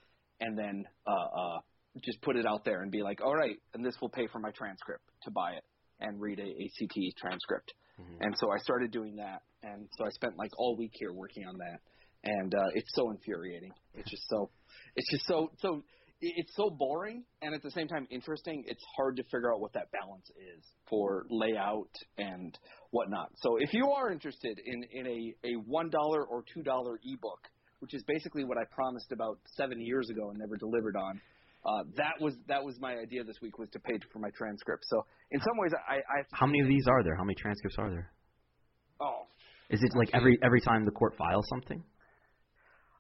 and 0.41 0.57
then 0.59 0.85
uh 1.07 1.11
uh 1.11 1.59
just 2.05 2.21
put 2.23 2.37
it 2.37 2.47
out 2.47 2.65
there 2.65 2.83
and 2.83 2.91
be 2.91 3.03
like 3.03 3.21
all 3.23 3.35
right 3.35 3.57
and 3.73 3.85
this 3.85 3.95
will 4.01 4.09
pay 4.09 4.27
for 4.27 4.39
my 4.39 4.51
transcript 4.51 5.03
to 5.23 5.31
buy 5.31 5.53
it 5.53 5.65
and 6.05 6.21
read 6.21 6.39
a, 6.39 6.43
a 6.43 6.71
CT 6.79 7.17
transcript 7.17 7.73
and 8.21 8.35
so 8.39 8.51
I 8.51 8.59
started 8.59 8.91
doing 8.91 9.17
that 9.17 9.43
and 9.63 9.89
so 9.97 10.05
I 10.05 10.11
spent 10.11 10.37
like 10.37 10.51
all 10.59 10.77
week 10.77 10.93
here 10.95 11.13
working 11.13 11.45
on 11.47 11.57
that 11.59 11.81
and 12.25 12.55
uh 12.55 12.71
it's 12.75 12.91
so 12.95 13.11
infuriating 13.11 13.73
it's 13.95 14.11
just 14.11 14.29
so 14.29 14.51
it's 14.97 15.11
just 15.11 15.27
so 15.27 15.51
so 15.59 15.83
it's 16.21 16.55
so 16.57 16.71
boring 16.71 17.25
and 17.43 17.55
at 17.55 17.63
the 17.63 17.71
same 17.71 17.89
time 17.89 18.07
interesting. 18.11 18.65
It's 18.67 18.83
hard 18.97 19.17
to 19.17 19.23
figure 19.25 19.53
out 19.53 19.61
what 19.61 19.73
that 19.75 19.91
balance 19.93 20.31
is 20.31 20.65
for 20.89 21.27
layout 21.29 21.91
and 22.17 22.57
whatnot. 22.91 23.31
So 23.37 23.57
if 23.59 23.75
you 23.75 23.91
are 23.91 24.11
interested 24.11 24.59
in, 24.65 24.85
in 24.93 25.07
a, 25.07 25.49
a 25.49 25.53
one 25.67 25.91
dollar 25.91 26.25
or 26.25 26.45
two 26.55 26.63
dollar 26.63 26.99
ebook, 27.05 27.41
which 27.81 27.95
is 27.95 28.03
basically 28.07 28.45
what 28.45 28.57
I 28.57 28.65
promised 28.71 29.13
about 29.13 29.39
seven 29.57 29.81
years 29.81 30.09
ago 30.09 30.31
and 30.31 30.39
never 30.39 30.57
delivered 30.57 30.97
on, 30.97 31.21
uh, 31.67 31.83
that 31.97 32.21
was 32.21 32.35
that 32.47 32.63
was 32.63 32.79
my 32.81 32.95
idea 32.97 33.25
this 33.25 33.37
week 33.41 33.59
was 33.59 33.69
to 33.71 33.81
pay 33.81 33.99
for 34.13 34.19
my 34.19 34.31
transcript. 34.37 34.85
So 34.87 35.05
in 35.31 35.41
some 35.41 35.57
ways, 35.57 35.73
I, 35.89 35.97
I 35.97 36.23
How 36.33 36.47
many 36.47 36.61
of 36.61 36.69
these 36.69 36.87
are 36.89 37.03
there? 37.03 37.17
How 37.17 37.25
many 37.25 37.35
transcripts 37.37 37.77
are 37.79 37.91
there? 37.91 38.13
oh 39.01 39.23
Is 39.71 39.83
it 39.83 39.91
like 39.97 40.11
every 40.13 40.39
every 40.43 40.61
time 40.61 40.85
the 40.85 40.91
court 40.91 41.15
files 41.17 41.47
something? 41.49 41.83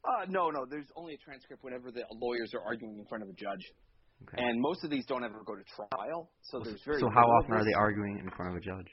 Uh, 0.05 0.27
no, 0.29 0.51
no. 0.51 0.67
There's 0.69 0.89
only 0.97 1.15
a 1.15 1.19
transcript 1.19 1.65
whenever 1.65 1.91
the 1.91 2.05
lawyers 2.13 2.53
are 2.55 2.61
arguing 2.63 2.99
in 2.99 3.07
front 3.07 3.23
of 3.23 3.29
a 3.31 3.33
judge, 3.33 3.65
Okay. 4.29 4.37
and 4.43 4.61
most 4.61 4.85
of 4.85 4.91
these 4.91 5.05
don't 5.07 5.25
ever 5.25 5.43
go 5.45 5.55
to 5.57 5.65
trial. 5.65 6.31
So 6.43 6.61
there's 6.61 6.83
very 6.85 7.01
so 7.01 7.09
how 7.09 7.25
often 7.25 7.53
are 7.55 7.65
they 7.65 7.73
arguing 7.73 8.19
in 8.19 8.31
front 8.37 8.53
of 8.53 8.57
a 8.57 8.61
judge? 8.61 8.89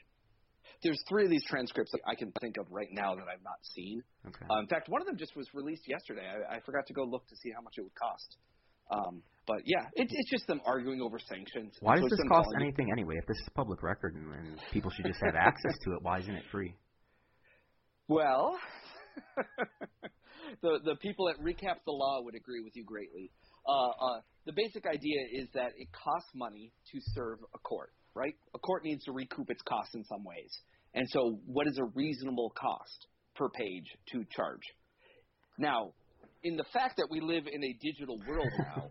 There's 0.82 1.00
three 1.08 1.24
of 1.24 1.30
these 1.30 1.44
transcripts 1.46 1.92
that 1.92 2.00
I 2.06 2.14
can 2.14 2.32
think 2.40 2.56
of 2.58 2.66
right 2.70 2.88
now 2.90 3.14
that 3.14 3.28
I've 3.30 3.44
not 3.44 3.60
seen. 3.62 4.02
Okay. 4.26 4.44
Uh, 4.50 4.58
in 4.60 4.66
fact, 4.66 4.88
one 4.88 5.00
of 5.00 5.06
them 5.06 5.16
just 5.16 5.36
was 5.36 5.46
released 5.54 5.86
yesterday. 5.86 6.26
I, 6.26 6.56
I 6.56 6.60
forgot 6.60 6.86
to 6.88 6.92
go 6.92 7.04
look 7.04 7.26
to 7.28 7.36
see 7.36 7.50
how 7.54 7.60
much 7.62 7.74
it 7.78 7.82
would 7.82 7.94
cost. 7.94 8.36
Um, 8.90 9.22
but 9.46 9.62
yeah, 9.64 9.86
it, 9.94 10.08
it's 10.10 10.30
just 10.30 10.46
them 10.46 10.60
arguing 10.64 11.00
over 11.00 11.18
sanctions. 11.18 11.74
Why 11.80 11.96
does 11.96 12.04
it's 12.04 12.16
this 12.16 12.28
cost 12.28 12.48
anything 12.60 12.90
anyway? 12.92 13.16
If 13.18 13.26
this 13.26 13.38
is 13.38 13.48
public 13.54 13.82
record 13.82 14.14
and, 14.14 14.32
and 14.32 14.58
people 14.72 14.90
should 14.90 15.06
just 15.06 15.20
have 15.24 15.34
access 15.34 15.76
to 15.84 15.92
it, 15.94 16.02
why 16.02 16.18
isn't 16.20 16.34
it 16.34 16.44
free? 16.50 16.74
Well, 18.08 18.58
the 20.62 20.78
the 20.84 20.96
people 20.96 21.28
at 21.28 21.40
Recap 21.40 21.76
the 21.84 21.92
Law 21.92 22.20
would 22.22 22.34
agree 22.34 22.62
with 22.62 22.76
you 22.76 22.84
greatly. 22.84 23.30
Uh, 23.66 23.88
uh, 23.88 24.20
the 24.44 24.52
basic 24.52 24.86
idea 24.86 25.20
is 25.32 25.48
that 25.54 25.72
it 25.76 25.88
costs 25.92 26.30
money 26.34 26.72
to 26.92 26.98
serve 27.14 27.38
a 27.54 27.58
court, 27.58 27.92
right? 28.14 28.34
A 28.54 28.58
court 28.58 28.84
needs 28.84 29.04
to 29.04 29.12
recoup 29.12 29.50
its 29.50 29.62
costs 29.62 29.94
in 29.94 30.04
some 30.04 30.24
ways, 30.24 30.52
and 30.94 31.08
so 31.08 31.38
what 31.46 31.66
is 31.66 31.78
a 31.78 31.84
reasonable 31.94 32.52
cost 32.56 33.06
per 33.34 33.48
page 33.48 33.86
to 34.12 34.24
charge? 34.30 34.62
Now, 35.58 35.92
in 36.42 36.56
the 36.56 36.64
fact 36.72 36.96
that 36.96 37.08
we 37.10 37.20
live 37.20 37.44
in 37.50 37.62
a 37.62 37.72
digital 37.80 38.18
world 38.26 38.50
now, 38.58 38.90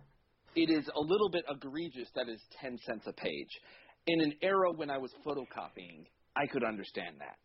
it 0.55 0.69
is 0.69 0.87
a 0.95 0.99
little 0.99 1.29
bit 1.29 1.45
egregious 1.49 2.09
that 2.15 2.27
is 2.27 2.39
10 2.61 2.77
cents 2.85 3.05
a 3.07 3.13
page. 3.13 3.59
In 4.07 4.21
an 4.21 4.33
era 4.41 4.71
when 4.75 4.89
I 4.89 4.97
was 4.97 5.11
photocopying, 5.25 6.05
I 6.35 6.47
could 6.47 6.63
understand 6.63 7.15
that. 7.19 7.39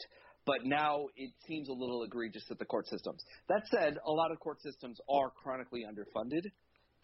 But 0.46 0.64
now 0.64 1.06
it 1.16 1.32
seems 1.46 1.68
a 1.68 1.72
little 1.72 2.04
egregious 2.04 2.44
at 2.50 2.58
the 2.58 2.64
court 2.64 2.86
systems. 2.86 3.22
That 3.48 3.62
said, 3.68 3.98
a 4.06 4.10
lot 4.10 4.30
of 4.30 4.38
court 4.40 4.58
systems 4.62 4.98
are 5.10 5.30
chronically 5.30 5.82
underfunded. 5.82 6.42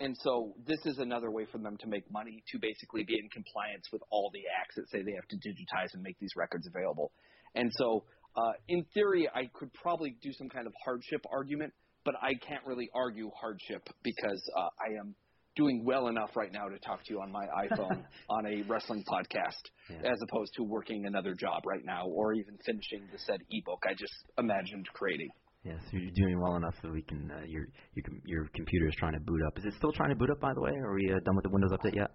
And 0.01 0.17
so 0.23 0.55
this 0.67 0.79
is 0.87 0.99
another 0.99 1.31
way 1.31 1.47
for 1.51 1.59
them 1.59 1.77
to 1.79 1.87
make 1.87 2.11
money 2.11 2.43
to 2.53 2.59
basically 2.59 3.05
be 3.05 3.15
in 3.15 3.29
compliance 3.31 3.87
with 3.93 4.03
all 4.11 4.31
the 4.33 4.43
acts 4.61 4.77
that 4.77 4.89
say 4.91 5.03
they 5.03 5.15
have 5.15 5.29
to 5.29 5.37
digitize 5.37 5.93
and 5.93 6.03
make 6.03 6.19
these 6.19 6.33
records 6.37 6.67
available. 6.67 7.13
And 7.55 7.71
so, 7.79 8.05
uh, 8.37 8.53
in 8.69 8.85
theory, 8.95 9.29
I 9.33 9.51
could 9.53 9.73
probably 9.75 10.17
do 10.23 10.33
some 10.33 10.49
kind 10.49 10.67
of 10.67 10.73
hardship 10.85 11.21
argument, 11.31 11.73
but 12.05 12.15
I 12.23 12.35
can't 12.47 12.65
really 12.65 12.89
argue 12.95 13.31
hardship 13.39 13.89
because 14.03 14.43
uh, 14.57 14.71
I 14.81 14.99
am 15.01 15.15
doing 15.57 15.85
well 15.85 16.09
enough 16.09 16.31
right 16.37 16.53
now 16.53 16.69
to 16.69 16.79
talk 16.79 17.05
to 17.05 17.13
you 17.13 17.21
on 17.21 17.31
my 17.31 17.47
iPhone 17.67 18.03
on 18.31 18.47
a 18.47 18.63
wrestling 18.69 19.05
podcast, 19.09 19.63
Yeah. 19.91 20.11
as 20.11 20.19
opposed 20.29 20.53
to 20.57 20.63
working 20.65 21.05
another 21.07 21.35
job 21.35 21.63
right 21.67 21.85
now 21.85 22.07
or 22.07 22.33
even 22.35 22.57
finishing 22.65 23.09
the 23.13 23.19
said 23.19 23.41
ebook 23.51 23.83
I 23.89 23.95
just 23.95 24.15
imagined 24.39 24.87
creating. 24.95 25.29
Yes, 25.65 25.79
you're 25.93 26.11
doing 26.17 26.41
well 26.41 26.57
enough 26.57 26.75
that 26.83 26.91
we 26.91 27.03
can. 27.03 27.31
Uh, 27.31 27.45
your 27.47 27.67
your 27.95 28.05
your 28.27 28.49
computer 28.55 28.89
is 28.89 28.95
trying 28.99 29.13
to 29.13 29.21
boot 29.21 29.41
up. 29.47 29.57
Is 29.59 29.65
it 29.65 29.75
still 29.79 29.93
trying 29.93 30.11
to 30.11 30.17
boot 30.17 30.29
up? 30.31 30.41
By 30.41 30.53
the 30.55 30.61
way, 30.61 30.73
Or 30.73 30.91
are 30.91 30.95
we 30.95 31.07
uh, 31.13 31.21
done 31.25 31.37
with 31.37 31.45
the 31.45 31.51
Windows 31.51 31.71
update 31.71 31.95
yet? 31.95 32.11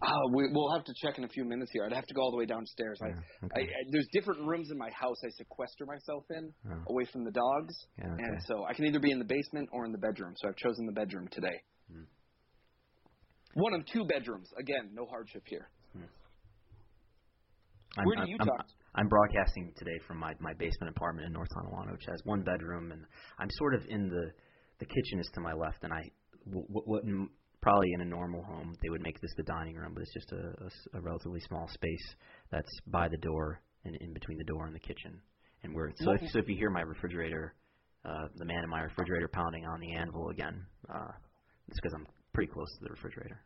Uh, 0.00 0.14
we, 0.34 0.48
we'll 0.52 0.72
have 0.74 0.84
to 0.84 0.92
check 1.00 1.16
in 1.18 1.24
a 1.24 1.28
few 1.28 1.44
minutes 1.44 1.70
here. 1.72 1.84
I'd 1.86 1.92
have 1.94 2.06
to 2.06 2.14
go 2.14 2.22
all 2.22 2.30
the 2.32 2.36
way 2.36 2.46
downstairs. 2.46 2.98
I, 3.02 3.08
Yeah, 3.08 3.14
I, 3.42 3.46
okay. 3.46 3.62
I, 3.62 3.82
there's 3.92 4.06
different 4.12 4.40
rooms 4.46 4.68
in 4.72 4.78
my 4.78 4.90
house 4.90 5.16
I 5.24 5.30
sequester 5.30 5.86
myself 5.86 6.24
in, 6.30 6.52
Oh. 6.70 6.82
away 6.90 7.04
from 7.12 7.24
the 7.24 7.30
dogs, 7.30 7.74
Yeah, 7.98 8.06
okay. 8.14 8.22
and 8.24 8.42
so 8.46 8.64
I 8.64 8.74
can 8.74 8.84
either 8.86 8.98
be 8.98 9.10
in 9.12 9.18
the 9.20 9.24
basement 9.24 9.68
or 9.72 9.84
in 9.86 9.92
the 9.92 9.98
bedroom. 9.98 10.34
So 10.38 10.48
I've 10.48 10.56
chosen 10.56 10.86
the 10.86 10.92
bedroom 10.92 11.28
today. 11.30 11.54
Hmm. 13.54 13.60
One 13.60 13.74
of 13.74 13.86
two 13.86 14.04
bedrooms. 14.06 14.48
Again, 14.58 14.90
no 14.92 15.06
hardship 15.06 15.42
here. 15.46 15.68
I'm, 17.98 18.06
Where 18.06 18.16
do 18.16 18.20
I'm- 18.22 18.28
you 18.28 18.36
I'm, 18.40 18.46
talk? 18.46 18.66
I'm 18.94 19.08
broadcasting 19.08 19.72
today 19.76 19.98
from 20.06 20.18
my 20.18 20.32
my 20.40 20.54
basement 20.54 20.94
apartment 20.96 21.26
in 21.26 21.32
North 21.32 21.48
Tonawanda, 21.54 21.92
which 21.92 22.06
has 22.08 22.20
one 22.24 22.42
bedroom, 22.42 22.90
and 22.92 23.04
I'm 23.38 23.48
sort 23.52 23.74
of 23.74 23.82
in 23.88 24.08
the 24.08 24.32
the 24.78 24.86
kitchen 24.86 25.18
is 25.20 25.30
to 25.34 25.40
my 25.40 25.52
left, 25.52 25.84
and 25.84 25.92
I 25.92 26.00
what, 26.44 26.86
what 26.88 27.02
probably 27.60 27.88
in 27.94 28.00
a 28.00 28.04
normal 28.04 28.42
home 28.44 28.74
they 28.82 28.88
would 28.88 29.02
make 29.02 29.20
this 29.20 29.30
the 29.36 29.42
dining 29.44 29.76
room, 29.76 29.92
but 29.94 30.02
it's 30.02 30.12
just 30.14 30.32
a, 30.32 30.36
a 30.62 30.66
s- 30.66 30.88
a 30.94 31.00
relatively 31.00 31.40
small 31.40 31.68
space 31.68 32.14
that's 32.50 32.70
by 32.86 33.08
the 33.08 33.18
door 33.18 33.60
and 33.84 33.94
in 33.96 34.12
between 34.14 34.38
the 34.38 34.44
door 34.44 34.66
and 34.66 34.74
the 34.74 34.80
kitchen. 34.80 35.20
And 35.62 35.74
we're 35.74 35.90
so 35.96 36.12
if, 36.12 36.20
so 36.30 36.38
if 36.38 36.48
you 36.48 36.56
hear 36.56 36.70
my 36.70 36.80
refrigerator, 36.80 37.54
uh, 38.06 38.26
the 38.36 38.44
man 38.46 38.64
in 38.64 38.70
my 38.70 38.80
refrigerator 38.80 39.28
pounding 39.28 39.64
on 39.66 39.80
the 39.80 39.92
anvil 39.94 40.30
again, 40.30 40.64
uh, 40.92 41.12
it's 41.68 41.78
because 41.80 41.92
I'm 41.94 42.06
pretty 42.32 42.52
close 42.52 42.68
to 42.78 42.84
the 42.84 42.90
refrigerator. 42.90 43.40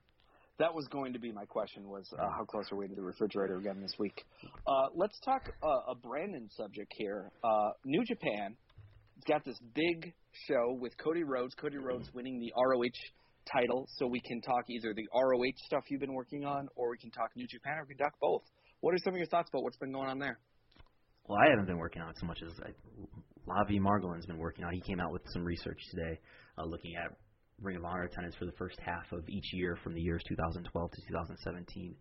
That 0.58 0.72
was 0.72 0.86
going 0.88 1.12
to 1.12 1.18
be 1.18 1.32
my 1.32 1.44
question: 1.44 1.88
was 1.88 2.08
uh, 2.18 2.30
how 2.30 2.44
close 2.44 2.64
are 2.72 2.76
we 2.76 2.88
to 2.88 2.94
the 2.94 3.02
refrigerator 3.02 3.58
again 3.58 3.80
this 3.80 3.92
week? 3.98 4.24
Uh, 4.66 4.88
let's 4.94 5.18
talk 5.20 5.42
uh, 5.62 5.92
a 5.92 5.94
Brandon 5.94 6.48
subject 6.56 6.92
here. 6.96 7.30
Uh, 7.44 7.70
New 7.84 8.04
Japan 8.04 8.56
has 9.16 9.24
got 9.28 9.44
this 9.44 9.58
big 9.74 10.14
show 10.48 10.76
with 10.80 10.96
Cody 10.96 11.24
Rhodes. 11.24 11.54
Cody 11.54 11.76
Rhodes 11.76 12.08
winning 12.14 12.40
the 12.40 12.52
ROH 12.56 12.88
title, 13.52 13.86
so 13.98 14.06
we 14.06 14.20
can 14.20 14.40
talk 14.40 14.64
either 14.70 14.94
the 14.94 15.06
ROH 15.14 15.56
stuff 15.66 15.84
you've 15.90 16.00
been 16.00 16.14
working 16.14 16.44
on, 16.44 16.68
or 16.74 16.90
we 16.90 16.98
can 16.98 17.10
talk 17.10 17.30
New 17.36 17.46
Japan, 17.46 17.78
or 17.78 17.84
we 17.84 17.94
can 17.94 17.98
talk 17.98 18.14
both. 18.20 18.42
What 18.80 18.94
are 18.94 18.98
some 19.04 19.12
of 19.12 19.18
your 19.18 19.26
thoughts 19.26 19.50
about 19.52 19.62
what's 19.62 19.76
been 19.76 19.92
going 19.92 20.08
on 20.08 20.18
there? 20.18 20.38
Well, 21.28 21.38
I 21.38 21.50
haven't 21.50 21.66
been 21.66 21.78
working 21.78 22.02
on 22.02 22.10
it 22.10 22.16
so 22.20 22.26
much 22.26 22.40
as 22.42 22.52
I, 22.64 22.70
Lavi 23.46 23.80
Margolin's 23.80 24.26
been 24.26 24.38
working 24.38 24.64
on. 24.64 24.72
it. 24.72 24.76
He 24.76 24.80
came 24.82 25.00
out 25.00 25.12
with 25.12 25.22
some 25.32 25.44
research 25.44 25.80
today, 25.90 26.18
uh, 26.56 26.64
looking 26.64 26.94
at 26.96 27.12
Ring 27.60 27.76
of 27.76 27.84
Honor 27.84 28.04
attendance 28.04 28.34
for 28.36 28.46
the 28.46 28.52
first 28.52 28.78
half 28.84 29.10
of 29.12 29.28
each 29.28 29.52
year 29.52 29.76
from 29.82 29.94
the 29.94 30.00
years 30.00 30.22
2012 30.28 30.90
to 30.90 30.96
2017. 31.08 31.94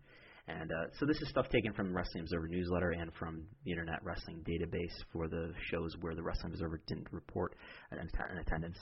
And 0.48 0.70
uh, 0.70 0.90
so 0.98 1.06
this 1.06 1.20
is 1.20 1.28
stuff 1.28 1.48
taken 1.48 1.72
from 1.72 1.88
the 1.88 1.94
Wrestling 1.94 2.22
Observer 2.22 2.46
newsletter 2.46 2.90
and 2.90 3.10
from 3.18 3.42
the 3.64 3.72
Internet 3.72 4.04
Wrestling 4.04 4.44
database 4.46 4.94
for 5.12 5.28
the 5.28 5.52
shows 5.70 5.96
where 6.00 6.14
the 6.14 6.22
Wrestling 6.22 6.52
Observer 6.52 6.80
didn't 6.86 7.08
report 7.10 7.56
an, 7.90 7.98
an 7.98 8.38
attendance. 8.38 8.78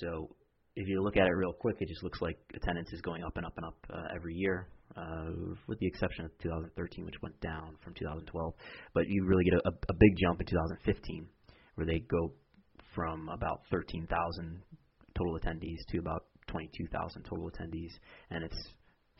So 0.00 0.36
if 0.76 0.86
you 0.88 1.02
look 1.02 1.16
at 1.16 1.26
it 1.26 1.32
real 1.32 1.52
quick, 1.52 1.76
it 1.80 1.88
just 1.88 2.02
looks 2.02 2.20
like 2.20 2.36
attendance 2.54 2.92
is 2.92 3.00
going 3.00 3.22
up 3.22 3.36
and 3.36 3.46
up 3.46 3.54
and 3.56 3.66
up 3.66 3.76
uh, 3.92 4.14
every 4.14 4.34
year, 4.34 4.68
uh, 4.96 5.54
with 5.66 5.78
the 5.78 5.86
exception 5.86 6.26
of 6.26 6.36
2013, 6.42 7.06
which 7.06 7.20
went 7.22 7.40
down 7.40 7.76
from 7.82 7.94
2012. 7.94 8.54
But 8.92 9.04
you 9.08 9.24
really 9.24 9.44
get 9.44 9.54
a, 9.54 9.70
a 9.88 9.94
big 9.94 10.16
jump 10.20 10.40
in 10.40 10.46
2015, 10.46 11.26
where 11.76 11.86
they 11.86 12.00
go 12.10 12.34
from 12.94 13.28
about 13.30 13.62
13,000 13.70 14.62
total 15.20 15.38
attendees 15.38 15.78
to 15.90 15.98
about 15.98 16.24
22,000 16.48 17.22
total 17.22 17.50
attendees, 17.50 17.92
and 18.30 18.44
it's 18.44 18.56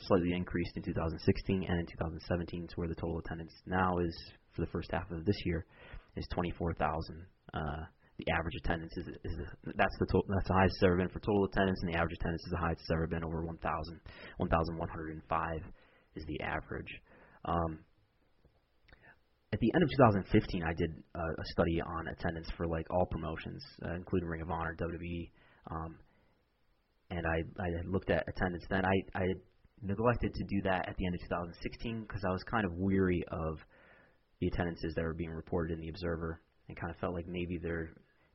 slightly 0.07 0.33
increased 0.33 0.73
in 0.77 0.83
2016 0.83 1.65
and 1.69 1.81
in 1.81 1.87
2017 1.87 2.69
to 2.69 2.75
where 2.77 2.89
the 2.89 2.95
total 2.95 3.19
attendance 3.19 3.53
now 3.67 3.99
is 3.99 4.17
for 4.55 4.63
the 4.63 4.71
first 4.71 4.91
half 4.93 5.11
of 5.11 5.25
this 5.25 5.37
year 5.45 5.67
is 6.17 6.27
24,000. 6.33 7.27
Uh, 7.53 7.61
the 8.19 8.33
average 8.33 8.55
attendance 8.57 8.93
is, 8.97 9.07
is 9.25 9.37
the, 9.37 9.73
that's 9.77 9.97
the 9.99 10.23
that's 10.29 10.49
the 10.49 10.55
highest 10.55 10.75
it's 10.77 10.85
ever 10.85 10.97
been 10.97 11.09
for 11.09 11.21
total 11.21 11.45
attendance, 11.45 11.81
and 11.83 11.93
the 11.93 11.97
average 11.97 12.17
attendance 12.21 12.43
is 12.45 12.51
the 12.51 12.59
highest 12.59 12.81
it's 12.81 12.91
ever 12.93 13.07
been 13.07 13.25
over 13.25 13.45
1,000. 13.45 14.01
1,105 14.37 15.63
is 16.17 16.25
the 16.27 16.41
average. 16.41 17.01
Um, 17.45 17.79
at 19.53 19.59
the 19.59 19.73
end 19.75 19.83
of 19.83 19.91
2015, 19.91 20.63
I 20.63 20.75
did 20.75 21.03
uh, 21.15 21.19
a 21.19 21.45
study 21.47 21.81
on 21.81 22.09
attendance 22.09 22.49
for 22.57 22.67
like 22.69 22.87
all 22.91 23.07
promotions, 23.07 23.65
uh, 23.85 23.95
including 23.95 24.29
Ring 24.29 24.43
of 24.43 24.51
Honor, 24.51 24.77
WWE, 24.79 25.31
um, 25.71 25.99
and 27.11 27.27
I 27.27 27.43
I 27.63 27.69
looked 27.87 28.11
at 28.11 28.25
attendance 28.29 28.65
then. 28.71 28.85
I 28.85 29.19
I 29.19 29.25
neglected 29.83 30.35
to 30.35 30.45
do 30.45 30.63
that 30.65 30.89
at 30.89 30.97
the 30.97 31.07
end 31.07 31.15
of 31.15 31.21
2016 31.23 32.03
because 32.03 32.23
I 32.27 32.31
was 32.31 32.43
kind 32.45 32.65
of 32.65 32.73
weary 32.75 33.25
of 33.31 33.59
the 34.41 34.49
attendances 34.49 34.95
that 34.95 35.03
were 35.03 35.15
being 35.15 35.31
reported 35.31 35.75
in 35.75 35.81
the 35.81 35.89
Observer, 35.89 36.41
and 36.69 36.77
kind 36.77 36.91
of 36.91 36.99
felt 36.99 37.15
like 37.15 37.27
maybe 37.27 37.59
they're 37.63 37.91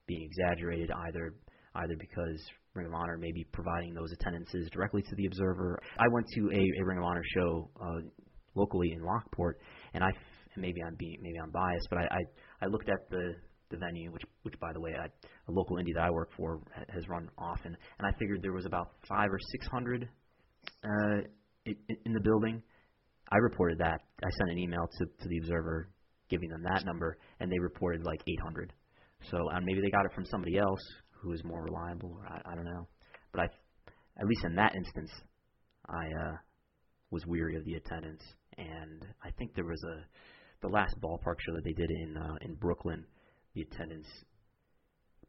being 0.08 0.24
exaggerated 0.24 0.92
either 0.92 1.34
either 1.76 1.96
because 2.00 2.40
Ring 2.74 2.88
of 2.88 2.94
Honor 2.94 3.18
may 3.18 3.32
be 3.32 3.46
providing 3.52 3.94
those 3.94 4.12
attendances 4.12 4.70
directly 4.72 5.02
to 5.02 5.16
the 5.16 5.26
Observer. 5.26 5.80
I 5.98 6.08
went 6.12 6.28
to 6.36 6.42
a, 6.54 6.82
a 6.82 6.86
Ring 6.86 6.98
of 7.00 7.04
Honor 7.04 7.24
show 7.34 7.70
uh, 7.82 8.02
locally 8.56 8.92
in 8.92 9.04
Lockport, 9.04 9.60
and 9.94 10.04
I 10.04 10.12
maybe 10.58 10.82
I'm 10.86 10.96
being 10.98 11.18
maybe 11.22 11.38
I'm 11.42 11.52
biased, 11.52 11.88
but 11.90 12.00
I 12.00 12.04
I, 12.04 12.22
I 12.62 12.66
looked 12.68 12.90
at 12.90 13.10
the 13.10 13.36
the 13.70 13.78
venue, 13.78 14.12
which 14.12 14.24
which 14.44 14.60
by 14.60 14.74
the 14.74 14.80
way, 14.80 14.94
I, 15.00 15.06
a 15.06 15.52
local 15.52 15.78
indie 15.78 15.94
that 15.96 16.04
I 16.04 16.12
work 16.12 16.30
for 16.38 16.62
ha- 16.76 16.84
has 16.94 17.08
run 17.08 17.30
often, 17.38 17.76
and 18.00 18.08
I 18.08 18.18
figured 18.18 18.42
there 18.42 18.54
was 18.54 18.66
about 18.66 18.92
five 19.08 19.30
or 19.32 19.40
six 19.52 19.68
hundred 19.68 20.08
uh, 20.84 21.22
in, 21.66 21.76
in 22.06 22.14
the 22.14 22.22
building. 22.22 22.62
I 23.32 23.38
reported 23.38 23.80
that. 23.80 24.02
I 24.24 24.30
sent 24.38 24.52
an 24.52 24.60
email 24.60 24.88
to 25.00 25.06
to 25.06 25.28
the 25.30 25.38
Observer 25.40 25.90
giving 26.30 26.50
them 26.50 26.64
that 26.64 26.86
number, 26.86 27.18
and 27.40 27.52
they 27.52 27.60
reported 27.60 28.04
like 28.04 28.22
800. 28.28 28.74
So 29.32 29.38
um, 29.52 29.64
maybe 29.66 29.82
they 29.82 29.90
got 29.90 30.06
it 30.06 30.14
from 30.14 30.26
somebody 30.26 30.58
else 30.58 30.82
who 31.22 31.32
is 31.32 31.44
more 31.44 31.64
reliable. 31.64 32.18
Or 32.20 32.26
I, 32.28 32.52
I 32.52 32.56
don't 32.56 32.66
know, 32.66 32.88
but 33.32 33.42
I, 33.42 33.46
at 34.20 34.28
least 34.28 34.44
in 34.46 34.56
that 34.56 34.76
instance, 34.76 35.12
I 35.88 36.06
uh, 36.28 36.36
was 37.12 37.26
weary 37.26 37.56
of 37.56 37.66
the 37.66 37.76
attendance, 37.76 38.24
and 38.58 39.06
I 39.24 39.32
think 39.32 39.54
there 39.56 39.66
was 39.66 39.84
a 39.84 40.06
the 40.62 40.70
last 40.70 40.96
ballpark 41.02 41.36
show 41.40 41.54
that 41.54 41.64
they 41.64 41.74
did 41.74 41.90
in 41.90 42.18
uh, 42.18 42.36
in 42.42 42.56
Brooklyn. 42.56 43.06
The 43.56 43.62
attendance, 43.62 44.08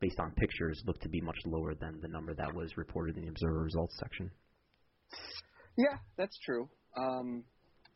based 0.00 0.18
on 0.18 0.32
pictures, 0.32 0.82
looked 0.84 1.02
to 1.02 1.08
be 1.08 1.20
much 1.20 1.38
lower 1.46 1.74
than 1.74 2.00
the 2.02 2.08
number 2.08 2.34
that 2.34 2.52
was 2.52 2.76
reported 2.76 3.16
in 3.16 3.22
the 3.22 3.28
Observer 3.28 3.60
results 3.60 3.96
section. 4.00 4.30
Yeah, 5.78 5.98
that's 6.18 6.36
true. 6.44 6.68
Um, 6.98 7.44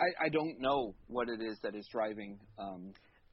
I, 0.01 0.26
I 0.26 0.28
don't 0.28 0.61
know 0.61 0.95
what 1.09 1.28
it 1.28 1.43
is 1.43 1.59
that 1.64 1.74
is 1.74 1.87
driving 1.91 2.39
um, 2.59 2.93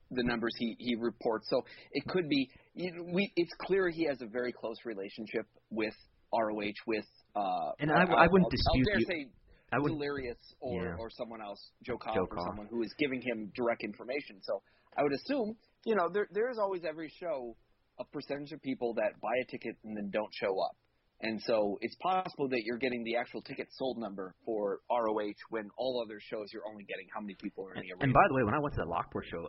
the 0.10 0.24
numbers 0.24 0.54
he, 0.58 0.76
he 0.80 0.96
reports. 1.00 1.48
So 1.50 1.62
it 1.92 2.04
could 2.08 2.28
be. 2.28 2.50
You 2.74 2.92
know, 2.94 3.04
we, 3.14 3.32
it's 3.36 3.52
clear 3.62 3.90
he 3.90 4.06
has 4.08 4.22
a 4.22 4.28
very 4.28 4.52
close 4.52 4.78
relationship 4.86 5.46
with 5.70 5.94
ROH. 6.34 6.74
With 6.88 7.06
uh, 7.36 7.72
And 7.80 7.92
I- 7.92 8.04
I 8.04 8.28
wouldn't 8.28 8.46
I'll, 8.46 8.50
dispute 8.50 8.88
I'll 8.88 8.94
dare 8.94 9.00
you- 9.00 9.06
say 9.08 9.32
I 9.72 9.80
would 9.80 9.90
Delirious 9.90 10.38
or, 10.62 10.82
Yeah. 10.84 10.96
or 10.98 11.10
someone 11.12 11.42
else, 11.42 11.60
Joe 11.84 11.98
Koff 11.98 12.16
Joe 12.16 12.26
or 12.32 12.38
someone 12.48 12.68
who 12.72 12.82
is 12.82 12.94
giving 12.98 13.22
him 13.22 13.52
direct 13.54 13.84
information. 13.84 14.40
So 14.42 14.62
I 14.98 15.04
would 15.04 15.12
assume, 15.14 15.58
you 15.88 15.96
know, 15.96 16.10
there 16.12 16.28
there 16.32 16.52
is 16.52 16.60
always 16.60 16.84
every 16.84 17.12
show 17.18 17.56
a 17.98 18.04
percentage 18.04 18.52
of 18.52 18.62
people 18.62 18.94
that 18.96 19.20
buy 19.22 19.34
a 19.42 19.46
ticket 19.50 19.76
and 19.86 19.96
then 19.96 20.10
don't 20.12 20.30
show 20.34 20.60
up. 20.60 20.76
And 21.22 21.42
so 21.48 21.80
it's 21.82 21.96
possible 21.96 22.48
that 22.50 22.62
you're 22.64 22.78
getting 22.78 23.04
the 23.04 23.16
actual 23.16 23.42
ticket 23.42 23.68
sold 23.72 23.98
number 23.98 24.36
for 24.46 24.82
ROH 24.92 25.34
when 25.50 25.70
all 25.76 26.04
other 26.06 26.20
shows 26.20 26.46
you're 26.54 26.68
only 26.70 26.84
getting 26.84 27.08
how 27.12 27.22
many 27.22 27.36
people 27.42 27.66
are 27.66 27.74
in 27.74 27.82
the 27.82 27.94
arena. 27.94 28.04
And 28.04 28.14
by 28.14 28.22
the 28.28 28.36
way, 28.36 28.44
when 28.44 28.54
I 28.54 28.60
went 28.60 28.76
to 28.76 28.82
that 28.82 28.88
Lockport 28.88 29.26
show, 29.32 29.48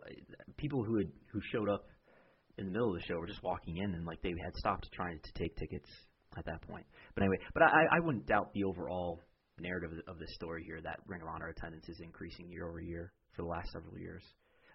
people 0.56 0.82
who 0.82 0.96
had 0.96 1.10
who 1.32 1.40
showed 1.52 1.68
up 1.68 1.84
in 2.56 2.66
the 2.66 2.72
middle 2.72 2.94
of 2.94 3.00
the 3.00 3.06
show 3.06 3.18
were 3.18 3.26
just 3.26 3.42
walking 3.42 3.76
in 3.78 3.94
and 3.94 4.06
like 4.06 4.22
they 4.22 4.32
had 4.42 4.54
stopped 4.56 4.88
trying 4.94 5.18
to 5.18 5.32
take 5.34 5.56
tickets 5.56 5.90
at 6.38 6.46
that 6.46 6.62
point. 6.62 6.86
But 7.14 7.24
anyway, 7.24 7.38
but 7.52 7.64
I 7.64 7.98
I 7.98 8.00
wouldn't 8.00 8.26
doubt 8.26 8.54
the 8.54 8.62
overall 8.62 9.20
narrative 9.58 9.90
of, 9.90 10.14
of 10.14 10.18
this 10.20 10.32
story 10.36 10.62
here 10.64 10.80
that 10.80 11.00
Ring 11.08 11.20
of 11.20 11.28
Honor 11.28 11.48
attendance 11.48 11.88
is 11.88 11.98
increasing 12.00 12.48
year 12.48 12.68
over 12.68 12.80
year 12.80 13.12
for 13.34 13.42
the 13.42 13.48
last 13.48 13.72
several 13.72 13.98
years. 13.98 14.22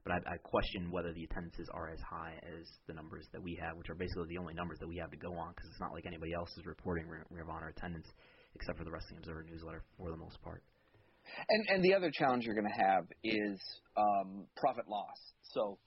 But 0.04 0.14
I, 0.14 0.36
I 0.36 0.38
question 0.44 0.92
whether 0.92 1.14
the 1.14 1.24
attendances 1.24 1.70
are 1.74 1.90
as 1.90 2.00
high 2.02 2.36
as 2.44 2.68
the 2.88 2.94
numbers 2.94 3.28
that 3.32 3.42
we 3.42 3.58
have, 3.62 3.78
which 3.78 3.90
are 3.90 3.96
basically 3.96 4.28
the 4.28 4.38
only 4.38 4.54
numbers 4.54 4.80
that 4.80 4.88
we 4.88 4.98
have 4.98 5.12
to 5.12 5.18
go 5.18 5.34
on 5.34 5.54
because 5.56 5.70
it's 5.70 5.80
not 5.80 5.94
like 5.94 6.06
anybody 6.06 6.34
else 6.34 6.52
is 6.58 6.66
reporting 6.66 7.08
Ring, 7.08 7.24
of 7.40 7.50
Honor 7.50 7.70
attendance 7.70 8.08
except 8.56 8.78
for 8.78 8.84
the 8.84 8.92
Wrestling 8.92 9.18
Observer 9.18 9.46
newsletter 9.50 9.84
for 9.98 10.12
the 10.12 10.18
most 10.18 10.42
part. 10.42 10.62
And 11.50 11.66
and 11.70 11.84
the 11.84 11.94
other 11.94 12.12
challenge 12.14 12.44
you're 12.46 12.56
going 12.56 12.72
to 12.72 12.84
have 12.86 13.06
is 13.24 13.60
um, 13.96 14.46
profit 14.58 14.90
loss. 14.90 15.18
So 15.54 15.80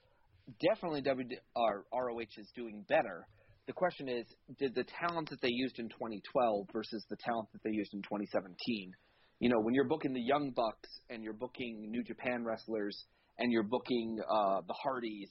definitely 0.60 1.02
W 1.02 1.28
or 1.54 1.84
ROH 1.92 2.38
is 2.38 2.50
doing 2.56 2.84
better. 2.88 3.26
The 3.66 3.72
question 3.72 4.08
is, 4.08 4.24
did 4.58 4.74
the 4.74 4.84
talent 4.84 5.28
that 5.30 5.40
they 5.42 5.50
used 5.50 5.78
in 5.78 5.88
2012 5.88 6.68
versus 6.72 7.04
the 7.10 7.16
talent 7.16 7.48
that 7.52 7.62
they 7.64 7.72
used 7.72 7.92
in 7.94 8.00
2017? 8.02 8.92
You 9.40 9.50
know, 9.50 9.60
when 9.60 9.74
you're 9.74 9.88
booking 9.88 10.14
the 10.14 10.22
Young 10.22 10.52
Bucks 10.54 10.88
and 11.10 11.22
you're 11.22 11.34
booking 11.34 11.90
New 11.90 12.02
Japan 12.04 12.44
wrestlers 12.44 12.96
and 13.38 13.52
you're 13.52 13.62
booking 13.62 14.18
uh, 14.20 14.60
the 14.66 14.74
Hardys 14.74 15.30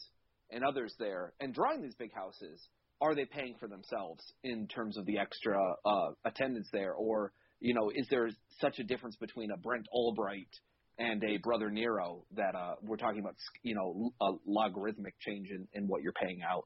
and 0.51 0.63
others 0.63 0.93
there 0.99 1.33
and 1.39 1.53
drawing 1.53 1.81
these 1.81 1.95
big 1.95 2.13
houses, 2.13 2.67
are 3.01 3.15
they 3.15 3.25
paying 3.25 3.55
for 3.59 3.67
themselves 3.67 4.23
in 4.43 4.67
terms 4.67 4.97
of 4.97 5.05
the 5.05 5.17
extra 5.17 5.57
uh, 5.85 6.11
attendance 6.23 6.67
there, 6.71 6.93
or 6.93 7.33
you 7.59 7.73
know, 7.73 7.91
is 7.93 8.05
there 8.09 8.29
such 8.59 8.79
a 8.79 8.83
difference 8.83 9.15
between 9.15 9.51
a 9.51 9.57
Brent 9.57 9.87
Albright 9.91 10.49
and 10.97 11.23
a 11.23 11.37
Brother 11.37 11.69
Nero 11.69 12.25
that 12.35 12.55
uh, 12.55 12.75
we're 12.81 12.97
talking 12.97 13.19
about, 13.19 13.35
you 13.63 13.75
know, 13.75 14.11
a 14.21 14.31
logarithmic 14.45 15.13
change 15.19 15.49
in, 15.49 15.67
in 15.73 15.87
what 15.87 16.01
you're 16.03 16.13
paying 16.13 16.41
out? 16.47 16.65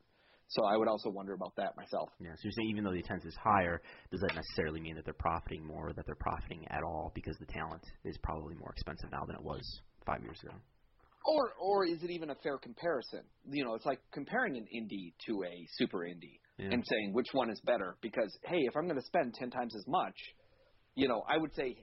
So 0.49 0.65
I 0.65 0.77
would 0.77 0.87
also 0.87 1.09
wonder 1.09 1.33
about 1.33 1.53
that 1.57 1.77
myself. 1.77 2.09
Yeah, 2.19 2.33
so 2.33 2.41
you're 2.43 2.53
saying 2.53 2.69
even 2.69 2.83
though 2.83 2.91
the 2.91 2.99
attendance 2.99 3.25
is 3.25 3.37
higher, 3.41 3.81
does 4.11 4.19
that 4.21 4.33
necessarily 4.33 4.81
mean 4.81 4.95
that 4.95 5.05
they're 5.05 5.13
profiting 5.13 5.63
more, 5.63 5.89
or 5.89 5.93
that 5.93 6.05
they're 6.07 6.15
profiting 6.15 6.65
at 6.69 6.81
all 6.83 7.11
because 7.13 7.37
the 7.39 7.45
talent 7.45 7.83
is 8.03 8.17
probably 8.23 8.55
more 8.55 8.71
expensive 8.71 9.11
now 9.11 9.25
than 9.25 9.35
it 9.35 9.43
was 9.43 9.61
five 10.05 10.23
years 10.23 10.39
ago? 10.43 10.55
Or 11.25 11.53
or 11.59 11.85
is 11.85 12.01
it 12.03 12.11
even 12.11 12.29
a 12.29 12.35
fair 12.35 12.57
comparison? 12.57 13.21
You 13.49 13.65
know, 13.65 13.75
it's 13.75 13.85
like 13.85 13.99
comparing 14.11 14.55
an 14.55 14.65
indie 14.75 15.13
to 15.27 15.43
a 15.43 15.67
super 15.77 15.99
indie 15.99 16.39
Yeah. 16.57 16.69
and 16.71 16.83
saying 16.85 17.13
which 17.13 17.27
one 17.33 17.49
is 17.49 17.59
better. 17.65 17.97
Because 18.01 18.35
hey, 18.45 18.61
if 18.61 18.75
I'm 18.75 18.85
going 18.85 18.99
to 18.99 19.05
spend 19.05 19.33
ten 19.33 19.49
times 19.51 19.75
as 19.75 19.85
much, 19.87 20.15
you 20.95 21.07
know, 21.07 21.23
I 21.29 21.37
would 21.37 21.53
say, 21.55 21.75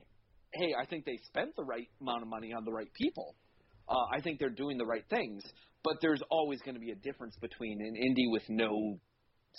hey, 0.54 0.74
I 0.80 0.86
think 0.86 1.04
they 1.04 1.18
spent 1.26 1.54
the 1.56 1.64
right 1.64 1.88
amount 2.00 2.22
of 2.22 2.28
money 2.28 2.52
on 2.52 2.64
the 2.64 2.72
right 2.72 2.92
people. 2.94 3.36
Uh, 3.88 4.06
I 4.12 4.20
think 4.20 4.40
they're 4.40 4.50
doing 4.50 4.78
the 4.78 4.86
right 4.86 5.04
things. 5.10 5.42
But 5.84 5.98
there's 6.02 6.22
always 6.30 6.60
going 6.62 6.74
to 6.74 6.80
be 6.80 6.90
a 6.90 6.96
difference 6.96 7.36
between 7.40 7.80
an 7.80 7.94
indie 7.94 8.30
with 8.32 8.42
no 8.48 8.98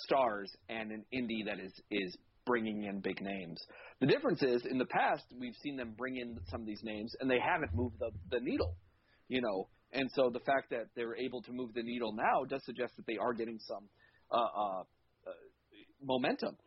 stars 0.05 0.51
and 0.69 0.91
an 0.91 1.05
indie 1.13 1.45
that 1.45 1.59
is 1.63 1.71
is 1.91 2.17
bringing 2.45 2.83
in 2.83 2.99
big 3.01 3.21
names. 3.21 3.59
The 3.99 4.07
difference 4.07 4.41
is, 4.41 4.65
in 4.69 4.77
the 4.77 4.85
past, 4.85 5.23
we've 5.39 5.55
seen 5.63 5.75
them 5.77 5.93
bring 5.97 6.17
in 6.17 6.37
some 6.49 6.61
of 6.61 6.67
these 6.67 6.81
names, 6.83 7.13
and 7.19 7.29
they 7.29 7.39
haven't 7.39 7.73
moved 7.73 7.95
the 7.99 8.09
the 8.31 8.39
needle. 8.39 8.75
You 9.27 9.41
know, 9.41 9.67
and 9.93 10.09
so 10.13 10.29
the 10.31 10.39
fact 10.39 10.69
that 10.71 10.87
they're 10.95 11.15
able 11.15 11.41
to 11.43 11.51
move 11.51 11.73
the 11.73 11.83
needle 11.83 12.13
now 12.13 12.43
does 12.47 12.61
suggest 12.65 12.93
that 12.97 13.05
they 13.07 13.17
are 13.17 13.33
getting 13.33 13.59
some 13.59 13.87
uh, 14.31 14.37
uh, 14.37 14.79
uh, 14.81 15.31
momentum. 16.03 16.57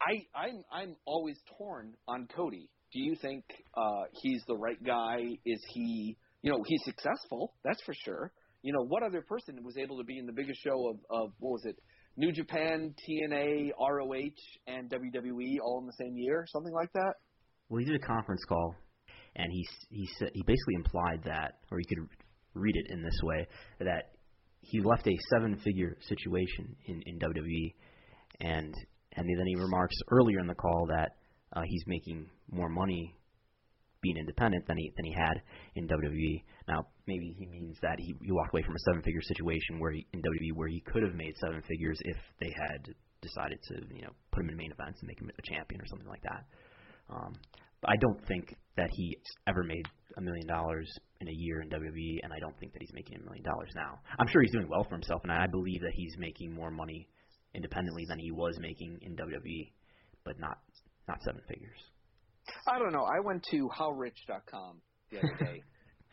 I 0.00 0.38
I'm 0.38 0.64
I'm 0.72 0.96
always 1.04 1.38
torn 1.58 1.94
on 2.06 2.28
Cody. 2.34 2.68
Do 2.92 3.00
you 3.00 3.16
think 3.20 3.44
uh, 3.76 4.04
he's 4.22 4.42
the 4.46 4.56
right 4.56 4.82
guy? 4.84 5.18
Is 5.44 5.62
he 5.70 6.16
you 6.42 6.52
know 6.52 6.62
he's 6.66 6.84
successful? 6.84 7.54
That's 7.64 7.82
for 7.82 7.94
sure. 8.04 8.32
You 8.62 8.72
know 8.72 8.84
what 8.84 9.02
other 9.02 9.22
person 9.22 9.62
was 9.64 9.76
able 9.76 9.98
to 9.98 10.04
be 10.04 10.18
in 10.18 10.26
the 10.26 10.32
biggest 10.32 10.60
show 10.62 10.88
of 10.88 10.96
of 11.10 11.32
what 11.38 11.50
was 11.50 11.64
it? 11.64 11.76
New 12.16 12.32
Japan, 12.32 12.94
TNA, 13.08 13.70
ROH, 13.78 14.34
and 14.66 14.90
WWE 14.90 15.56
all 15.62 15.78
in 15.80 15.86
the 15.86 15.92
same 15.92 16.16
year, 16.16 16.46
something 16.48 16.72
like 16.72 16.92
that. 16.94 17.14
He 17.70 17.84
did 17.84 17.94
a 17.94 18.04
conference 18.04 18.42
call, 18.44 18.74
and 19.38 19.52
he 19.52 19.66
he 19.90 20.08
said 20.18 20.30
he 20.34 20.42
basically 20.42 20.74
implied 20.74 21.22
that, 21.24 21.58
or 21.70 21.78
you 21.78 21.86
could 21.86 22.06
read 22.54 22.76
it 22.76 22.92
in 22.92 23.02
this 23.02 23.18
way, 23.22 23.46
that 23.80 24.10
he 24.60 24.80
left 24.80 25.06
a 25.06 25.16
seven-figure 25.30 25.96
situation 26.00 26.76
in 26.86 27.02
in 27.06 27.18
WWE, 27.18 27.74
and 28.40 28.74
and 29.12 29.26
then 29.28 29.46
he 29.46 29.56
remarks 29.56 29.96
earlier 30.10 30.40
in 30.40 30.46
the 30.46 30.54
call 30.54 30.86
that 30.88 31.16
uh, 31.54 31.62
he's 31.64 31.84
making 31.86 32.28
more 32.50 32.68
money 32.68 33.14
being 34.00 34.16
independent 34.16 34.66
than 34.66 34.76
he 34.76 34.92
than 34.96 35.04
he 35.04 35.12
had 35.12 35.40
in 35.76 35.88
WWE. 35.88 36.42
Now, 36.68 36.86
maybe 37.06 37.34
he 37.38 37.46
means 37.46 37.76
that 37.82 37.96
he, 37.98 38.14
he 38.22 38.30
walked 38.30 38.52
away 38.52 38.62
from 38.62 38.76
a 38.76 38.78
seven-figure 38.90 39.22
situation 39.22 39.78
where 39.78 39.92
he, 39.92 40.06
in 40.12 40.20
WWE 40.20 40.54
where 40.54 40.68
he 40.68 40.80
could 40.80 41.02
have 41.02 41.14
made 41.14 41.34
seven 41.38 41.62
figures 41.62 41.98
if 42.04 42.16
they 42.40 42.52
had 42.68 42.94
decided 43.22 43.58
to 43.68 43.74
you 43.94 44.02
know 44.02 44.10
put 44.32 44.42
him 44.42 44.50
in 44.50 44.56
main 44.56 44.72
events 44.72 45.00
and 45.00 45.08
make 45.08 45.20
him 45.20 45.30
a 45.30 45.42
champion 45.42 45.80
or 45.80 45.86
something 45.86 46.08
like 46.08 46.22
that. 46.22 46.44
Um, 47.10 47.34
I 47.84 47.96
don't 47.96 48.26
think 48.26 48.54
that 48.76 48.88
he 48.92 49.16
ever 49.46 49.62
made 49.62 49.84
a 50.16 50.20
million 50.20 50.46
dollars 50.46 50.88
in 51.20 51.28
a 51.28 51.32
year 51.32 51.60
in 51.62 51.68
WWE, 51.68 52.18
and 52.22 52.32
I 52.32 52.38
don't 52.40 52.58
think 52.58 52.72
that 52.72 52.82
he's 52.82 52.92
making 52.92 53.18
a 53.18 53.24
million 53.24 53.44
dollars 53.44 53.70
now. 53.74 53.98
I'm 54.18 54.26
sure 54.28 54.42
he's 54.42 54.52
doing 54.52 54.68
well 54.68 54.84
for 54.84 54.94
himself, 54.94 55.20
and 55.22 55.32
I 55.32 55.46
believe 55.46 55.80
that 55.82 55.92
he's 55.94 56.14
making 56.18 56.52
more 56.52 56.70
money 56.70 57.08
independently 57.54 58.04
than 58.08 58.18
he 58.18 58.30
was 58.30 58.56
making 58.60 58.98
in 59.02 59.16
WWE, 59.16 59.72
but 60.24 60.38
not 60.38 60.58
not 61.08 61.22
seven 61.22 61.40
figures. 61.48 61.78
I 62.66 62.78
don't 62.78 62.92
know. 62.92 63.04
I 63.04 63.20
went 63.24 63.42
to 63.50 63.68
howrich.com 63.68 64.80
the 65.10 65.18
other 65.18 65.36
day, 65.40 65.62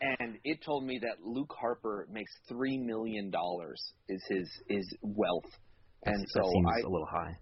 and 0.20 0.38
it 0.44 0.58
told 0.64 0.84
me 0.84 0.98
that 1.02 1.24
Luke 1.24 1.52
Harper 1.58 2.06
makes 2.10 2.32
three 2.48 2.78
million 2.78 3.30
dollars 3.30 3.80
is 4.08 4.22
his 4.28 4.48
is 4.68 4.86
wealth, 5.02 5.50
and 6.04 6.14
That's- 6.14 6.32
so 6.32 6.40
that 6.40 6.50
seems 6.52 6.66
I 6.66 6.86
a 6.86 6.90
little 6.90 7.08
high. 7.10 7.36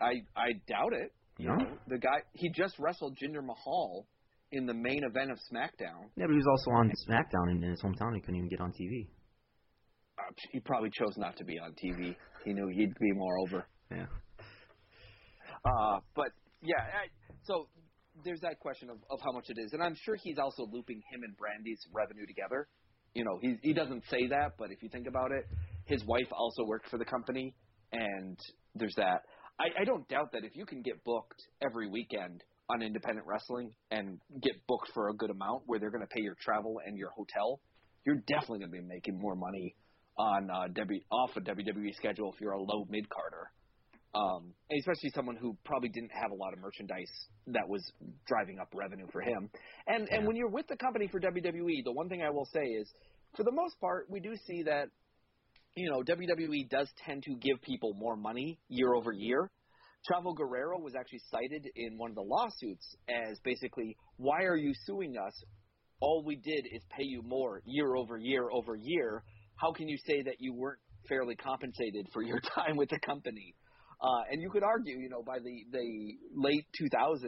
I 0.00 0.12
I 0.36 0.52
doubt 0.68 0.92
it. 0.92 1.12
You 1.38 1.48
No? 1.48 1.56
know, 1.56 1.78
the 1.88 1.98
guy 1.98 2.22
he 2.32 2.50
just 2.50 2.74
wrestled 2.78 3.16
Jinder 3.22 3.44
Mahal 3.44 4.06
in 4.52 4.66
the 4.66 4.74
main 4.74 5.02
event 5.04 5.30
of 5.30 5.38
SmackDown. 5.52 6.08
Yeah, 6.16 6.26
but 6.26 6.30
he 6.30 6.36
was 6.36 6.46
also 6.48 6.70
on 6.72 6.90
SmackDown 7.08 7.50
in, 7.50 7.62
in 7.62 7.70
his 7.70 7.82
hometown. 7.82 8.14
He 8.14 8.20
couldn't 8.20 8.36
even 8.36 8.48
get 8.48 8.60
on 8.60 8.72
TV. 8.72 9.08
Uh, 10.18 10.32
he 10.52 10.60
probably 10.60 10.90
chose 10.90 11.16
not 11.16 11.36
to 11.36 11.44
be 11.44 11.58
on 11.58 11.72
TV. 11.72 12.16
He 12.44 12.52
knew 12.52 12.68
he'd 12.68 12.94
be 12.98 13.12
more 13.12 13.38
over. 13.40 13.66
Yeah. 13.90 14.06
Uh, 15.64 15.98
but 16.14 16.28
yeah, 16.62 16.80
I, 16.80 17.08
so 17.42 17.68
there's 18.24 18.40
that 18.40 18.58
question 18.60 18.88
of, 18.88 18.96
of 19.10 19.18
how 19.22 19.32
much 19.32 19.46
it 19.50 19.58
is, 19.60 19.72
and 19.72 19.82
I'm 19.82 19.94
sure 20.04 20.16
he's 20.22 20.38
also 20.38 20.62
looping 20.70 21.02
him 21.12 21.22
and 21.22 21.36
Brandi's 21.36 21.80
revenue 21.92 22.26
together. 22.26 22.68
You 23.14 23.24
know, 23.24 23.38
he 23.40 23.56
he 23.62 23.72
doesn't 23.72 24.04
say 24.10 24.28
that, 24.28 24.52
but 24.58 24.70
if 24.70 24.82
you 24.82 24.88
think 24.90 25.06
about 25.06 25.32
it, 25.32 25.44
his 25.86 26.04
wife 26.04 26.28
also 26.32 26.64
worked 26.64 26.88
for 26.88 26.98
the 26.98 27.04
company, 27.04 27.54
and 27.92 28.38
there's 28.74 28.94
that. 28.96 29.22
I, 29.58 29.82
I 29.82 29.84
don't 29.84 30.06
doubt 30.08 30.32
that 30.32 30.44
if 30.44 30.56
you 30.56 30.66
can 30.66 30.82
get 30.82 31.02
booked 31.04 31.42
every 31.62 31.88
weekend 31.88 32.42
on 32.68 32.82
independent 32.82 33.26
wrestling 33.26 33.72
and 33.90 34.20
get 34.42 34.54
booked 34.66 34.90
for 34.92 35.08
a 35.08 35.14
good 35.14 35.30
amount, 35.30 35.62
where 35.66 35.78
they're 35.78 35.90
going 35.90 36.06
to 36.06 36.14
pay 36.14 36.20
your 36.20 36.36
travel 36.40 36.80
and 36.84 36.98
your 36.98 37.10
hotel, 37.10 37.60
you're 38.04 38.22
definitely 38.26 38.60
going 38.60 38.72
to 38.72 38.78
be 38.78 38.86
making 38.86 39.18
more 39.18 39.34
money 39.34 39.76
on 40.18 40.50
uh, 40.50 40.68
w, 40.74 41.00
off 41.10 41.30
a 41.36 41.40
WWE 41.40 41.94
schedule 41.94 42.32
if 42.32 42.40
you're 42.40 42.52
a 42.52 42.62
low 42.62 42.86
mid 42.90 43.08
carder 43.08 43.50
um, 44.16 44.54
and 44.70 44.80
especially 44.80 45.10
someone 45.14 45.36
who 45.36 45.56
probably 45.64 45.88
didn't 45.90 46.12
have 46.12 46.30
a 46.30 46.34
lot 46.34 46.52
of 46.52 46.58
merchandise 46.60 47.10
that 47.48 47.68
was 47.68 47.82
driving 48.26 48.58
up 48.58 48.68
revenue 48.74 49.06
for 49.12 49.20
him. 49.20 49.50
And 49.86 50.08
and 50.10 50.26
when 50.26 50.36
you're 50.36 50.48
with 50.48 50.66
the 50.68 50.76
company 50.76 51.08
for 51.08 51.20
WWE, 51.20 51.84
the 51.84 51.92
one 51.92 52.08
thing 52.08 52.22
I 52.22 52.30
will 52.30 52.48
say 52.52 52.64
is, 52.64 52.88
for 53.36 53.44
the 53.44 53.52
most 53.52 53.78
part, 53.80 54.06
we 54.08 54.20
do 54.20 54.34
see 54.46 54.62
that, 54.64 54.88
you 55.76 55.90
know, 55.90 56.02
WWE 56.02 56.68
does 56.70 56.88
tend 57.04 57.22
to 57.24 57.34
give 57.36 57.60
people 57.62 57.92
more 57.94 58.16
money 58.16 58.58
year 58.68 58.94
over 58.94 59.12
year. 59.12 59.50
Chavo 60.10 60.34
Guerrero 60.34 60.78
was 60.78 60.94
actually 60.98 61.20
cited 61.30 61.66
in 61.76 61.98
one 61.98 62.10
of 62.10 62.16
the 62.16 62.22
lawsuits 62.22 62.96
as 63.08 63.38
basically, 63.44 63.96
why 64.16 64.44
are 64.44 64.56
you 64.56 64.72
suing 64.86 65.16
us? 65.18 65.34
All 66.00 66.24
we 66.24 66.36
did 66.36 66.66
is 66.72 66.82
pay 66.96 67.04
you 67.04 67.22
more 67.22 67.60
year 67.66 67.94
over 67.94 68.16
year 68.16 68.48
over 68.50 68.74
year. 68.74 69.22
How 69.56 69.72
can 69.72 69.88
you 69.88 69.98
say 70.06 70.22
that 70.22 70.36
you 70.38 70.54
weren't 70.54 70.78
fairly 71.08 71.36
compensated 71.36 72.08
for 72.12 72.22
your 72.22 72.40
time 72.54 72.76
with 72.76 72.88
the 72.88 72.98
company? 73.04 73.54
Uh, 74.00 74.22
and 74.30 74.40
you 74.40 74.50
could 74.50 74.62
argue, 74.62 74.98
you 74.98 75.08
know, 75.08 75.22
by 75.22 75.38
the, 75.38 75.64
the 75.72 76.12
late 76.34 76.66
2000s, 76.80 77.22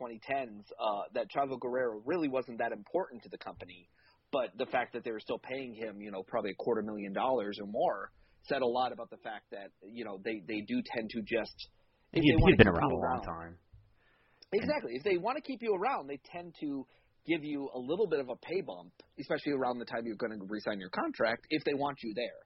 2010s, 0.00 0.62
uh, 0.80 1.02
that 1.14 1.26
Chavo 1.30 1.58
Guerrero 1.58 2.00
really 2.06 2.28
wasn't 2.28 2.58
that 2.58 2.72
important 2.72 3.22
to 3.24 3.28
the 3.28 3.38
company. 3.38 3.88
But 4.32 4.56
the 4.56 4.66
fact 4.66 4.94
that 4.94 5.04
they 5.04 5.12
were 5.12 5.20
still 5.20 5.38
paying 5.38 5.74
him, 5.74 6.00
you 6.00 6.10
know, 6.10 6.22
probably 6.22 6.50
a 6.50 6.54
quarter 6.54 6.82
million 6.82 7.12
dollars 7.12 7.58
or 7.60 7.66
more, 7.66 8.10
said 8.48 8.62
a 8.62 8.66
lot 8.66 8.92
about 8.92 9.10
the 9.10 9.18
fact 9.18 9.44
that, 9.52 9.70
you 9.84 10.04
know, 10.04 10.18
they, 10.24 10.42
they 10.48 10.62
do 10.66 10.82
tend 10.96 11.10
to 11.10 11.20
just. 11.20 11.54
if 12.12 12.22
He, 12.22 12.30
they 12.30 12.36
he 12.36 12.42
wanna 12.42 12.52
had 12.52 12.58
been 12.58 12.68
around 12.68 12.90
a 12.90 12.96
long 12.96 13.22
time. 13.22 13.58
Exactly. 14.52 14.92
If 14.94 15.04
they 15.04 15.16
want 15.18 15.36
to 15.36 15.42
keep 15.42 15.62
you 15.62 15.74
around, 15.74 16.08
they 16.08 16.20
tend 16.32 16.54
to 16.60 16.86
give 17.26 17.44
you 17.44 17.70
a 17.74 17.78
little 17.78 18.06
bit 18.06 18.20
of 18.20 18.28
a 18.28 18.36
pay 18.36 18.60
bump, 18.66 18.92
especially 19.20 19.52
around 19.52 19.78
the 19.78 19.84
time 19.84 20.04
you're 20.04 20.16
going 20.16 20.32
to 20.32 20.44
resign 20.48 20.80
your 20.80 20.90
contract, 20.90 21.46
if 21.50 21.62
they 21.64 21.74
want 21.74 21.98
you 22.02 22.12
there. 22.14 22.42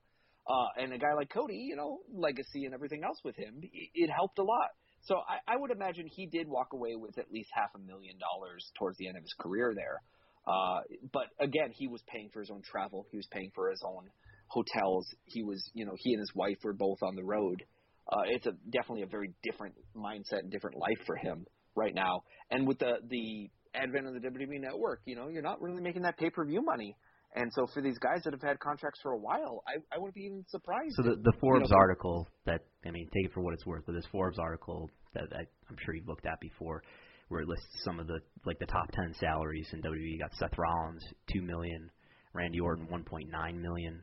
Uh, 0.47 0.82
and 0.82 0.93
a 0.93 0.99
guy 0.99 1.12
like 1.16 1.30
Cody, 1.30 1.57
you 1.57 1.74
know, 1.74 1.99
legacy 2.12 2.66
and 2.66 2.74
everything 2.74 3.03
else 3.03 3.18
with 3.24 3.34
him, 3.34 3.59
it, 3.62 3.91
it 3.95 4.11
helped 4.14 4.39
a 4.39 4.45
lot. 4.45 4.70
So 5.03 5.16
I, 5.16 5.55
I 5.55 5.57
would 5.57 5.70
imagine 5.70 6.07
he 6.07 6.26
did 6.26 6.47
walk 6.47 6.68
away 6.72 6.95
with 6.95 7.18
at 7.18 7.30
least 7.32 7.49
half 7.55 7.70
a 7.74 7.78
million 7.78 8.14
dollars 8.18 8.70
towards 8.78 8.99
the 8.99 9.09
end 9.09 9.16
of 9.16 9.22
his 9.22 9.34
career 9.41 9.72
there. 9.74 10.03
Uh, 10.47 10.80
but 11.12 11.26
again, 11.40 11.70
he 11.72 11.88
was 11.88 12.03
paying 12.07 12.30
for 12.32 12.40
his 12.40 12.51
own 12.51 12.62
travel. 12.62 13.07
He 13.11 13.16
was 13.16 13.26
paying 13.30 13.51
for 13.55 13.70
his 13.70 13.82
own 13.84 14.09
hotels. 14.49 15.07
He 15.24 15.42
was, 15.42 15.70
you 15.74 15.84
know, 15.84 15.94
he 15.97 16.12
and 16.12 16.20
his 16.20 16.32
wife 16.34 16.59
were 16.62 16.72
both 16.72 16.99
on 17.03 17.16
the 17.16 17.24
road. 17.24 17.62
Uh, 18.11 18.22
it's 18.26 18.47
a 18.47 18.53
definitely 18.70 19.03
a 19.03 19.07
very 19.07 19.32
different 19.42 19.74
mindset 19.97 20.40
and 20.40 20.51
different 20.51 20.76
life 20.78 21.05
for 21.07 21.16
him 21.16 21.44
right 21.74 21.94
now. 21.94 22.22
And 22.51 22.66
with 22.66 22.78
the 22.78 22.99
the 23.09 23.51
advent 23.74 24.07
of 24.07 24.14
the 24.14 24.20
WWE 24.20 24.61
network, 24.61 25.01
you 25.05 25.16
know, 25.16 25.28
you're 25.28 25.42
not 25.42 25.61
really 25.61 25.82
making 25.82 26.03
that 26.03 26.16
pay 26.16 26.30
per 26.30 26.44
view 26.44 26.62
money. 26.62 26.97
And 27.34 27.53
so 27.53 27.66
for 27.74 27.82
these 27.82 27.99
guys 27.99 28.22
that 28.24 28.32
have 28.32 28.40
had 28.40 28.59
contracts 28.61 29.01
for 29.03 29.12
a 29.12 29.18
while, 29.18 29.62
I, 29.66 29.74
I 29.94 29.99
wouldn't 29.99 30.14
be 30.14 30.22
even 30.22 30.44
surprised. 30.49 30.94
So 30.97 31.03
the 31.03 31.16
the 31.16 31.32
Forbes 31.40 31.68
you 31.68 31.76
know, 31.76 31.80
article 31.80 32.28
that 32.47 32.61
I 32.86 32.90
mean, 32.90 33.09
take 33.12 33.26
it 33.26 33.32
for 33.34 33.42
what 33.42 33.53
it's 33.55 33.66
worth, 33.66 33.82
but 33.84 33.94
this 33.94 34.07
Forbes 34.12 34.38
article 34.38 34.88
that 35.14 35.24
I, 35.32 35.40
I'm 35.68 35.76
sure 35.84 35.94
you've 35.94 36.09
looked 36.09 36.26
at 36.26 36.40
before, 36.40 36.82
where 37.29 37.41
it 37.43 37.49
lists 37.49 37.66
some 37.85 37.99
of 37.99 38.07
the 38.07 38.20
like 38.45 38.59
the 38.59 38.66
top 38.66 38.91
ten 38.93 39.14
salaries 39.18 39.68
in 39.72 39.83
WWE. 39.83 40.12
You 40.12 40.18
got 40.18 40.35
Seth 40.35 40.57
Rollins, 40.57 41.03
two 41.33 41.43
million, 41.43 41.91
Randy 42.33 42.61
Orton, 42.61 42.87
one 42.89 43.05
point 43.05 43.31
nine 43.31 43.61
million. 43.61 44.03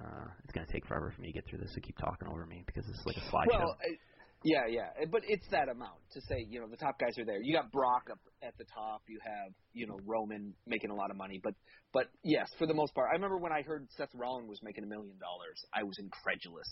Uh, 0.00 0.26
it's 0.42 0.52
gonna 0.52 0.66
take 0.66 0.86
forever 0.86 1.12
for 1.14 1.22
me 1.22 1.28
to 1.28 1.34
get 1.34 1.48
through 1.48 1.58
this, 1.58 1.72
so 1.74 1.80
keep 1.80 1.96
talking 1.98 2.28
over 2.28 2.46
me 2.46 2.62
because 2.66 2.84
it's 2.88 3.06
like 3.06 3.16
a 3.16 3.20
slideshow. 3.20 3.58
Well, 3.60 3.76
I, 3.80 3.96
yeah, 4.44 4.68
yeah, 4.68 4.92
but 5.10 5.22
it's 5.26 5.46
that 5.52 5.70
amount 5.70 6.04
to 6.12 6.20
say, 6.28 6.44
you 6.50 6.60
know, 6.60 6.68
the 6.68 6.76
top 6.76 7.00
guys 7.00 7.16
are 7.18 7.24
there. 7.24 7.40
You 7.40 7.56
got 7.56 7.72
Brock 7.72 8.08
up 8.12 8.18
at 8.42 8.52
the 8.58 8.64
top. 8.64 9.00
You 9.08 9.18
have, 9.24 9.52
you 9.72 9.86
know, 9.86 9.96
Roman 10.04 10.52
making 10.66 10.90
a 10.90 10.94
lot 10.94 11.10
of 11.10 11.16
money. 11.16 11.40
But, 11.42 11.54
but 11.94 12.08
yes, 12.22 12.46
for 12.58 12.66
the 12.66 12.74
most 12.74 12.94
part, 12.94 13.08
I 13.10 13.14
remember 13.14 13.38
when 13.38 13.52
I 13.52 13.62
heard 13.62 13.88
Seth 13.96 14.10
Rollins 14.14 14.46
was 14.46 14.60
making 14.62 14.84
a 14.84 14.86
million 14.86 15.16
dollars, 15.16 15.64
I 15.72 15.82
was 15.82 15.96
incredulous 15.98 16.68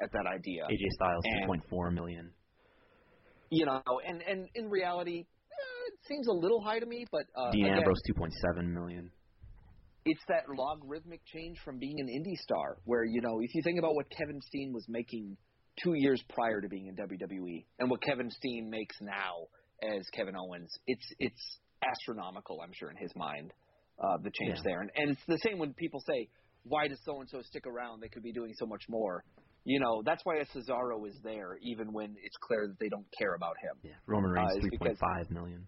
at 0.00 0.12
that 0.12 0.26
idea. 0.30 0.62
AJ 0.70 0.86
Styles, 0.94 1.24
and- 1.24 1.42
two 1.42 1.46
point 1.46 1.62
four 1.68 1.90
million. 1.90 2.30
You 3.50 3.66
know, 3.66 3.82
and 4.06 4.22
and 4.22 4.48
in 4.54 4.68
reality, 4.70 5.20
eh, 5.20 5.92
it 5.92 5.98
seems 6.08 6.26
a 6.28 6.32
little 6.32 6.60
high 6.60 6.78
to 6.78 6.86
me. 6.86 7.06
But 7.10 7.26
uh, 7.36 7.50
Dean 7.52 7.66
again, 7.66 7.78
Ambrose, 7.78 8.00
two 8.06 8.14
point 8.14 8.32
seven 8.46 8.72
million. 8.72 9.10
it's 10.04 10.22
that 10.28 10.44
logarithmic 10.56 11.20
change 11.26 11.58
from 11.64 11.78
being 11.78 11.98
an 12.00 12.06
indie 12.08 12.36
star 12.38 12.78
where 12.84 13.04
you 13.04 13.20
know 13.20 13.40
if 13.40 13.54
you 13.54 13.62
think 13.62 13.78
about 13.78 13.94
what 13.94 14.06
Kevin 14.10 14.40
Steen 14.42 14.72
was 14.72 14.84
making 14.88 15.36
two 15.82 15.94
years 15.94 16.22
prior 16.30 16.60
to 16.60 16.68
being 16.68 16.86
in 16.86 16.96
WWE 16.96 17.64
and 17.78 17.90
what 17.90 18.00
Kevin 18.02 18.30
Steen 18.30 18.70
makes 18.70 18.96
now 19.00 19.46
as 19.82 20.06
Kevin 20.14 20.34
Owens 20.36 20.70
it's 20.86 21.06
it's 21.18 21.58
astronomical 21.82 22.60
I'm 22.62 22.72
sure 22.72 22.90
in 22.90 22.96
his 22.96 23.10
mind 23.16 23.52
uh, 24.02 24.16
the 24.22 24.30
change 24.30 24.56
Yeah. 24.58 24.62
there 24.64 24.80
and, 24.80 24.90
and 24.96 25.10
it's 25.10 25.20
the 25.28 25.38
same 25.38 25.58
when 25.58 25.74
people 25.74 26.00
say 26.06 26.28
why 26.64 26.88
does 26.88 26.98
so 27.04 27.20
and 27.20 27.28
so 27.28 27.42
stick 27.42 27.66
around 27.66 28.00
they 28.00 28.08
could 28.08 28.22
be 28.22 28.32
doing 28.32 28.54
so 28.58 28.64
much 28.66 28.84
more 28.88 29.24
you 29.66 29.78
know 29.80 30.00
that's 30.06 30.22
why 30.24 30.36
a 30.36 30.46
Cesaro 30.46 31.06
is 31.06 31.16
there 31.22 31.58
even 31.62 31.92
when 31.92 32.14
it's 32.22 32.36
clear 32.40 32.66
that 32.68 32.78
they 32.78 32.88
don't 32.88 33.06
care 33.18 33.34
about 33.34 33.56
him 33.64 33.74
Yeah, 33.82 33.98
Roman 34.06 34.30
Reigns, 34.30 34.52
Uh, 34.56 34.60
three 34.62 34.78
point 34.78 34.98
five 34.98 35.26
million. 35.30 35.66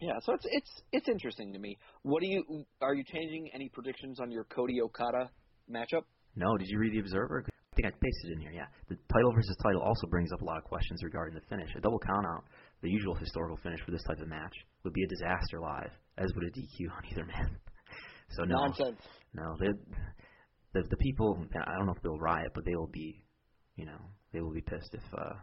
yeah, 0.00 0.16
so 0.22 0.32
it's 0.34 0.46
it's 0.58 0.72
it's 0.92 1.08
interesting 1.08 1.52
to 1.52 1.58
me. 1.58 1.76
What 2.02 2.20
do 2.22 2.28
you 2.28 2.64
are 2.80 2.94
you 2.94 3.04
changing 3.04 3.50
any 3.54 3.68
predictions 3.68 4.20
on 4.20 4.30
your 4.30 4.44
Cody 4.44 4.80
Okada 4.80 5.30
matchup? 5.70 6.04
No, 6.36 6.56
did 6.58 6.68
you 6.68 6.78
read 6.78 6.92
the 6.94 7.00
Observer? 7.00 7.44
I 7.48 7.74
think 7.76 7.88
I 7.88 7.90
pasted 7.90 8.30
it 8.30 8.34
in 8.36 8.40
here. 8.40 8.52
Yeah, 8.52 8.68
the 8.88 8.96
title 9.12 9.32
versus 9.34 9.56
title 9.62 9.82
also 9.82 10.06
brings 10.08 10.32
up 10.32 10.40
a 10.40 10.44
lot 10.44 10.56
of 10.58 10.64
questions 10.64 11.02
regarding 11.02 11.34
the 11.34 11.44
finish. 11.48 11.68
A 11.76 11.80
double 11.80 12.00
countout, 12.00 12.42
the 12.82 12.88
usual 12.88 13.14
historical 13.14 13.56
finish 13.62 13.80
for 13.84 13.90
this 13.90 14.02
type 14.04 14.20
of 14.20 14.28
match, 14.28 14.54
would 14.84 14.92
be 14.94 15.02
a 15.02 15.08
disaster 15.08 15.60
live, 15.60 15.90
as 16.18 16.28
would 16.34 16.44
a 16.44 16.52
DQ 16.56 16.76
on 16.96 17.02
either 17.10 17.24
man. 17.26 17.50
So 18.30 18.42
no, 18.42 18.56
Nonsense. 18.56 19.00
no, 19.34 19.54
they, 19.60 19.68
the 20.82 20.88
the 20.88 20.96
people. 20.96 21.38
I 21.54 21.76
don't 21.76 21.86
know 21.86 21.94
if 21.94 22.02
they'll 22.02 22.18
riot, 22.18 22.52
but 22.54 22.64
they 22.64 22.74
will 22.74 22.90
be, 22.92 23.24
you 23.76 23.86
know, 23.86 23.98
they 24.32 24.40
will 24.40 24.52
be 24.52 24.60
pissed 24.60 24.94
if 24.94 25.02
uh 25.18 25.34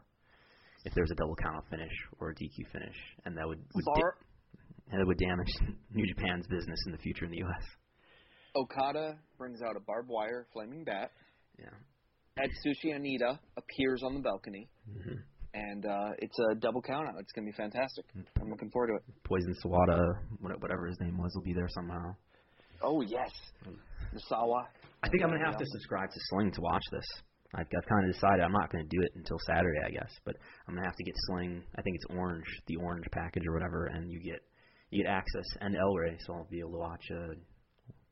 if 0.86 0.94
there's 0.94 1.12
a 1.12 1.16
double 1.16 1.36
countout 1.36 1.70
finish 1.70 1.92
or 2.20 2.32
a 2.32 2.36
DQ 2.36 2.72
finish, 2.72 2.96
and 3.26 3.38
that 3.38 3.48
would, 3.48 3.60
would 3.74 3.86
da- 3.86 4.92
and 4.92 5.02
it 5.02 5.08
would 5.08 5.18
damage 5.18 5.48
New 5.94 6.06
Japan's 6.14 6.46
business 6.48 6.80
in 6.86 6.92
the 6.92 6.98
future 6.98 7.26
in 7.26 7.32
the 7.32 7.38
U.S. 7.38 7.66
Okada 8.56 9.18
brings 9.38 9.62
out 9.62 9.76
a 9.78 9.80
barbed 9.80 10.10
wire 10.10 10.46
flaming 10.54 10.84
bat. 10.84 11.12
Yeah. 11.58 11.70
Atsushi 12.38 12.94
Onita 12.94 13.40
appears 13.58 14.04
on 14.04 14.16
the 14.16 14.20
balcony, 14.20 14.68
hmm 14.86 15.14
and 15.54 15.86
uh, 15.86 16.10
it's 16.18 16.38
a 16.52 16.56
double 16.56 16.82
count 16.82 17.08
out. 17.08 17.16
It's 17.20 17.32
going 17.32 17.46
to 17.46 17.52
be 17.52 17.56
fantastic. 17.56 18.06
I'm 18.42 18.50
looking 18.50 18.72
forward 18.72 18.88
to 18.88 18.96
it. 18.96 19.04
Poison 19.24 19.56
Sawada, 19.64 20.02
whatever 20.40 20.88
his 20.88 21.00
name 21.00 21.18
was, 21.18 21.32
will 21.36 21.44
be 21.44 21.54
there 21.54 21.70
somehow. 21.70 22.16
Oh, 22.82 23.02
yes. 23.02 23.30
Misawa. 24.14 24.66
I 25.04 25.10
think 25.10 25.22
I'm 25.22 25.30
gonna 25.30 25.46
have 25.46 25.58
to 25.58 25.66
subscribe 25.66 26.10
to 26.10 26.20
Sling 26.30 26.52
to 26.52 26.62
watch 26.62 26.84
this. 26.92 27.06
I've, 27.56 27.68
I've 27.68 27.90
kind 27.90 28.08
of 28.08 28.14
decided 28.14 28.40
I'm 28.40 28.54
not 28.54 28.72
gonna 28.72 28.86
do 28.90 29.02
it 29.02 29.12
until 29.16 29.38
Saturday, 29.46 29.82
I 29.86 29.92
guess. 29.92 30.12
But 30.26 30.36
I'm 30.68 30.76
gonna 30.76 30.88
have 30.88 30.96
to 30.96 31.04
get 31.04 31.14
Sling. 31.28 31.62
I 31.76 31.82
think 31.82 31.98
it's 31.98 32.18
orange, 32.18 32.48
the 32.68 32.78
orange 32.78 33.06
package 33.12 33.44
or 33.46 33.54
whatever, 33.54 33.86
and 33.88 34.10
you 34.10 34.20
get 34.24 34.42
you 34.90 35.04
get 35.04 35.10
access 35.12 35.46
and 35.60 35.76
El 35.76 35.94
Rey, 35.94 36.18
so 36.26 36.34
I'll 36.34 36.48
be 36.50 36.60
able 36.60 36.72
to 36.72 36.78
watch 36.78 37.04
uh, 37.12 37.34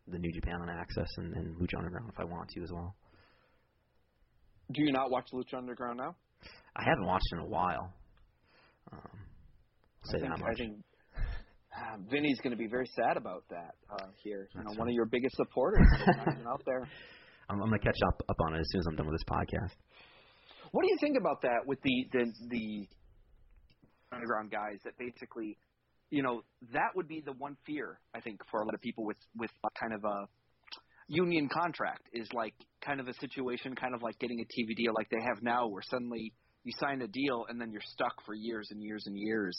the 0.08 0.20
New 0.20 0.32
Japan 0.34 0.62
on 0.62 0.70
Access 0.70 1.08
and, 1.18 1.34
and 1.36 1.56
Lucha 1.56 1.78
Underground 1.78 2.10
if 2.12 2.20
I 2.20 2.26
want 2.26 2.50
to 2.50 2.64
as 2.64 2.72
well. 2.72 2.96
Do 4.72 4.84
you 4.84 4.92
not 4.92 5.12
watch 5.12 5.28
Lucha 5.34 5.58
Underground 5.58 5.98
now? 5.98 6.16
I 6.76 6.84
haven't 6.84 7.06
watched 7.06 7.28
in 7.34 7.40
a 7.40 7.46
while. 7.46 7.94
Um, 8.92 9.00
I'll 10.04 10.12
say 10.12 10.18
I 10.18 10.22
think, 10.22 10.34
that 10.34 10.40
much. 10.40 10.50
I 10.50 10.56
think 10.58 10.78
uh, 11.76 11.98
Vinny's 12.10 12.40
going 12.42 12.52
to 12.52 12.58
be 12.58 12.68
very 12.68 12.90
sad 12.96 13.18
about 13.18 13.44
that 13.50 13.76
uh, 13.90 14.08
here. 14.24 14.50
You 14.54 14.60
know, 14.60 14.66
That's 14.68 14.80
one 14.80 14.88
of 14.88 14.94
your 14.94 15.06
biggest 15.06 15.36
supporters 15.36 15.88
is 15.94 16.08
not 16.18 16.28
even 16.34 16.48
out 16.48 16.62
there. 16.66 16.88
I'm, 17.50 17.62
I'm 17.62 17.70
gonna 17.70 17.80
catch 17.80 17.98
up 18.08 18.22
up 18.30 18.38
on 18.40 18.56
it 18.56 18.60
as 18.60 18.68
soon 18.72 18.80
as 18.80 18.88
I'm 18.88 18.96
done 18.96 19.08
with 19.08 19.16
this 19.16 19.26
podcast. 19.30 19.76
What 20.72 20.84
do 20.84 20.90
you 20.90 20.98
think 21.02 21.18
about 21.18 21.42
that 21.42 21.66
with 21.66 21.80
the 21.82 22.06
the, 22.14 22.32
the 22.50 22.88
underground 24.14 24.52
guys 24.52 24.80
that 24.86 24.98
basically, 24.98 25.58
you 26.10 26.24
know, 26.24 26.44
that 26.74 26.96
would 26.96 27.08
be 27.08 27.22
the 27.26 27.34
one 27.34 27.58
fear 27.66 28.00
I 28.16 28.22
think 28.22 28.40
for 28.50 28.62
a 28.62 28.66
lot 28.66 28.74
of 28.74 28.82
people 28.82 29.06
with 29.06 29.18
with 29.38 29.52
kind 29.80 29.94
of 29.94 30.04
a 30.04 30.28
union 31.08 31.50
contract 31.52 32.08
is 32.14 32.28
like 32.34 32.54
kind 32.86 33.00
of 33.00 33.08
a 33.08 33.14
situation, 33.16 33.76
kind 33.76 33.94
of 33.94 34.02
like 34.02 34.18
getting 34.20 34.40
a 34.40 34.44
TV 34.44 34.76
deal 34.76 34.94
like 34.96 35.10
they 35.10 35.22
have 35.28 35.44
now, 35.44 35.68
where 35.68 35.84
suddenly 35.90 36.34
you 36.64 36.72
sign 36.80 37.02
a 37.02 37.08
deal 37.08 37.46
and 37.50 37.60
then 37.60 37.72
you're 37.72 37.82
stuck 37.86 38.14
for 38.26 38.34
years 38.34 38.68
and 38.72 38.82
years 38.82 39.04
and 39.08 39.18
years. 39.18 39.58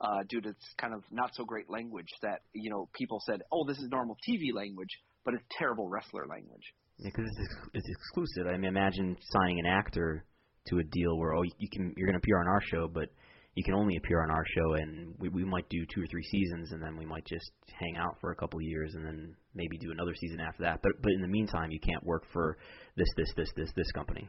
Uh, 0.00 0.22
due 0.30 0.40
to 0.40 0.48
this 0.48 0.74
kind 0.80 0.94
of 0.94 1.02
not 1.10 1.30
so 1.34 1.44
great 1.44 1.68
language 1.68 2.08
that 2.22 2.40
you 2.54 2.70
know 2.70 2.88
people 2.94 3.20
said, 3.26 3.42
oh, 3.52 3.66
this 3.66 3.76
is 3.78 3.88
normal 3.90 4.16
TV 4.26 4.54
language, 4.54 4.88
but 5.24 5.34
it's 5.34 5.44
terrible 5.58 5.88
wrestler 5.88 6.26
language. 6.26 6.64
because 7.02 7.24
it's 7.26 7.40
ex- 7.40 7.68
it's 7.74 7.88
exclusive. 7.88 8.46
I 8.46 8.56
mean, 8.56 8.64
imagine 8.64 9.16
signing 9.20 9.58
an 9.58 9.66
actor 9.66 10.24
to 10.68 10.78
a 10.78 10.84
deal 10.84 11.18
where 11.18 11.34
oh, 11.34 11.42
you 11.42 11.68
can 11.70 11.92
you're 11.96 12.06
going 12.06 12.18
to 12.18 12.22
appear 12.24 12.40
on 12.40 12.48
our 12.48 12.62
show, 12.62 12.88
but 12.88 13.10
you 13.54 13.64
can 13.64 13.74
only 13.74 13.96
appear 13.96 14.22
on 14.22 14.30
our 14.30 14.44
show, 14.54 14.74
and 14.74 15.14
we 15.18 15.28
we 15.28 15.44
might 15.44 15.68
do 15.68 15.84
two 15.92 16.02
or 16.02 16.06
three 16.06 16.22
seasons, 16.22 16.72
and 16.72 16.82
then 16.82 16.96
we 16.96 17.04
might 17.04 17.26
just 17.26 17.50
hang 17.78 17.96
out 17.96 18.16
for 18.20 18.30
a 18.30 18.36
couple 18.36 18.58
of 18.58 18.64
years, 18.64 18.94
and 18.94 19.04
then 19.04 19.34
maybe 19.54 19.76
do 19.78 19.90
another 19.90 20.14
season 20.14 20.40
after 20.40 20.62
that. 20.62 20.80
But 20.82 20.92
but 21.02 21.12
in 21.12 21.20
the 21.20 21.28
meantime, 21.28 21.70
you 21.70 21.80
can't 21.80 22.04
work 22.04 22.24
for 22.32 22.58
this 22.96 23.08
this 23.16 23.28
this 23.36 23.50
this 23.56 23.70
this 23.76 23.92
company. 23.92 24.28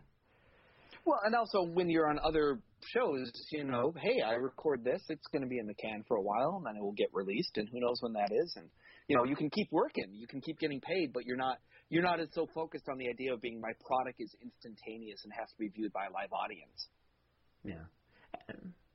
Well, 1.05 1.19
and 1.23 1.35
also 1.35 1.63
when 1.63 1.89
you're 1.89 2.09
on 2.09 2.19
other 2.23 2.59
shows, 2.93 3.31
you 3.51 3.63
know, 3.63 3.93
hey, 3.99 4.21
I 4.21 4.33
record 4.33 4.83
this, 4.83 5.01
it's 5.09 5.27
going 5.31 5.41
to 5.41 5.47
be 5.47 5.57
in 5.57 5.67
the 5.67 5.73
can 5.75 6.03
for 6.07 6.17
a 6.17 6.21
while, 6.21 6.55
and 6.57 6.65
then 6.65 6.75
it 6.77 6.83
will 6.83 6.93
get 6.93 7.09
released, 7.13 7.57
and 7.57 7.67
who 7.71 7.79
knows 7.79 7.97
when 8.01 8.13
that 8.13 8.29
is, 8.31 8.53
and 8.55 8.69
you 9.07 9.17
know, 9.17 9.23
you 9.23 9.35
can 9.35 9.49
keep 9.49 9.67
working, 9.71 10.09
you 10.13 10.27
can 10.27 10.41
keep 10.41 10.59
getting 10.59 10.79
paid, 10.79 11.11
but 11.13 11.25
you're 11.25 11.37
not 11.37 11.57
you're 11.89 12.03
not 12.03 12.19
as 12.19 12.29
so 12.33 12.47
focused 12.53 12.85
on 12.89 12.97
the 12.97 13.09
idea 13.09 13.33
of 13.33 13.41
being 13.41 13.59
my 13.59 13.71
product 13.85 14.21
is 14.21 14.33
instantaneous 14.41 15.19
and 15.25 15.33
has 15.37 15.49
to 15.49 15.57
be 15.59 15.67
viewed 15.67 15.91
by 15.91 16.05
a 16.05 16.11
live 16.13 16.31
audience. 16.31 16.87
Yeah. 17.65 17.83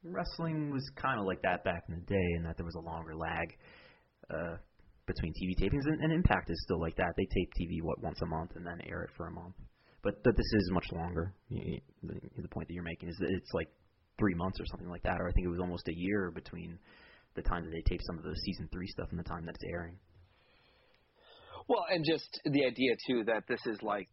Wrestling 0.03 0.71
was 0.71 0.89
kind 0.97 1.21
of 1.21 1.27
like 1.27 1.43
that 1.43 1.63
back 1.63 1.85
in 1.89 1.97
the 1.97 2.07
day, 2.07 2.29
in 2.37 2.45
that 2.45 2.57
there 2.57 2.65
was 2.65 2.77
a 2.77 2.81
longer 2.81 3.15
lag 3.15 3.53
uh, 4.31 4.57
between 5.07 5.33
TV 5.35 5.61
tapings, 5.61 5.85
and, 5.85 6.01
and 6.01 6.13
Impact 6.13 6.49
is 6.51 6.59
still 6.63 6.81
like 6.81 6.97
that. 6.97 7.13
They 7.17 7.27
tape 7.27 7.51
TV 7.61 7.83
what 7.83 8.03
once 8.03 8.21
a 8.23 8.27
month 8.27 8.53
and 8.55 8.67
then 8.67 8.79
air 8.89 9.03
it 9.03 9.11
for 9.17 9.27
a 9.27 9.33
month. 9.33 9.55
But 10.07 10.23
but 10.23 10.37
this 10.37 10.47
is 10.55 10.71
much 10.71 10.87
longer. 10.93 11.35
The, 11.51 11.81
the 12.39 12.49
point 12.49 12.69
that 12.69 12.75
you're 12.75 12.85
making 12.85 13.09
is 13.09 13.17
that 13.19 13.29
it's 13.29 13.53
like 13.53 13.67
three 14.21 14.35
months 14.35 14.61
or 14.61 14.67
something 14.67 14.89
like 14.89 15.03
that, 15.03 15.21
or 15.21 15.29
I 15.29 15.33
think 15.33 15.47
it 15.47 15.51
was 15.51 15.59
almost 15.59 15.89
a 15.89 15.95
year 15.97 16.31
between 16.31 16.79
the 17.35 17.43
time 17.43 17.65
that 17.65 17.73
they 17.73 17.83
tape 17.83 18.01
some 18.07 18.17
of 18.17 18.23
the 18.23 18.37
season 18.45 18.69
three 18.73 18.87
stuff 18.87 19.09
and 19.11 19.19
the 19.19 19.25
time 19.25 19.45
that 19.47 19.57
it's 19.57 19.65
airing. 19.69 19.99
Well, 21.67 21.87
and 21.91 22.05
just 22.05 22.41
the 22.45 22.65
idea 22.65 22.95
too 23.09 23.25
that 23.25 23.49
this 23.49 23.59
is 23.67 23.83
like 23.83 24.09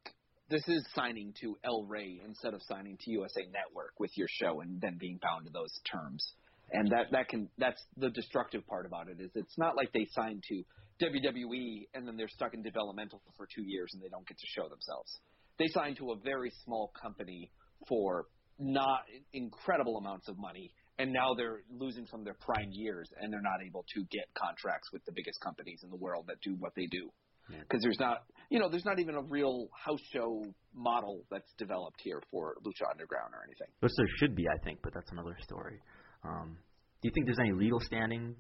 this 0.50 0.68
is 0.68 0.84
signing 0.96 1.32
to 1.42 1.58
El 1.64 1.84
Rey 1.84 2.20
instead 2.26 2.56
of 2.56 2.62
signing 2.64 2.98
to 3.00 3.12
USA 3.12 3.42
Network 3.54 3.94
with 4.00 4.10
your 4.18 4.28
show 4.42 4.62
and 4.62 4.82
then 4.82 4.98
being 5.00 5.20
bound 5.22 5.46
to 5.46 5.52
those 5.52 5.80
terms. 5.86 6.34
And 6.72 6.90
that 6.90 7.12
that 7.12 7.30
can 7.30 7.50
that's 7.60 7.84
the 7.98 8.10
destructive 8.10 8.66
part 8.66 8.88
about 8.88 9.10
it 9.10 9.22
is 9.22 9.30
it's 9.36 9.60
not 9.60 9.76
like 9.78 9.94
they 9.94 10.08
signed 10.10 10.44
to 10.50 10.64
WWE 11.06 11.88
and 11.94 12.08
then 12.08 12.18
they're 12.18 12.34
stuck 12.34 12.56
in 12.56 12.64
developmental 12.64 13.22
for 13.38 13.46
2 13.46 13.62
years 13.62 13.92
and 13.94 14.02
they 14.02 14.10
don't 14.10 14.28
get 14.28 14.40
to 14.40 14.48
show 14.56 14.68
themselves. 14.68 15.20
They 15.60 15.68
signed 15.68 15.98
to 15.98 16.12
a 16.12 16.16
very 16.24 16.52
small 16.64 16.92
company 17.00 17.52
for 17.88 18.26
not 18.60 19.02
incredible 19.34 19.98
amounts 19.98 20.28
of 20.30 20.38
money 20.38 20.72
and 21.00 21.12
now 21.12 21.34
they're 21.34 21.64
losing 21.72 22.06
from 22.06 22.24
their 22.24 22.36
prime 22.40 22.70
years 22.72 23.10
and 23.20 23.34
they're 23.34 23.42
not 23.42 23.66
able 23.66 23.84
to 23.96 24.04
get 24.12 24.26
contracts 24.38 24.90
with 24.94 25.04
the 25.06 25.12
biggest 25.12 25.40
companies 25.42 25.82
in 25.84 25.90
the 25.90 25.96
world 25.96 26.26
that 26.28 26.38
do 26.42 26.56
what 26.60 26.72
they 26.76 26.86
do 26.86 27.10
because 27.50 27.82
there's 27.82 28.00
not 28.00 28.24
you 28.50 28.60
know 28.60 28.70
there's 28.70 28.86
not 28.86 29.00
even 29.00 29.16
a 29.16 29.22
real 29.22 29.68
house 29.74 30.00
show 30.14 30.44
model 30.74 31.26
that's 31.30 31.52
developed 31.58 32.00
here 32.04 32.22
for 32.32 32.56
Lucha 32.66 32.90
Underground 32.90 33.34
or 33.34 33.44
anything. 33.44 33.68
Which 33.80 33.92
there 33.98 34.08
should 34.18 34.36
be, 34.36 34.46
I 34.48 34.58
think, 34.64 34.80
but 34.84 34.94
that's 34.94 35.12
another 35.12 35.36
story. 35.42 35.80
Um, 36.24 36.58
do 37.02 37.10
you 37.10 37.12
think 37.14 37.26
there's 37.26 37.40
any 37.40 37.52
legal 37.52 37.80
standing 37.82 38.36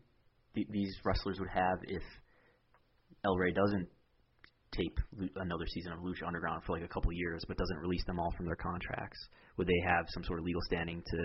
th- 0.55 0.67
these 0.71 0.95
wrestlers 1.03 1.39
would 1.39 1.49
have 1.49 1.79
if 1.83 2.03
El 3.25 3.35
Rey 3.35 3.51
doesn't 3.51 3.87
tape 4.73 4.99
another 5.37 5.65
season 5.67 5.93
of 5.93 5.99
Lucha 5.99 6.25
Underground 6.25 6.63
for 6.63 6.73
like 6.73 6.83
a 6.83 6.87
couple 6.87 7.11
years, 7.13 7.43
but 7.47 7.57
doesn't 7.57 7.77
release 7.77 8.03
them 8.05 8.19
all 8.19 8.31
from 8.35 8.45
their 8.45 8.55
contracts? 8.55 9.17
Would 9.57 9.67
they 9.67 9.81
have 9.85 10.05
some 10.09 10.23
sort 10.23 10.39
of 10.39 10.45
legal 10.45 10.61
standing 10.65 11.01
to, 11.05 11.17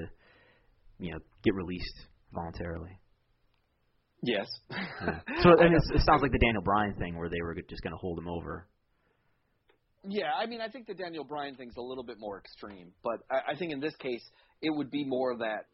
you 0.98 1.12
know, 1.12 1.18
get 1.42 1.54
released 1.54 2.06
voluntarily? 2.32 2.98
Yes. 4.22 4.46
Yeah. 4.70 5.20
So 5.42 5.50
and 5.58 5.74
it's, 5.74 5.90
it 5.94 6.02
sounds 6.04 6.22
like 6.22 6.32
the 6.32 6.38
Daniel 6.38 6.62
Bryan 6.62 6.94
thing, 6.94 7.16
where 7.16 7.28
they 7.28 7.40
were 7.40 7.54
just 7.68 7.82
going 7.82 7.92
to 7.92 7.98
hold 7.98 8.18
him 8.18 8.28
over. 8.28 8.66
Yeah, 10.06 10.30
I 10.36 10.46
mean, 10.46 10.60
I 10.60 10.68
think 10.68 10.86
the 10.86 10.94
Daniel 10.94 11.24
Bryan 11.24 11.54
thing's 11.54 11.76
a 11.76 11.82
little 11.82 12.04
bit 12.04 12.16
more 12.18 12.38
extreme, 12.38 12.92
but 13.02 13.20
I, 13.30 13.52
I 13.52 13.56
think 13.56 13.72
in 13.72 13.80
this 13.80 13.94
case 13.96 14.22
it 14.62 14.70
would 14.70 14.90
be 14.90 15.04
more 15.04 15.36
that 15.38 15.66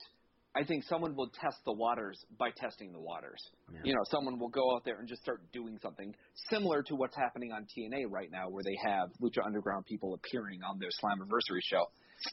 I 0.56 0.62
think 0.62 0.84
someone 0.84 1.16
will 1.16 1.30
test 1.30 1.58
the 1.64 1.72
waters 1.72 2.16
by 2.38 2.50
testing 2.56 2.92
the 2.92 3.00
waters. 3.00 3.42
Yeah. 3.72 3.80
You 3.84 3.92
know, 3.92 4.02
someone 4.10 4.38
will 4.38 4.50
go 4.50 4.74
out 4.74 4.84
there 4.84 4.98
and 5.00 5.08
just 5.08 5.22
start 5.22 5.40
doing 5.52 5.78
something 5.82 6.14
similar 6.48 6.82
to 6.84 6.94
what's 6.94 7.16
happening 7.16 7.50
on 7.50 7.64
TNA 7.64 8.04
right 8.08 8.30
now, 8.30 8.48
where 8.48 8.62
they 8.62 8.76
have 8.88 9.08
Lucha 9.20 9.44
Underground 9.44 9.84
people 9.86 10.14
appearing 10.14 10.60
on 10.62 10.78
their 10.78 10.90
Slammiversary 11.02 11.60
show. 11.64 11.84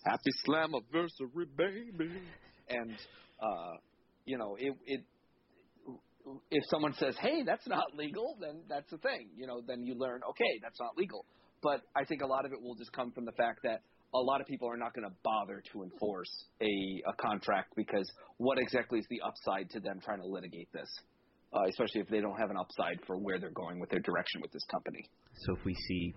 Happy 0.06 0.32
Slammiversary, 0.48 1.48
baby! 1.58 2.22
And 2.70 2.92
uh, 3.42 3.74
you 4.26 4.38
know, 4.38 4.56
it 4.60 4.74
it 4.86 5.02
if 6.52 6.64
someone 6.70 6.94
says, 6.94 7.16
"Hey, 7.20 7.44
that's 7.44 7.68
not 7.68 7.96
legal," 7.96 8.38
then 8.40 8.62
that's 8.70 8.90
the 8.92 8.98
thing. 8.98 9.30
You 9.36 9.48
know, 9.48 9.62
then 9.66 9.84
you 9.84 9.96
learn, 9.96 10.22
okay, 10.30 10.60
that's 10.62 10.80
not 10.80 10.96
legal. 10.96 11.26
But 11.64 11.82
I 11.96 12.06
think 12.06 12.22
a 12.22 12.28
lot 12.28 12.46
of 12.46 12.54
it 12.54 12.62
will 12.62 12.76
just 12.76 12.92
come 12.92 13.12
from 13.12 13.26
the 13.26 13.32
fact 13.34 13.60
that 13.64 13.82
a 14.14 14.20
lot 14.20 14.42
of 14.42 14.48
people 14.48 14.68
are 14.70 14.78
not 14.78 14.94
going 14.94 15.08
to 15.08 15.16
bother 15.24 15.64
to 15.72 15.84
enforce 15.84 16.30
a, 16.62 17.02
a 17.10 17.14
contract 17.16 17.74
because 17.76 18.10
what 18.38 18.58
exactly 18.60 19.00
is 19.00 19.06
the 19.10 19.22
upside 19.22 19.70
to 19.72 19.80
them 19.80 20.00
trying 20.04 20.22
to 20.22 20.28
litigate 20.28 20.72
this? 20.74 20.90
Uh, 21.54 21.68
especially 21.70 22.00
if 22.00 22.08
they 22.08 22.22
don't 22.22 22.38
have 22.38 22.50
an 22.50 22.56
upside 22.58 22.98
for 23.06 23.18
where 23.18 23.38
they're 23.40 23.52
going 23.52 23.80
with 23.80 23.90
their 23.90 24.00
direction 24.00 24.42
with 24.42 24.52
this 24.52 24.64
company. 24.72 25.04
So 25.36 25.54
if 25.58 25.66
we 25.66 25.76
see 25.76 26.14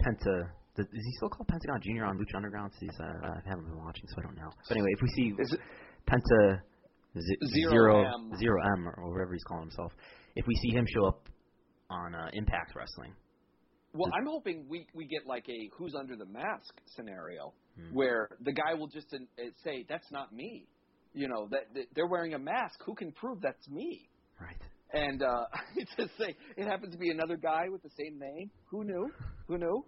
Penta, 0.00 0.50
does, 0.76 0.86
is 0.86 1.04
he 1.04 1.12
still 1.16 1.28
called 1.28 1.48
Pentagon 1.48 1.80
Junior 1.82 2.04
on 2.04 2.18
Lucha 2.18 2.36
Underground? 2.36 2.72
He's, 2.78 2.90
uh, 3.00 3.26
I 3.26 3.48
haven't 3.48 3.64
been 3.66 3.78
watching, 3.78 4.04
so 4.08 4.14
I 4.18 4.22
don't 4.22 4.36
know. 4.36 4.50
But 4.68 4.76
anyway, 4.76 4.90
if 4.92 5.02
we 5.02 5.08
see 5.08 5.34
Is 5.38 5.56
Penta 6.08 6.60
z- 7.18 7.36
Zero 7.52 7.70
zero 7.72 8.04
M. 8.14 8.32
zero 8.38 8.60
M 8.78 8.88
or 8.96 9.10
whatever 9.12 9.32
he's 9.32 9.44
calling 9.44 9.64
himself, 9.64 9.92
if 10.36 10.46
we 10.46 10.54
see 10.56 10.70
him 10.70 10.86
show 10.86 11.06
up 11.06 11.28
on 11.90 12.14
uh, 12.14 12.30
Impact 12.32 12.74
Wrestling, 12.74 13.12
Well, 13.94 14.10
I'm 14.14 14.26
hoping 14.26 14.66
we 14.68 14.86
we 14.94 15.06
get 15.06 15.26
like 15.26 15.48
a 15.48 15.70
who's 15.76 15.94
under 15.98 16.16
the 16.16 16.26
mask 16.26 16.74
scenario 16.96 17.52
Hmm. 17.74 17.94
where 17.94 18.28
the 18.44 18.52
guy 18.52 18.74
will 18.74 18.88
just 18.88 19.06
uh, 19.14 19.42
say 19.64 19.86
that's 19.88 20.10
not 20.10 20.30
me. 20.30 20.66
You 21.14 21.28
know 21.28 21.48
that, 21.50 21.72
that 21.74 21.86
they're 21.94 22.06
wearing 22.06 22.34
a 22.34 22.38
mask. 22.38 22.78
Who 22.84 22.94
can 22.94 23.12
prove 23.12 23.40
that's 23.40 23.66
me? 23.68 24.08
right? 24.40 24.56
And 24.92 25.22
uh, 25.22 25.44
just 25.96 26.10
say 26.18 26.36
it 26.56 26.66
happens 26.66 26.92
to 26.92 26.98
be 26.98 27.10
another 27.10 27.36
guy 27.38 27.70
with 27.70 27.82
the 27.82 27.90
same 27.98 28.18
name. 28.18 28.50
Who 28.70 28.84
knew? 28.84 29.10
Who 29.48 29.56
knew? 29.58 29.84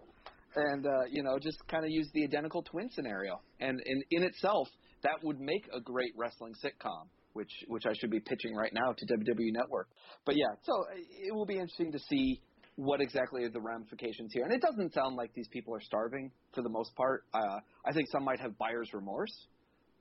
and 0.56 0.86
uh, 0.86 0.90
you 1.10 1.22
know 1.22 1.38
just 1.38 1.58
kind 1.68 1.84
of 1.84 1.90
use 1.90 2.08
the 2.14 2.24
identical 2.24 2.62
twin 2.62 2.88
scenario. 2.90 3.40
And 3.60 3.80
in 3.84 4.02
in 4.10 4.22
itself, 4.22 4.68
that 5.02 5.22
would 5.22 5.40
make 5.40 5.68
a 5.74 5.80
great 5.80 6.12
wrestling 6.16 6.54
sitcom, 6.64 7.08
which 7.34 7.50
which 7.68 7.84
I 7.86 7.92
should 8.00 8.10
be 8.10 8.20
pitching 8.20 8.54
right 8.54 8.72
now 8.72 8.92
to 8.96 9.06
WWE 9.06 9.52
Network. 9.52 9.88
But 10.24 10.36
yeah, 10.36 10.54
so 10.62 10.72
uh, 10.72 10.96
it 10.96 11.34
will 11.34 11.46
be 11.46 11.54
interesting 11.54 11.92
to 11.92 11.98
see 11.98 12.40
what 12.76 13.00
exactly 13.00 13.44
are 13.44 13.50
the 13.50 13.60
ramifications 13.60 14.32
here. 14.32 14.44
And 14.44 14.52
it 14.52 14.60
doesn't 14.60 14.92
sound 14.94 15.16
like 15.16 15.32
these 15.34 15.48
people 15.48 15.74
are 15.74 15.80
starving 15.80 16.30
for 16.52 16.62
the 16.62 16.68
most 16.68 16.94
part. 16.96 17.24
Uh, 17.32 17.60
I 17.86 17.92
think 17.92 18.08
some 18.10 18.24
might 18.24 18.40
have 18.40 18.58
buyer's 18.58 18.92
remorse. 18.92 19.34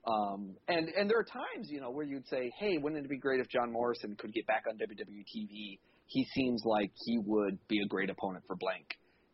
Um, 0.06 0.56
and 0.68 0.90
and 0.90 1.10
there 1.10 1.18
are 1.18 1.24
times, 1.24 1.70
you 1.70 1.80
know, 1.80 1.90
where 1.90 2.04
you'd 2.04 2.28
say, 2.28 2.52
"Hey, 2.60 2.78
wouldn't 2.78 3.06
it 3.06 3.10
be 3.10 3.18
great 3.18 3.40
if 3.40 3.48
John 3.48 3.72
Morrison 3.72 4.16
could 4.18 4.34
get 4.34 4.46
back 4.48 4.64
on 4.70 4.78
WWE 4.78 5.24
TV? 5.24 5.80
He 6.08 6.26
seems 6.36 6.62
like 6.66 6.92
he 7.06 7.20
would 7.20 7.58
be 7.70 7.80
a 7.82 7.88
great 7.88 8.10
opponent 8.10 8.44
for 8.46 8.58
blank." 8.58 8.86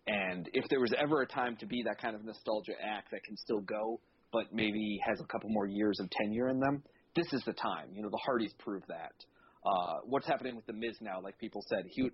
And 0.05 0.47
if 0.53 0.67
there 0.69 0.79
was 0.79 0.93
ever 0.97 1.21
a 1.21 1.27
time 1.27 1.55
to 1.57 1.65
be 1.65 1.83
that 1.83 1.99
kind 1.99 2.15
of 2.15 2.23
nostalgia 2.23 2.73
act 2.83 3.11
that 3.11 3.23
can 3.23 3.35
still 3.37 3.61
go, 3.61 3.99
but 4.31 4.53
maybe 4.53 4.99
has 5.07 5.19
a 5.19 5.25
couple 5.25 5.49
more 5.49 5.67
years 5.67 5.99
of 5.99 6.09
tenure 6.09 6.49
in 6.49 6.59
them, 6.59 6.83
this 7.15 7.31
is 7.33 7.43
the 7.45 7.53
time. 7.53 7.89
You 7.93 8.03
know, 8.03 8.09
the 8.09 8.21
Hardys 8.23 8.53
prove 8.59 8.83
that. 8.87 9.13
Uh, 9.65 9.99
what's 10.05 10.27
happening 10.27 10.55
with 10.55 10.65
the 10.65 10.73
Miz 10.73 10.95
now? 11.01 11.19
Like 11.21 11.37
people 11.37 11.63
said, 11.67 11.83
he 11.89 12.09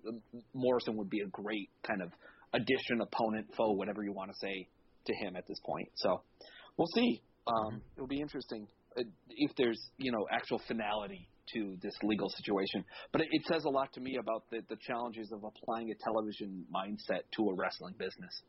Morrison 0.52 0.96
would 0.96 1.10
be 1.10 1.20
a 1.20 1.28
great 1.28 1.70
kind 1.86 2.02
of 2.02 2.10
addition, 2.52 3.00
opponent, 3.00 3.46
foe, 3.56 3.72
whatever 3.72 4.02
you 4.02 4.12
want 4.12 4.30
to 4.30 4.36
say 4.40 4.68
to 5.06 5.14
him 5.14 5.36
at 5.36 5.46
this 5.46 5.58
point. 5.64 5.88
So 5.96 6.22
we'll 6.76 6.90
see. 6.94 7.22
Um, 7.46 7.80
it'll 7.96 8.08
be 8.08 8.20
interesting 8.20 8.66
uh, 8.98 9.02
if 9.28 9.52
there's 9.56 9.80
you 9.98 10.10
know 10.10 10.26
actual 10.32 10.60
finality 10.66 11.28
to 11.54 11.76
this 11.80 11.94
legal 12.02 12.28
situation. 12.28 12.84
But 13.12 13.20
it, 13.22 13.28
it 13.30 13.42
says 13.46 13.64
a 13.64 13.70
lot 13.70 13.92
to 13.94 14.00
me 14.00 14.16
about 14.20 14.44
the, 14.50 14.60
the 14.68 14.76
challenges 14.80 15.30
of 15.32 15.44
applying 15.44 15.90
a 15.90 15.94
television 16.04 16.64
mindset 16.74 17.22
to 17.36 17.48
a 17.48 17.54
wrestling 17.54 17.94
business. 17.98 18.42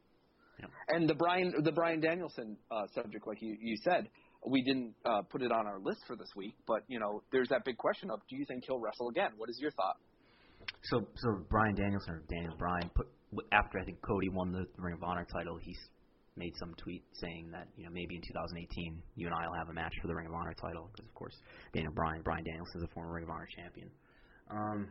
Yeah. 0.60 0.66
And 0.90 1.08
the 1.08 1.14
Brian 1.14 1.54
the 1.64 1.72
Bryan 1.72 2.00
Danielson 2.00 2.58
uh, 2.72 2.88
subject, 2.96 3.28
like 3.28 3.38
you, 3.42 3.56
you 3.62 3.78
said, 3.84 4.10
we 4.46 4.62
didn't 4.62 4.94
uh, 5.06 5.22
put 5.24 5.42
it 5.42 5.52
on 5.52 5.68
our 5.68 5.80
list 5.80 6.02
for 6.08 6.16
this 6.16 6.30
week. 6.36 6.56
But 6.68 6.84
you 6.88 7.00
know, 7.00 7.24
there's 7.32 7.50
that 7.50 7.66
big 7.66 7.78
question 7.78 8.10
of, 8.12 8.20
do 8.30 8.36
you 8.36 8.46
think 8.46 8.64
he'll 8.66 8.80
wrestle 8.80 9.10
again? 9.10 9.32
What 9.38 9.50
is 9.50 9.58
your 9.60 9.72
thought? 9.72 9.98
So, 10.84 11.08
so 11.16 11.46
Bryan 11.50 11.76
Danielson 11.76 12.14
or 12.14 12.24
Daniel 12.30 12.56
Bryan 12.58 12.90
put 12.96 13.08
after 13.52 13.80
I 13.80 13.84
think 13.84 14.02
Cody 14.02 14.30
won 14.30 14.52
the 14.52 14.66
Ring 14.78 14.94
of 14.94 15.04
Honor 15.04 15.26
title, 15.32 15.58
he 15.58 15.76
made 16.38 16.54
some 16.58 16.74
tweet 16.78 17.04
saying 17.14 17.50
that 17.52 17.68
you 17.76 17.84
know 17.84 17.92
maybe 17.92 18.16
in 18.16 18.22
2018 18.22 19.02
you 19.16 19.26
and 19.26 19.36
I 19.36 19.48
will 19.48 19.58
have 19.58 19.70
a 19.70 19.74
match 19.74 19.94
for 20.02 20.08
the 20.08 20.16
Ring 20.16 20.28
of 20.28 20.34
Honor 20.34 20.54
title 20.54 20.90
because 20.94 21.08
of 21.08 21.16
course 21.16 21.36
Daniel 21.74 21.92
Bryan, 21.94 22.22
Brian 22.24 22.44
Danielson 22.44 22.78
is 22.78 22.84
a 22.84 22.94
former 22.94 23.14
Ring 23.14 23.24
of 23.24 23.30
Honor 23.30 23.48
champion. 23.56 23.90
Um, 24.50 24.88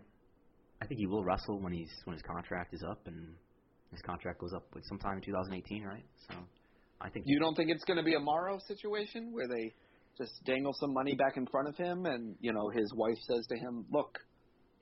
I 0.83 0.87
think 0.87 0.99
he 1.01 1.07
will 1.07 1.25
wrestle 1.25 1.61
when 1.61 1.73
he's 1.73 1.91
when 2.05 2.15
his 2.15 2.23
contract 2.23 2.75
is 2.75 2.83
up 2.83 3.07
and 3.07 3.35
his 3.93 4.03
contract 4.03 4.41
goes 4.41 4.53
up 4.53 4.67
sometime 4.83 5.17
in 5.17 5.23
2018, 5.23 5.85
right? 5.85 6.05
So 6.29 6.35
I 7.01 7.11
think 7.11 7.27
You 7.29 7.39
don't 7.39 7.55
think 7.55 7.71
it's 7.71 7.85
going 7.85 7.99
to 7.99 8.03
be 8.03 8.15
a 8.15 8.21
Morrow 8.21 8.59
situation 8.67 9.33
where 9.33 9.47
they 9.49 9.73
just 10.19 10.33
dangle 10.45 10.73
some 10.81 10.93
money 10.95 11.15
back 11.15 11.37
in 11.37 11.47
front 11.47 11.69
of 11.69 11.77
him, 11.77 12.07
and 12.07 12.37
you 12.41 12.53
know 12.53 12.71
his 12.71 12.93
wife 12.95 13.19
says 13.29 13.47
to 13.49 13.57
him, 13.57 13.85
"Look, 13.91 14.19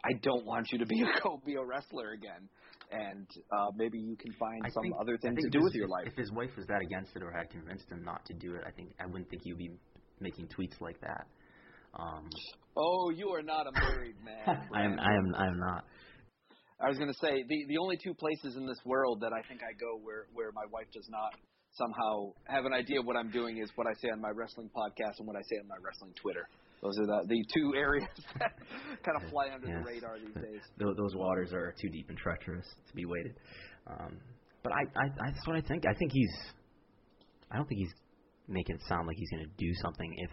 I 0.05 0.12
don't 0.23 0.47
want 0.47 0.69
you 0.70 0.78
to 0.78 0.86
be 0.86 1.03
a 1.03 1.20
go 1.23 1.41
be 1.45 1.55
a 1.55 1.65
wrestler 1.65 2.12
again, 2.12 2.49
and 2.93 3.27
uh, 3.53 3.70
maybe 3.77 3.99
you 3.99 4.16
can 4.16 4.32
find 4.32 4.62
I 4.65 4.70
some 4.70 4.85
think, 4.85 4.95
other 5.01 5.19
thing 5.19 5.36
to 5.36 5.51
do 5.51 5.61
with 5.62 5.74
your 5.74 5.89
life." 5.89 6.07
If 6.07 6.16
his 6.16 6.31
wife 6.31 6.51
was 6.57 6.66
that 6.66 6.82
against 6.82 7.16
it 7.16 7.23
or 7.23 7.32
had 7.32 7.51
convinced 7.51 7.91
him 7.91 8.05
not 8.05 8.24
to 8.27 8.35
do 8.35 8.55
it, 8.55 8.62
I 8.66 8.70
think 8.70 8.91
I 9.01 9.07
wouldn't 9.07 9.28
think 9.28 9.43
he 9.43 9.53
would 9.53 9.59
be 9.59 9.73
making 10.20 10.49
tweets 10.49 10.81
like 10.81 11.01
that. 11.01 11.27
Um, 11.99 12.28
Oh, 12.77 13.11
you 13.11 13.28
are 13.31 13.43
not 13.43 13.66
a 13.66 13.73
married 13.73 14.16
man. 14.24 14.66
I 14.74 14.82
am 14.82 14.99
I 14.99 15.15
am 15.15 15.35
I 15.36 15.47
am 15.47 15.59
not. 15.59 15.85
I 16.81 16.89
was 16.89 16.99
going 16.99 17.11
to 17.11 17.19
say 17.20 17.45
the 17.49 17.66
the 17.69 17.78
only 17.78 17.97
two 18.03 18.15
places 18.15 18.57
in 18.57 18.66
this 18.66 18.78
world 18.85 19.20
that 19.20 19.32
I 19.32 19.47
think 19.49 19.61
I 19.62 19.73
go 19.78 19.99
where 20.03 20.27
where 20.32 20.51
my 20.53 20.66
wife 20.70 20.91
does 20.93 21.07
not 21.09 21.35
somehow 21.75 22.33
have 22.45 22.65
an 22.65 22.73
idea 22.73 23.01
what 23.03 23.17
I'm 23.17 23.31
doing 23.31 23.59
is 23.59 23.71
what 23.75 23.87
I 23.87 23.93
say 24.01 24.09
on 24.11 24.21
my 24.21 24.31
wrestling 24.31 24.71
podcast 24.75 25.19
and 25.19 25.27
what 25.27 25.37
I 25.37 25.43
say 25.43 25.57
on 25.61 25.69
my 25.69 25.77
wrestling 25.85 26.13
Twitter. 26.21 26.49
Those 26.83 26.99
are 27.01 27.07
the 27.07 27.27
the 27.29 27.45
two 27.55 27.75
areas 27.77 28.09
that 28.39 28.53
kind 29.05 29.17
of 29.23 29.31
fly 29.31 29.49
under 29.55 29.67
Yes. 29.69 29.79
the 29.81 29.91
radar 29.91 30.19
these 30.19 30.35
days. 30.35 30.61
Those 30.79 31.15
waters 31.15 31.53
are 31.53 31.75
too 31.81 31.89
deep 31.89 32.09
and 32.09 32.19
treacherous 32.19 32.67
to 32.89 32.95
be 32.95 33.05
waded. 33.05 33.35
Um, 33.87 34.19
but 34.63 34.73
I, 34.73 34.83
I, 34.97 35.05
I, 35.07 35.31
that's 35.33 35.47
what 35.47 35.57
I 35.57 35.61
think. 35.61 35.85
I 35.87 35.95
think 35.95 36.11
he's. 36.13 36.35
I 37.51 37.57
don't 37.57 37.69
think 37.69 37.81
he's 37.81 37.95
making 38.49 38.77
it 38.77 38.83
sound 38.89 39.07
like 39.07 39.17
he's 39.17 39.31
going 39.31 39.45
to 39.45 39.51
do 39.57 39.71
something. 39.83 40.15
If, 40.19 40.31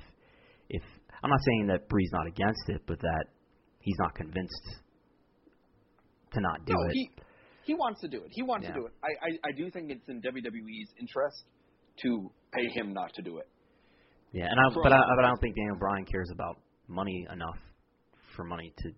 if 0.70 0.84
I'm 1.24 1.30
not 1.30 1.40
saying 1.46 1.68
that 1.68 1.88
Bree's 1.88 2.10
not 2.12 2.28
against 2.28 2.64
it, 2.70 2.82
but 2.88 3.00
that 3.00 3.26
he's 3.80 3.98
not 4.00 4.16
convinced 4.16 4.66
to 6.34 6.42
not 6.42 6.66
do 6.66 6.74
no, 6.74 6.84
it. 6.90 6.92
he 6.94 7.10
he 7.64 7.74
wants 7.74 8.02
to 8.02 8.08
do 8.08 8.18
it. 8.18 8.30
He 8.32 8.42
wants 8.44 8.66
Yeah. 8.66 8.74
to 8.74 8.80
do 8.80 8.86
it. 8.88 8.94
I, 9.04 9.28
I 9.28 9.50
I 9.50 9.52
do 9.56 9.70
think 9.72 9.92
it's 9.92 10.08
in 10.10 10.22
WWE's 10.22 10.90
interest 11.00 11.44
to 12.04 12.32
pay 12.54 12.68
him 12.70 12.94
not 12.94 13.14
to 13.16 13.22
do 13.22 13.38
it. 13.38 13.48
yeah, 14.32 14.46
and 14.50 14.60
I, 14.60 14.64
but 14.74 14.94
I, 14.94 15.00
but 15.16 15.26
I 15.26 15.28
don't 15.28 15.42
think 15.42 15.56
Daniel 15.56 15.76
Bryan 15.78 16.06
cares 16.06 16.30
about 16.32 16.58
money 16.88 17.28
enough 17.32 17.60
for 18.36 18.44
money 18.46 18.74
to, 18.78 18.90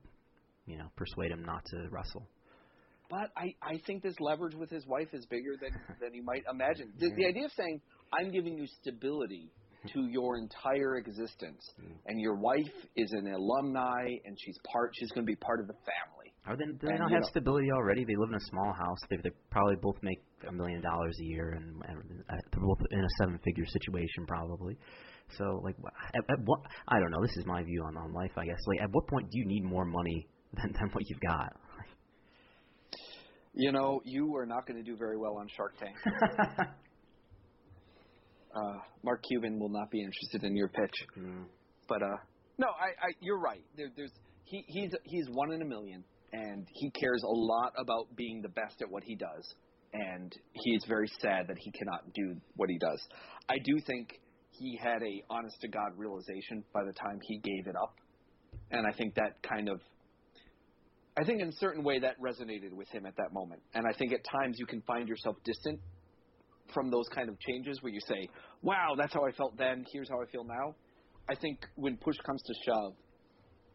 you 0.66 0.78
know, 0.78 0.88
persuade 0.96 1.32
him 1.32 1.44
not 1.44 1.66
to 1.72 1.88
wrestle. 1.90 2.28
But 3.10 3.30
I, 3.36 3.54
I 3.62 3.80
think 3.86 4.02
this 4.02 4.16
leverage 4.20 4.56
with 4.56 4.70
his 4.70 4.86
wife 4.88 5.10
is 5.14 5.26
bigger 5.26 5.56
than 5.62 5.72
than 6.02 6.14
you 6.14 6.24
might 6.24 6.44
imagine. 6.50 6.94
The, 7.00 7.10
the 7.16 7.26
idea 7.26 7.46
of 7.46 7.52
saying 7.58 7.82
I'm 8.14 8.32
giving 8.32 8.58
you 8.58 8.68
stability 8.82 9.52
to 9.94 10.08
your 10.08 10.38
entire 10.38 10.96
existence, 10.98 11.62
mm. 11.82 11.92
and 12.06 12.22
your 12.22 12.36
wife 12.36 12.76
is 12.96 13.12
an 13.12 13.28
alumni, 13.34 14.06
and 14.26 14.38
she's 14.40 14.58
part. 14.72 14.92
She's 14.98 15.12
going 15.12 15.26
to 15.26 15.32
be 15.32 15.36
part 15.36 15.60
of 15.60 15.68
the 15.68 15.74
family. 15.74 16.23
Are 16.46 16.58
they, 16.58 16.66
do 16.66 16.74
they 16.82 16.90
And, 16.92 17.00
not 17.00 17.12
have 17.12 17.22
know- 17.22 17.28
stability 17.30 17.72
already? 17.72 18.04
They 18.04 18.16
live 18.18 18.30
in 18.30 18.36
a 18.36 18.46
small 18.50 18.74
house. 18.74 18.98
They, 19.10 19.18
they 19.24 19.32
probably 19.50 19.76
both 19.82 19.96
make 20.02 20.20
a 20.48 20.52
million 20.52 20.82
dollars 20.82 21.18
a 21.22 21.24
year, 21.24 21.52
and, 21.52 21.82
and 21.88 22.00
uh, 22.30 22.36
they're 22.52 22.62
both 22.62 22.80
in 22.92 23.00
a 23.00 23.10
seven-figure 23.20 23.66
situation, 23.66 24.26
probably. 24.28 24.78
So, 25.38 25.62
like, 25.64 25.76
at, 26.14 26.24
at 26.30 26.40
what? 26.44 26.60
I 26.88 27.00
don't 27.00 27.12
know. 27.12 27.22
This 27.22 27.38
is 27.38 27.46
my 27.46 27.64
view 27.64 27.84
on 27.88 27.96
on 27.96 28.14
life, 28.14 28.32
I 28.36 28.46
guess. 28.46 28.60
Like, 28.68 28.82
at 28.82 28.90
what 28.92 29.08
point 29.08 29.30
do 29.32 29.40
you 29.40 29.46
need 29.46 29.64
more 29.64 29.86
money 29.86 30.28
than 30.54 30.74
than 30.74 30.90
what 30.92 31.04
you've 31.10 31.22
got? 31.22 31.54
You 33.56 33.72
know, 33.72 34.02
you 34.04 34.36
are 34.36 34.46
not 34.46 34.68
going 34.68 34.84
to 34.84 34.84
do 34.84 34.98
very 34.98 35.16
well 35.18 35.38
on 35.38 35.48
Shark 35.56 35.78
Tank. 35.78 35.96
uh, 38.56 38.78
Mark 39.04 39.24
Cuban 39.30 39.60
will 39.60 39.70
not 39.70 39.92
be 39.92 40.02
interested 40.02 40.44
in 40.44 40.56
your 40.56 40.70
pitch. 40.70 40.94
Mm. 41.18 41.46
But 41.88 42.02
uh, 42.02 42.18
no, 42.58 42.68
I, 42.68 42.88
I 43.08 43.12
you're 43.22 43.40
right. 43.40 43.64
There, 43.78 43.90
there's 43.96 44.12
he 44.46 44.64
he's 44.68 44.92
he's 45.04 45.26
one 45.32 45.52
in 45.52 45.62
a 45.62 45.66
million, 45.66 46.04
and 46.34 46.68
he 46.74 46.90
cares 46.90 47.24
a 47.24 47.32
lot 47.32 47.74
about 47.78 48.14
being 48.16 48.42
the 48.42 48.50
best 48.50 48.82
at 48.82 48.90
what 48.90 49.04
he 49.04 49.16
does. 49.16 49.54
And 49.94 50.36
he 50.54 50.72
is 50.72 50.84
very 50.88 51.08
sad 51.22 51.48
that 51.48 51.58
he 51.60 51.72
cannot 51.72 52.14
do 52.14 52.36
what 52.56 52.70
he 52.70 52.80
does. 52.80 53.00
I 53.48 53.58
do 53.64 53.80
think 53.86 54.20
he 54.52 54.78
had 54.82 55.02
a 55.04 55.24
honest 55.30 55.56
to 55.62 55.68
god 55.68 55.92
realization 55.96 56.64
by 56.74 56.84
the 56.84 56.94
time 56.94 57.20
he 57.22 57.38
gave 57.38 57.68
it 57.68 57.76
up, 57.76 57.96
and 58.72 58.86
I 58.88 58.92
think 58.92 59.16
that 59.16 59.42
kind 59.48 59.70
of. 59.70 59.80
I 61.16 61.24
think 61.24 61.42
in 61.42 61.50
a 61.50 61.56
certain 61.60 61.84
way 61.84 62.00
that 62.00 62.20
resonated 62.20 62.74
with 62.74 62.90
him 62.90 63.06
at 63.06 63.16
that 63.18 63.34
moment. 63.34 63.62
And 63.76 63.86
I 63.88 63.96
think 63.96 64.14
at 64.14 64.22
times 64.24 64.56
you 64.58 64.66
can 64.66 64.82
find 64.82 65.08
yourself 65.08 65.36
distant 65.46 65.80
from 66.74 66.90
those 66.90 67.06
kind 67.14 67.30
of 67.30 67.40
changes 67.40 67.84
where 67.84 67.94
you 67.94 68.00
say, 68.08 68.28
wow, 68.64 68.96
that's 68.98 69.14
how 69.14 69.24
I 69.24 69.32
felt 69.32 69.56
then, 69.56 69.86
here's 69.94 70.10
how 70.10 70.20
I 70.20 70.26
feel 70.32 70.44
now. 70.44 70.74
I 71.30 71.36
think 71.36 71.60
when 71.76 71.98
push 71.98 72.18
comes 72.26 72.42
to 72.42 72.54
shove, 72.66 72.94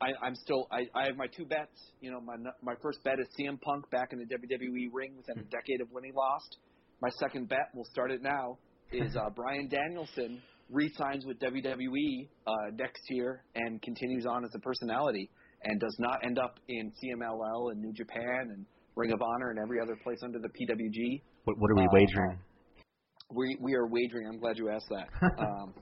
I, 0.01 0.09
I'm 0.25 0.35
still 0.35 0.69
I, 0.71 0.87
I 0.95 1.07
have 1.07 1.17
my 1.17 1.27
two 1.27 1.45
bets. 1.45 1.77
You 2.01 2.11
know, 2.13 2.21
my 2.21 2.37
my 2.63 2.75
first 2.83 3.03
bet 3.05 3.19
is 3.19 3.27
CM 3.39 3.61
Punk 3.61 3.89
back 3.91 4.13
in 4.13 4.19
the 4.19 4.27
WWE 4.27 4.89
ring 4.93 5.15
within 5.17 5.39
a 5.39 5.47
decade 5.51 5.81
of 5.81 5.89
when 5.91 6.05
he 6.05 6.13
lost. 6.13 6.59
My 7.01 7.09
second 7.21 7.49
bet, 7.49 7.69
we'll 7.75 7.85
start 7.85 8.11
it 8.11 8.23
now, 8.23 8.59
is 8.93 9.17
uh, 9.17 9.31
Bryan 9.37 9.69
Danielson 9.69 10.41
re-signs 10.71 11.25
with 11.25 11.39
WWE 11.41 12.29
uh, 12.47 12.53
next 12.75 13.01
year 13.09 13.43
and 13.55 13.81
continues 13.83 14.27
on 14.27 14.45
as 14.45 14.51
a 14.55 14.59
personality 14.59 15.31
and 15.65 15.81
does 15.81 15.97
not 15.99 16.19
end 16.25 16.39
up 16.39 16.59
in 16.69 16.93
CMLL 17.03 17.73
and 17.73 17.81
New 17.81 17.93
Japan 17.93 18.51
and 18.53 18.67
Ring 18.95 19.13
of 19.13 19.23
Honor 19.23 19.51
and 19.51 19.59
every 19.59 19.81
other 19.81 19.97
place 20.03 20.19
under 20.23 20.39
the 20.39 20.49
PWG. 20.49 21.23
What, 21.45 21.57
what 21.59 21.71
are 21.71 21.77
we 21.77 21.85
Uh, 21.85 21.89
wagering? 21.93 22.39
We 23.35 23.57
we 23.61 23.75
are 23.75 23.87
wagering. 23.87 24.27
I'm 24.29 24.39
glad 24.39 24.57
you 24.59 24.71
asked 24.71 24.89
that. 24.91 25.09
um, 25.39 25.75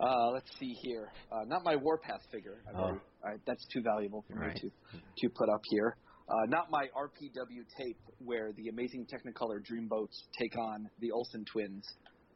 uh, 0.00 0.30
let's 0.32 0.50
see 0.58 0.74
here. 0.82 1.10
Uh, 1.30 1.44
not 1.46 1.62
my 1.64 1.76
Warpath 1.76 2.22
figure. 2.30 2.62
I've 2.68 2.74
Oh. 2.76 2.78
already- 2.84 3.00
I, 3.24 3.36
that's 3.46 3.66
too 3.72 3.82
valuable 3.82 4.24
for 4.28 4.38
Right. 4.38 4.54
me 4.54 4.60
to 4.60 4.98
to 5.18 5.28
put 5.34 5.48
up 5.48 5.60
here. 5.70 5.96
Uh, 6.28 6.34
not 6.48 6.70
my 6.70 6.86
RPW 6.96 7.62
tape 7.76 7.98
where 8.18 8.52
the 8.56 8.68
amazing 8.68 9.06
Technicolor 9.06 9.58
Dreamboats 9.60 10.16
take 10.38 10.56
on 10.56 10.88
the 11.00 11.10
Olsen 11.10 11.44
twins. 11.52 11.84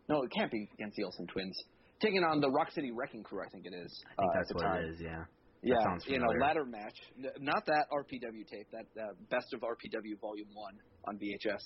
No, 0.09 0.23
it 0.23 0.31
can't 0.37 0.51
be 0.51 0.69
against 0.75 0.97
the 0.97 1.05
Olsen 1.05 1.27
twins. 1.27 1.57
Taking 2.01 2.23
on 2.25 2.41
the 2.41 2.51
Rock 2.51 2.71
City 2.73 2.91
Wrecking 2.93 3.23
Crew, 3.23 3.41
I 3.43 3.49
think 3.51 3.65
it 3.65 3.75
is. 3.75 4.03
I 4.05 4.23
think 4.23 4.31
uh, 4.31 4.39
that's 4.39 4.55
what 4.55 4.63
time. 4.63 4.85
it 4.85 4.91
is. 4.91 5.01
Yeah. 5.01 5.25
Yeah, 5.63 5.83
sounds 5.83 6.05
you 6.07 6.19
know, 6.19 6.27
ladder 6.41 6.65
match. 6.65 6.95
Not 7.41 7.65
that 7.67 7.87
RPW 7.91 8.47
tape. 8.47 8.69
That 8.71 8.87
uh, 9.01 9.15
best 9.31 9.53
of 9.55 9.61
RPW 9.63 10.21
Volume 10.21 10.49
One 10.53 10.75
on 11.09 11.17
VHS. 11.19 11.63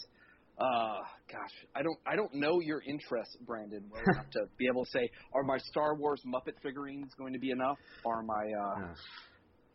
Uh, 0.60 0.98
gosh, 1.32 1.54
I 1.74 1.82
don't, 1.82 1.98
I 2.06 2.16
don't 2.16 2.34
know 2.34 2.60
your 2.60 2.82
interests, 2.86 3.34
Brandon, 3.46 3.82
well 3.90 4.02
enough 4.02 4.28
to 4.32 4.40
be 4.58 4.66
able 4.66 4.84
to 4.84 4.90
say, 4.90 5.08
are 5.32 5.42
my 5.42 5.56
Star 5.58 5.94
Wars 5.96 6.20
Muppet 6.26 6.54
figurines 6.62 7.10
going 7.18 7.32
to 7.32 7.38
be 7.38 7.50
enough? 7.50 7.78
Are 8.04 8.22
my, 8.22 8.34
uh, 8.34 8.80
Yeah. 8.80 8.94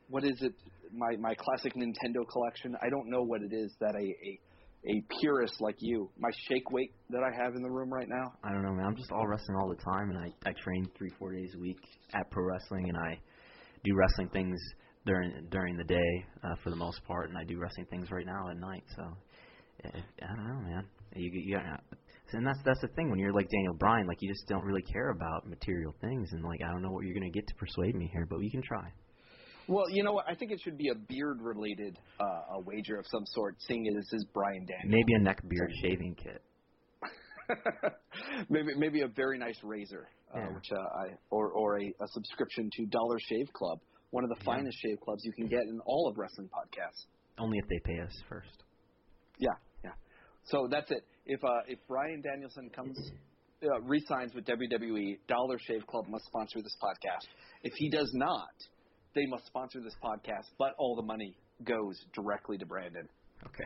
what 0.07 0.23
is 0.23 0.39
it? 0.41 0.53
My 0.93 1.17
my 1.19 1.33
classic 1.33 1.73
Nintendo 1.73 2.21
collection. 2.31 2.75
I 2.81 2.89
don't 2.89 3.09
know 3.09 3.23
what 3.23 3.41
it 3.41 3.51
is 3.51 3.75
that 3.81 3.95
a, 3.95 4.05
a 4.05 4.39
a 4.87 5.03
purist 5.19 5.55
like 5.59 5.77
you. 5.79 6.11
My 6.19 6.29
shake 6.47 6.69
weight 6.69 6.91
that 7.09 7.23
I 7.23 7.43
have 7.43 7.55
in 7.55 7.63
the 7.63 7.71
room 7.71 7.91
right 7.91 8.07
now. 8.07 8.33
I 8.43 8.51
don't 8.51 8.61
know, 8.61 8.73
man. 8.73 8.85
I'm 8.85 8.95
just 8.95 9.11
all 9.11 9.25
wrestling 9.27 9.57
all 9.57 9.67
the 9.67 9.81
time, 9.81 10.11
and 10.11 10.19
I 10.19 10.31
I 10.47 10.53
train 10.63 10.87
three 10.95 11.09
four 11.17 11.33
days 11.33 11.51
a 11.55 11.59
week 11.59 11.79
at 12.13 12.29
pro 12.29 12.43
wrestling, 12.45 12.89
and 12.89 12.97
I 12.97 13.19
do 13.83 13.95
wrestling 13.95 14.29
things 14.29 14.59
during 15.05 15.47
during 15.49 15.77
the 15.77 15.83
day 15.83 16.25
uh, 16.43 16.55
for 16.63 16.69
the 16.69 16.75
most 16.75 17.03
part, 17.05 17.29
and 17.29 17.37
I 17.37 17.43
do 17.43 17.57
wrestling 17.59 17.87
things 17.89 18.11
right 18.11 18.25
now 18.25 18.49
at 18.51 18.57
night. 18.57 18.83
So 18.95 19.03
I 19.83 20.35
don't 20.35 20.47
know, 20.47 20.61
man. 20.69 20.85
You 21.15 21.31
you 21.33 21.55
got, 21.55 21.81
and 22.33 22.45
that's 22.45 22.59
that's 22.65 22.81
the 22.81 22.87
thing 22.95 23.09
when 23.09 23.19
you're 23.19 23.33
like 23.33 23.49
Daniel 23.49 23.73
Bryan, 23.73 24.07
like 24.07 24.17
you 24.21 24.29
just 24.29 24.47
don't 24.47 24.63
really 24.63 24.81
care 24.81 25.09
about 25.09 25.47
material 25.47 25.93
things, 26.01 26.29
and 26.31 26.43
like 26.43 26.61
I 26.63 26.71
don't 26.71 26.81
know 26.81 26.91
what 26.91 27.05
you're 27.05 27.13
gonna 27.13 27.29
get 27.29 27.47
to 27.47 27.55
persuade 27.55 27.95
me 27.95 28.09
here, 28.11 28.25
but 28.29 28.39
we 28.39 28.49
can 28.49 28.61
try. 28.61 28.91
Well, 29.67 29.89
you 29.89 30.03
know 30.03 30.11
what? 30.13 30.25
I 30.29 30.35
think 30.35 30.51
it 30.51 30.59
should 30.63 30.77
be 30.77 30.89
a 30.89 30.95
beard-related 30.95 31.97
uh, 32.19 32.57
a 32.57 32.59
wager 32.61 32.97
of 32.97 33.05
some 33.07 33.23
sort, 33.25 33.55
seeing 33.67 33.87
as 33.87 33.95
this 33.95 34.13
is 34.13 34.25
Bryan 34.33 34.65
Daniel. 34.65 34.97
Maybe 34.99 35.13
a 35.15 35.19
neck 35.19 35.41
beard 35.47 35.71
shaving 35.81 36.15
kit. 36.15 36.41
maybe 38.49 38.75
maybe 38.77 39.01
a 39.01 39.07
very 39.07 39.37
nice 39.37 39.57
razor, 39.63 40.07
uh, 40.35 40.39
Yeah. 40.39 40.47
which 40.53 40.71
uh, 40.71 40.99
I 40.99 41.05
or 41.29 41.49
or 41.51 41.79
a, 41.79 41.85
a 41.85 42.07
subscription 42.13 42.69
to 42.77 42.85
Dollar 42.87 43.17
Shave 43.19 43.51
Club, 43.53 43.79
one 44.11 44.23
of 44.23 44.29
the 44.29 44.37
Yeah. 44.39 44.45
finest 44.45 44.77
shave 44.81 44.99
clubs 45.01 45.23
you 45.23 45.31
can 45.33 45.47
get 45.47 45.61
in 45.61 45.79
all 45.85 46.07
of 46.09 46.17
wrestling 46.17 46.49
podcasts. 46.49 47.05
Only 47.37 47.57
if 47.57 47.67
they 47.67 47.79
pay 47.83 47.99
us 47.99 48.13
first. 48.29 48.63
Yeah, 49.39 49.49
yeah. 49.83 49.91
So 50.45 50.67
that's 50.69 50.89
it. 50.91 51.03
If 51.25 51.43
uh, 51.43 51.61
if 51.67 51.79
Bryan 51.87 52.21
Danielson 52.21 52.69
comes 52.69 52.97
uh, 53.63 53.81
resigns 53.81 54.33
with 54.33 54.45
WWE, 54.45 55.19
Dollar 55.27 55.57
Shave 55.67 55.85
Club 55.87 56.05
must 56.07 56.25
sponsor 56.25 56.61
this 56.61 56.75
podcast. 56.81 57.27
If 57.63 57.73
he 57.77 57.89
does 57.89 58.11
not, 58.13 58.53
they 59.15 59.25
must 59.27 59.45
sponsor 59.47 59.81
this 59.81 59.95
podcast, 60.03 60.45
but 60.59 60.73
all 60.77 60.95
the 60.95 61.01
money 61.01 61.35
goes 61.63 61.95
directly 62.13 62.57
to 62.57 62.65
Brandon. 62.65 63.07
Okay. 63.45 63.65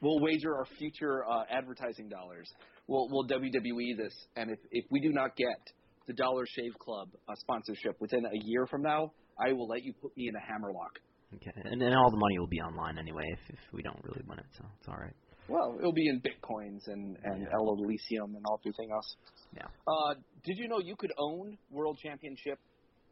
We'll 0.00 0.20
wager 0.20 0.56
our 0.56 0.66
future 0.78 1.24
uh, 1.28 1.42
advertising 1.50 2.08
dollars. 2.08 2.48
We'll, 2.86 3.08
we'll 3.10 3.26
WWE 3.26 3.96
this, 3.98 4.14
and 4.36 4.50
if, 4.50 4.58
if 4.70 4.84
we 4.90 5.00
do 5.00 5.10
not 5.12 5.36
get 5.36 5.58
the 6.06 6.14
Dollar 6.14 6.44
Shave 6.46 6.72
Club 6.78 7.08
uh, 7.28 7.34
sponsorship 7.36 8.00
within 8.00 8.24
a 8.24 8.44
year 8.44 8.66
from 8.66 8.82
now, 8.82 9.12
I 9.38 9.52
will 9.52 9.68
let 9.68 9.84
you 9.84 9.92
put 9.92 10.16
me 10.16 10.28
in 10.28 10.34
a 10.34 10.40
hammerlock. 10.40 10.98
Okay. 11.36 11.52
And 11.64 11.80
then 11.80 11.94
all 11.94 12.10
the 12.10 12.16
money 12.16 12.38
will 12.38 12.48
be 12.48 12.60
online 12.60 12.98
anyway 12.98 13.24
if 13.32 13.54
if 13.54 13.60
we 13.72 13.82
don't 13.82 14.00
really 14.02 14.22
win 14.28 14.38
it, 14.38 14.46
so 14.56 14.64
it's 14.78 14.88
all 14.88 14.96
right. 14.96 15.14
Well, 15.48 15.76
it'll 15.78 15.92
be 15.92 16.08
in 16.08 16.20
bitcoins 16.20 16.86
and 16.86 17.16
and 17.24 17.42
Yeah. 17.42 17.54
El 17.54 17.74
Elysium 17.74 18.34
and 18.34 18.44
all 18.46 18.60
everything 18.64 18.90
else. 18.92 19.16
Yeah. 19.54 19.66
Uh, 19.86 20.14
did 20.44 20.58
you 20.58 20.68
know 20.68 20.78
you 20.80 20.96
could 20.96 21.12
own 21.18 21.56
World 21.70 21.98
Championship 22.02 22.58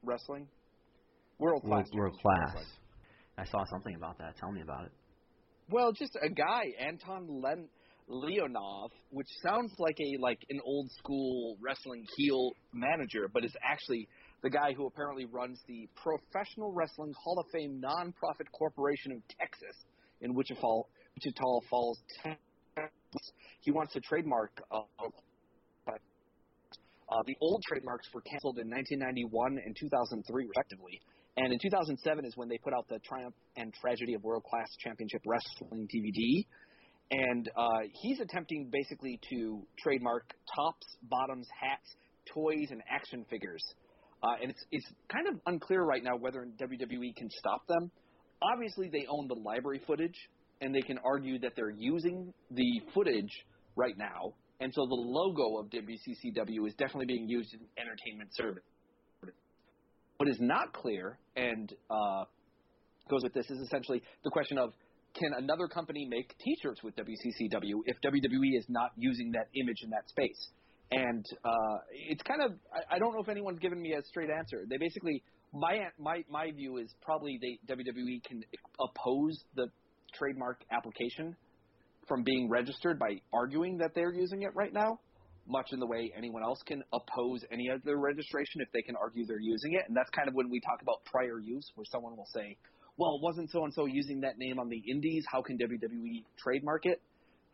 Wrestling? 0.03 0.49
World 1.39 1.63
class. 1.63 1.87
World, 1.93 2.13
world 2.13 2.21
class. 2.21 2.55
Wrestling. 2.55 2.67
I 3.39 3.45
saw 3.45 3.65
something 3.71 3.95
about 3.95 4.19
that. 4.19 4.37
Tell 4.37 4.51
me 4.51 4.63
about 4.63 4.87
it. 4.87 4.93
Well, 5.71 5.93
just 5.93 6.17
a 6.21 6.29
guy, 6.29 6.73
Anton 6.81 7.41
Len- 7.43 7.69
Leonov, 8.09 8.91
which 9.11 9.29
sounds 9.47 9.73
like 9.79 9.97
a 10.01 10.21
like 10.21 10.39
an 10.51 10.61
old 10.65 10.91
school 10.93 11.57
wrestling 11.61 12.05
heel 12.17 12.53
manager, 12.73 13.29
but 13.33 13.45
is 13.45 13.55
actually 13.63 14.09
the 14.43 14.51
guy 14.51 14.73
who 14.73 14.87
apparently 14.87 15.25
runs 15.25 15.61
the 15.67 15.89
Professional 15.97 16.73
Wrestling 16.73 17.13
Hall 17.23 17.39
of 17.39 17.47
Fame 17.53 17.83
nonprofit 17.85 18.51
corporation 18.53 19.13
of 19.13 19.19
Texas 19.39 19.77
in 20.21 20.35
Wichita, 20.35 20.83
Wichita 21.15 21.61
Falls, 21.69 21.99
Texas. 22.23 23.33
He 23.61 23.71
wants 23.71 23.93
to 23.95 24.01
trademark 24.01 24.53
uh, 24.71 24.83
uh, 27.11 27.23
the 27.27 27.37
old 27.41 27.63
trademarks 27.67 28.07
were 28.13 28.21
canceled 28.21 28.59
in 28.59 28.69
1991 28.69 29.59
and 29.65 29.75
2003, 29.79 30.45
respectively. 30.45 31.01
And 31.39 31.53
in 31.53 31.59
2007 31.59 32.25
is 32.25 32.37
when 32.37 32.49
they 32.49 32.59
put 32.59 32.75
out 32.75 32.87
the 32.89 32.99
Triumph 32.99 33.35
and 33.57 33.73
Tragedy 33.81 34.15
of 34.15 34.23
World 34.23 34.45
Class 34.45 34.69
Championship 34.81 35.23
Wrestling 35.25 35.89
DVD. 35.89 36.45
And 37.11 37.49
uh, 37.57 37.89
he's 38.03 38.21
attempting 38.21 38.69
basically 38.71 39.19
to 39.31 39.63
trademark 39.79 40.35
tops, 40.55 40.87
bottoms, 41.05 41.49
hats, 41.59 41.97
toys, 42.35 42.69
and 42.71 42.83
action 42.91 43.25
figures. 43.31 43.63
Uh, 44.23 44.35
and 44.43 44.51
it's 44.51 44.65
it's 44.73 44.87
kind 45.13 45.29
of 45.29 45.41
unclear 45.47 45.83
right 45.83 46.03
now 46.03 46.17
whether 46.17 46.47
WWE 46.61 47.17
can 47.17 47.31
stop 47.31 47.67
them. 47.69 47.91
Obviously, 48.43 48.89
they 48.89 49.07
own 49.09 49.29
the 49.29 49.35
library 49.35 49.81
footage, 49.87 50.17
and 50.61 50.75
they 50.75 50.81
can 50.81 50.99
argue 51.05 51.39
that 51.41 51.53
they're 51.57 51.71
using 51.71 52.33
the 52.51 52.83
footage 52.95 53.31
right 53.77 53.97
now. 53.97 54.35
And 54.61 54.73
so 54.75 54.87
the 54.87 54.95
logo 54.95 55.59
of 55.59 55.71
WCCW 55.71 56.67
is 56.67 56.75
definitely 56.75 57.07
being 57.07 57.29
used 57.29 57.55
in 57.55 57.61
entertainment 57.79 58.31
service. 58.35 58.65
What 60.17 60.29
is 60.29 60.39
not 60.41 60.73
clear 60.73 61.17
and 61.37 61.73
uh, 61.89 62.25
goes 63.09 63.23
with 63.23 63.35
this 63.35 63.49
is 63.51 63.61
essentially 63.61 64.03
the 64.25 64.31
question 64.31 64.59
of 64.59 64.73
can 65.15 65.33
another 65.37 65.69
company 65.69 66.07
make 66.09 66.35
T-shirts 66.39 66.83
with 66.83 66.95
WCCW 66.97 67.83
if 67.87 67.97
WWE 68.05 68.59
is 68.59 68.67
not 68.69 68.91
using 68.97 69.33
that 69.33 69.47
image 69.55 69.79
in 69.83 69.91
that 69.91 70.09
space? 70.09 70.49
And 70.91 71.25
uh, 71.45 71.77
it's 71.93 72.23
kind 72.23 72.43
of 72.43 72.53
I, 72.73 72.97
I 72.97 72.99
don't 72.99 73.15
know 73.15 73.23
if 73.23 73.29
anyone's 73.29 73.59
given 73.59 73.81
me 73.81 73.93
a 73.93 74.03
straight 74.05 74.31
answer. 74.31 74.65
They 74.69 74.79
basically 74.79 75.23
my 75.53 75.89
my 75.99 76.25
my 76.31 76.51
view 76.51 76.79
is 76.79 76.95
probably 77.03 77.39
they 77.41 77.75
WWE 77.75 78.25
can 78.25 78.43
oppose 78.81 79.39
the 79.55 79.67
trademark 80.15 80.63
application 80.71 81.37
from 82.07 82.23
being 82.23 82.49
registered 82.49 82.99
by 82.99 83.21
arguing 83.33 83.77
that 83.79 83.95
they're 83.95 84.13
using 84.13 84.43
it 84.43 84.55
right 84.55 84.73
now, 84.73 84.99
much 85.47 85.67
in 85.73 85.79
the 85.79 85.87
way 85.87 86.11
anyone 86.17 86.43
else 86.43 86.61
can 86.67 86.83
oppose 86.93 87.45
any 87.53 87.69
other 87.71 87.99
registration 87.99 88.63
if 88.63 88.69
they 88.73 88.83
can 88.83 88.97
argue 88.97 89.27
they're 89.27 89.39
using 89.39 89.75
it. 89.75 89.85
And 89.87 89.97
that's 89.97 90.11
kind 90.11 90.27
of 90.27 90.35
when 90.35 90.49
we 90.49 90.61
talk 90.61 90.81
about 90.81 91.05
prior 91.05 91.39
use, 91.39 91.71
where 91.75 91.85
someone 91.93 92.17
will 92.17 92.29
say, 92.35 92.57
well, 92.97 93.21
wasn't 93.21 93.51
so 93.51 93.65
and 93.65 93.73
so 93.75 93.85
using 93.85 94.21
that 94.23 94.39
name 94.39 94.59
on 94.59 94.69
the 94.69 94.83
indies? 94.91 95.25
How 95.31 95.43
can 95.43 95.59
WWE 95.59 96.25
trademark 96.39 96.87
it? 96.87 97.01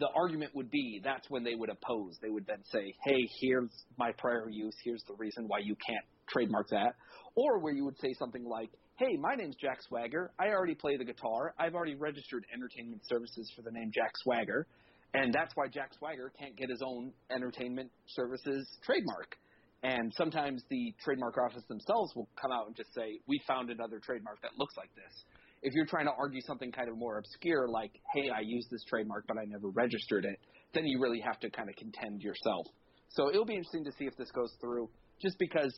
The 0.01 0.09
argument 0.17 0.53
would 0.55 0.71
be 0.71 1.01
that's 1.05 1.29
when 1.31 1.45
they 1.45 1.55
would 1.55 1.71
oppose. 1.71 2.19
They 2.21 2.31
would 2.31 2.47
then 2.47 2.63
say, 2.73 2.95
hey, 3.05 3.29
here's 3.41 3.71
my 3.97 4.11
prior 4.19 4.49
use. 4.51 4.75
Here's 4.85 5.03
the 5.07 5.15
reason 5.15 5.45
why 5.47 5.59
you 5.59 5.77
can't 5.87 6.05
trademark 6.29 6.69
that. 6.71 6.95
Or 7.37 7.59
where 7.59 7.73
you 7.73 7.85
would 7.85 7.99
say 8.01 8.13
something 8.19 8.45
like, 8.45 8.71
hey, 8.97 9.17
my 9.21 9.35
name's 9.35 9.57
Jack 9.57 9.79
Swagger. 9.89 10.33
I 10.39 10.49
already 10.49 10.75
play 10.75 10.97
the 10.97 11.05
guitar. 11.05 11.55
I've 11.59 11.75
already 11.75 11.95
registered 11.95 12.45
entertainment 12.53 13.03
services 13.09 13.53
for 13.55 13.63
the 13.63 13.71
name 13.71 13.91
Jack 13.93 14.13
Swagger. 14.23 14.67
And 15.15 15.33
that's 15.33 15.55
why 15.55 15.69
Jack 15.69 15.91
Swagger 15.99 16.33
can't 16.39 16.57
get 16.57 16.69
his 16.71 16.83
own 16.85 17.13
entertainment 17.31 17.91
services 18.07 18.69
trademark. 18.85 19.37
And 19.85 20.13
sometimes 20.17 20.63
the 20.71 20.95
trademark 21.05 21.37
office 21.39 21.63
themselves 21.69 22.13
will 22.17 22.29
come 22.41 22.51
out 22.51 22.67
and 22.67 22.75
just 22.75 22.93
say, 22.95 23.21
we 23.29 23.41
found 23.47 23.71
another 23.71 24.01
trademark 24.03 24.41
that 24.43 24.53
looks 24.59 24.75
like 24.77 24.91
this. 24.97 25.25
If 25.65 25.75
you're 25.75 25.87
trying 25.87 26.07
to 26.07 26.13
argue 26.17 26.41
something 26.47 26.71
kind 26.71 26.89
of 26.89 26.97
more 26.97 27.19
obscure, 27.19 27.69
like, 27.69 27.91
hey, 28.15 28.31
I 28.31 28.41
used 28.41 28.71
this 28.71 28.85
trademark, 28.85 29.27
but 29.27 29.39
I 29.39 29.45
never 29.47 29.69
registered 29.71 30.25
it, 30.25 30.39
then 30.75 30.85
you 30.85 31.01
really 31.01 31.21
have 31.21 31.41
to 31.41 31.51
kind 31.51 31.69
of 31.69 31.75
contend 31.77 32.21
yourself. 32.21 32.67
So 33.09 33.31
it'll 33.31 33.47
be 33.47 33.55
interesting 33.55 33.85
to 33.85 33.93
see 33.99 34.05
if 34.05 34.17
this 34.17 34.31
goes 34.31 34.53
through, 34.61 34.91
just 35.21 35.39
because 35.39 35.73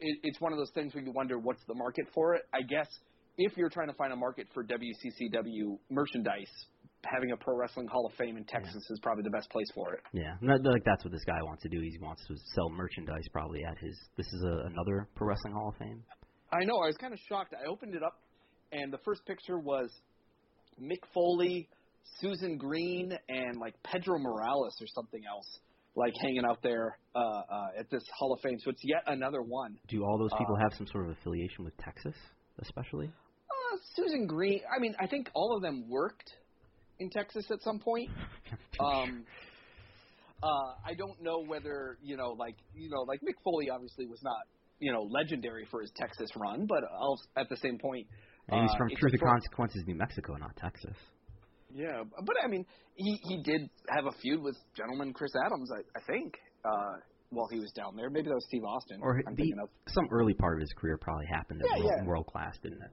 it, 0.00 0.18
it's 0.22 0.40
one 0.40 0.52
of 0.52 0.58
those 0.58 0.70
things 0.74 0.94
where 0.94 1.02
you 1.04 1.12
wonder 1.12 1.38
what's 1.38 1.62
the 1.66 1.74
market 1.74 2.06
for 2.14 2.34
it. 2.34 2.42
I 2.54 2.62
guess 2.62 2.88
if 3.36 3.56
you're 3.56 3.70
trying 3.70 3.88
to 3.88 3.94
find 3.94 4.12
a 4.12 4.16
market 4.16 4.46
for 4.54 4.64
WCCW 4.64 5.78
merchandise, 5.90 6.52
having 7.04 7.32
a 7.32 7.36
Pro 7.36 7.56
Wrestling 7.56 7.88
Hall 7.88 8.06
of 8.06 8.12
Fame 8.14 8.36
in 8.36 8.44
Texas 8.44 8.82
is 8.90 9.00
probably 9.02 9.24
the 9.24 9.30
best 9.30 9.50
place 9.50 9.66
for 9.74 9.94
it. 9.94 10.00
Yeah, 10.12 10.34
like 10.42 10.84
that's 10.84 11.04
what 11.04 11.12
this 11.12 11.24
guy 11.24 11.42
wants 11.42 11.62
to 11.62 11.68
do. 11.68 11.80
He 11.80 11.98
wants 12.00 12.22
to 12.28 12.34
sell 12.54 12.68
merchandise 12.70 13.26
probably 13.32 13.64
at 13.64 13.78
his. 13.78 13.98
This 14.16 14.26
is 14.26 14.44
a, 14.44 14.66
another 14.66 15.08
Pro 15.16 15.28
Wrestling 15.28 15.54
Hall 15.54 15.70
of 15.70 15.76
Fame. 15.76 16.02
I 16.52 16.64
know. 16.64 16.76
I 16.84 16.86
was 16.86 16.96
kind 17.00 17.12
of 17.12 17.18
shocked. 17.28 17.54
I 17.54 17.68
opened 17.68 17.94
it 17.94 18.02
up, 18.02 18.20
and 18.72 18.92
the 18.92 18.98
first 19.04 19.24
picture 19.26 19.58
was 19.58 19.90
Mick 20.80 21.00
Foley, 21.14 21.68
Susan 22.20 22.56
Green, 22.56 23.12
and 23.28 23.58
like 23.60 23.74
Pedro 23.84 24.18
Morales 24.18 24.74
or 24.80 24.86
something 24.94 25.22
else, 25.28 25.46
like 25.94 26.14
hanging 26.20 26.44
out 26.44 26.58
there 26.62 26.98
uh, 27.14 27.18
uh, 27.18 27.66
at 27.78 27.90
this 27.90 28.02
Hall 28.18 28.32
of 28.32 28.40
Fame. 28.40 28.58
So 28.64 28.70
it's 28.70 28.82
yet 28.84 29.02
another 29.06 29.42
one. 29.42 29.78
Do 29.88 30.04
all 30.04 30.18
those 30.18 30.32
people 30.38 30.56
Uh, 30.56 30.62
have 30.62 30.72
some 30.76 30.86
sort 30.86 31.04
of 31.04 31.10
affiliation 31.10 31.64
with 31.64 31.76
Texas, 31.78 32.14
especially? 32.60 33.06
Uh, 33.06 33.78
Susan 33.94 34.26
Green. 34.26 34.60
I 34.74 34.80
mean, 34.80 34.94
I 35.00 35.06
think 35.06 35.30
all 35.34 35.54
of 35.54 35.62
them 35.62 35.88
worked 35.88 36.32
in 36.98 37.10
Texas 37.10 37.46
at 37.50 37.62
some 37.62 37.78
point. 37.78 38.10
Um, 38.80 39.24
uh, 40.42 40.74
I 40.84 40.94
don't 40.94 41.22
know 41.22 41.44
whether 41.46 41.98
you 42.02 42.16
know, 42.16 42.30
like 42.30 42.56
you 42.74 42.88
know, 42.90 43.02
like 43.02 43.20
Mick 43.20 43.34
Foley 43.44 43.70
obviously 43.70 44.06
was 44.06 44.20
not 44.22 44.40
you 44.80 44.92
know 44.92 45.02
legendary 45.02 45.66
for 45.70 45.80
his 45.82 45.90
Texas 45.96 46.30
run, 46.36 46.66
but 46.66 46.82
at 47.36 47.48
the 47.48 47.56
same 47.58 47.78
point, 47.78 48.06
and 48.48 48.62
he's 48.62 48.70
uh, 48.74 48.78
from 48.78 48.88
Truth 48.98 49.12
and 49.14 49.22
Consequences, 49.22 49.84
New 49.86 49.94
Mexico, 49.94 50.34
not 50.36 50.56
Texas. 50.56 50.96
Yeah, 51.74 52.02
but 52.04 52.36
I 52.44 52.48
mean, 52.48 52.66
he 52.96 53.18
he 53.22 53.42
did 53.42 53.62
have 53.88 54.06
a 54.06 54.12
feud 54.20 54.42
with 54.42 54.56
gentleman 54.76 55.12
Chris 55.14 55.32
Adams, 55.46 55.70
I, 55.72 55.80
I 55.98 56.02
think, 56.06 56.34
uh, 56.64 57.00
while 57.30 57.48
he 57.50 57.58
was 57.58 57.72
down 57.72 57.96
there. 57.96 58.10
Maybe 58.10 58.28
that 58.28 58.34
was 58.34 58.44
Steve 58.48 58.64
Austin. 58.64 59.00
Or 59.00 59.16
I'm 59.26 59.34
the, 59.34 59.42
thinking 59.42 59.58
of. 59.62 59.68
some 59.88 60.06
early 60.12 60.34
part 60.34 60.56
of 60.56 60.60
his 60.60 60.72
career 60.76 60.98
probably 61.00 61.26
happened 61.26 61.62
at 61.62 61.66
Yeah, 61.72 61.80
world, 61.84 61.92
yeah. 61.98 62.04
world 62.06 62.26
class, 62.26 62.58
didn't 62.62 62.82
it? 62.82 62.90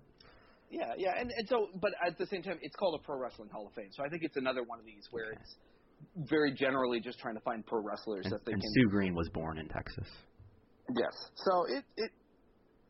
Yeah, 0.71 0.93
yeah, 0.97 1.13
and 1.19 1.31
and 1.31 1.47
so, 1.49 1.67
but 1.81 1.91
at 2.05 2.17
the 2.17 2.27
same 2.27 2.43
time, 2.43 2.59
it's 2.61 2.75
called 2.75 2.99
a 3.01 3.03
Pro 3.03 3.19
Wrestling 3.19 3.49
Hall 3.49 3.67
of 3.67 3.73
Fame. 3.73 3.89
So 3.91 4.03
I 4.05 4.09
think 4.09 4.23
it's 4.23 4.37
another 4.37 4.63
one 4.63 4.79
of 4.79 4.85
these 4.85 5.03
where 5.11 5.33
Okay. 5.33 5.41
it's 5.41 5.55
very 6.29 6.53
generally 6.53 7.01
just 7.01 7.19
trying 7.19 7.35
to 7.35 7.41
find 7.41 7.65
pro 7.65 7.81
wrestlers 7.83 8.25
And, 8.25 8.33
that 8.33 8.45
they 8.45 8.53
and 8.53 8.61
can. 8.61 8.71
Sue 8.75 8.87
Green 8.89 9.13
was 9.15 9.27
born 9.29 9.57
in 9.57 9.67
Texas. 9.67 10.07
Yes. 10.95 11.13
So 11.35 11.65
it 11.67 11.83
it 11.97 12.11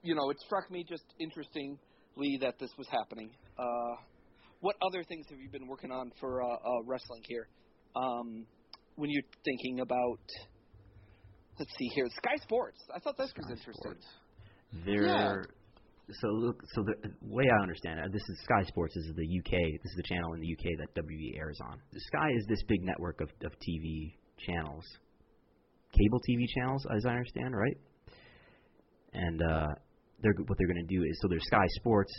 you 0.03 0.13
know 0.13 0.29
it 0.29 0.37
struck 0.45 0.69
me 0.69 0.83
just 0.87 1.03
interestingly 2.19 2.37
that 2.41 2.59
this 2.59 2.71
was 2.77 2.87
happening. 2.89 3.31
Uh, 3.57 3.95
what 4.61 4.75
other 4.85 5.03
things 5.03 5.25
have 5.29 5.39
you 5.39 5.49
been 5.49 5.67
working 5.67 5.91
on 5.91 6.11
for 6.19 6.43
uh, 6.43 6.47
uh, 6.47 6.83
wrestling 6.85 7.21
here? 7.27 7.47
Um, 7.95 8.45
when 8.95 9.09
you're 9.09 9.23
thinking 9.45 9.79
about, 9.79 10.19
let's 11.57 11.71
see 11.77 11.87
here, 11.95 12.05
Sky 12.17 12.35
Sports. 12.43 12.77
I 12.93 12.99
thought 12.99 13.17
this 13.17 13.31
was 13.35 13.49
interesting. 13.49 13.73
Sports. 13.73 14.05
They're 14.85 15.45
so 16.21 16.27
look. 16.29 16.59
So 16.73 16.83
the 16.83 16.95
way 17.21 17.43
I 17.45 17.61
understand 17.61 17.99
it, 17.99 18.11
this 18.11 18.21
is 18.21 18.39
Sky 18.43 18.67
Sports. 18.67 18.95
This 18.95 19.05
is 19.05 19.15
the 19.15 19.39
UK. 19.39 19.51
This 19.83 19.91
is 19.91 19.97
the 19.97 20.03
channel 20.03 20.33
in 20.33 20.41
the 20.41 20.51
UK 20.51 20.77
that 20.79 21.01
WWE 21.01 21.37
airs 21.37 21.59
on. 21.63 21.79
The 21.93 21.99
Sky 21.99 22.29
is 22.35 22.45
this 22.47 22.63
big 22.67 22.83
network 22.83 23.21
of 23.21 23.29
of 23.43 23.51
TV 23.61 24.13
channels, 24.45 24.85
cable 25.93 26.19
TV 26.27 26.45
channels, 26.55 26.85
as 26.95 27.05
I 27.05 27.11
understand, 27.11 27.55
right? 27.55 27.77
And 29.13 29.41
uh, 29.41 29.67
they're 30.21 30.33
what 30.33 30.57
they're 30.57 30.67
going 30.67 30.85
to 30.87 30.95
do 30.95 31.03
is 31.03 31.19
so 31.21 31.27
there's 31.27 31.45
Sky 31.45 31.65
Sports, 31.79 32.11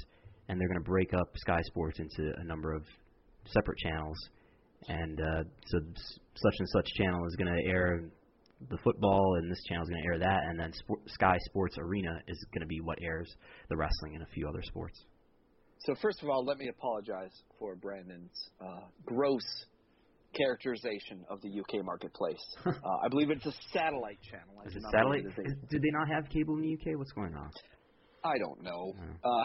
and 0.49 0.61
they're 0.61 0.69
going 0.69 0.83
to 0.83 0.89
break 0.89 1.13
up 1.15 1.29
Sky 1.37 1.61
Sports 1.63 1.99
into 1.99 2.33
a 2.39 2.45
number 2.45 2.73
of 2.73 2.83
separate 3.47 3.79
channels, 3.79 4.17
and 4.89 5.21
uh, 5.21 5.43
so 5.67 5.79
such 6.35 6.55
and 6.59 6.69
such 6.69 6.87
channel 6.97 7.27
is 7.27 7.37
going 7.37 7.53
to 7.53 7.69
air 7.69 8.03
the 8.69 8.79
football, 8.85 9.37
and 9.39 9.51
this 9.51 9.63
channel 9.69 9.85
is 9.85 9.89
going 9.89 10.03
to 10.03 10.09
air 10.09 10.19
that, 10.19 10.41
and 10.49 10.59
then 10.59 10.73
Sport, 10.73 11.01
Sky 11.07 11.39
Sports 11.47 11.77
Arena 11.79 12.21
is 12.29 12.45
going 12.53 12.61
to 12.61 12.67
be 12.67 12.81
what 12.81 12.99
airs 13.03 13.35
the 13.69 13.77
wrestling 13.77 14.15
and 14.15 14.23
a 14.23 14.27
few 14.35 14.49
other 14.49 14.63
sports. 14.63 15.05
So 15.87 15.95
first 16.03 16.23
of 16.23 16.29
all, 16.29 16.45
let 16.45 16.59
me 16.59 16.69
apologize 16.69 17.33
for 17.59 17.75
Brandon's 17.75 18.51
uh, 18.61 18.81
gross 19.07 19.45
characterization 20.37 21.25
of 21.31 21.41
the 21.41 21.49
UK 21.49 21.85
marketplace. 21.85 22.43
uh, 22.67 22.71
I 23.03 23.09
believe 23.09 23.31
it's 23.31 23.47
a 23.47 23.53
satellite 23.73 24.19
channel. 24.31 24.63
I 24.63 24.69
Is 24.69 24.77
it 24.77 24.83
satellite? 24.93 25.25
it 25.25 25.29
is 25.29 25.53
Is, 25.53 25.69
did 25.71 25.83
they 25.83 25.91
not 25.91 26.09
have 26.09 26.29
cable 26.29 26.55
in 26.57 26.63
the 26.63 26.75
UK? 26.75 26.99
What's 26.99 27.13
going 27.13 27.35
on? 27.35 27.51
I 28.25 28.39
don't 28.39 28.63
know. 28.63 28.93
Yeah. 28.97 29.31
Uh, 29.31 29.45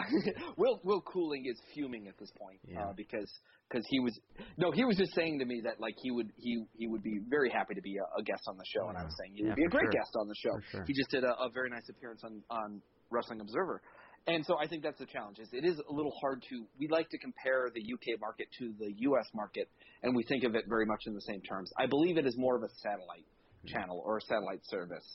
Will 0.56 0.80
Will 0.84 1.00
Cooling 1.02 1.44
is 1.46 1.58
fuming 1.74 2.08
at 2.08 2.18
this 2.18 2.30
point 2.38 2.60
Yeah. 2.66 2.88
uh, 2.88 2.92
because 2.96 3.30
because 3.68 3.84
he 3.88 4.00
was 4.00 4.18
no 4.56 4.70
he 4.70 4.84
was 4.84 4.96
just 4.96 5.14
saying 5.14 5.38
to 5.38 5.44
me 5.44 5.60
that 5.64 5.80
like 5.80 5.94
he 6.02 6.10
would 6.10 6.30
he 6.36 6.64
he 6.76 6.86
would 6.86 7.02
be 7.02 7.20
very 7.28 7.50
happy 7.50 7.74
to 7.74 7.82
be 7.82 7.96
a, 7.96 8.20
a 8.20 8.22
guest 8.22 8.42
on 8.48 8.56
the 8.56 8.64
show 8.74 8.88
and 8.88 8.96
I 8.98 9.04
was 9.04 9.14
saying 9.18 9.32
he 9.34 9.42
Yeah, 9.42 9.48
would 9.50 9.56
be 9.56 9.64
a 9.64 9.68
great 9.68 9.84
sure. 9.92 9.92
guest 9.92 10.12
on 10.18 10.28
the 10.28 10.34
show. 10.42 10.54
Sure. 10.70 10.84
He 10.86 10.92
just 10.94 11.10
did 11.10 11.24
a, 11.24 11.34
a 11.40 11.48
very 11.52 11.70
nice 11.70 11.88
appearance 11.88 12.22
on 12.24 12.42
on 12.50 12.82
Wrestling 13.10 13.40
Observer. 13.40 13.82
And 14.28 14.44
so 14.44 14.58
I 14.58 14.66
think 14.66 14.82
that's 14.82 14.98
the 14.98 15.06
challenge. 15.06 15.38
Is 15.38 15.48
it 15.52 15.64
is 15.64 15.78
a 15.88 15.92
little 15.92 16.12
hard 16.20 16.42
to. 16.50 16.66
We 16.80 16.88
like 16.88 17.08
to 17.10 17.18
compare 17.18 17.70
the 17.72 17.80
UK 17.80 18.18
market 18.20 18.48
to 18.58 18.74
the 18.78 18.92
US 19.08 19.26
market, 19.34 19.68
and 20.02 20.16
we 20.16 20.24
think 20.24 20.42
of 20.42 20.56
it 20.56 20.64
very 20.68 20.84
much 20.84 21.02
in 21.06 21.14
the 21.14 21.20
same 21.20 21.40
terms. 21.42 21.70
I 21.78 21.86
believe 21.86 22.18
it 22.18 22.26
is 22.26 22.34
more 22.36 22.56
of 22.56 22.64
a 22.64 22.68
satellite 22.82 23.24
channel 23.66 24.02
or 24.04 24.18
a 24.18 24.20
satellite 24.22 24.62
service. 24.64 25.06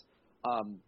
Um, 0.46 0.80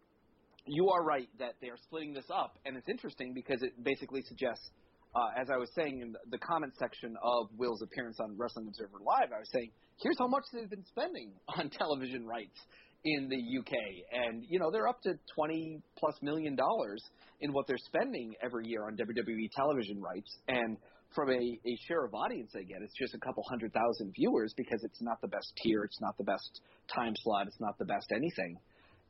you 0.66 0.88
are 0.90 1.02
right 1.02 1.28
that 1.38 1.54
they 1.60 1.68
are 1.68 1.76
splitting 1.84 2.14
this 2.14 2.26
up, 2.34 2.58
and 2.64 2.76
it's 2.76 2.88
interesting 2.88 3.34
because 3.34 3.62
it 3.62 3.72
basically 3.82 4.22
suggests, 4.22 4.70
uh, 5.14 5.40
as 5.40 5.48
I 5.50 5.56
was 5.56 5.70
saying 5.74 6.00
in 6.00 6.12
the, 6.12 6.18
the 6.30 6.38
comment 6.38 6.72
section 6.78 7.16
of 7.22 7.48
Will's 7.56 7.82
appearance 7.82 8.18
on 8.20 8.36
Wrestling 8.36 8.68
Observer 8.68 8.98
Live, 9.04 9.30
I 9.34 9.40
was 9.40 9.50
saying, 9.52 9.70
here's 10.00 10.18
how 10.18 10.28
much 10.28 10.44
they've 10.52 10.70
been 10.70 10.84
spending 10.86 11.32
on 11.58 11.70
television 11.70 12.26
rights 12.26 12.58
in 13.04 13.28
the 13.28 13.36
UK, 13.36 13.74
and 14.12 14.44
you 14.48 14.58
know 14.58 14.70
they're 14.70 14.88
up 14.88 15.00
to 15.02 15.12
20 15.34 15.82
plus 15.98 16.14
million 16.22 16.56
dollars 16.56 17.02
in 17.40 17.52
what 17.52 17.66
they're 17.66 17.76
spending 17.76 18.32
every 18.42 18.66
year 18.66 18.86
on 18.86 18.96
WWE 18.96 19.50
television 19.54 20.00
rights, 20.00 20.38
and 20.48 20.78
from 21.14 21.30
a, 21.30 21.34
a 21.34 21.78
share 21.86 22.04
of 22.04 22.14
audience 22.14 22.50
they 22.54 22.64
get, 22.64 22.78
it's 22.82 22.96
just 22.98 23.14
a 23.14 23.18
couple 23.18 23.44
hundred 23.48 23.72
thousand 23.72 24.12
viewers 24.16 24.54
because 24.56 24.82
it's 24.82 25.02
not 25.02 25.20
the 25.20 25.28
best 25.28 25.52
tier, 25.62 25.84
it's 25.84 26.00
not 26.00 26.16
the 26.16 26.24
best 26.24 26.62
time 26.92 27.12
slot, 27.22 27.46
it's 27.46 27.60
not 27.60 27.78
the 27.78 27.84
best 27.84 28.10
anything. 28.10 28.56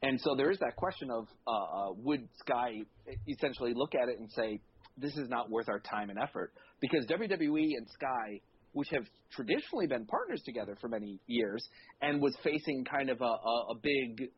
And 0.02 0.20
so 0.20 0.34
there 0.36 0.50
is 0.50 0.58
that 0.58 0.76
question 0.76 1.10
of 1.10 1.26
uh, 1.46 1.50
uh, 1.50 1.92
would 1.96 2.28
Sky 2.40 2.80
essentially 3.28 3.72
look 3.74 3.94
at 3.94 4.08
it 4.08 4.18
and 4.18 4.30
say, 4.30 4.60
this 4.96 5.16
is 5.16 5.28
not 5.28 5.50
worth 5.50 5.68
our 5.68 5.80
time 5.80 6.10
and 6.10 6.18
effort? 6.18 6.52
Because 6.80 7.06
WWE 7.06 7.76
and 7.76 7.88
Sky, 7.88 8.40
which 8.72 8.88
have 8.90 9.04
traditionally 9.32 9.86
been 9.86 10.04
partners 10.06 10.42
together 10.44 10.76
for 10.80 10.88
many 10.88 11.20
years, 11.26 11.66
and 12.02 12.20
was 12.20 12.36
facing 12.42 12.84
kind 12.84 13.08
of 13.08 13.20
a, 13.20 13.24
a, 13.24 13.66
a 13.70 13.74
big 13.82 14.28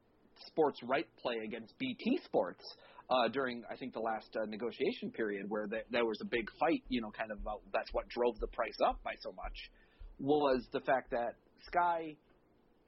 sports 0.46 0.78
right 0.84 1.06
play 1.20 1.36
against 1.44 1.76
BT 1.78 2.20
Sports 2.24 2.62
uh, 3.10 3.28
during, 3.28 3.62
I 3.70 3.76
think, 3.76 3.92
the 3.92 4.00
last 4.00 4.36
uh, 4.36 4.44
negotiation 4.46 5.10
period, 5.12 5.46
where 5.48 5.66
there, 5.68 5.84
there 5.90 6.04
was 6.04 6.18
a 6.22 6.26
big 6.26 6.48
fight, 6.58 6.82
you 6.88 7.00
know, 7.00 7.10
kind 7.10 7.30
of 7.30 7.38
about 7.40 7.62
that's 7.72 7.92
what 7.92 8.08
drove 8.08 8.38
the 8.40 8.48
price 8.48 8.76
up 8.84 9.02
by 9.04 9.14
so 9.20 9.32
much, 9.32 9.70
was 10.18 10.66
the 10.72 10.80
fact 10.80 11.10
that 11.10 11.34
Sky 11.66 12.16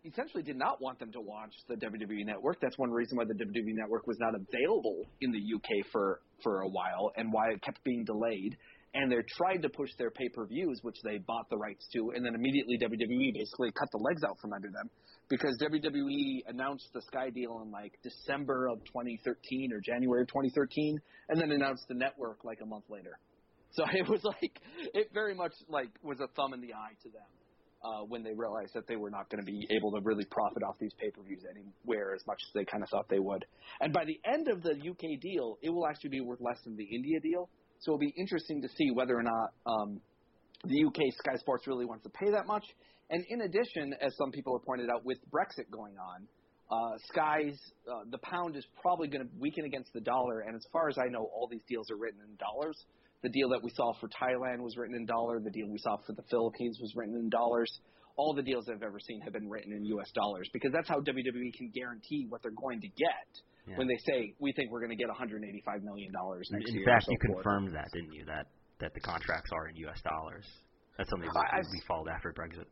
essentially 0.05 0.43
did 0.43 0.57
not 0.57 0.81
want 0.81 0.99
them 0.99 1.13
to 1.13 1.21
launch 1.21 1.53
the 1.69 1.75
WWE 1.75 2.25
network. 2.25 2.61
That's 2.61 2.79
one 2.79 2.91
reason 2.91 3.17
why 3.17 3.25
the 3.25 3.35
WWE 3.35 3.75
network 3.75 4.07
was 4.07 4.17
not 4.19 4.35
available 4.35 5.05
in 5.21 5.33
the 5.33 5.39
UK 5.39 5.87
for 5.93 6.21
for 6.43 6.61
a 6.61 6.69
while 6.69 7.13
and 7.17 7.33
why 7.33 7.51
it 7.51 7.63
kept 7.63 7.83
being 7.85 8.05
delayed. 8.05 8.57
And 8.95 9.13
they 9.13 9.17
tried 9.37 9.61
to 9.63 9.69
push 9.69 9.91
their 9.99 10.11
pay-per-views, 10.11 10.81
which 10.81 10.97
they 11.05 11.19
bought 11.19 11.51
the 11.51 11.59
rights 11.59 11.87
to, 11.93 12.13
and 12.17 12.25
then 12.25 12.35
immediately 12.35 12.79
WWE 12.79 13.35
basically 13.35 13.71
cut 13.73 13.89
the 13.93 13.99
legs 13.99 14.23
out 14.25 14.39
from 14.41 14.55
under 14.55 14.69
them 14.71 14.89
because 15.29 15.59
WWE 15.61 16.39
announced 16.49 16.89
the 16.95 17.03
Sky 17.03 17.29
deal 17.29 17.61
in 17.63 17.71
like 17.71 17.93
December 18.03 18.67
of 18.69 18.79
2013 18.87 19.73
or 19.75 19.81
January 19.81 20.23
of 20.23 20.29
2013, 20.29 20.99
and 21.29 21.41
then 21.41 21.53
announced 21.53 21.85
the 21.89 21.95
network 21.95 22.45
like 22.45 22.61
a 22.63 22.67
month 22.67 22.85
later. 22.89 23.19
So 23.73 23.85
it 23.93 24.09
was 24.09 24.25
like 24.25 24.59
it 24.95 25.11
very 25.13 25.35
much 25.35 25.53
like 25.69 25.91
was 26.03 26.21
a 26.21 26.29
thumb 26.29 26.55
in 26.55 26.63
the 26.63 26.73
eye 26.73 26.97
to 27.03 27.11
them 27.11 27.29
uh, 27.85 28.03
when 28.09 28.23
they 28.23 28.33
realized 28.35 28.73
that 28.75 28.87
they 28.87 28.97
were 28.97 29.11
not 29.11 29.31
going 29.31 29.45
to 29.45 29.47
be 29.47 29.67
able 29.71 29.93
to 29.93 30.01
really 30.03 30.25
profit 30.31 30.63
off 30.63 30.77
these 30.81 30.93
pay-per-views 31.01 31.43
anywhere 31.49 32.15
as 32.15 32.27
much 32.27 32.39
as 32.43 32.53
they 32.55 32.65
kind 32.65 32.83
of 32.83 32.89
thought 32.91 33.09
they 33.09 33.21
would. 33.21 33.45
And 33.81 33.93
by 33.93 34.05
the 34.05 34.19
end 34.31 34.49
of 34.49 34.63
the 34.63 34.73
UK 34.73 35.21
deal, 35.21 35.59
it 35.63 35.71
will 35.71 35.87
actually 35.87 36.11
be 36.11 36.21
worth 36.21 36.41
less 36.41 36.59
than 36.65 36.77
the 36.77 36.85
India 36.85 37.21
deal. 37.21 37.49
So 37.81 37.93
it'll 37.93 37.99
be 37.99 38.15
interesting 38.17 38.63
to 38.63 38.69
see 38.77 38.91
whether 38.91 39.17
or 39.17 39.23
not 39.23 39.53
um, 39.67 40.01
the 40.65 40.85
UK 40.85 41.15
Sky 41.19 41.37
Sports 41.37 41.67
really 41.67 41.85
wants 41.85 42.03
to 42.05 42.11
pay 42.11 42.31
that 42.33 42.47
much. 42.47 42.65
And 43.11 43.25
in 43.29 43.43
addition, 43.43 43.95
as 44.01 44.15
some 44.17 44.33
people 44.33 44.59
have 44.59 44.67
pointed 44.67 44.91
out, 44.91 45.05
with 45.05 45.19
Brexit 45.31 45.71
going 45.71 45.95
on, 45.97 46.27
uh, 46.71 46.99
Sky's 47.11 47.59
uh, 47.91 48.05
the 48.11 48.19
pound 48.19 48.57
is 48.57 48.67
probably 48.83 49.09
going 49.09 49.25
to 49.25 49.31
weaken 49.39 49.65
against 49.65 49.93
the 49.95 50.01
dollar. 50.01 50.41
And 50.41 50.55
as 50.55 50.67
far 50.73 50.89
as 50.89 50.99
I 50.99 51.09
know, 51.09 51.31
all 51.33 51.49
these 51.51 51.63
deals 51.69 51.91
are 51.91 51.97
written 51.97 52.21
in 52.21 52.37
dollars. 52.37 52.77
The 53.23 53.29
deal 53.31 53.49
that 53.51 53.63
we 53.63 53.71
saw 53.75 53.93
for 54.01 54.09
Thailand 54.09 54.61
was 54.61 54.77
written 54.77 54.95
in 54.95 55.05
dollar. 55.07 55.41
The 55.41 55.51
deal 55.51 55.69
we 55.69 55.79
saw 55.79 55.97
for 56.07 56.13
the 56.13 56.23
Philippines 56.31 56.79
was 56.81 56.93
written 56.95 57.17
in 57.17 57.29
dollars. 57.29 57.69
All 58.17 58.35
the 58.35 58.43
deals 58.43 58.69
I've 58.69 58.83
ever 58.83 58.99
seen 59.01 59.21
have 59.23 59.33
been 59.33 59.49
written 59.49 59.73
in 59.73 59.85
U.S. 59.99 60.11
dollars 60.15 60.49
because 60.53 60.73
that's 60.73 60.89
how 60.89 61.01
WWE 61.01 61.53
can 61.57 61.71
guarantee 61.75 62.27
what 62.29 62.43
they're 62.43 62.51
going 62.53 62.81
to 62.81 62.89
get 62.89 63.27
Yeah. 63.67 63.77
when 63.77 63.87
they 63.87 63.99
say 64.07 64.35
we 64.41 64.53
think 64.53 64.71
we're 64.71 64.81
going 64.81 64.91
to 64.91 64.97
get 64.99 65.09
185 65.09 65.83
million 65.83 66.13
dollars 66.13 66.49
next 66.51 66.69
in 66.71 66.77
year. 66.77 66.85
fact, 66.87 67.05
so 67.07 67.13
you 67.13 67.19
forth. 67.27 67.45
confirmed 67.45 67.75
that, 67.75 67.87
didn't 67.93 68.13
you? 68.13 68.25
That 68.27 68.47
that 68.81 68.95
the 68.95 69.01
contracts 69.01 69.51
are 69.53 69.69
in 69.69 69.77
U.S. 69.87 70.01
dollars. 70.03 70.47
That's 70.97 71.11
something 71.11 71.29
I- 71.31 71.59
we 71.59 71.81
followed 71.87 72.09
after 72.09 72.33
Brexit. 72.33 72.67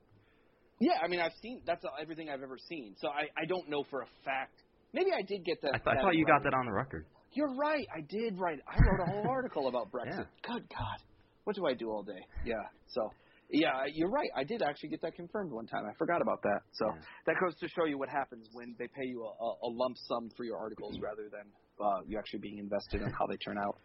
Yeah, 0.81 0.99
I 1.03 1.09
mean, 1.09 1.21
I've 1.21 1.33
seen 1.43 1.63
that's 1.67 1.85
everything 2.01 2.29
I've 2.29 2.43
ever 2.43 2.59
seen. 2.69 2.95
So 2.99 3.09
I, 3.09 3.31
I 3.41 3.47
don't 3.47 3.69
know 3.71 3.85
for 3.89 4.03
a 4.03 4.07
fact. 4.25 4.63
Maybe 4.93 5.11
I 5.17 5.23
did 5.23 5.45
get 5.45 5.61
that. 5.63 5.75
I, 5.75 5.79
th- 5.79 5.97
I 5.99 6.03
thought 6.03 6.15
you 6.17 6.25
right. 6.27 6.43
got 6.43 6.45
that 6.45 6.55
on 6.55 6.67
the 6.67 6.73
record. 6.73 7.07
You're 7.37 7.55
right. 7.55 7.87
I 7.95 8.01
did 8.09 8.39
write. 8.39 8.59
I 8.67 8.77
wrote 8.81 9.01
a 9.07 9.11
whole 9.13 9.29
article 9.31 9.69
about 9.69 9.93
Brexit. 9.93 10.25
Yeah. 10.25 10.55
Good 10.55 10.65
God, 10.71 10.99
what 11.45 11.55
do 11.55 11.67
I 11.67 11.75
do 11.75 11.91
all 11.91 12.03
day? 12.03 12.19
Yeah. 12.45 12.55
So, 12.89 13.11
yeah, 13.51 13.85
you're 13.93 14.11
right. 14.11 14.29
I 14.35 14.43
did 14.43 14.63
actually 14.63 14.89
get 14.89 15.03
that 15.03 15.15
confirmed 15.15 15.53
one 15.53 15.67
time. 15.67 15.85
I 15.85 15.93
forgot 15.99 16.23
about 16.23 16.43
that. 16.43 16.61
So 16.73 16.87
Yeah. 16.87 17.01
that 17.27 17.37
goes 17.45 17.55
to 17.61 17.69
show 17.69 17.85
you 17.85 17.99
what 17.99 18.09
happens 18.09 18.49
when 18.53 18.75
they 18.79 18.89
pay 18.89 19.05
you 19.05 19.23
a, 19.23 19.29
a, 19.29 19.49
a 19.69 19.71
lump 19.71 19.97
sum 20.09 20.31
for 20.37 20.45
your 20.45 20.57
articles 20.57 20.99
rather 21.03 21.29
than 21.31 21.47
uh, 21.79 22.01
you 22.07 22.19
actually 22.19 22.41
being 22.41 22.59
invested 22.59 23.03
in 23.03 23.13
how 23.13 23.27
they 23.29 23.37
turn 23.37 23.59
out. 23.59 23.77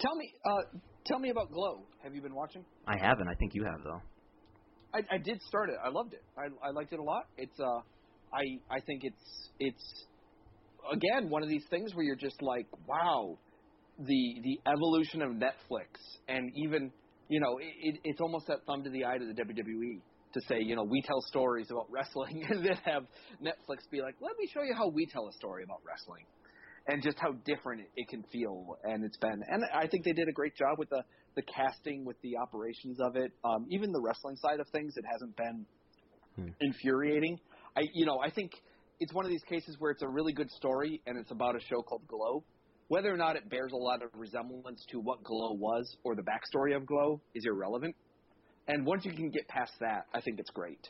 Tell 0.00 0.16
me, 0.16 0.32
uh, 0.44 0.78
tell 1.06 1.18
me 1.18 1.30
about 1.30 1.50
Glow. 1.52 1.86
Have 2.02 2.14
you 2.14 2.22
been 2.22 2.34
watching? 2.34 2.64
I 2.86 2.96
haven't. 2.98 3.28
I 3.28 3.34
think 3.34 3.54
you 3.54 3.64
have 3.64 3.82
though. 3.84 4.00
I, 4.94 4.98
I 5.14 5.18
did 5.18 5.40
start 5.42 5.70
it. 5.70 5.76
I 5.82 5.88
loved 5.88 6.12
it. 6.12 6.24
I, 6.36 6.48
I 6.66 6.70
liked 6.72 6.92
it 6.92 6.98
a 6.98 7.02
lot. 7.02 7.24
It's 7.36 7.58
uh, 7.58 7.80
I 8.34 8.42
I 8.70 8.80
think 8.80 9.00
it's 9.04 9.50
it's 9.58 10.06
again 10.92 11.28
one 11.30 11.42
of 11.42 11.48
these 11.48 11.64
things 11.70 11.94
where 11.94 12.04
you're 12.04 12.16
just 12.16 12.40
like, 12.42 12.66
wow, 12.86 13.38
the 13.98 14.40
the 14.42 14.60
evolution 14.70 15.22
of 15.22 15.32
Netflix 15.32 15.86
and 16.28 16.50
even 16.56 16.92
you 17.28 17.40
know 17.40 17.58
it, 17.58 17.74
it, 17.80 18.00
it's 18.04 18.20
almost 18.20 18.46
that 18.48 18.58
thumb 18.66 18.84
to 18.84 18.90
the 18.90 19.04
eye 19.04 19.18
to 19.18 19.26
the 19.26 19.34
WWE 19.34 20.02
to 20.34 20.40
say 20.48 20.56
you 20.60 20.74
know 20.76 20.84
we 20.84 21.02
tell 21.02 21.20
stories 21.28 21.68
about 21.70 21.86
wrestling 21.90 22.44
and 22.48 22.64
then 22.64 22.76
have 22.84 23.04
Netflix 23.42 23.88
be 23.90 24.00
like, 24.00 24.16
let 24.20 24.32
me 24.38 24.48
show 24.52 24.62
you 24.62 24.74
how 24.74 24.88
we 24.88 25.06
tell 25.06 25.28
a 25.28 25.32
story 25.32 25.62
about 25.64 25.78
wrestling. 25.86 26.26
And 26.88 27.00
just 27.00 27.16
how 27.20 27.30
different 27.44 27.82
it, 27.82 27.90
it 27.94 28.08
can 28.08 28.24
feel, 28.32 28.76
and 28.82 29.04
it's 29.04 29.16
been, 29.18 29.40
and 29.46 29.62
I 29.72 29.86
think 29.86 30.04
they 30.04 30.12
did 30.14 30.28
a 30.28 30.32
great 30.32 30.56
job 30.56 30.80
with 30.80 30.88
the 30.88 31.04
the 31.36 31.42
casting, 31.42 32.04
with 32.04 32.20
the 32.22 32.38
operations 32.38 32.98
of 33.00 33.14
it, 33.14 33.30
um, 33.44 33.66
even 33.70 33.92
the 33.92 34.00
wrestling 34.00 34.34
side 34.34 34.58
of 34.58 34.66
things. 34.70 34.94
It 34.96 35.04
hasn't 35.08 35.36
been 35.36 35.64
Hmm. 36.36 36.48
infuriating. 36.60 37.38
I, 37.76 37.82
you 37.94 38.06
know, 38.06 38.18
I 38.18 38.30
think 38.30 38.52
it's 39.02 39.12
one 39.12 39.24
of 39.24 39.30
these 39.30 39.42
cases 39.42 39.76
where 39.80 39.90
it's 39.90 40.02
a 40.02 40.08
really 40.08 40.32
good 40.32 40.50
story, 40.52 41.02
and 41.06 41.18
it's 41.18 41.32
about 41.32 41.56
a 41.56 41.60
show 41.60 41.82
called 41.82 42.06
Glow. 42.06 42.44
Whether 42.86 43.12
or 43.12 43.16
not 43.16 43.34
it 43.34 43.50
bears 43.50 43.72
a 43.72 43.76
lot 43.76 44.00
of 44.02 44.10
resemblance 44.14 44.84
to 44.90 45.00
what 45.00 45.24
Glow 45.24 45.54
was 45.54 45.96
or 46.04 46.14
the 46.14 46.22
backstory 46.22 46.76
of 46.76 46.86
Glow 46.86 47.20
is 47.34 47.44
irrelevant. 47.44 47.96
And 48.68 48.86
once 48.86 49.04
you 49.04 49.12
can 49.12 49.30
get 49.30 49.48
past 49.48 49.72
that, 49.80 50.06
I 50.14 50.20
think 50.20 50.38
it's 50.38 50.50
great. 50.50 50.88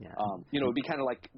Yeah. 0.00 0.08
Um, 0.18 0.44
you 0.50 0.58
know, 0.58 0.66
it'd 0.66 0.74
be 0.74 0.82
kind 0.82 0.98
of 0.98 1.06
like 1.06 1.30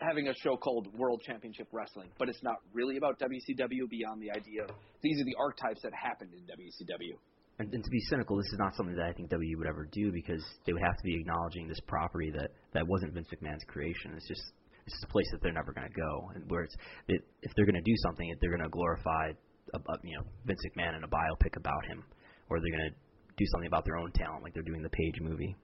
having 0.00 0.26
a 0.26 0.34
show 0.42 0.56
called 0.56 0.88
World 0.98 1.22
Championship 1.24 1.68
Wrestling, 1.70 2.08
but 2.18 2.28
it's 2.28 2.42
not 2.42 2.56
really 2.72 2.96
about 2.96 3.20
WCW 3.20 3.88
beyond 3.88 4.20
the 4.20 4.32
idea 4.32 4.64
of 4.64 4.70
these 5.02 5.20
are 5.20 5.24
the 5.24 5.36
archetypes 5.38 5.82
that 5.82 5.92
happened 5.94 6.30
in 6.32 6.40
WCW. 6.40 7.14
and, 7.60 7.72
and 7.72 7.84
to 7.84 7.90
be 7.90 8.00
cynical, 8.08 8.36
this 8.36 8.46
is 8.46 8.58
not 8.58 8.74
something 8.74 8.96
that 8.96 9.06
I 9.06 9.12
think 9.12 9.30
WWE 9.30 9.58
would 9.58 9.68
ever 9.68 9.88
do 9.92 10.10
because 10.10 10.42
they 10.66 10.72
would 10.72 10.82
have 10.82 10.96
to 10.96 11.04
be 11.04 11.14
acknowledging 11.14 11.68
this 11.68 11.80
property 11.86 12.32
that 12.32 12.50
that 12.72 12.88
wasn't 12.88 13.12
Vince 13.12 13.28
McMahon's 13.28 13.64
creation. 13.68 14.14
It's 14.16 14.26
just 14.26 14.42
it's 14.88 14.96
just 14.96 15.04
a 15.04 15.12
place 15.12 15.28
that 15.32 15.42
they're 15.42 15.52
never 15.52 15.72
going 15.76 15.86
to 15.86 15.92
go, 15.92 16.32
and 16.34 16.48
where 16.50 16.62
it's 16.64 16.74
it, 17.08 17.20
if 17.42 17.52
they're 17.54 17.66
going 17.68 17.76
to 17.76 17.84
do 17.84 17.94
something, 18.08 18.24
they're 18.40 18.56
going 18.56 18.64
to 18.64 18.72
glorify 18.72 19.32
a, 19.74 19.78
a, 19.78 19.94
you 20.02 20.16
know 20.16 20.24
Vince 20.48 20.60
McMahon 20.72 20.96
in 20.96 21.04
a 21.04 21.08
biopic 21.12 21.56
about 21.56 21.84
him, 21.86 22.02
or 22.48 22.58
they're 22.60 22.72
going 22.72 22.88
to 22.88 22.96
do 23.36 23.44
something 23.52 23.68
about 23.68 23.84
their 23.84 23.96
own 23.96 24.10
talent, 24.12 24.42
like 24.42 24.54
they're 24.54 24.64
doing 24.66 24.82
the 24.82 24.90
Paige 24.90 25.20
movie. 25.20 25.54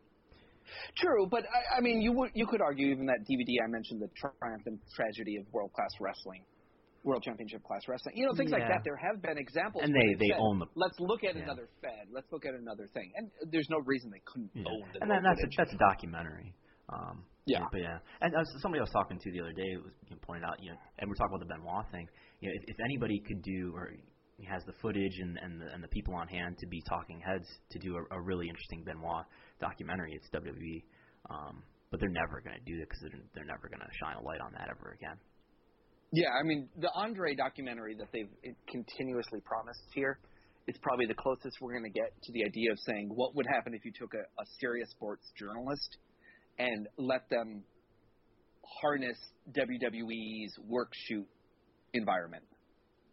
True, 0.96 1.26
but 1.30 1.44
I, 1.44 1.78
I 1.78 1.80
mean, 1.80 2.00
you 2.00 2.12
would 2.12 2.30
you 2.34 2.46
could 2.46 2.60
argue 2.60 2.92
even 2.92 3.06
that 3.06 3.20
DVD 3.24 3.64
I 3.64 3.68
mentioned, 3.68 4.00
the 4.00 4.08
triumph 4.16 4.62
and 4.66 4.78
tragedy 4.94 5.36
of 5.36 5.44
world 5.52 5.72
class 5.72 5.90
wrestling, 6.00 6.44
world 7.04 7.22
championship 7.22 7.62
class 7.64 7.82
wrestling. 7.88 8.16
You 8.16 8.26
know, 8.26 8.32
things 8.36 8.50
like 8.50 8.66
that. 8.66 8.80
There 8.84 8.96
have 8.96 9.20
been 9.20 9.36
examples. 9.38 9.84
And 9.84 9.94
they- 9.94 10.14
they've 10.18 10.32
said, 10.32 10.40
own 10.40 10.58
the- 10.58 10.72
Let's 10.74 10.98
look 10.98 11.22
at 11.22 11.36
yeah. 11.36 11.42
another 11.44 11.68
Fed. 11.82 12.08
Let's 12.10 12.30
look 12.32 12.46
at 12.46 12.54
another 12.54 12.88
thing. 12.94 13.12
And 13.16 13.30
there's 13.52 13.68
no 13.70 13.78
reason 13.84 14.10
they 14.10 14.22
couldn't 14.24 14.50
Yeah. 14.54 14.64
own 14.68 14.88
the 14.92 15.02
and 15.02 15.10
then 15.10 15.22
that's 15.22 15.42
a, 15.44 15.48
that's 15.56 15.72
a 15.74 15.78
documentary. 15.78 16.54
Um, 16.88 17.24
Yeah. 17.46 17.64
But 17.70 17.80
yeah, 17.80 17.98
and 18.22 18.34
uh, 18.34 18.44
somebody 18.60 18.80
I 18.80 18.88
was 18.88 18.92
talking 18.92 19.18
to 19.18 19.30
the 19.30 19.40
other 19.40 19.52
day 19.52 19.76
was 19.76 19.92
you 20.08 20.16
know, 20.16 20.22
pointed 20.22 20.44
out, 20.44 20.56
you 20.62 20.70
know, 20.70 20.78
and 20.98 21.08
we're 21.08 21.14
talking 21.14 21.36
about 21.36 21.46
the 21.46 21.52
Benoit 21.52 21.84
thing. 21.92 22.08
You 22.40 22.48
know, 22.48 22.54
if, 22.56 22.74
if 22.74 22.76
anybody 22.80 23.20
could 23.20 23.42
do 23.42 23.72
or 23.74 23.92
has 24.48 24.64
the 24.64 24.72
footage 24.80 25.18
and 25.20 25.38
and 25.38 25.60
the, 25.60 25.68
and 25.72 25.84
the 25.84 25.88
people 25.88 26.14
on 26.14 26.26
hand 26.26 26.56
to 26.58 26.66
be 26.66 26.82
talking 26.88 27.20
heads 27.20 27.46
to 27.70 27.78
do 27.78 27.96
a, 27.96 28.16
a 28.16 28.20
really 28.20 28.48
interesting 28.48 28.82
Benoit 28.82 29.24
documentary, 29.60 30.16
it's 30.16 30.28
WWE. 30.32 30.84
Um, 31.30 31.62
but 31.90 32.00
they're 32.00 32.10
never 32.10 32.40
going 32.40 32.56
to 32.56 32.64
do 32.66 32.80
it 32.82 32.88
because 32.88 33.00
they're, 33.06 33.22
they're 33.34 33.46
never 33.46 33.68
going 33.68 33.80
to 33.80 33.92
shine 34.00 34.16
a 34.16 34.22
light 34.24 34.40
on 34.40 34.50
that 34.52 34.66
ever 34.66 34.96
again. 34.98 35.14
Yeah, 36.12 36.30
I 36.34 36.42
mean, 36.42 36.68
the 36.78 36.90
Andre 36.94 37.34
documentary 37.34 37.94
that 37.98 38.08
they've 38.12 38.30
continuously 38.66 39.40
promised 39.44 39.82
here 39.94 40.18
is 40.66 40.76
probably 40.82 41.06
the 41.06 41.14
closest 41.14 41.60
we're 41.60 41.72
going 41.72 41.86
to 41.86 41.94
get 41.94 42.10
to 42.22 42.32
the 42.32 42.44
idea 42.44 42.72
of 42.72 42.78
saying 42.86 43.10
what 43.14 43.34
would 43.36 43.46
happen 43.46 43.74
if 43.74 43.84
you 43.84 43.92
took 43.92 44.14
a, 44.14 44.26
a 44.26 44.44
serious 44.58 44.90
sports 44.90 45.30
journalist 45.38 45.98
and 46.58 46.86
let 46.98 47.28
them 47.30 47.62
harness 48.80 49.16
WWE's 49.52 50.52
work 50.68 50.90
shoot 50.94 51.26
environment. 51.92 52.44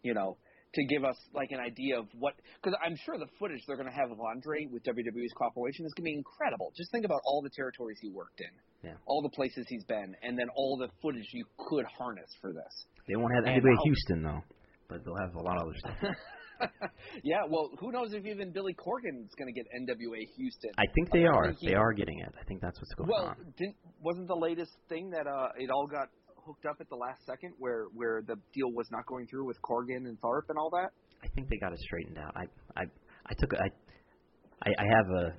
You 0.03 0.13
know, 0.13 0.37
to 0.73 0.85
give 0.85 1.03
us 1.03 1.17
like 1.33 1.49
an 1.51 1.59
idea 1.59 1.99
of 1.99 2.07
what, 2.17 2.33
because 2.61 2.77
I'm 2.83 2.95
sure 3.05 3.17
the 3.19 3.27
footage 3.37 3.59
they're 3.67 3.75
going 3.77 3.89
to 3.89 3.95
have 3.95 4.09
of 4.11 4.19
Andre 4.19 4.65
with 4.71 4.83
WWE's 4.83 5.33
cooperation 5.37 5.85
is 5.85 5.93
going 5.93 6.05
to 6.05 6.11
be 6.11 6.15
incredible. 6.17 6.71
Just 6.75 6.91
think 6.91 7.05
about 7.05 7.21
all 7.25 7.41
the 7.41 7.49
territories 7.55 7.97
he 8.01 8.09
worked 8.09 8.39
in, 8.41 8.89
Yeah. 8.89 8.95
all 9.05 9.21
the 9.21 9.29
places 9.29 9.65
he's 9.69 9.83
been, 9.83 10.15
and 10.23 10.37
then 10.39 10.47
all 10.55 10.77
the 10.77 10.87
footage 11.01 11.27
you 11.33 11.45
could 11.69 11.85
harness 11.85 12.29
for 12.41 12.51
this. 12.53 12.85
They 13.07 13.15
won't 13.15 13.33
have 13.35 13.45
anybody 13.45 13.75
how- 13.75 13.83
Houston 13.83 14.23
though, 14.23 14.41
but 14.87 15.03
they'll 15.05 15.17
have 15.21 15.35
a 15.35 15.41
lot 15.43 15.57
of 15.57 15.67
other 15.67 15.77
stuff. 15.77 15.97
yeah, 17.23 17.41
well, 17.49 17.69
who 17.79 17.91
knows 17.91 18.13
if 18.13 18.25
even 18.25 18.51
Billy 18.51 18.73
Corgan's 18.73 19.31
going 19.37 19.47
to 19.47 19.53
get 19.53 19.65
NWA 19.75 20.21
Houston? 20.37 20.71
I 20.77 20.85
think 20.93 21.11
they 21.11 21.25
are. 21.25 21.51
He- 21.59 21.67
They 21.69 21.75
are 21.75 21.93
getting 21.93 22.19
it. 22.19 22.33
I 22.39 22.43
think 22.45 22.61
that's 22.61 22.79
what's 22.79 22.93
going 22.93 23.09
Well, 23.09 23.27
on. 23.27 23.35
Well, 23.37 23.53
didn't 23.57 23.75
wasn't 24.01 24.27
the 24.27 24.35
latest 24.35 24.71
thing 24.89 25.09
that 25.11 25.27
uh, 25.27 25.49
it 25.57 25.69
all 25.69 25.87
got 25.87 26.09
hooked 26.45 26.65
up 26.65 26.77
at 26.79 26.89
the 26.89 26.95
last 26.95 27.25
second, 27.25 27.53
where 27.57 27.85
where 27.93 28.21
the 28.25 28.35
deal 28.53 28.71
was 28.73 28.87
not 28.91 29.05
going 29.05 29.27
through 29.27 29.45
with 29.45 29.57
Corgan 29.61 30.07
and 30.07 30.19
Tharp 30.21 30.49
and 30.49 30.57
all 30.57 30.69
that? 30.71 30.89
I 31.23 31.27
think 31.35 31.49
they 31.49 31.57
got 31.57 31.73
it 31.73 31.79
straightened 31.79 32.17
out. 32.17 32.33
I 32.35 32.45
I 32.75 32.83
I 33.27 33.33
took 33.37 33.53
a, 33.53 33.57
I 33.61 33.67
I 34.65 34.69
I 34.79 34.85
have 34.95 35.05
a 35.09 35.33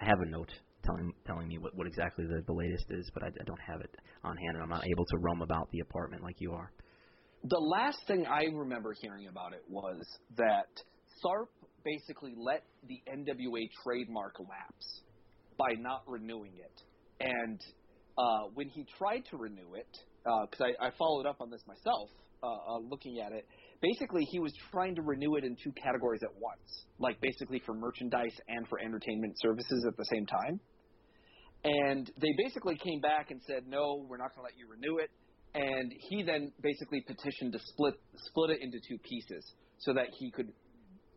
I 0.00 0.04
have 0.04 0.20
a 0.20 0.28
note 0.30 0.50
telling 0.84 1.12
telling 1.26 1.48
me 1.48 1.58
what 1.58 1.74
what 1.74 1.86
exactly 1.86 2.24
the, 2.26 2.42
the 2.46 2.52
latest 2.52 2.86
is, 2.90 3.10
but 3.14 3.22
I, 3.22 3.28
I 3.28 3.44
don't 3.46 3.60
have 3.66 3.80
it 3.80 3.90
on 4.22 4.36
hand, 4.36 4.56
and 4.56 4.62
I'm 4.62 4.68
not 4.68 4.84
able 4.86 5.04
to 5.06 5.16
roam 5.18 5.42
about 5.42 5.70
the 5.72 5.80
apartment 5.80 6.22
like 6.22 6.36
you 6.38 6.52
are. 6.52 6.70
The 7.46 7.58
last 7.58 7.98
thing 8.06 8.24
I 8.26 8.44
remember 8.44 8.94
hearing 8.98 9.28
about 9.28 9.52
it 9.52 9.62
was 9.68 10.02
that 10.38 10.68
Tharp 11.22 11.48
basically 11.84 12.32
let 12.38 12.64
the 12.88 13.02
NWA 13.06 13.68
trademark 13.84 14.38
lapse 14.40 15.02
by 15.58 15.74
not 15.78 16.04
renewing 16.06 16.52
it. 16.56 16.80
And 17.20 17.60
uh, 18.16 18.48
when 18.54 18.70
he 18.70 18.86
tried 18.96 19.24
to 19.30 19.36
renew 19.36 19.74
it, 19.74 19.94
because 20.24 20.72
I, 20.80 20.86
I 20.86 20.90
followed 20.98 21.26
up 21.26 21.42
on 21.42 21.50
this 21.50 21.60
myself, 21.66 22.08
uh, 22.42 22.46
uh, 22.46 22.78
looking 22.78 23.20
at 23.20 23.32
it, 23.32 23.46
basically 23.82 24.24
he 24.30 24.38
was 24.38 24.52
trying 24.72 24.94
to 24.94 25.02
renew 25.02 25.34
it 25.36 25.44
in 25.44 25.54
two 25.62 25.72
categories 25.72 26.22
at 26.22 26.34
once, 26.40 26.86
like 26.98 27.20
basically 27.20 27.60
for 27.66 27.74
merchandise 27.74 28.34
and 28.48 28.66
for 28.68 28.80
entertainment 28.80 29.34
services 29.42 29.84
at 29.86 29.94
the 29.98 30.04
same 30.06 30.24
time. 30.24 30.58
And 31.64 32.10
they 32.20 32.32
basically 32.42 32.76
came 32.76 33.00
back 33.00 33.30
and 33.30 33.40
said, 33.46 33.64
no, 33.66 34.06
we're 34.08 34.16
not 34.16 34.34
going 34.34 34.48
to 34.48 34.52
let 34.52 34.56
you 34.56 34.66
renew 34.66 34.96
it 34.98 35.10
and 35.54 35.92
he 35.98 36.22
then 36.22 36.52
basically 36.62 37.00
petitioned 37.00 37.52
to 37.52 37.58
split 37.66 37.94
split 38.16 38.50
it 38.50 38.58
into 38.60 38.78
two 38.88 38.98
pieces 38.98 39.44
so 39.78 39.92
that 39.92 40.06
he 40.18 40.30
could 40.30 40.52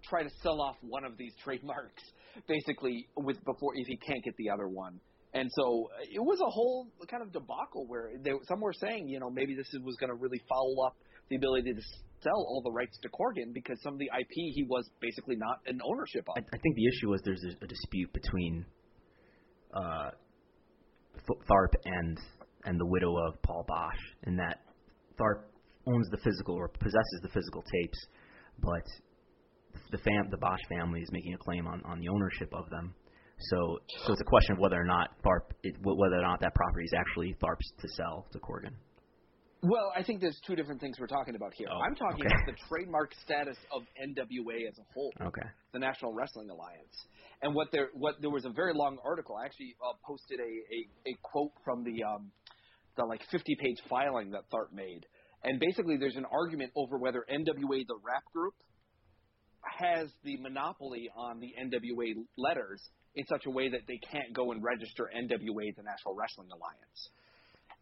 try 0.04 0.24
to 0.24 0.30
sell 0.42 0.62
off 0.62 0.76
one 0.82 1.04
of 1.04 1.18
these 1.18 1.34
trademarks 1.44 2.04
basically 2.48 3.08
with 3.16 3.44
before 3.46 3.74
if 3.76 3.88
he 3.88 3.98
can't 3.98 4.24
get 4.24 4.36
the 4.38 4.50
other 4.50 4.68
one. 4.68 5.00
And 5.34 5.50
so 5.54 5.90
it 6.02 6.20
was 6.20 6.40
a 6.40 6.50
whole 6.50 6.88
kind 7.10 7.22
of 7.22 7.32
debacle 7.32 7.86
where 7.88 8.12
they, 8.24 8.32
some 8.48 8.62
were 8.62 8.74
saying, 8.74 9.10
you 9.10 9.20
know, 9.20 9.30
maybe 9.30 9.56
this 9.56 9.68
was 9.84 9.96
going 9.98 10.10
to 10.10 10.16
really 10.16 10.42
follow 10.48 10.88
up 10.88 10.96
the 11.30 11.36
ability 11.36 11.74
to 11.74 11.82
sell 12.24 12.38
all 12.48 12.62
the 12.64 12.72
rights 12.72 12.98
to 13.02 13.10
Corgan 13.10 13.54
because 13.54 13.78
some 13.84 13.94
of 13.94 14.00
the 14.00 14.06
IP 14.06 14.32
he 14.32 14.66
was 14.68 14.90
basically 15.02 15.36
not 15.36 15.60
an 15.68 15.80
ownership 15.84 16.26
I, 16.36 16.40
of. 16.40 16.46
I 16.54 16.58
think 16.58 16.76
the 16.76 16.88
issue 16.88 17.10
was 17.10 17.22
there's 17.26 17.44
a, 17.44 17.66
a 17.66 17.68
dispute 17.68 18.12
between 18.14 18.66
uh, 19.74 20.12
Tharp 21.28 21.74
and 21.86 22.18
and 22.68 22.80
the 22.80 22.86
widow 22.86 23.16
of 23.18 23.42
Paul 23.42 23.66
Boesch, 23.68 24.28
in 24.28 24.36
that 24.38 24.60
Tharp 25.20 25.44
owns 25.88 26.08
the 26.10 26.18
physical 26.18 26.56
or 26.56 26.68
possesses 26.68 27.20
the 27.24 27.30
physical 27.30 27.64
tapes, 27.64 28.08
but 28.60 28.84
the 29.92 29.98
fam 29.98 30.30
the 30.30 30.38
Boesch 30.38 30.62
family 30.70 31.02
is 31.02 31.10
making 31.12 31.34
a 31.34 31.38
claim 31.38 31.66
on, 31.66 31.82
on 31.86 32.00
the 32.00 32.10
ownership 32.10 32.54
of 32.54 32.70
them. 32.70 32.94
So 33.50 33.80
so 34.06 34.14
it's 34.14 34.22
a 34.22 34.26
question 34.26 34.54
of 34.54 34.60
whether 34.60 34.80
or 34.80 34.86
not 34.86 35.10
Tharp 35.24 35.56
it, 35.64 35.76
whether 35.82 36.18
or 36.18 36.24
not 36.24 36.42
that 36.42 36.54
property 36.54 36.86
is 36.86 36.94
actually 36.94 37.36
Tharp's 37.42 37.72
to 37.80 37.88
sell 37.96 38.28
to 38.34 38.40
Corgan. 38.40 38.76
Well, 39.64 39.92
I 39.96 40.04
think 40.04 40.22
there's 40.22 40.40
two 40.46 40.56
different 40.56 40.80
things 40.80 40.98
we're 41.00 41.08
talking 41.08 41.36
about 41.36 41.54
here. 41.56 41.68
Oh, 41.72 41.82
I'm 41.82 41.96
talking 41.96 42.26
okay. 42.26 42.30
about 42.30 42.46
the 42.46 42.54
trademark 42.70 43.14
status 43.24 43.58
of 43.74 43.82
NWA 43.98 44.68
as 44.70 44.78
a 44.78 44.86
whole. 44.94 45.12
Okay. 45.20 45.48
the 45.74 45.80
National 45.80 46.14
Wrestling 46.14 46.50
Alliance. 46.52 46.94
And 47.42 47.56
what 47.56 47.70
there, 47.72 47.90
what 47.94 48.22
there 48.22 48.30
was 48.30 48.46
a 48.46 48.52
very 48.52 48.74
long 48.74 48.98
article. 49.04 49.36
I 49.36 49.46
actually 49.46 49.76
uh, 49.82 49.94
posted 50.06 50.40
a, 50.40 50.44
a, 50.44 51.12
a 51.12 51.18
quote 51.24 51.52
from 51.66 51.84
the 51.84 52.04
um, 52.04 52.32
the 52.98 53.06
like 53.06 53.22
50 53.32 53.56
page 53.60 53.78
filing 53.90 54.32
that 54.32 54.50
Tharp 54.52 54.74
made. 54.74 55.06
And 55.44 55.60
basically, 55.60 55.98
there's 55.98 56.16
an 56.16 56.26
argument 56.32 56.72
over 56.76 56.98
whether 56.98 57.24
NWA, 57.32 57.86
the 57.88 58.00
rap 58.04 58.24
group, 58.34 58.56
has 59.80 60.10
the 60.24 60.38
monopoly 60.38 61.10
on 61.16 61.40
the 61.40 61.54
NWA 61.62 62.14
letters 62.38 62.82
in 63.16 63.26
such 63.28 63.46
a 63.46 63.50
way 63.50 63.70
that 63.70 63.82
they 63.88 64.00
can't 64.12 64.34
go 64.34 64.52
and 64.52 64.64
register 64.64 65.10
NWA, 65.16 65.76
the 65.76 65.84
National 65.84 66.16
Wrestling 66.16 66.50
Alliance. 66.52 67.10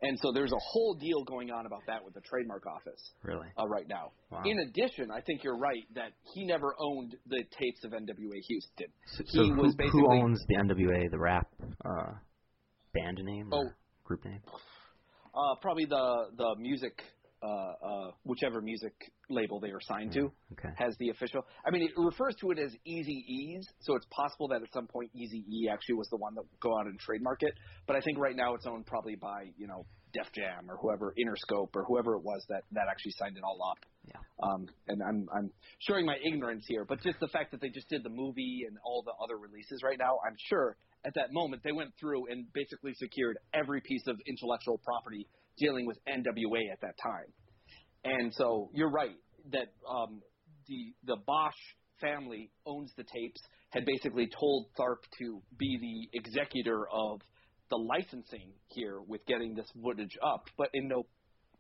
And 0.02 0.20
so 0.22 0.32
there's 0.34 0.52
a 0.52 0.60
whole 0.60 0.96
deal 0.96 1.24
going 1.24 1.52
on 1.52 1.66
about 1.66 1.82
that 1.88 2.04
with 2.04 2.14
the 2.14 2.22
trademark 2.22 2.66
office 2.68 3.02
Really? 3.24 3.48
uh, 3.58 3.66
right 3.68 3.88
now. 3.88 4.12
Wow. 4.30 4.44
In 4.46 4.60
addition, 4.60 5.10
I 5.10 5.22
think 5.22 5.44
you're 5.44 5.58
right 5.58 5.84
that 5.96 6.12
he 6.34 6.46
never 6.46 6.76
owned 6.80 7.16
the 7.28 7.44
tapes 7.58 7.84
of 7.86 7.92
NWA 7.92 8.40
Houston. 8.48 8.88
So, 9.16 9.24
he 9.26 9.50
so 9.50 9.54
was 9.56 9.76
who, 9.80 9.90
who 9.90 10.12
owns 10.12 10.44
the 10.48 10.56
NWA, 10.56 11.10
the 11.10 11.18
rap 11.18 11.48
uh, 11.86 12.12
band 12.94 13.20
name 13.24 13.50
or 13.54 13.68
Oh. 13.68 13.72
group 14.04 14.26
name? 14.26 14.42
Uh, 15.36 15.56
probably 15.62 15.86
the 15.86 16.28
the 16.38 16.56
music, 16.57 17.02
uh, 17.44 17.48
uh, 17.48 18.12
whichever 18.24 18.62
music 18.62 18.94
label 19.30 19.60
they 19.60 19.70
are 19.72 19.82
signed 19.82 20.14
to 20.14 20.32
Okay. 20.53 20.70
has 20.78 20.95
the 20.98 21.10
official. 21.10 21.45
I 21.66 21.72
mean, 21.72 21.84
it 21.84 21.91
refers 21.98 22.36
to 22.41 22.52
it 22.52 22.60
as 22.60 22.72
Eazy-E's, 22.88 23.68
so 23.82 23.95
it's 23.95 24.06
possible 24.12 24.48
that 24.49 24.62
at 24.64 24.72
some 24.74 24.88
point 24.88 25.12
Easy 25.14 25.44
E 25.52 25.70
actually 25.72 25.95
was 25.95 26.07
the 26.10 26.18
one 26.18 26.36
that 26.36 26.41
would 26.41 26.60
go 26.62 26.78
out 26.80 26.86
and 26.86 26.98
trademark 26.99 27.44
it. 27.44 27.53
But 27.86 27.98
I 27.98 28.02
think 28.02 28.18
right 28.18 28.36
now 28.36 28.53
it's 28.56 28.66
owned 28.66 28.86
probably 28.86 29.16
by 29.16 29.52
you 29.57 29.68
know 29.68 29.86
Def 30.14 30.32
Jam 30.32 30.70
or 30.72 30.78
whoever 30.78 31.14
Interscope 31.20 31.76
or 31.76 31.84
whoever 31.84 32.16
it 32.16 32.24
was 32.24 32.45
that 32.48 32.64
that 32.72 32.86
actually 32.90 33.12
signed 33.18 33.36
it 33.36 33.44
all 33.44 33.60
up. 33.70 33.78
Yeah. 34.07 34.22
Um, 34.41 34.68
and 34.88 35.02
I'm 35.03 35.28
I'm 35.36 35.52
showing 35.80 36.06
my 36.06 36.16
ignorance 36.24 36.64
here, 36.68 36.86
but 36.86 37.02
just 37.02 37.20
the 37.20 37.28
fact 37.28 37.52
that 37.52 37.60
they 37.60 37.70
just 37.70 37.90
did 37.90 38.03
the 38.03 38.10
movie 38.10 38.64
and 38.68 38.78
all 38.86 39.03
the 39.03 39.14
other 39.22 39.38
releases 39.38 39.82
right 39.84 39.98
now, 39.99 40.20
I'm 40.26 40.38
sure 40.49 40.78
at 41.06 41.14
that 41.15 41.32
moment 41.32 41.61
they 41.64 41.72
went 41.72 41.91
through 41.99 42.27
and 42.30 42.52
basically 42.53 42.94
secured 42.95 43.38
every 43.53 43.82
piece 43.82 44.03
of 44.07 44.18
intellectual 44.27 44.80
property 44.84 45.27
dealing 45.57 45.86
with 45.86 45.98
NWA 46.07 46.72
at 46.72 46.82
that 46.82 46.95
time. 47.02 47.32
And 48.03 48.34
so 48.34 48.69
you're 48.73 48.91
right 48.91 49.15
that 49.52 49.68
um, 49.90 50.22
the 50.68 50.94
the 51.06 51.18
Boesch 51.27 51.52
family 52.02 52.52
owns 52.65 52.91
the 52.98 53.03
tapes. 53.03 53.41
Had 53.69 53.86
basically 53.86 54.30
told 54.40 54.68
Tharp 54.80 54.99
to 55.19 55.41
be 55.57 55.77
the 55.82 56.18
executor 56.18 56.88
of 56.90 57.19
the 57.69 57.76
licensing 57.76 58.53
here 58.68 59.02
with 59.06 59.26
getting 59.26 59.53
this 59.53 59.68
footage 59.84 60.18
up, 60.23 60.45
but 60.57 60.69
in 60.73 60.88
no 60.88 61.06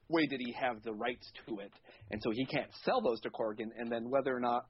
way 0.07 0.25
did 0.27 0.39
he 0.39 0.53
have 0.53 0.81
the 0.83 0.93
rights 0.93 1.29
to 1.47 1.59
it, 1.59 1.71
and 2.11 2.21
so 2.23 2.31
he 2.31 2.45
can't 2.45 2.69
sell 2.83 3.01
those 3.01 3.19
to 3.21 3.29
Corgan. 3.29 3.69
And 3.77 3.91
then 3.91 4.09
whether 4.09 4.35
or 4.35 4.39
not 4.39 4.67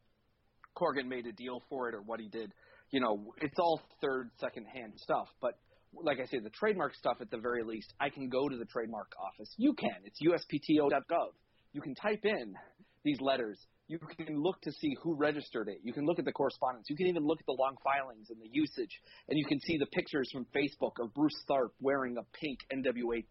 Corgan 0.76 1.07
made 1.07 1.26
a 1.26 1.34
deal 1.34 1.61
for 1.69 1.89
it 1.89 1.95
or 1.95 2.02
what 2.02 2.19
he 2.19 2.30
did, 2.30 2.52
you 2.96 3.02
know, 3.02 3.34
it's 3.42 3.60
all 3.60 3.82
third, 4.02 4.32
second 4.40 4.68
hand 4.74 4.94
stuff. 4.96 5.28
But 5.42 5.60
like 5.94 6.20
I 6.24 6.26
say, 6.28 6.40
the 6.40 6.50
trademark 6.50 6.96
stuff 6.96 7.18
at 7.20 7.30
the 7.30 7.38
very 7.38 7.62
least, 7.62 7.94
I 8.00 8.10
can 8.10 8.30
go 8.30 8.48
to 8.48 8.56
the 8.56 8.64
trademark 8.64 9.12
office. 9.20 9.54
You 9.58 9.74
can. 9.74 9.98
It's 10.06 10.18
uspto.gov. 10.24 11.32
You 11.74 11.82
can 11.82 11.94
type 11.96 12.24
in 12.24 12.56
these 13.04 13.18
letters 13.20 13.60
You 13.90 14.00
can 14.00 14.42
look 14.42 14.62
to 14.62 14.72
see 14.72 14.96
who 15.04 15.14
registered 15.18 15.68
it. 15.68 15.80
You 15.84 15.92
can 15.92 16.06
look 16.06 16.20
at 16.20 16.26
the 16.26 16.32
correspondence. 16.32 16.88
You 16.90 16.96
can 16.96 17.08
even 17.08 17.24
look 17.28 17.40
at 17.42 17.46
the 17.46 17.58
long 17.60 17.76
filings 17.84 18.30
and 18.30 18.40
the 18.40 18.50
usage, 18.50 19.02
and 19.28 19.38
you 19.38 19.46
can 19.46 19.60
see 19.60 19.78
the 19.78 19.88
pictures 19.88 20.30
from 20.32 20.46
Facebook 20.56 20.94
of 21.04 21.14
Bruce 21.14 21.44
Tharp 21.50 21.72
wearing 21.82 22.16
a 22.18 22.24
pink 22.40 22.60
NWA 22.72 23.18
t- 23.18 23.28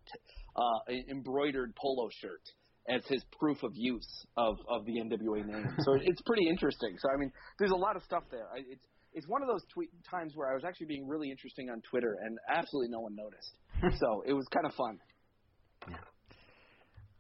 uh, 0.57 0.93
embroidered 1.11 1.75
polo 1.75 2.11
shirt 2.21 2.43
as 2.87 3.01
his 3.09 3.25
proof 3.41 3.63
of 3.63 3.73
use 3.75 4.27
of 4.37 4.59
of 4.69 4.85
the 4.85 5.01
NWA 5.01 5.47
name. 5.47 5.75
So 5.81 5.95
it's 5.95 6.21
pretty 6.23 6.49
interesting. 6.49 6.97
So 7.01 7.09
I 7.11 7.17
mean, 7.17 7.33
there's 7.59 7.73
a 7.73 7.83
lot 7.87 7.97
of 7.97 8.05
stuff 8.05 8.25
there. 8.31 8.47
I, 8.55 8.59
it's 8.59 8.85
it's 9.15 9.27
one 9.29 9.43
of 9.43 9.49
those 9.49 9.63
tweet 9.73 9.91
times 10.11 10.33
where 10.35 10.51
I 10.51 10.55
was 10.55 10.65
actually 10.65 10.87
being 10.87 11.07
really 11.09 11.31
interesting 11.31 11.71
on 11.71 11.81
Twitter, 11.89 12.17
and 12.23 12.39
absolutely 12.53 12.91
no 12.91 13.01
one 13.01 13.15
noticed. 13.17 13.53
so 14.01 14.23
it 14.27 14.33
was 14.33 14.47
kind 14.53 14.67
of 14.67 14.75
fun. 14.75 14.99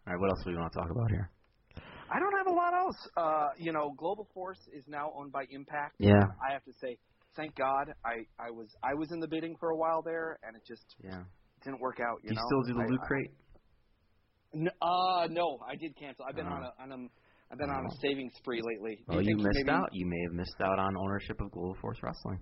All 0.07 0.12
right, 0.12 0.21
what 0.21 0.31
else 0.31 0.41
do 0.45 0.51
we 0.51 0.57
want 0.57 0.73
to 0.73 0.79
talk 0.79 0.91
about 0.91 1.11
here? 1.11 1.31
I 2.11 2.19
don't 2.21 2.37
have 2.37 2.47
a 2.47 2.53
lot 2.55 2.75
else. 2.75 2.97
Uh, 3.16 3.49
you 3.59 3.73
know, 3.73 3.95
Global 3.97 4.29
Force 4.35 4.61
is 4.73 4.85
now 4.87 5.11
owned 5.16 5.33
by 5.33 5.45
Impact. 5.51 5.97
Yeah. 5.99 6.12
I 6.47 6.53
have 6.53 6.62
to 6.65 6.73
say, 6.81 6.99
thank 7.37 7.57
God. 7.57 7.87
I 8.05 8.27
I 8.39 8.51
was 8.51 8.69
I 8.83 8.93
was 8.95 9.11
in 9.12 9.21
the 9.21 9.27
bidding 9.29 9.57
for 9.59 9.71
a 9.71 9.77
while 9.77 10.03
there, 10.03 10.39
and 10.47 10.55
it 10.57 10.62
just 10.69 10.85
Yeah. 11.03 11.23
didn't 11.65 11.81
work 11.81 11.99
out. 12.01 12.21
You 12.23 12.29
Do 12.31 12.35
you 12.35 12.41
know? 12.41 12.47
still 12.47 12.62
do 12.62 12.75
the 12.75 12.85
I- 12.85 12.91
loot 12.91 13.01
crate? 13.01 13.31
N- 14.55 14.69
uh, 14.83 15.27
no, 15.31 15.59
I 15.66 15.75
did 15.77 15.97
cancel. 15.99 16.27
I've 16.29 16.37
been 16.37 16.47
Oh. 16.47 16.51
on 16.53 16.62
a 16.65 16.73
on 16.83 16.93
a 16.93 17.09
I've 17.55 17.59
been 17.59 17.70
on 17.70 17.86
a 17.86 17.97
saving 18.02 18.32
spree 18.36 18.60
lately. 18.64 18.98
Well, 19.06 19.22
you 19.22 19.36
think 19.36 19.47
missed 19.47 19.68
out. 19.68 19.89
You 19.93 20.06
may 20.06 20.20
have 20.26 20.32
missed 20.32 20.60
out 20.60 20.81
on 20.81 20.97
ownership 20.97 21.40
of 21.40 21.52
Global 21.52 21.76
Force 21.81 21.98
Wrestling. 22.02 22.40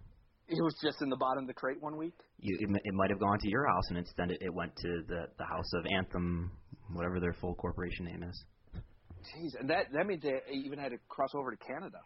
It 0.48 0.56
was 0.56 0.74
just 0.82 1.02
in 1.02 1.10
the 1.10 1.18
bottom 1.18 1.44
of 1.44 1.48
the 1.48 1.52
crate 1.52 1.76
one 1.80 1.98
week. 1.98 2.14
You, 2.38 2.56
it, 2.58 2.80
it 2.82 2.94
might 2.94 3.10
have 3.10 3.20
gone 3.20 3.38
to 3.38 3.48
your 3.50 3.66
house, 3.66 3.84
and 3.90 3.98
instead 3.98 4.30
it, 4.30 4.38
it 4.40 4.54
went 4.54 4.74
to 4.74 4.88
the 5.06 5.26
the 5.36 5.44
house 5.44 5.70
of 5.74 5.84
Anthem, 5.94 6.50
whatever 6.94 7.20
their 7.20 7.34
full 7.34 7.54
corporation 7.56 8.06
name 8.06 8.22
is. 8.22 8.44
Jeez, 8.74 9.60
and 9.60 9.68
that 9.68 9.92
that 9.92 10.06
means 10.06 10.22
they 10.22 10.40
even 10.50 10.78
had 10.78 10.92
to 10.92 10.98
cross 11.10 11.30
over 11.34 11.50
to 11.50 11.58
Canada. 11.58 11.98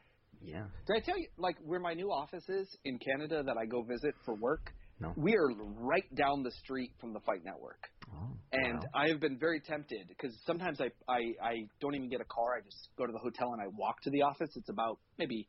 Yeah. 0.43 0.65
Did 0.89 0.97
I 0.97 1.01
tell 1.07 1.17
you, 1.17 1.29
like, 1.39 1.57
where 1.65 1.81
my 1.81 1.95
new 1.95 2.11
office 2.11 2.49
is 2.49 2.77
in 2.85 2.99
Canada 2.99 3.45
that 3.47 3.57
I 3.57 3.67
go 3.67 3.83
visit 3.83 4.15
for 4.25 4.35
work? 4.35 4.73
No. 4.99 5.13
We 5.17 5.35
are 5.37 5.49
right 5.79 6.15
down 6.15 6.43
the 6.43 6.51
street 6.53 6.93
from 7.01 7.13
the 7.13 7.21
Fight 7.21 7.45
Network. 7.45 7.81
Oh, 8.11 8.31
And 8.53 8.79
wow. 8.81 8.89
I 8.95 9.09
have 9.09 9.21
been 9.21 9.39
very 9.39 9.61
tempted 9.61 10.09
because 10.09 10.35
sometimes 10.47 10.81
I, 10.81 10.91
I 11.11 11.21
I 11.43 11.55
don't 11.81 11.95
even 11.95 12.09
get 12.09 12.21
a 12.21 12.25
car. 12.25 12.57
I 12.57 12.65
just 12.65 12.89
go 12.97 13.05
to 13.07 13.13
the 13.13 13.19
hotel 13.19 13.53
and 13.53 13.61
I 13.61 13.67
walk 13.77 14.01
to 14.03 14.11
the 14.11 14.23
office. 14.23 14.51
It's 14.57 14.71
about 14.71 14.99
maybe 15.19 15.47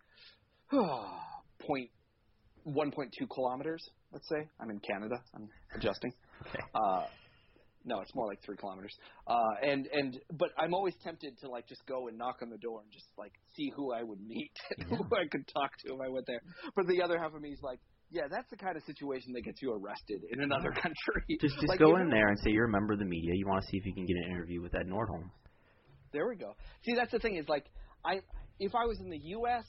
point 0.72 1.90
one 2.64 2.92
point 2.92 3.14
two 3.18 3.28
kilometers. 3.28 3.82
Let's 4.12 4.28
say 4.28 4.50
I'm 4.60 4.70
in 4.70 4.80
Canada. 4.80 5.16
I'm 5.34 5.50
adjusting. 5.76 6.12
Okay. 6.48 6.60
Uh, 6.76 7.06
no, 7.84 8.02
it's 8.02 8.14
more 8.14 8.28
like 8.28 8.40
three 8.46 8.58
kilometers. 8.58 8.94
Uh, 9.26 9.40
and 9.64 9.88
and 9.92 10.20
but 10.38 10.50
I'm 10.60 10.74
always 10.76 10.94
tempted 11.04 11.40
to 11.40 11.50
like 11.50 11.68
just 11.68 11.82
go 11.88 12.10
and 12.10 12.18
knock 12.18 12.40
on 12.44 12.50
the 12.52 12.60
door 12.60 12.82
and 12.82 12.92
just 12.92 13.08
like 13.18 13.32
see 13.56 13.72
who 13.76 13.92
I 13.92 14.04
would 14.04 14.20
meet, 14.22 14.52
who 14.90 15.04
I 15.16 15.26
could 15.32 15.48
talk 15.48 15.72
to 15.86 15.96
if 15.96 16.00
I 16.00 16.10
went 16.10 16.28
there. 16.28 16.42
But 16.76 16.86
the 16.88 17.02
other 17.02 17.18
half 17.18 17.34
of 17.34 17.42
me 17.42 17.50
is 17.50 17.60
like, 17.64 17.80
yeah, 18.10 18.24
that's 18.30 18.50
the 18.50 18.58
kind 18.58 18.78
of 18.78 18.84
situation 18.84 19.34
that 19.34 19.42
gets 19.42 19.62
you 19.62 19.74
arrested 19.74 20.22
in 20.32 20.42
another 20.42 20.72
uh-huh. 20.72 20.82
country. 20.82 21.38
Just 21.42 21.56
just 21.56 21.68
Like, 21.68 21.80
go 21.80 21.98
in 21.98 22.10
know- 22.10 22.16
there 22.16 22.30
and 22.30 22.38
say 22.40 22.52
you're 22.52 22.66
a 22.66 22.72
member 22.72 22.94
of 22.94 23.00
the 23.00 23.06
media. 23.06 23.32
You 23.34 23.48
want 23.48 23.64
to 23.64 23.68
see 23.68 23.78
if 23.78 23.86
you 23.86 23.94
can 23.94 24.06
get 24.06 24.16
an 24.18 24.32
interview 24.32 24.62
with 24.62 24.76
Ed 24.76 24.88
Nordholm. 24.88 25.30
There 26.14 26.28
we 26.28 26.36
go. 26.36 26.56
See, 26.84 26.94
that's 26.96 27.12
the 27.12 27.20
thing 27.20 27.36
is 27.36 27.48
like 27.50 27.66
I 28.06 28.22
if 28.60 28.74
I 28.74 28.86
was 28.86 29.00
in 29.00 29.10
the 29.10 29.20
U.S. 29.36 29.66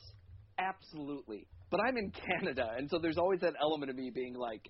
Absolutely, 0.58 1.46
but 1.70 1.80
I'm 1.80 1.96
in 1.96 2.10
Canada, 2.10 2.70
and 2.76 2.88
so 2.90 2.98
there's 2.98 3.18
always 3.18 3.40
that 3.40 3.54
element 3.60 3.90
of 3.90 3.96
me 3.96 4.10
being 4.14 4.34
like. 4.34 4.62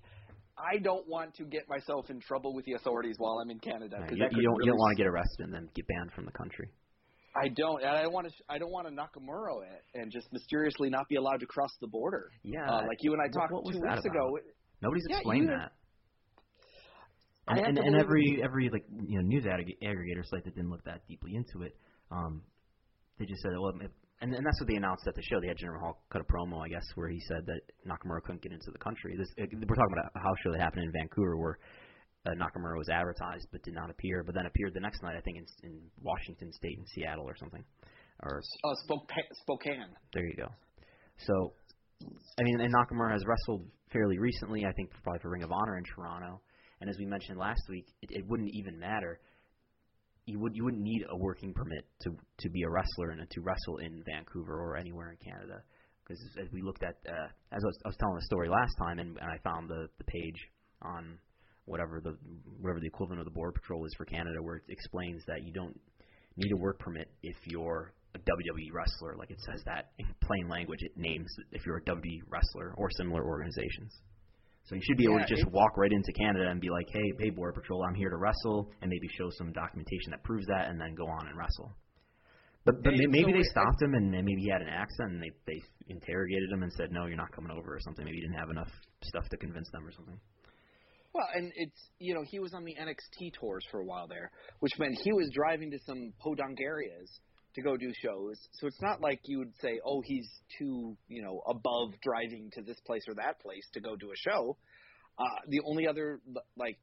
I 0.59 0.77
don't 0.77 1.07
want 1.07 1.35
to 1.35 1.45
get 1.45 1.69
myself 1.69 2.09
in 2.09 2.19
trouble 2.19 2.53
with 2.53 2.65
the 2.65 2.73
authorities 2.73 3.15
while 3.17 3.39
I'm 3.41 3.49
in 3.49 3.59
Canada. 3.59 3.95
Right, 3.97 4.11
You, 4.11 4.17
you 4.17 4.43
don't 4.43 4.59
you 4.59 4.65
don't 4.71 4.77
want 4.77 4.97
to 4.97 5.01
get 5.01 5.07
arrested 5.07 5.45
and 5.45 5.53
then 5.53 5.69
get 5.73 5.87
banned 5.87 6.11
from 6.11 6.25
the 6.25 6.33
country. 6.33 6.69
I 7.35 7.47
don't. 7.49 7.81
And 7.81 7.91
I 7.91 8.01
don't 8.03 8.13
want 8.13 8.27
to. 8.27 8.33
I 8.49 8.57
don't 8.57 8.71
want 8.71 8.87
to 8.87 8.93
Nakamura 8.93 9.63
it 9.63 9.83
and 9.99 10.11
just 10.11 10.31
mysteriously 10.33 10.89
not 10.89 11.07
be 11.09 11.15
allowed 11.15 11.39
to 11.41 11.45
cross 11.45 11.71
the 11.81 11.87
border. 11.87 12.29
Yeah. 12.43 12.65
Uh, 12.69 12.81
like 12.87 12.97
you 13.01 13.13
and 13.13 13.21
I 13.21 13.27
talked 13.27 13.51
two 13.51 13.79
weeks 13.81 14.05
ago. 14.05 14.37
Nobody's 14.81 15.03
Yeah, 15.09 15.17
explained 15.17 15.49
that. 15.49 15.71
And, 17.47 17.59
and, 17.59 17.77
and 17.79 17.95
every 17.95 18.41
every 18.43 18.69
like 18.69 18.85
you 19.07 19.17
know 19.17 19.25
news 19.25 19.45
ag- 19.47 19.77
aggregator 19.83 20.23
site 20.25 20.43
that 20.45 20.55
didn't 20.55 20.69
look 20.69 20.83
that 20.85 21.01
deeply 21.07 21.35
into 21.35 21.65
it, 21.65 21.75
um, 22.11 22.41
they 23.17 23.25
just 23.25 23.41
said, 23.41 23.51
well, 23.59 23.73
it- 23.81 23.91
and, 24.21 24.33
and 24.35 24.45
that's 24.45 24.59
what 24.59 24.67
they 24.67 24.75
announced 24.75 25.07
at 25.07 25.15
the 25.15 25.21
show. 25.23 25.39
They 25.39 25.47
had 25.47 25.55
Jinder 25.57 25.79
Mahal 25.79 26.03
cut 26.11 26.19
a 26.21 26.25
promo, 26.25 26.59
I 26.61 26.67
guess, 26.67 26.83
where 26.95 27.07
he 27.07 27.21
said 27.29 27.45
that 27.47 27.61
Nakamura 27.87 28.21
couldn't 28.21 28.41
get 28.41 28.51
into 28.51 28.69
the 28.69 28.77
country. 28.77 29.15
This 29.17 29.29
we're 29.37 29.45
talking 29.75 29.93
about 29.95 30.11
a 30.13 30.19
house 30.19 30.35
show 30.43 30.51
that 30.51 30.59
happened 30.59 30.83
in 30.83 30.91
Vancouver 30.91 31.37
where 31.37 31.57
uh, 32.25 32.31
Nakamura 32.31 32.77
was 32.77 32.89
advertised 32.89 33.47
but 33.51 33.63
did 33.63 33.73
not 33.73 33.89
appear, 33.89 34.23
but 34.23 34.35
then 34.35 34.45
appeared 34.45 34.73
the 34.73 34.79
next 34.79 35.01
night, 35.03 35.15
I 35.17 35.21
think 35.21 35.37
in, 35.37 35.45
in 35.63 35.79
Washington 36.01 36.51
State, 36.53 36.77
in 36.77 36.85
Seattle 36.87 37.25
or 37.27 37.35
something, 37.37 37.63
or 38.23 38.41
Uh, 38.63 38.75
Spokane. 38.83 39.23
Spokane. 39.41 39.95
there 40.13 40.25
you 40.25 40.35
go. 40.35 40.47
So, 41.17 41.53
I 42.39 42.43
mean, 42.43 42.59
and 42.61 42.73
Nakamura 42.73 43.11
has 43.13 43.25
wrestled 43.25 43.65
fairly 43.91 44.17
recently. 44.19 44.65
I 44.65 44.71
think 44.73 44.91
probably 45.03 45.19
for 45.19 45.29
Ring 45.29 45.43
of 45.43 45.51
Honor 45.51 45.77
in 45.77 45.83
Toronto. 45.83 46.41
And 46.81 46.89
as 46.89 46.97
we 46.97 47.05
mentioned 47.05 47.37
last 47.37 47.61
week, 47.69 47.85
it, 48.01 48.09
it 48.11 48.25
wouldn't 48.27 48.49
even 48.53 48.79
matter. 48.79 49.19
You 50.25 50.39
would 50.39 50.55
you 50.55 50.63
wouldn't 50.63 50.83
need 50.83 51.03
a 51.09 51.17
working 51.17 51.53
permit 51.53 51.85
to 52.03 52.11
to 52.11 52.49
be 52.49 52.61
a 52.63 52.69
wrestler 52.69 53.09
and 53.09 53.29
to 53.29 53.41
wrestle 53.41 53.77
in 53.77 54.03
Vancouver 54.05 54.53
or 54.61 54.77
anywhere 54.77 55.11
in 55.11 55.17
Canada. 55.17 55.61
Because 56.03 56.23
as 56.41 56.47
we 56.53 56.61
looked 56.61 56.83
at, 56.83 56.95
uh, 57.07 57.27
as 57.51 57.61
I 57.63 57.67
was, 57.67 57.77
I 57.85 57.87
was 57.89 57.97
telling 57.97 58.15
the 58.15 58.25
story 58.25 58.47
last 58.49 58.73
time, 58.79 58.99
and, 58.99 59.17
and 59.17 59.29
I 59.29 59.37
found 59.43 59.69
the 59.69 59.89
the 59.97 60.03
page 60.05 60.39
on 60.83 61.17
whatever 61.69 62.01
the 62.01 62.17
whatever 62.59 62.79
the 62.79 62.87
equivalent 62.87 63.19
of 63.19 63.25
the 63.25 63.31
border 63.31 63.51
patrol 63.51 63.85
is 63.85 63.93
for 63.97 64.05
Canada, 64.05 64.41
where 64.41 64.57
it 64.57 64.63
explains 64.69 65.23
that 65.27 65.43
you 65.43 65.53
don't 65.53 65.79
need 66.35 66.51
a 66.51 66.57
work 66.57 66.79
permit 66.79 67.07
if 67.23 67.35
you're 67.45 67.93
a 68.15 68.19
WWE 68.19 68.73
wrestler. 68.73 69.15
Like 69.15 69.31
it 69.31 69.39
says 69.45 69.61
that 69.65 69.91
in 69.99 70.05
plain 70.21 70.49
language. 70.49 70.79
It 70.81 70.97
names 70.97 71.29
if 71.51 71.65
you're 71.65 71.77
a 71.77 71.83
WWE 71.83 72.21
wrestler 72.27 72.73
or 72.77 72.89
similar 72.97 73.23
organizations. 73.23 73.93
So 74.65 74.75
you 74.75 74.81
should 74.83 74.97
be 74.97 75.05
able 75.05 75.19
Yeah, 75.19 75.25
to 75.25 75.35
just 75.35 75.47
walk 75.51 75.77
right 75.77 75.91
into 75.91 76.11
Canada 76.13 76.47
and 76.49 76.61
be 76.61 76.69
like, 76.69 76.87
hey, 76.93 77.13
hey, 77.19 77.29
Border 77.31 77.53
Patrol, 77.53 77.83
I'm 77.83 77.95
here 77.95 78.09
to 78.09 78.17
wrestle, 78.17 78.69
and 78.81 78.89
maybe 78.89 79.07
show 79.17 79.29
some 79.31 79.51
documentation 79.51 80.11
that 80.11 80.23
proves 80.23 80.45
that, 80.45 80.69
and 80.69 80.79
then 80.79 80.93
go 80.93 81.07
on 81.07 81.27
and 81.27 81.35
wrestle. 81.37 81.73
But 82.65 82.83
but 82.83 82.93
maybe 82.93 83.31
so 83.31 83.37
they 83.37 83.43
stopped 83.43 83.81
him, 83.81 83.95
and, 83.95 84.13
and 84.13 84.25
maybe 84.25 84.41
he 84.41 84.49
had 84.51 84.61
an 84.61 84.69
accent, 84.69 85.13
and 85.13 85.23
they 85.23 85.31
they 85.47 85.59
interrogated 85.87 86.51
him 86.51 86.61
and 86.61 86.71
said, 86.73 86.91
no, 86.91 87.07
you're 87.07 87.17
not 87.17 87.31
coming 87.31 87.49
over, 87.49 87.73
or 87.73 87.79
something. 87.79 88.05
Maybe 88.05 88.17
he 88.17 88.21
didn't 88.21 88.37
have 88.37 88.51
enough 88.51 88.69
stuff 89.03 89.27
to 89.29 89.37
convince 89.37 89.69
them, 89.71 89.85
or 89.87 89.91
something. 89.91 90.19
Well, 91.13 91.27
and 91.33 91.51
it's 91.55 91.89
you 91.99 92.13
know 92.13 92.23
he 92.23 92.39
was 92.39 92.53
on 92.53 92.63
the 92.65 92.75
NXT 92.75 93.33
tours 93.39 93.65
for 93.71 93.79
a 93.79 93.85
while 93.85 94.07
there, 94.07 94.31
which 94.59 94.73
meant 94.77 94.95
he 95.01 95.11
was 95.11 95.29
driving 95.33 95.71
to 95.71 95.79
some 95.85 96.13
podunk 96.19 96.59
areas 96.61 97.09
to 97.55 97.61
go 97.61 97.77
do 97.77 97.91
shows. 98.03 98.37
So 98.53 98.67
it's 98.67 98.81
not 98.81 99.01
like 99.01 99.19
you 99.25 99.39
would 99.39 99.53
say, 99.59 99.79
oh, 99.85 100.01
he's 100.05 100.29
too 100.59 100.95
you 101.07 101.23
know 101.23 101.41
above 101.47 101.93
driving 102.03 102.51
to 102.53 102.61
this 102.61 102.79
place 102.85 103.03
or 103.07 103.15
that 103.15 103.39
place 103.41 103.67
to 103.73 103.81
go 103.81 103.95
do 103.95 104.11
a 104.11 104.15
show. 104.15 104.57
Uh, 105.17 105.39
the 105.47 105.61
only 105.65 105.87
other 105.87 106.21
like 106.55 106.77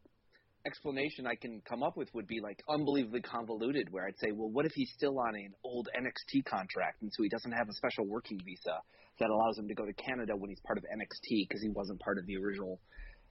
explanation 0.66 1.27
I 1.27 1.36
can 1.36 1.62
come 1.66 1.82
up 1.82 1.97
with 1.97 2.12
would 2.12 2.27
be 2.27 2.40
like 2.43 2.61
unbelievably 2.69 3.23
convoluted, 3.23 3.89
where 3.93 4.07
I'd 4.07 4.19
say, 4.19 4.32
well, 4.32 4.51
what 4.51 4.66
if 4.66 4.73
he's 4.74 4.90
still 4.97 5.19
on 5.20 5.36
an 5.36 5.55
old 5.62 5.89
NXT 5.97 6.44
contract, 6.44 7.03
and 7.03 7.12
so 7.15 7.23
he 7.23 7.28
doesn't 7.28 7.53
have 7.53 7.69
a 7.69 7.73
special 7.73 8.07
working 8.07 8.40
visa 8.44 8.82
that 9.20 9.31
allows 9.31 9.57
him 9.57 9.69
to 9.69 9.74
go 9.74 9.86
to 9.86 9.93
Canada 9.94 10.36
when 10.36 10.51
he's 10.51 10.61
part 10.66 10.77
of 10.77 10.85
NXT 10.85 11.48
because 11.48 11.62
he 11.62 11.70
wasn't 11.70 12.01
part 12.01 12.19
of 12.19 12.27
the 12.27 12.36
original. 12.36 12.81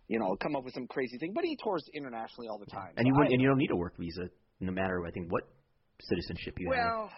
You 0.07 0.19
know, 0.19 0.35
come 0.41 0.55
up 0.55 0.63
with 0.63 0.73
some 0.73 0.87
crazy 0.87 1.17
thing, 1.17 1.33
but 1.33 1.43
he 1.43 1.57
tours 1.63 1.83
internationally 1.93 2.47
all 2.47 2.59
the 2.59 2.67
time. 2.67 2.93
And 2.97 3.05
So 3.05 3.07
you 3.07 3.13
wouldn't, 3.15 3.33
and 3.33 3.41
you 3.41 3.47
don't 3.47 3.57
need 3.57 3.71
a 3.71 3.75
work 3.75 3.97
visa, 3.97 4.29
no 4.59 4.71
matter 4.71 5.03
I 5.05 5.11
think 5.11 5.31
what 5.31 5.43
citizenship 6.01 6.55
you 6.59 6.71
have. 6.71 6.83
Well, 6.85 7.09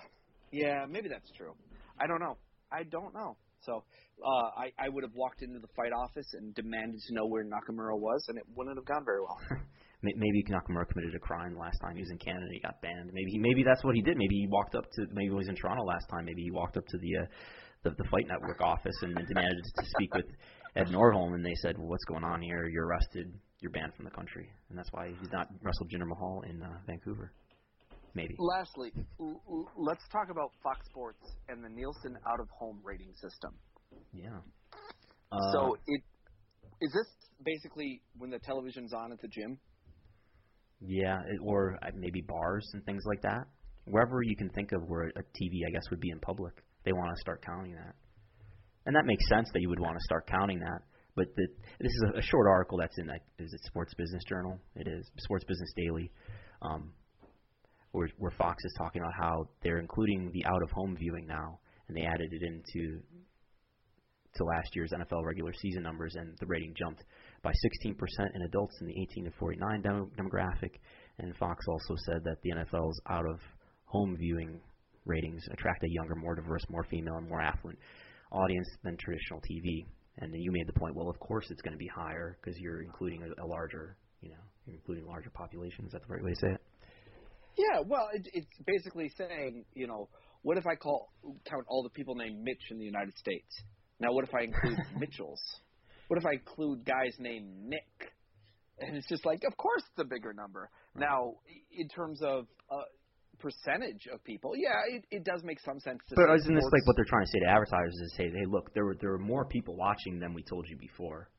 yeah, 0.52 0.86
maybe 0.90 1.10
that's 1.10 1.30
true. 1.36 1.54
I 2.00 2.08
don't 2.08 2.20
know. 2.20 2.38
I 2.72 2.84
don't 2.84 3.14
know. 3.14 3.36
So 3.62 3.84
uh, 4.24 4.50
I, 4.56 4.72
I 4.80 4.90
would 4.90 5.04
have 5.04 5.14
walked 5.16 5.42
into 5.42 5.60
the 5.60 5.68
fight 5.76 5.92
office 5.92 6.28
and 6.34 6.54
demanded 6.56 7.00
to 7.08 7.14
know 7.14 7.26
where 7.26 7.44
Nakamura 7.44 7.98
was, 8.00 8.24
and 8.30 8.38
it 8.38 8.44
wouldn't 8.56 8.78
have 8.78 8.86
gone 8.86 9.04
very 9.04 9.22
well. 9.22 9.40
Maybe 10.04 10.44
Nakamura 10.46 10.88
committed 10.88 11.16
a 11.16 11.20
crime 11.20 11.58
last 11.58 11.80
time 11.82 11.96
he 11.96 12.02
was 12.02 12.12
in 12.12 12.20
Canada. 12.20 12.46
He 12.52 12.60
got 12.60 12.82
banned. 12.82 13.10
Maybe 13.14 13.32
he, 13.32 13.40
maybe 13.40 13.64
that's 13.64 13.84
what 13.84 13.96
he 13.96 14.02
did. 14.04 14.16
Maybe 14.16 14.36
he 14.36 14.48
walked 14.48 14.76
up 14.76 14.86
to 14.94 15.08
maybe 15.12 15.30
he 15.30 15.36
was 15.36 15.50
in 15.50 15.56
Toronto 15.56 15.84
last 15.84 16.06
time. 16.12 16.26
Maybe 16.26 16.44
he 16.44 16.52
walked 16.52 16.78
up 16.78 16.86
to 16.86 16.98
the 17.00 17.18
uh, 17.18 17.26
the, 17.84 17.90
the 17.98 18.08
Fight 18.10 18.28
Network 18.28 18.62
office 18.62 18.96
and 19.02 19.16
demanded 19.28 19.58
to 19.64 19.86
speak 19.98 20.14
with 20.14 20.26
Ed 20.78 20.88
Nordholm, 20.88 21.34
and 21.34 21.44
they 21.44 21.56
said, 21.56 21.78
well, 21.78 21.88
"What's 21.88 22.06
going 22.06 22.24
on 22.24 22.42
here? 22.42 22.68
You're 22.68 22.86
arrested. 22.86 23.34
You're 23.62 23.72
banned 23.72 23.94
from 23.96 24.06
the 24.06 24.12
country." 24.12 24.48
And 24.70 24.78
that's 24.78 24.90
why 24.92 25.08
he's 25.20 25.32
not 25.32 25.48
wrestled 25.62 25.90
Jinder 25.92 26.08
Mahal 26.08 26.44
in 26.48 26.62
uh, 26.62 26.78
Vancouver. 26.86 27.32
Maybe. 28.14 28.36
Lastly, 28.40 28.92
l- 29.20 29.42
l- 29.50 29.72
let's 29.76 30.04
talk 30.12 30.30
about 30.30 30.52
Fox 30.64 30.86
Sports 30.88 31.20
and 31.50 31.64
the 31.64 31.70
Nielsen 31.70 32.18
out 32.32 32.40
of 32.40 32.48
home 32.50 32.80
rating 32.84 33.14
system. 33.16 33.54
Yeah. 34.14 34.38
Uh, 35.32 35.52
so 35.52 35.78
it 35.88 36.02
is 36.82 36.92
this 36.94 37.08
basically 37.44 38.02
when 38.18 38.30
the 38.30 38.40
television's 38.40 38.94
on 38.94 39.12
at 39.12 39.22
the 39.22 39.28
gym? 39.28 39.60
Yeah, 40.80 41.18
it- 41.28 41.40
or 41.44 41.78
uh, 41.82 41.90
maybe 41.96 42.22
bars 42.22 42.70
and 42.74 42.86
things 42.86 43.04
like 43.06 43.22
that. 43.24 43.48
Wherever 43.86 44.22
you 44.22 44.36
can 44.36 44.50
think 44.50 44.72
of 44.74 44.84
where 44.88 45.08
a 45.08 45.22
TV, 45.22 45.66
I 45.68 45.72
guess, 45.72 45.90
would 45.90 46.02
be 46.02 46.10
in 46.10 46.20
public, 46.20 46.54
they 46.86 46.92
want 46.92 47.16
to 47.16 47.22
start 47.22 47.44
counting 47.44 47.74
that. 47.74 47.96
And 48.88 48.96
that 48.96 49.06
makes 49.06 49.28
sense 49.28 49.50
that 49.54 49.60
you 49.62 49.68
would 49.68 49.82
want 49.82 49.98
to 49.98 50.04
start 50.06 50.28
counting 50.28 50.60
that. 50.60 50.80
But 51.14 51.28
the, 51.36 51.48
this 51.82 51.92
is 51.92 52.04
a, 52.14 52.20
a 52.20 52.22
short 52.22 52.48
article 52.48 52.78
that's 52.78 52.98
in, 52.98 53.10
uh, 53.10 53.16
is 53.38 53.52
it 53.54 53.60
Sports 53.66 53.94
Business 53.96 54.24
Journal? 54.30 54.58
It 54.78 54.88
is 54.88 55.06
Sports 55.18 55.44
Business 55.44 55.70
Daily, 55.76 56.10
um, 56.62 56.94
where, 57.92 58.08
where 58.18 58.32
Fox 58.32 58.64
is 58.64 58.74
talking 58.78 59.02
about 59.02 59.14
how 59.20 59.50
they're 59.62 59.80
including 59.80 60.32
the 60.32 60.46
out 60.46 60.64
of 60.64 60.72
home 60.72 60.96
viewing 60.98 61.28
now, 61.28 61.60
and 61.90 61.98
they 61.98 62.04
added 62.04 62.32
it 62.32 62.42
into 62.42 63.02
to 64.36 64.44
last 64.46 64.74
year's 64.74 64.92
NFL 64.92 65.26
regular 65.26 65.52
season 65.52 65.84
numbers, 65.84 66.16
and 66.16 66.38
the 66.40 66.46
rating 66.46 66.74
jumped 66.78 67.04
by 67.44 67.52
16% 67.52 67.96
in 68.36 68.42
adults 68.44 68.78
in 68.80 68.88
the 68.88 68.94
18 69.12 69.26
to 69.26 69.32
49 69.38 69.82
dem- 69.82 70.12
demographic. 70.18 70.76
And 71.20 71.36
Fox 71.36 71.66
also 71.68 71.96
said 72.06 72.24
that 72.24 72.38
the 72.42 72.52
NFL's 72.52 73.02
out 73.10 73.26
of 73.30 73.40
home 73.86 74.16
viewing 74.18 74.62
ratings 75.06 75.44
attract 75.52 75.84
a 75.84 75.90
younger, 75.90 76.16
more 76.16 76.36
diverse, 76.36 76.64
more 76.70 76.84
female, 76.84 77.16
and 77.16 77.28
more 77.28 77.42
affluent 77.42 77.80
audience 78.32 78.68
than 78.84 78.98
traditional 78.98 79.42
TV. 79.42 79.86
And 80.20 80.34
then 80.34 80.42
you 80.42 80.52
made 80.52 80.68
the 80.68 80.74
point, 80.74 80.96
well, 80.96 81.10
of 81.10 81.20
course 81.20 81.46
it's 81.50 81.62
going 81.62 81.74
to 81.74 81.78
be 81.78 81.88
higher 81.88 82.38
because 82.42 82.60
you're 82.60 82.82
including 82.82 83.24
a, 83.24 83.44
a 83.44 83.46
larger, 83.46 83.98
you 84.22 84.30
know, 84.30 84.44
you're 84.66 84.76
including 84.76 85.06
larger 85.06 85.30
population. 85.30 85.86
Is 85.86 85.92
that 85.92 86.02
the 86.08 86.14
right 86.14 86.24
way 86.24 86.32
to 86.32 86.40
say 86.40 86.48
it? 86.54 86.62
Yeah, 87.58 87.82
well, 87.86 88.10
it, 88.14 88.28
it's 88.34 88.48
basically 88.66 89.12
saying, 89.18 89.66
you 89.74 89.88
know, 89.88 90.10
what 90.42 90.58
if 90.58 90.66
I 90.68 90.76
call 90.76 91.10
count 91.50 91.66
all 91.68 91.84
the 91.84 91.90
people 91.90 92.16
named 92.16 92.42
Mitch 92.44 92.72
in 92.72 92.78
the 92.78 92.86
United 92.86 93.18
States? 93.18 93.62
Now, 94.00 94.14
what 94.14 94.24
if 94.24 94.34
I 94.34 94.44
include 94.44 94.78
Mitchells? 95.00 95.42
What 96.08 96.20
if 96.20 96.26
I 96.26 96.34
include 96.34 96.86
guys 96.86 97.16
named 97.20 97.48
Nick? 97.66 98.14
And 98.80 98.96
it's 98.96 99.08
just 99.08 99.26
like, 99.26 99.44
of 99.46 99.58
course, 99.58 99.82
it's 99.90 100.00
a 100.00 100.06
bigger 100.06 100.34
number. 100.34 100.70
Now, 100.96 101.34
in 101.72 101.90
terms 101.90 102.22
of 102.22 102.46
uh, 102.70 102.84
percentage 103.40 104.08
of 104.14 104.24
people, 104.24 104.54
yeah, 104.56 104.76
it, 104.90 105.04
it 105.12 105.24
does 105.24 105.42
make 105.44 105.60
some 105.62 105.80
sense. 105.80 106.00
To 106.10 106.16
But 106.16 106.34
isn't 106.36 106.54
this 106.56 106.64
like 106.72 106.86
what 106.88 106.96
they're 106.96 107.06
trying 107.10 107.26
to 107.26 107.32
say 107.32 107.40
to 107.40 107.48
advertisers? 107.48 107.96
Is 108.04 108.14
say, 108.16 108.30
hey, 108.30 108.46
look, 108.48 108.74
there 108.74 108.86
were 108.86 108.96
there 109.00 109.12
were 109.12 109.20
more 109.20 109.46
people 109.46 109.76
watching 109.76 110.20
than 110.20 110.34
we 110.34 110.44
told 110.44 110.68
you 110.70 110.78
before. 110.78 111.30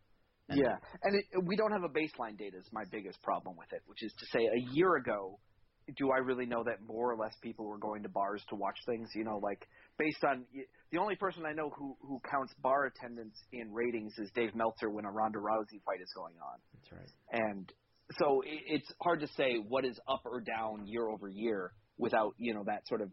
And- 0.48 0.58
Yeah, 0.58 0.76
and 1.02 1.14
it, 1.18 1.24
we 1.44 1.56
don't 1.56 1.72
have 1.72 1.84
a 1.84 1.88
baseline 1.92 2.38
data. 2.38 2.56
Is 2.58 2.68
my 2.72 2.84
biggest 2.90 3.20
problem 3.22 3.56
with 3.56 3.72
it, 3.72 3.82
which 3.86 4.02
is 4.02 4.12
to 4.18 4.26
say, 4.32 4.40
a 4.46 4.60
year 4.72 4.96
ago, 4.96 5.38
do 5.96 6.10
I 6.10 6.18
really 6.18 6.46
know 6.46 6.62
that 6.64 6.82
more 6.86 7.10
or 7.12 7.16
less 7.16 7.34
people 7.42 7.66
were 7.66 7.78
going 7.78 8.02
to 8.02 8.08
bars 8.08 8.42
to 8.50 8.56
watch 8.56 8.76
things? 8.86 9.08
You 9.14 9.24
know, 9.24 9.38
like 9.42 9.66
based 9.98 10.22
on 10.24 10.44
the 10.92 10.98
only 10.98 11.16
person 11.16 11.44
I 11.46 11.52
know 11.52 11.70
who 11.76 11.96
who 12.00 12.20
counts 12.30 12.54
bar 12.62 12.86
attendance 12.86 13.36
in 13.52 13.72
ratings 13.72 14.12
is 14.18 14.30
Dave 14.34 14.54
Meltzer 14.54 14.90
when 14.90 15.04
a 15.04 15.10
Ronda 15.10 15.38
Rousey 15.38 15.82
fight 15.84 16.00
is 16.02 16.12
going 16.14 16.34
on, 16.42 16.58
That's 16.74 16.92
right. 16.92 17.42
and 17.42 17.72
so 18.18 18.40
it, 18.42 18.60
it's 18.66 18.90
hard 19.02 19.20
to 19.20 19.28
say 19.36 19.56
what 19.56 19.84
is 19.84 19.98
up 20.08 20.22
or 20.24 20.40
down 20.40 20.86
year 20.86 21.08
over 21.08 21.28
year 21.28 21.72
without 21.98 22.34
you 22.38 22.54
know 22.54 22.64
that 22.64 22.86
sort 22.86 23.00
of 23.00 23.10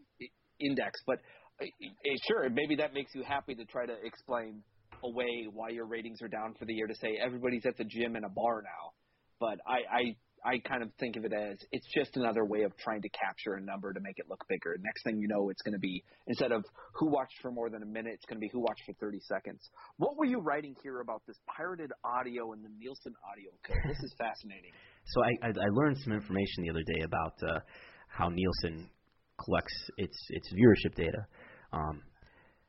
index. 0.60 1.00
But 1.06 1.18
uh, 1.60 1.64
uh, 1.64 2.16
sure, 2.28 2.48
maybe 2.50 2.76
that 2.76 2.94
makes 2.94 3.14
you 3.14 3.22
happy 3.22 3.54
to 3.54 3.64
try 3.64 3.86
to 3.86 3.94
explain 4.04 4.62
away 5.04 5.46
why 5.52 5.70
your 5.70 5.86
ratings 5.86 6.22
are 6.22 6.28
down 6.28 6.54
for 6.58 6.64
the 6.64 6.72
year 6.72 6.86
to 6.86 6.94
say 6.94 7.18
everybody's 7.22 7.66
at 7.66 7.76
the 7.76 7.84
gym 7.84 8.16
and 8.16 8.24
a 8.24 8.28
bar 8.28 8.62
now. 8.62 8.92
But 9.38 9.58
I, 9.66 9.80
I 9.94 10.16
I 10.44 10.58
kind 10.58 10.82
of 10.82 10.90
think 11.00 11.16
of 11.16 11.24
it 11.24 11.32
as 11.32 11.58
it's 11.72 11.86
just 11.92 12.16
another 12.16 12.44
way 12.44 12.62
of 12.62 12.76
trying 12.76 13.02
to 13.02 13.08
capture 13.08 13.54
a 13.54 13.60
number 13.60 13.92
to 13.92 14.00
make 14.00 14.18
it 14.18 14.26
look 14.28 14.44
bigger. 14.48 14.76
Next 14.80 15.02
thing 15.02 15.18
you 15.18 15.26
know, 15.28 15.50
it's 15.50 15.62
going 15.62 15.72
to 15.72 15.80
be 15.80 16.04
instead 16.28 16.52
of 16.52 16.64
who 16.94 17.10
watched 17.10 17.34
for 17.42 17.50
more 17.50 17.68
than 17.68 17.82
a 17.82 17.86
minute, 17.86 18.12
it's 18.14 18.24
going 18.26 18.36
to 18.36 18.40
be 18.40 18.50
who 18.52 18.60
watched 18.60 18.82
for 18.86 18.92
30 18.94 19.18
seconds. 19.26 19.60
What 19.96 20.16
were 20.16 20.24
you 20.24 20.38
writing 20.40 20.76
here 20.82 21.00
about 21.00 21.22
this 21.26 21.36
pirated 21.46 21.90
audio 22.04 22.52
and 22.52 22.64
the 22.64 22.70
Nielsen 22.78 23.14
audio 23.28 23.50
code? 23.66 23.82
This 23.88 23.98
is 24.02 24.14
fascinating. 24.18 24.72
So 25.08 25.22
I, 25.22 25.46
I, 25.46 25.48
I 25.50 25.68
learned 25.70 25.98
some 26.02 26.12
information 26.12 26.64
the 26.64 26.70
other 26.70 26.82
day 26.82 27.04
about 27.04 27.34
uh, 27.40 27.60
how 28.16 28.28
Nielsen 28.28 28.88
collects 29.44 29.90
its 29.96 30.16
its 30.30 30.52
viewership 30.52 30.94
data. 30.94 31.26
Um, 31.72 32.02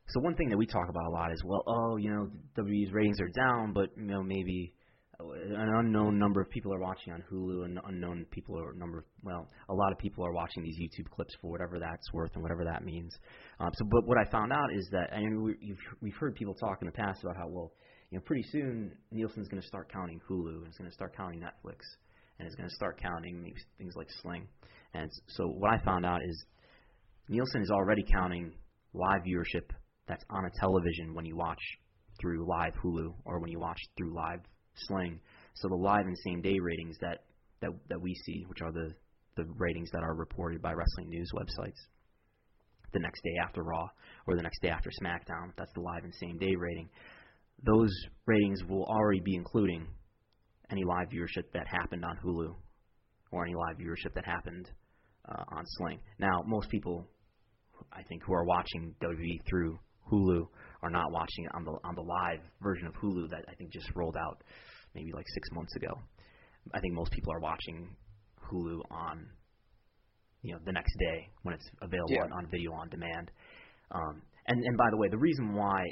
so 0.09 0.21
one 0.21 0.35
thing 0.35 0.49
that 0.49 0.57
we 0.57 0.65
talk 0.65 0.89
about 0.89 1.05
a 1.05 1.09
lot 1.09 1.31
is, 1.33 1.43
well, 1.43 1.63
oh, 1.67 1.97
you 1.97 2.09
know, 2.09 2.29
WWE's 2.57 2.93
ratings 2.93 3.19
are 3.19 3.29
down, 3.29 3.73
but 3.73 3.89
you 3.97 4.03
know 4.03 4.23
maybe 4.23 4.73
an 5.19 5.73
unknown 5.77 6.19
number 6.19 6.41
of 6.41 6.49
people 6.49 6.73
are 6.73 6.79
watching 6.79 7.11
on 7.11 7.23
Hulu, 7.31 7.65
and 7.65 7.79
unknown 7.87 8.25
people 8.29 8.59
are 8.59 8.73
number. 8.73 8.99
Of, 8.99 9.05
well, 9.23 9.49
a 9.69 9.73
lot 9.73 9.91
of 9.91 9.97
people 9.97 10.25
are 10.25 10.31
watching 10.31 10.63
these 10.63 10.77
YouTube 10.79 11.09
clips 11.09 11.33
for 11.41 11.49
whatever 11.49 11.79
that's 11.79 12.13
worth 12.13 12.31
and 12.35 12.43
whatever 12.43 12.63
that 12.65 12.83
means. 12.83 13.11
Um, 13.59 13.69
so, 13.73 13.85
but 13.89 14.05
what 14.05 14.17
I 14.17 14.29
found 14.29 14.53
out 14.53 14.71
is 14.73 14.87
that, 14.91 15.11
and 15.11 15.41
we, 15.41 15.55
you've, 15.59 15.79
we've 16.01 16.15
heard 16.15 16.35
people 16.35 16.53
talk 16.53 16.77
in 16.81 16.85
the 16.85 16.91
past 16.91 17.23
about 17.23 17.35
how, 17.35 17.47
well, 17.47 17.71
you 18.11 18.17
know, 18.17 18.23
pretty 18.25 18.43
soon 18.51 18.91
Nielsen's 19.11 19.47
going 19.47 19.61
to 19.61 19.67
start 19.67 19.91
counting 19.91 20.21
Hulu, 20.29 20.57
and 20.57 20.67
it's 20.67 20.77
going 20.77 20.89
to 20.89 20.93
start 20.93 21.15
counting 21.17 21.39
Netflix, 21.39 21.79
and 22.37 22.45
it's 22.45 22.55
going 22.55 22.69
to 22.69 22.75
start 22.75 23.01
counting 23.01 23.41
maybe 23.41 23.57
things 23.79 23.95
like 23.95 24.07
Sling. 24.21 24.47
And 24.93 25.11
so 25.27 25.45
what 25.47 25.73
I 25.73 25.83
found 25.83 26.05
out 26.05 26.21
is 26.27 26.45
Nielsen 27.29 27.61
is 27.61 27.71
already 27.71 28.03
counting 28.03 28.53
live 28.93 29.21
viewership 29.27 29.69
that's 30.07 30.23
on 30.29 30.45
a 30.45 30.59
television 30.59 31.13
when 31.13 31.25
you 31.25 31.35
watch 31.35 31.59
through 32.19 32.47
live 32.47 32.73
Hulu 32.83 33.13
or 33.25 33.39
when 33.39 33.51
you 33.51 33.59
watch 33.59 33.79
through 33.97 34.15
live 34.15 34.39
Sling. 34.75 35.19
So 35.55 35.67
the 35.67 35.75
live 35.75 36.05
and 36.05 36.17
same 36.25 36.41
day 36.41 36.57
ratings 36.59 36.97
that 37.01 37.19
that 37.61 37.71
that 37.89 38.01
we 38.01 38.13
see, 38.25 38.45
which 38.47 38.61
are 38.61 38.71
the 38.71 38.93
the 39.35 39.45
ratings 39.57 39.89
that 39.91 40.03
are 40.03 40.15
reported 40.15 40.61
by 40.61 40.73
wrestling 40.73 41.09
news 41.09 41.29
websites, 41.35 41.77
the 42.93 42.99
next 42.99 43.21
day 43.21 43.35
after 43.43 43.63
Raw 43.63 43.87
or 44.25 44.35
the 44.35 44.41
next 44.41 44.61
day 44.61 44.69
after 44.69 44.89
SmackDown, 45.03 45.51
that's 45.57 45.73
the 45.73 45.81
live 45.81 46.03
and 46.03 46.13
same 46.15 46.37
day 46.37 46.55
rating. 46.57 46.89
Those 47.63 47.91
ratings 48.25 48.63
will 48.63 48.85
already 48.85 49.19
be 49.19 49.35
including 49.35 49.87
any 50.71 50.83
live 50.83 51.09
viewership 51.09 51.51
that 51.53 51.67
happened 51.67 52.05
on 52.05 52.17
Hulu 52.23 52.55
or 53.31 53.43
any 53.45 53.55
live 53.55 53.77
viewership 53.77 54.13
that 54.15 54.25
happened 54.25 54.69
uh, 55.29 55.43
on 55.49 55.63
Sling. 55.77 55.99
Now, 56.19 56.41
most 56.45 56.69
people, 56.69 57.05
I 57.91 58.03
think, 58.03 58.23
who 58.23 58.33
are 58.33 58.45
watching 58.45 58.95
WWE 59.01 59.39
through 59.49 59.77
Hulu 60.11 60.47
are 60.83 60.89
not 60.89 61.11
watching 61.11 61.45
it 61.45 61.51
on 61.55 61.63
the 61.65 61.71
on 61.83 61.95
the 61.95 62.01
live 62.01 62.39
version 62.61 62.87
of 62.87 62.93
Hulu 62.95 63.29
that 63.29 63.43
I 63.49 63.55
think 63.55 63.71
just 63.73 63.89
rolled 63.95 64.15
out 64.17 64.43
maybe 64.95 65.11
like 65.13 65.25
six 65.33 65.49
months 65.51 65.75
ago. 65.75 65.89
I 66.73 66.79
think 66.79 66.93
most 66.93 67.11
people 67.11 67.33
are 67.33 67.39
watching 67.39 67.95
Hulu 68.49 68.79
on 68.89 69.27
you 70.41 70.53
know 70.53 70.59
the 70.65 70.71
next 70.71 70.93
day 70.99 71.29
when 71.43 71.53
it's 71.55 71.67
available 71.81 72.13
Yeah. 72.13 72.35
on, 72.37 72.47
video 72.49 72.71
on 72.73 72.89
demand. 72.89 73.31
Um, 73.91 74.21
and 74.47 74.63
and 74.63 74.77
by 74.77 74.89
the 74.91 74.97
way, 74.97 75.09
the 75.09 75.17
reason 75.17 75.53
why 75.53 75.83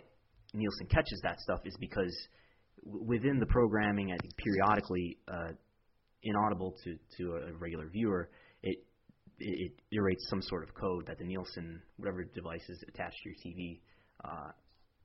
Nielsen 0.53 0.88
catches 0.88 1.20
that 1.24 1.40
stuff 1.41 1.60
is 1.66 1.76
because 1.80 2.16
w- 2.86 3.06
within 3.06 3.40
the 3.40 3.45
programming, 3.48 4.12
I 4.12 4.18
think 4.22 4.34
periodically 4.38 5.18
uh, 5.28 5.52
inaudible 6.26 6.76
to 6.84 6.97
to 7.18 7.38
a 7.38 7.53
regular 7.53 7.88
viewer, 7.88 8.30
it 8.64 8.80
it, 9.39 9.72
it 9.72 9.95
iterates 9.95 10.30
some 10.30 10.41
sort 10.41 10.64
of 10.64 10.73
code 10.76 11.07
that 11.07 11.18
the 11.18 11.26
Nielsen 11.26 11.81
whatever 11.97 12.23
device 12.23 12.68
is 12.69 12.84
attached 12.88 13.18
to 13.23 13.30
your 13.30 13.35
TV 13.45 13.80
uh, 14.23 14.52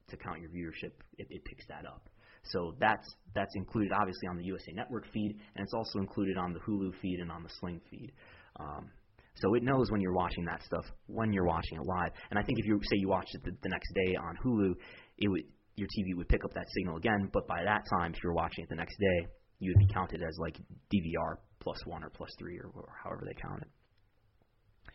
to 0.08 0.16
count 0.16 0.40
your 0.40 0.50
viewership, 0.50 0.92
it, 1.18 1.26
it 1.30 1.44
picks 1.44 1.66
that 1.68 1.86
up. 1.86 2.08
So 2.44 2.74
that's 2.80 3.14
that's 3.34 3.54
included 3.54 3.92
obviously 3.92 4.28
on 4.28 4.36
the 4.36 4.44
USA 4.44 4.72
Network 4.72 5.06
feed, 5.12 5.38
and 5.54 5.62
it's 5.62 5.74
also 5.74 5.98
included 5.98 6.36
on 6.36 6.52
the 6.52 6.60
Hulu 6.60 6.92
feed 7.00 7.20
and 7.20 7.30
on 7.30 7.42
the 7.42 7.50
Sling 7.60 7.80
feed. 7.90 8.12
Um, 8.58 8.90
so 9.36 9.54
it 9.54 9.62
knows 9.62 9.90
when 9.90 10.00
you're 10.00 10.12
watching 10.12 10.44
that 10.46 10.62
stuff 10.62 10.84
when 11.06 11.32
you're 11.32 11.46
watching 11.46 11.78
it 11.78 11.86
live. 11.86 12.12
And 12.30 12.38
I 12.38 12.42
think 12.42 12.58
if 12.58 12.66
you 12.66 12.78
say 12.82 12.96
you 12.96 13.08
watched 13.08 13.34
it 13.34 13.44
the, 13.44 13.52
the 13.62 13.68
next 13.68 13.92
day 13.94 14.16
on 14.16 14.36
Hulu, 14.44 14.74
it 15.18 15.28
would 15.28 15.44
your 15.76 15.88
TV 15.88 16.16
would 16.16 16.28
pick 16.28 16.44
up 16.44 16.52
that 16.54 16.66
signal 16.76 16.96
again. 16.96 17.30
But 17.32 17.46
by 17.46 17.62
that 17.64 17.84
time, 17.98 18.12
if 18.14 18.22
you're 18.22 18.34
watching 18.34 18.64
it 18.64 18.70
the 18.70 18.76
next 18.76 18.96
day, 18.98 19.28
you 19.60 19.72
would 19.72 19.86
be 19.86 19.92
counted 19.92 20.22
as 20.22 20.36
like 20.38 20.56
DVR 20.92 21.36
plus 21.60 21.78
one 21.86 22.02
or 22.02 22.10
plus 22.10 22.30
three 22.38 22.58
or, 22.58 22.70
or 22.74 22.88
however 23.02 23.22
they 23.24 23.40
count 23.40 23.62
it. 23.62 23.68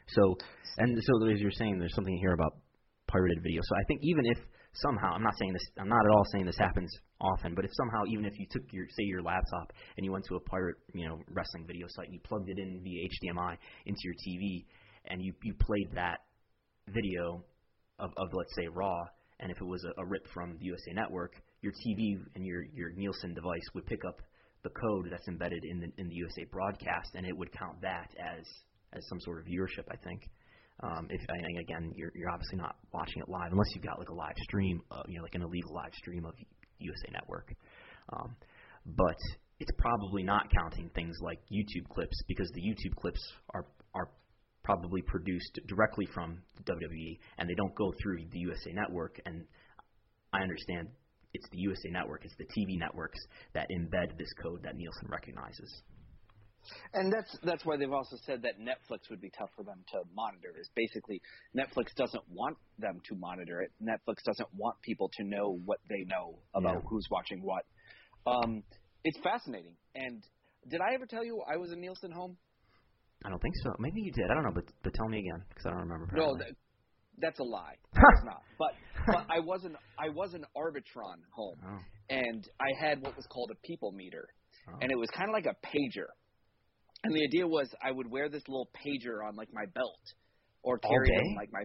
So 0.08 0.36
and 0.78 0.98
so 1.02 1.28
as 1.30 1.40
you're 1.40 1.52
saying, 1.52 1.80
there's 1.80 1.96
something 1.96 2.18
here 2.18 2.34
about 2.34 2.58
pirated 3.08 3.42
video. 3.42 3.62
So 3.64 3.76
I 3.76 3.84
think 3.88 4.02
even 4.04 4.26
if 4.26 4.38
somehow 4.74 5.14
I'm 5.14 5.24
not 5.24 5.38
saying 5.38 5.54
this, 5.54 5.64
I'm 5.80 5.88
not 5.88 6.04
at 6.04 6.12
all 6.12 6.26
saying 6.34 6.46
this 6.46 6.58
happens 6.58 6.92
often, 7.22 7.56
but 7.56 7.64
if 7.66 7.72
somehow 7.74 8.04
even 8.10 8.26
if 8.26 8.34
you 8.38 8.46
took 8.52 8.64
your 8.72 8.86
say 8.90 9.04
your 9.04 9.22
laptop 9.22 9.72
and 9.98 10.06
you 10.06 10.12
went 10.12 10.26
to 10.26 10.36
a 10.36 10.40
pirate 10.42 10.76
you 10.94 11.08
know 11.08 11.20
wrestling 11.30 11.66
video 11.66 11.88
site 11.90 12.06
and 12.06 12.14
you 12.14 12.20
plugged 12.24 12.50
it 12.50 12.60
in 12.60 12.82
via 12.84 13.08
HDMI 13.08 13.58
into 13.86 14.02
your 14.04 14.16
TV 14.16 14.66
and 15.08 15.22
you 15.22 15.34
you 15.44 15.54
played 15.54 15.90
that 15.96 16.20
video 16.88 17.44
of, 18.00 18.12
of 18.18 18.28
let's 18.34 18.54
say 18.56 18.68
Raw, 18.68 19.06
and 19.40 19.52
if 19.52 19.60
it 19.62 19.66
was 19.66 19.84
a, 19.86 20.02
a 20.02 20.06
rip 20.06 20.28
from 20.34 20.58
the 20.60 20.66
USA 20.66 20.94
Network, 20.94 21.34
your 21.62 21.72
TV 21.72 22.18
and 22.36 22.46
your 22.46 22.64
your 22.74 22.92
Nielsen 22.92 23.34
device 23.34 23.66
would 23.74 23.86
pick 23.86 24.04
up 24.06 24.22
the 24.66 24.74
code 24.74 25.08
that's 25.12 25.28
embedded 25.28 25.64
in 25.64 25.80
the 25.80 25.90
in 26.02 26.10
the 26.10 26.16
USA 26.16 26.44
broadcast, 26.52 27.14
and 27.14 27.26
it 27.26 27.38
would 27.38 27.52
count 27.54 27.80
that 27.82 28.10
as 28.18 28.44
as 28.94 29.08
some 29.08 29.22
sort 29.22 29.40
of 29.40 29.46
viewership. 29.46 29.86
I 29.90 29.96
think. 30.04 30.22
Um, 30.84 31.08
if 31.10 31.22
think 31.22 31.60
again, 31.62 31.94
you're 31.96 32.12
you're 32.16 32.30
obviously 32.30 32.58
not 32.58 32.76
watching 32.92 33.22
it 33.22 33.30
live 33.30 33.52
unless 33.52 33.68
you've 33.74 33.86
got 33.86 33.98
like 33.98 34.10
a 34.10 34.14
live 34.14 34.36
stream, 34.44 34.82
uh, 34.92 35.04
you 35.08 35.18
know, 35.18 35.24
like 35.24 35.36
an 35.36 35.44
illegal 35.44 35.74
live 35.74 35.94
stream 35.94 36.26
of 36.26 36.34
USA 36.80 37.12
Network. 37.14 37.56
Um, 38.12 38.36
but 38.86 39.16
it's 39.60 39.72
probably 39.78 40.24
not 40.24 40.52
counting 40.52 40.90
things 40.94 41.16
like 41.22 41.40
YouTube 41.48 41.88
clips 41.88 42.22
because 42.28 42.52
the 42.56 42.62
YouTube 42.62 42.96
clips 42.96 43.22
are 43.54 43.66
are 43.94 44.10
probably 44.64 45.02
produced 45.04 45.60
directly 45.68 46.08
from 46.14 46.42
WWE 46.66 47.20
and 47.38 47.48
they 47.48 47.54
don't 47.54 47.76
go 47.76 47.94
through 48.02 48.26
the 48.32 48.40
USA 48.40 48.74
Network. 48.74 49.22
And 49.26 49.46
I 50.34 50.42
understand 50.42 50.90
it's 51.36 51.48
the 51.52 51.60
USA 51.60 51.90
Network, 51.90 52.26
it's 52.26 52.36
the 52.38 52.46
TV 52.56 52.80
networks 52.80 53.20
that 53.54 53.68
embed 53.70 54.18
this 54.18 54.32
code 54.42 54.64
that 54.64 54.76
Nielsen 54.76 55.08
recognizes. 55.10 55.70
And 56.94 57.14
that's 57.14 57.38
that's 57.44 57.64
why 57.64 57.78
they've 57.78 57.92
also 57.92 58.18
said 58.26 58.42
that 58.42 58.58
Netflix 58.60 59.10
would 59.12 59.22
be 59.22 59.30
tough 59.38 59.50
for 59.56 59.64
them 59.64 59.84
to 59.92 59.98
monitor. 60.16 60.50
Is 60.60 60.70
basically 60.76 61.22
Netflix 61.56 61.94
doesn't 61.96 62.24
want 62.32 62.58
them 62.80 63.00
to 63.08 63.16
monitor 63.16 63.62
it. 63.62 63.72
Netflix 63.82 64.24
doesn't 64.26 64.50
want 64.56 64.76
people 64.82 65.10
to 65.18 65.24
know 65.24 65.60
what 65.66 65.78
they 65.90 66.04
know 66.08 66.40
about 66.56 66.82
Yeah. 66.82 66.90
who's 66.90 67.08
watching 67.12 67.44
what. 67.44 67.64
Um, 68.26 68.64
it's 69.04 69.20
fascinating. 69.20 69.76
And 69.94 70.24
did 70.68 70.82
I 70.82 70.96
ever 70.96 71.06
tell 71.06 71.24
you 71.24 71.44
I 71.48 71.58
was 71.58 71.72
a 71.72 71.76
Nielsen 71.76 72.12
home? 72.12 72.36
I 73.24 73.30
don't 73.30 73.42
think 73.42 73.54
so. 73.64 73.70
Maybe 73.78 74.02
you 74.02 74.12
did. 74.12 74.26
I 74.32 74.34
don't 74.34 74.44
know, 74.44 74.52
but 74.56 74.66
but 74.84 74.94
tell 74.96 75.08
me 75.08 75.20
again 75.20 75.44
because 75.50 75.66
I 75.68 75.70
don't 75.70 75.82
remember. 75.88 76.08
No, 76.16 76.34
apparently. 76.34 76.46
that, 76.48 76.56
that's 77.20 77.40
a 77.40 77.44
lie. 77.44 77.76
It's 77.96 78.26
not. 78.26 78.42
But 78.60 78.74
but 79.08 79.26
I 79.30 79.40
was 79.40 79.64
an 79.64 79.76
I 80.00 80.10
was 80.10 80.34
an 80.34 80.44
Arbitron 80.58 81.20
home, 81.32 81.58
Oh. 81.66 81.80
and 82.10 82.44
I 82.60 82.72
had 82.80 83.02
what 83.02 83.16
was 83.16 83.26
called 83.28 83.52
a 83.52 83.68
people 83.68 83.92
meter, 83.92 84.28
Oh. 84.70 84.78
and 84.82 84.92
it 84.92 84.98
was 84.98 85.10
kind 85.12 85.30
of 85.30 85.34
like 85.34 85.46
a 85.46 85.56
pager. 85.66 86.10
And 87.04 87.14
the 87.16 87.24
idea 87.24 87.46
was 87.48 87.70
I 87.84 87.92
would 87.92 88.10
wear 88.10 88.30
this 88.30 88.44
little 88.48 88.70
pager 88.74 89.22
on 89.28 89.36
like 89.36 89.50
my 89.54 89.66
belt, 89.74 90.02
or 90.64 90.80
carry 90.80 91.08
it 91.10 91.22
in 91.22 91.36
like 91.36 91.50
my 91.52 91.64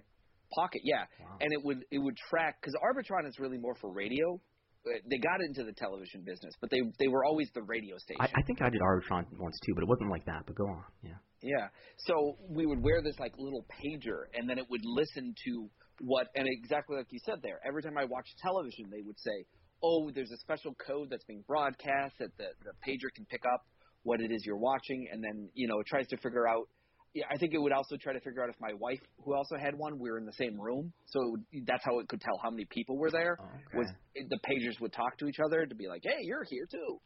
pocket. 0.55 0.83
Yeah, 0.85 1.05
Wow. 1.21 1.39
and 1.41 1.53
it 1.53 1.61
would 1.65 1.85
it 1.91 1.99
would 1.99 2.17
track 2.29 2.61
because 2.61 2.75
Arbitron 2.83 3.27
is 3.29 3.39
really 3.39 3.59
more 3.59 3.75
for 3.81 3.91
radio. 3.93 4.41
Uh, 4.87 4.97
They 5.11 5.19
got 5.19 5.41
into 5.43 5.65
the 5.65 5.73
television 5.73 6.23
business, 6.25 6.55
but 6.61 6.71
they 6.71 6.81
they 6.99 7.09
were 7.09 7.25
always 7.25 7.49
the 7.55 7.63
radio 7.63 7.97
station. 7.99 8.21
I, 8.21 8.27
I 8.27 8.43
think 8.47 8.61
I 8.63 8.71
did 8.71 8.81
Arbitron 8.81 9.25
once 9.39 9.59
too, 9.65 9.73
but 9.75 9.83
it 9.83 9.89
wasn't 9.89 10.11
like 10.11 10.25
that. 10.27 10.43
But 10.47 10.57
go 10.57 10.67
on. 10.67 10.85
Yeah. 11.03 11.17
Yeah. 11.43 11.69
So 11.97 12.37
we 12.49 12.67
would 12.67 12.83
wear 12.83 13.03
this 13.03 13.19
like 13.19 13.33
little 13.39 13.65
pager, 13.83 14.25
and 14.35 14.49
then 14.49 14.59
it 14.59 14.67
would 14.69 14.85
listen 14.85 15.35
to 15.47 15.71
what, 16.01 16.29
and 16.35 16.47
exactly 16.49 16.97
like 16.97 17.07
you 17.11 17.21
said 17.25 17.41
there. 17.43 17.61
Every 17.67 17.83
time 17.83 17.97
I 17.99 18.05
watched 18.05 18.35
television, 18.43 18.91
they 18.91 19.03
would 19.03 19.19
say, 19.19 19.45
"Oh, 19.83 20.11
there's 20.11 20.31
a 20.31 20.39
special 20.39 20.75
code 20.75 21.09
that's 21.11 21.25
being 21.25 21.45
broadcast 21.47 22.15
that 22.19 22.37
the 22.37 22.49
the 22.65 22.73
pager 22.87 23.13
can 23.15 23.27
pick 23.27 23.43
up 23.53 23.63
what 24.03 24.21
it 24.21 24.31
is 24.31 24.45
you're 24.45 24.59
watching," 24.59 25.09
and 25.13 25.23
then 25.23 25.51
you 25.55 25.69
know 25.69 25.81
it 25.81 25.87
tries 25.87 26.07
to 26.09 26.17
figure 26.19 26.47
out. 26.47 26.69
Yeah, 27.13 27.25
I 27.29 27.39
think 27.39 27.55
it 27.55 27.59
would 27.59 27.73
also 27.73 27.97
try 27.97 28.13
to 28.13 28.21
figure 28.21 28.41
out 28.41 28.51
if 28.51 28.61
my 28.61 28.73
wife, 28.73 29.01
who 29.25 29.35
also 29.35 29.57
had 29.57 29.75
one, 29.75 29.99
we 29.99 30.09
were 30.13 30.19
in 30.19 30.27
the 30.27 30.33
same 30.35 30.61
room. 30.61 30.93
So 31.07 31.21
it 31.21 31.31
would, 31.33 31.67
that's 31.67 31.85
how 31.85 31.99
it 31.99 32.07
could 32.09 32.21
tell 32.21 32.39
how 32.41 32.51
many 32.51 32.67
people 32.71 32.97
were 32.99 33.11
there. 33.11 33.37
Oh, 33.43 33.79
Was 33.79 33.89
it, 34.15 34.29
the 34.31 34.39
pagers 34.49 34.81
would 34.81 34.93
talk 34.93 35.19
to 35.19 35.27
each 35.27 35.41
other 35.45 35.67
to 35.67 35.75
be 35.75 35.89
like, 35.89 36.03
"Hey, 36.05 36.21
you're 36.21 36.45
here 36.45 36.69
too." 36.71 37.01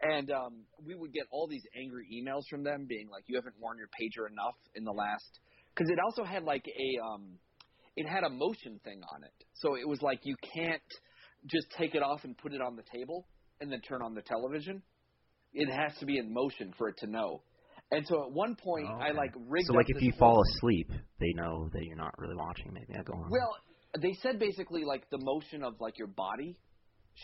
And 0.00 0.30
um, 0.30 0.64
we 0.84 0.94
would 0.94 1.12
get 1.12 1.24
all 1.30 1.48
these 1.48 1.64
angry 1.76 2.06
emails 2.14 2.42
from 2.48 2.62
them 2.62 2.86
being 2.88 3.08
like, 3.10 3.24
"You 3.26 3.36
haven't 3.36 3.56
worn 3.60 3.78
your 3.78 3.88
pager 3.88 4.30
enough 4.30 4.54
in 4.74 4.84
the 4.84 4.92
last." 4.92 5.40
Because 5.74 5.90
it 5.90 5.98
also 6.04 6.24
had 6.24 6.44
like 6.44 6.64
a, 6.66 7.04
um, 7.04 7.38
it 7.96 8.06
had 8.06 8.22
a 8.22 8.30
motion 8.30 8.80
thing 8.84 9.00
on 9.12 9.24
it, 9.24 9.32
so 9.54 9.74
it 9.74 9.88
was 9.88 10.00
like 10.00 10.20
you 10.22 10.36
can't 10.54 10.82
just 11.46 11.66
take 11.76 11.94
it 11.94 12.02
off 12.02 12.24
and 12.24 12.36
put 12.38 12.52
it 12.52 12.60
on 12.60 12.76
the 12.76 12.82
table 12.92 13.26
and 13.60 13.72
then 13.72 13.80
turn 13.80 14.02
on 14.02 14.14
the 14.14 14.22
television. 14.22 14.82
It 15.52 15.68
has 15.72 15.96
to 15.98 16.06
be 16.06 16.18
in 16.18 16.32
motion 16.32 16.72
for 16.76 16.88
it 16.88 16.96
to 16.98 17.06
know. 17.06 17.42
And 17.90 18.06
so 18.06 18.22
at 18.24 18.32
one 18.32 18.54
point, 18.54 18.86
Oh, 18.88 19.00
I 19.00 19.12
like 19.12 19.32
rigged. 19.48 19.66
So 19.66 19.72
up 19.72 19.78
like 19.78 19.86
if 19.88 20.02
you 20.02 20.12
fall 20.18 20.42
asleep, 20.56 20.90
they 21.20 21.32
know 21.34 21.70
that 21.72 21.84
you're 21.84 21.96
not 21.96 22.16
really 22.18 22.36
watching. 22.36 22.72
Maybe. 22.72 22.98
I 22.98 23.02
go 23.02 23.14
on. 23.14 23.30
Well, 23.30 23.56
they 24.00 24.12
said 24.22 24.38
basically 24.38 24.84
like 24.84 25.08
the 25.10 25.18
motion 25.20 25.64
of 25.64 25.74
like 25.80 25.98
your 25.98 26.08
body 26.08 26.56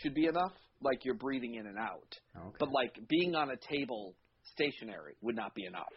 should 0.01 0.13
be 0.13 0.25
enough, 0.25 0.53
like 0.81 1.05
you're 1.05 1.15
breathing 1.15 1.55
in 1.55 1.67
and 1.67 1.77
out. 1.77 2.15
okay. 2.37 2.55
But 2.59 2.69
like 2.71 2.95
being 3.07 3.35
on 3.35 3.49
a 3.49 3.57
table 3.69 4.15
stationary 4.53 5.15
would 5.21 5.35
not 5.35 5.53
be 5.55 5.65
enough. 5.65 5.93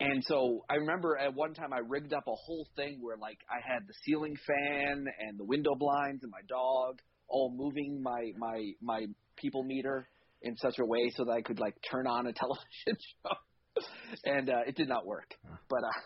And 0.00 0.22
so 0.24 0.64
I 0.68 0.74
remember 0.74 1.16
at 1.16 1.34
one 1.34 1.54
time 1.54 1.72
I 1.72 1.78
rigged 1.78 2.12
up 2.12 2.24
a 2.26 2.34
whole 2.34 2.66
thing 2.76 2.98
where 3.00 3.16
like 3.16 3.38
I 3.48 3.60
had 3.66 3.86
the 3.86 3.94
ceiling 4.04 4.36
fan 4.46 5.06
and 5.20 5.38
the 5.38 5.44
window 5.44 5.74
blinds 5.78 6.22
and 6.22 6.32
my 6.32 6.42
dog 6.48 6.98
all 7.28 7.52
moving 7.56 8.02
my 8.02 8.32
my 8.36 8.72
my 8.82 9.06
people 9.36 9.62
meter 9.62 10.08
in 10.42 10.56
such 10.56 10.78
a 10.78 10.84
way 10.84 11.10
so 11.16 11.24
that 11.24 11.32
I 11.32 11.42
could 11.42 11.58
like 11.58 11.74
turn 11.90 12.06
on 12.06 12.26
a 12.26 12.32
television 12.34 12.98
show. 13.22 13.84
and 14.24 14.50
uh, 14.50 14.62
it 14.66 14.76
did 14.76 14.88
not 14.88 15.06
work. 15.06 15.34
But 15.68 15.84
uh, 15.84 16.00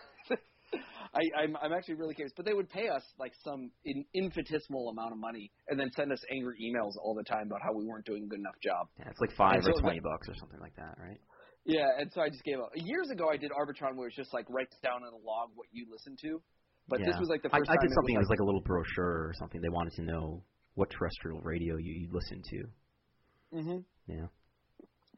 I, 1.15 1.43
I'm, 1.43 1.57
I'm 1.57 1.73
actually 1.73 1.95
really 1.95 2.15
curious. 2.15 2.33
But 2.37 2.47
they 2.47 2.55
would 2.55 2.69
pay 2.69 2.89
us 2.89 3.03
like 3.19 3.33
some 3.45 3.71
in, 3.85 4.05
infinitesimal 4.15 4.91
amount 4.91 5.13
of 5.13 5.19
money, 5.19 5.51
and 5.69 5.79
then 5.79 5.91
send 5.97 6.13
us 6.13 6.21
angry 6.31 6.57
emails 6.61 6.93
all 7.03 7.15
the 7.15 7.25
time 7.25 7.47
about 7.47 7.61
how 7.63 7.73
we 7.73 7.85
weren't 7.85 8.05
doing 8.05 8.25
a 8.25 8.27
good 8.27 8.41
enough 8.41 8.59
job. 8.63 8.89
yeah, 8.99 9.09
it's 9.11 9.21
like 9.21 9.33
five 9.37 9.57
and 9.57 9.69
or 9.69 9.73
the- 9.75 9.81
twenty 9.81 10.01
bucks 10.01 10.29
or 10.29 10.35
something 10.39 10.61
like 10.61 10.77
that, 10.77 10.97
right? 10.99 11.21
Yeah, 11.65 11.87
and 11.99 12.11
so 12.15 12.23
I 12.23 12.29
just 12.29 12.45
gave 12.45 12.59
up. 12.61 12.71
Years 12.75 13.11
ago, 13.11 13.29
I 13.31 13.37
did 13.37 13.51
Arbitron, 13.53 13.97
where 13.97 14.09
it's 14.09 14.17
just 14.17 14.33
like 14.33 14.47
write 14.49 14.73
down 14.83 15.03
in 15.03 15.13
a 15.13 15.21
log 15.21 15.51
what 15.55 15.69
you 15.71 15.87
listen 15.91 16.17
to. 16.23 16.41
But 16.89 17.01
yeah. 17.01 17.07
this 17.07 17.17
was 17.21 17.29
like 17.29 17.43
the 17.43 17.51
first 17.51 17.69
I 17.69 17.75
time 17.75 17.83
did 17.83 17.93
something. 17.93 18.15
it 18.15 18.19
was 18.19 18.31
like 18.31 18.41
a 18.41 18.45
little 18.45 18.63
brochure 18.63 19.29
or 19.29 19.35
something. 19.39 19.61
They 19.61 19.69
wanted 19.69 19.93
to 19.95 20.03
know 20.03 20.43
what 20.75 20.89
terrestrial 20.91 21.41
radio 21.41 21.77
you, 21.77 21.93
you 21.93 22.09
listen 22.11 22.43
to. 22.43 23.61
hmm 23.61 23.79
Yeah. 24.07 24.27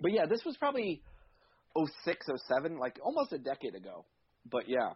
But 0.01 0.13
yeah, 0.13 0.27
this 0.27 0.41
was 0.45 0.57
probably 0.57 1.03
06, 1.77 2.27
07, 2.49 2.79
like 2.79 2.99
almost 3.05 3.33
a 3.33 3.39
decade 3.39 3.75
ago. 3.77 4.07
But 4.51 4.65
yeah, 4.67 4.95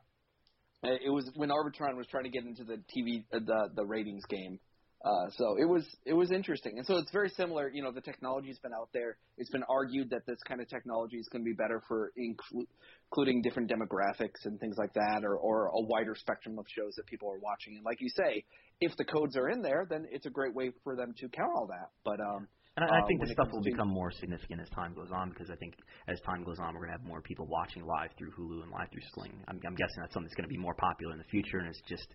it 0.85 1.11
was 1.11 1.31
when 1.35 1.51
Arbitron 1.51 1.97
was 1.97 2.07
trying 2.07 2.25
to 2.25 2.31
get 2.31 2.45
into 2.45 2.65
the 2.65 2.77
TV, 2.95 3.25
uh, 3.33 3.39
the 3.45 3.69
the 3.75 3.85
ratings 3.85 4.25
game. 4.29 4.59
Uh, 5.05 5.29
so 5.37 5.57
it 5.61 5.67
was 5.67 5.85
it 6.07 6.15
was 6.15 6.33
interesting, 6.33 6.79
and 6.79 6.87
so 6.87 6.97
it's 6.97 7.11
very 7.13 7.29
similar. 7.29 7.69
You 7.69 7.83
know, 7.83 7.93
the 7.93 8.01
technology's 8.01 8.59
been 8.59 8.73
out 8.73 8.89
there. 8.95 9.19
It's 9.37 9.51
been 9.51 9.65
argued 9.69 10.09
that 10.11 10.25
this 10.27 10.39
kind 10.49 10.63
of 10.63 10.69
technology 10.69 11.19
is 11.19 11.29
going 11.29 11.45
to 11.45 11.45
be 11.45 11.53
better 11.53 11.83
for 11.87 12.11
inclu- 12.19 12.67
including 13.11 13.43
different 13.43 13.71
demographics 13.71 14.47
and 14.47 14.59
things 14.59 14.77
like 14.79 14.95
that, 14.95 15.21
or 15.23 15.37
or 15.37 15.67
a 15.67 15.81
wider 15.81 16.15
spectrum 16.15 16.59
of 16.59 16.65
shows 16.75 16.95
that 16.97 17.05
people 17.05 17.31
are 17.31 17.39
watching. 17.39 17.77
And 17.77 17.85
like 17.85 18.01
you 18.01 18.09
say, 18.09 18.45
if 18.81 18.97
the 18.97 19.05
codes 19.05 19.37
are 19.37 19.51
in 19.51 19.61
there, 19.61 19.87
then 19.89 20.07
it's 20.11 20.25
a 20.25 20.31
great 20.31 20.55
way 20.55 20.71
for 20.83 20.97
them 20.97 21.15
to 21.19 21.29
count 21.29 21.53
all 21.55 21.67
that. 21.67 21.91
But 22.03 22.21
um, 22.21 22.49
And 22.77 22.85
I, 22.85 22.99
I 22.99 23.01
Uh, 23.03 23.07
think 23.07 23.21
when 23.21 23.29
this 23.29 23.35
stuff 23.35 23.49
will 23.53 23.63
to- 23.63 23.71
become 23.71 23.89
more 23.89 24.11
significant 24.11 24.61
as 24.61 24.69
time 24.71 24.95
goes 24.95 25.11
on 25.13 25.31
because 25.31 25.51
I 25.51 25.57
think 25.57 25.75
as 26.09 26.21
time 26.23 26.43
goes 26.45 26.59
on, 26.59 26.75
we're 26.75 26.87
going 26.87 26.93
to 26.93 26.99
have 26.99 27.07
more 27.07 27.23
people 27.23 27.47
watching 27.47 27.85
live 27.87 28.11
through 28.19 28.33
Hulu 28.33 28.63
and 28.63 28.71
live 28.73 28.89
through 28.91 29.03
Sling. 29.15 29.33
I'm, 29.49 29.61
I'm 29.67 29.75
guessing 29.77 29.99
that's 30.01 30.13
something 30.13 30.27
that's 30.27 30.35
going 30.35 30.49
to 30.49 30.53
be 30.53 30.59
more 30.59 30.75
popular 30.75 31.13
in 31.13 31.19
the 31.19 31.25
future, 31.31 31.59
and 31.59 31.69
it's 31.69 31.81
just 31.89 32.09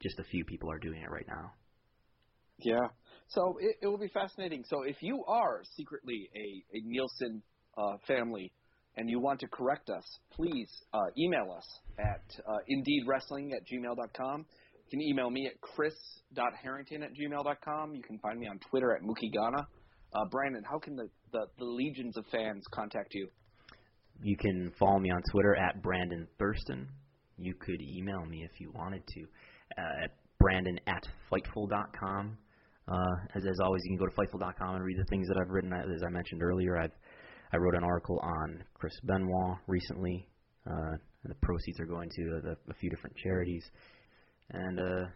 just 0.00 0.18
a 0.20 0.24
few 0.24 0.44
people 0.44 0.70
are 0.70 0.78
doing 0.78 1.00
it 1.02 1.10
right 1.10 1.26
now. 1.26 1.52
Yeah. 2.60 2.88
So 3.28 3.56
it, 3.60 3.76
it 3.82 3.86
will 3.88 3.98
be 3.98 4.08
fascinating. 4.08 4.64
So 4.68 4.82
if 4.82 4.96
you 5.02 5.24
are 5.26 5.62
secretly 5.76 6.28
a, 6.34 6.76
a 6.76 6.80
Nielsen 6.84 7.42
uh, 7.76 7.96
family 8.06 8.52
and 8.96 9.10
you 9.10 9.18
want 9.20 9.40
to 9.40 9.48
correct 9.48 9.90
us, 9.90 10.04
please 10.32 10.70
uh, 10.94 11.00
email 11.18 11.50
us 11.52 11.66
at 11.98 12.22
uh, 12.46 12.58
indeedwrestling 12.70 13.50
at 13.52 13.62
gmail.com. 13.66 14.46
You 14.86 14.98
can 14.98 15.02
email 15.02 15.30
me 15.30 15.46
at 15.46 15.60
chris.harrington 15.60 17.02
at 17.02 17.10
gmail.com. 17.10 17.94
You 17.94 18.02
can 18.02 18.18
find 18.20 18.38
me 18.38 18.46
on 18.46 18.58
Twitter 18.70 18.94
at 18.94 19.02
mookieghana. 19.02 19.66
Uh, 20.14 20.24
Brandon, 20.30 20.62
how 20.70 20.78
can 20.78 20.94
the, 20.94 21.08
the, 21.32 21.46
the 21.58 21.64
legions 21.64 22.16
of 22.16 22.24
fans 22.30 22.64
contact 22.72 23.12
you? 23.12 23.28
You 24.22 24.36
can 24.36 24.72
follow 24.78 24.98
me 24.98 25.10
on 25.10 25.20
Twitter 25.32 25.56
at 25.56 25.82
Brandon 25.82 26.28
Thurston. 26.38 26.88
You 27.36 27.54
could 27.54 27.82
email 27.82 28.24
me 28.24 28.44
if 28.44 28.60
you 28.60 28.70
wanted 28.74 29.02
to 29.06 29.20
uh, 29.76 30.04
at 30.04 30.10
Brandon 30.38 30.78
at 30.86 31.02
Fightful.com. 31.32 32.38
Uh, 32.88 32.94
as, 33.34 33.44
as 33.44 33.58
always, 33.60 33.82
you 33.84 33.96
can 33.96 34.06
go 34.06 34.10
to 34.10 34.16
Fightful.com 34.16 34.76
and 34.76 34.84
read 34.84 34.98
the 34.98 35.10
things 35.10 35.26
that 35.26 35.36
I've 35.36 35.50
written. 35.50 35.72
As 35.72 36.02
I 36.06 36.10
mentioned 36.10 36.42
earlier, 36.42 36.78
I've 36.78 36.92
I 37.52 37.56
wrote 37.58 37.74
an 37.74 37.84
article 37.84 38.20
on 38.22 38.62
Chris 38.74 38.92
Benoit 39.04 39.58
recently. 39.66 40.28
Uh, 40.68 40.96
and 41.22 41.30
the 41.30 41.34
proceeds 41.42 41.80
are 41.80 41.86
going 41.86 42.08
to 42.10 42.40
a, 42.50 42.70
a 42.70 42.74
few 42.74 42.90
different 42.90 43.16
charities. 43.16 43.64
And 44.50 44.80
uh, 44.80 45.06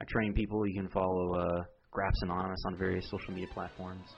I 0.00 0.04
train 0.08 0.32
people. 0.34 0.66
You 0.66 0.80
can 0.80 0.88
follow 0.88 1.34
uh, 1.34 1.62
Graps 1.90 2.22
Anonymous 2.22 2.62
on 2.66 2.76
various 2.76 3.04
social 3.10 3.34
media 3.34 3.48
platforms. 3.52 4.08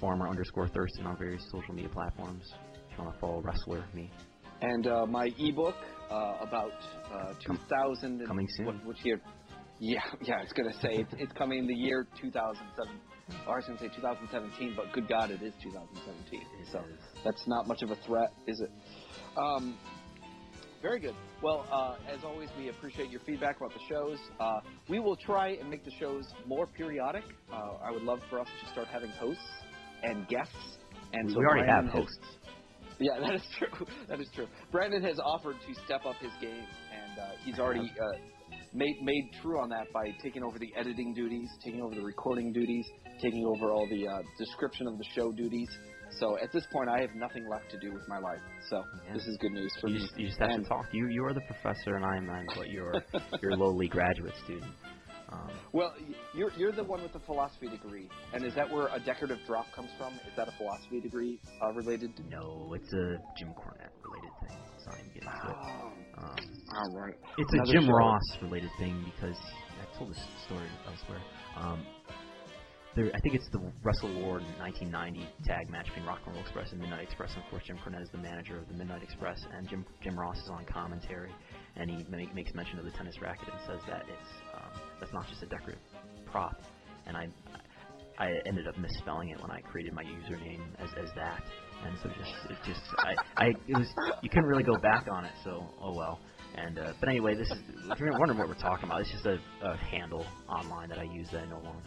Former 0.00 0.28
underscore 0.28 0.68
Thurston 0.68 1.06
on 1.06 1.16
various 1.18 1.42
social 1.50 1.74
media 1.74 1.90
platforms. 1.90 2.44
If 2.90 2.98
you 2.98 3.04
want 3.04 3.14
to 3.14 3.20
follow 3.20 3.40
Wrestler, 3.40 3.84
me. 3.94 4.10
And 4.60 4.86
uh, 4.86 5.06
my 5.06 5.30
ebook 5.38 5.74
uh, 6.10 6.36
about 6.40 6.72
uh, 7.12 7.34
2000 7.44 8.20
and 8.20 8.26
coming 8.26 8.46
soon. 8.56 8.80
What, 8.84 9.04
year? 9.04 9.20
Yeah, 9.78 10.00
yeah. 10.22 10.36
I 10.36 10.42
was 10.42 10.52
gonna 10.52 10.72
say 10.80 11.00
it's, 11.00 11.14
it's 11.18 11.32
coming 11.32 11.58
in 11.58 11.66
the 11.66 11.74
year 11.74 12.06
2007. 12.20 13.00
Or 13.46 13.54
I 13.54 13.56
was 13.56 13.66
gonna 13.66 13.78
say 13.78 13.88
2017, 13.96 14.74
but 14.76 14.92
good 14.92 15.08
God, 15.08 15.30
it 15.30 15.42
is 15.42 15.52
2017. 15.62 16.40
So 16.70 16.82
that's 17.24 17.42
not 17.46 17.66
much 17.66 17.82
of 17.82 17.90
a 17.90 17.96
threat, 18.06 18.32
is 18.46 18.60
it? 18.60 18.70
Um, 19.36 19.76
very 20.84 21.00
good. 21.00 21.14
Well, 21.42 21.66
uh, 21.72 21.96
as 22.14 22.24
always, 22.24 22.50
we 22.58 22.68
appreciate 22.68 23.08
your 23.08 23.22
feedback 23.24 23.56
about 23.56 23.72
the 23.72 23.80
shows. 23.88 24.18
Uh, 24.38 24.60
we 24.90 25.00
will 25.00 25.16
try 25.16 25.52
and 25.52 25.70
make 25.70 25.82
the 25.82 25.90
shows 25.98 26.26
more 26.46 26.66
periodic. 26.66 27.24
Uh, 27.50 27.78
I 27.82 27.90
would 27.90 28.02
love 28.02 28.20
for 28.28 28.38
us 28.38 28.48
to 28.62 28.70
start 28.70 28.88
having 28.88 29.08
hosts 29.12 29.42
and 30.02 30.28
guests. 30.28 30.54
And 31.14 31.28
we 31.28 31.32
so 31.32 31.38
already 31.38 31.62
Brandon 31.62 31.86
have 31.86 31.94
has- 31.94 32.02
hosts. 32.02 32.36
yeah, 33.00 33.18
that 33.18 33.34
is 33.34 33.42
true. 33.58 33.86
That 34.10 34.20
is 34.20 34.28
true. 34.34 34.46
Brandon 34.70 35.02
has 35.04 35.18
offered 35.24 35.56
to 35.66 35.74
step 35.86 36.04
up 36.04 36.16
his 36.16 36.32
game, 36.38 36.52
and 36.92 37.18
uh, 37.18 37.30
he's 37.46 37.58
already 37.58 37.90
uh, 37.90 38.18
made 38.74 38.96
made 39.02 39.30
true 39.40 39.58
on 39.58 39.70
that 39.70 39.90
by 39.90 40.14
taking 40.22 40.42
over 40.42 40.58
the 40.58 40.70
editing 40.76 41.14
duties, 41.14 41.48
taking 41.64 41.80
over 41.80 41.94
the 41.94 42.02
recording 42.02 42.52
duties, 42.52 42.84
taking 43.22 43.46
over 43.46 43.72
all 43.72 43.88
the 43.88 44.06
uh, 44.06 44.20
description 44.38 44.86
of 44.86 44.98
the 44.98 45.04
show 45.16 45.32
duties. 45.32 45.68
So 46.18 46.38
at 46.38 46.52
this 46.52 46.64
point, 46.72 46.88
I 46.88 47.00
have 47.00 47.14
nothing 47.14 47.48
left 47.48 47.70
to 47.70 47.78
do 47.78 47.92
with 47.92 48.06
my 48.08 48.18
life. 48.18 48.40
So 48.70 48.84
Yeah. 49.06 49.14
this 49.14 49.26
is 49.26 49.36
good 49.38 49.52
news 49.52 49.72
for 49.80 49.88
You 49.88 49.94
me. 49.94 50.00
just, 50.00 50.18
you 50.18 50.26
just 50.28 50.38
have 50.40 50.50
And- 50.50 50.62
to 50.64 50.68
talk. 50.68 50.86
You 50.92 51.08
you 51.08 51.24
are 51.24 51.34
the 51.34 51.40
professor, 51.42 51.96
and 51.96 52.04
I'm 52.04 52.30
I'm 52.30 52.46
but 52.54 52.68
you're 52.70 52.92
a 52.92 53.56
lowly 53.56 53.88
graduate 53.88 54.34
student. 54.44 54.72
Um, 55.30 55.50
Well, 55.72 55.92
you're 56.34 56.52
you're 56.52 56.70
the 56.72 56.84
one 56.84 57.02
with 57.02 57.12
the 57.12 57.18
philosophy 57.20 57.66
degree, 57.68 58.08
and 58.32 58.44
is 58.44 58.54
that 58.54 58.70
where 58.70 58.86
a 58.88 59.00
decorative 59.00 59.38
drop 59.46 59.66
comes 59.74 59.90
from? 59.98 60.12
Is 60.28 60.36
that 60.36 60.46
a 60.48 60.52
philosophy 60.52 61.00
degree 61.00 61.40
uh, 61.62 61.72
related? 61.72 62.14
to 62.16 62.22
no, 62.28 62.72
it's 62.74 62.92
a 62.92 63.16
Jim 63.38 63.52
Cornette 63.54 63.90
related 64.04 64.30
thing. 64.46 64.58
Let's 64.72 64.86
not 64.86 64.98
even 65.00 65.12
get 65.14 65.22
into 65.24 65.48
it. 65.50 65.56
Oh, 65.56 65.92
Um, 66.18 66.36
all 66.76 67.00
right. 67.00 67.14
It's 67.38 67.52
Another 67.54 67.70
a 67.70 67.80
Jim. 67.80 67.90
Ross 67.90 68.22
related 68.42 68.70
thing 68.78 69.02
because 69.16 69.38
I 69.80 69.98
told 69.98 70.10
this 70.10 70.22
story 70.46 70.68
elsewhere. 70.86 71.20
Um, 71.56 71.84
there, 72.96 73.10
I 73.14 73.20
think 73.20 73.34
it's 73.34 73.48
the 73.50 73.60
Wrestle 73.82 74.12
War 74.22 74.40
1990 74.58 75.26
tag 75.44 75.70
match 75.70 75.86
between 75.86 76.06
Rock 76.06 76.20
and 76.26 76.34
Roll 76.34 76.42
Express 76.42 76.72
and 76.72 76.80
Midnight 76.80 77.02
Express. 77.02 77.30
And 77.34 77.44
of 77.44 77.50
course, 77.50 77.62
Jim 77.66 77.78
Cornette 77.78 78.02
is 78.02 78.10
the 78.10 78.18
manager 78.18 78.58
of 78.58 78.68
the 78.68 78.74
Midnight 78.74 79.02
Express, 79.02 79.38
and 79.52 79.68
Jim 79.68 79.84
Jim 80.02 80.18
Ross 80.18 80.36
is 80.36 80.48
on 80.50 80.64
commentary, 80.64 81.32
and 81.76 81.90
he 81.90 82.04
make, 82.08 82.34
makes 82.34 82.54
mention 82.54 82.78
of 82.78 82.84
the 82.84 82.90
tennis 82.92 83.20
racket 83.20 83.48
and 83.48 83.58
says 83.66 83.80
that 83.88 84.04
it's 84.08 84.30
um, 84.54 84.80
that's 85.00 85.12
not 85.12 85.26
just 85.28 85.42
a 85.42 85.46
decorative 85.46 85.80
prop. 86.26 86.60
And 87.06 87.16
I 87.16 87.28
I 88.18 88.30
ended 88.46 88.68
up 88.68 88.78
misspelling 88.78 89.30
it 89.30 89.40
when 89.40 89.50
I 89.50 89.60
created 89.60 89.92
my 89.92 90.04
username 90.04 90.62
as, 90.78 90.90
as 90.96 91.10
that, 91.16 91.42
and 91.84 91.98
so 92.02 92.08
just 92.10 92.32
it 92.50 92.58
just 92.64 92.80
I, 92.98 93.14
I 93.36 93.46
it 93.66 93.76
was 93.76 93.88
you 94.22 94.28
couldn't 94.28 94.46
really 94.46 94.62
go 94.62 94.76
back 94.76 95.06
on 95.10 95.24
it. 95.24 95.32
So 95.42 95.66
oh 95.80 95.94
well. 95.94 96.20
And 96.56 96.78
uh, 96.78 96.92
but 97.00 97.08
anyway, 97.08 97.34
this 97.34 97.50
is 97.50 97.58
if 97.90 97.98
you're 97.98 98.12
wondering 98.12 98.38
what 98.38 98.46
we're 98.46 98.54
talking 98.54 98.84
about, 98.84 99.00
it's 99.00 99.10
just 99.10 99.26
a, 99.26 99.40
a 99.62 99.76
handle 99.76 100.24
online 100.48 100.88
that 100.88 100.98
I 100.98 101.02
use 101.02 101.26
that 101.32 101.42
I 101.42 101.46
no 101.46 101.58
longer 101.58 101.82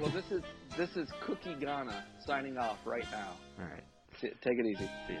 well, 0.00 0.10
this 0.10 0.30
is 0.30 0.42
this 0.76 0.96
is 0.96 1.08
Mookieghana 1.26 2.02
signing 2.24 2.58
off 2.58 2.78
right 2.84 3.06
now. 3.10 3.30
All 3.58 3.64
right, 3.64 3.84
T- 4.20 4.32
take 4.42 4.58
it 4.58 4.66
easy. 4.66 4.88
see 5.06 5.14
ya. 5.14 5.20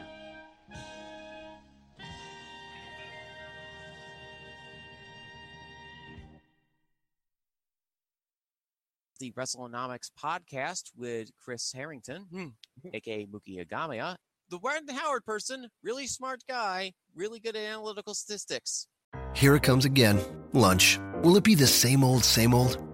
the 9.20 9.32
WrestleNomics 9.32 10.10
podcast 10.22 10.90
with 10.96 11.30
Chris 11.42 11.72
Harrington, 11.72 12.26
hmm. 12.30 12.46
hmm. 12.82 12.88
aka 12.92 13.26
Mookieghana, 13.26 14.16
the 14.50 14.58
Warren 14.58 14.86
Howard 14.88 15.24
person, 15.24 15.68
really 15.82 16.06
smart 16.06 16.42
guy, 16.48 16.92
really 17.14 17.40
good 17.40 17.56
at 17.56 17.62
analytical 17.62 18.14
statistics. 18.14 18.88
Here 19.34 19.54
it 19.54 19.62
comes 19.62 19.84
again. 19.84 20.20
Lunch. 20.52 21.00
Will 21.22 21.36
it 21.36 21.44
be 21.44 21.54
the 21.54 21.66
same 21.66 22.04
old, 22.04 22.24
same 22.24 22.54
old? 22.54 22.93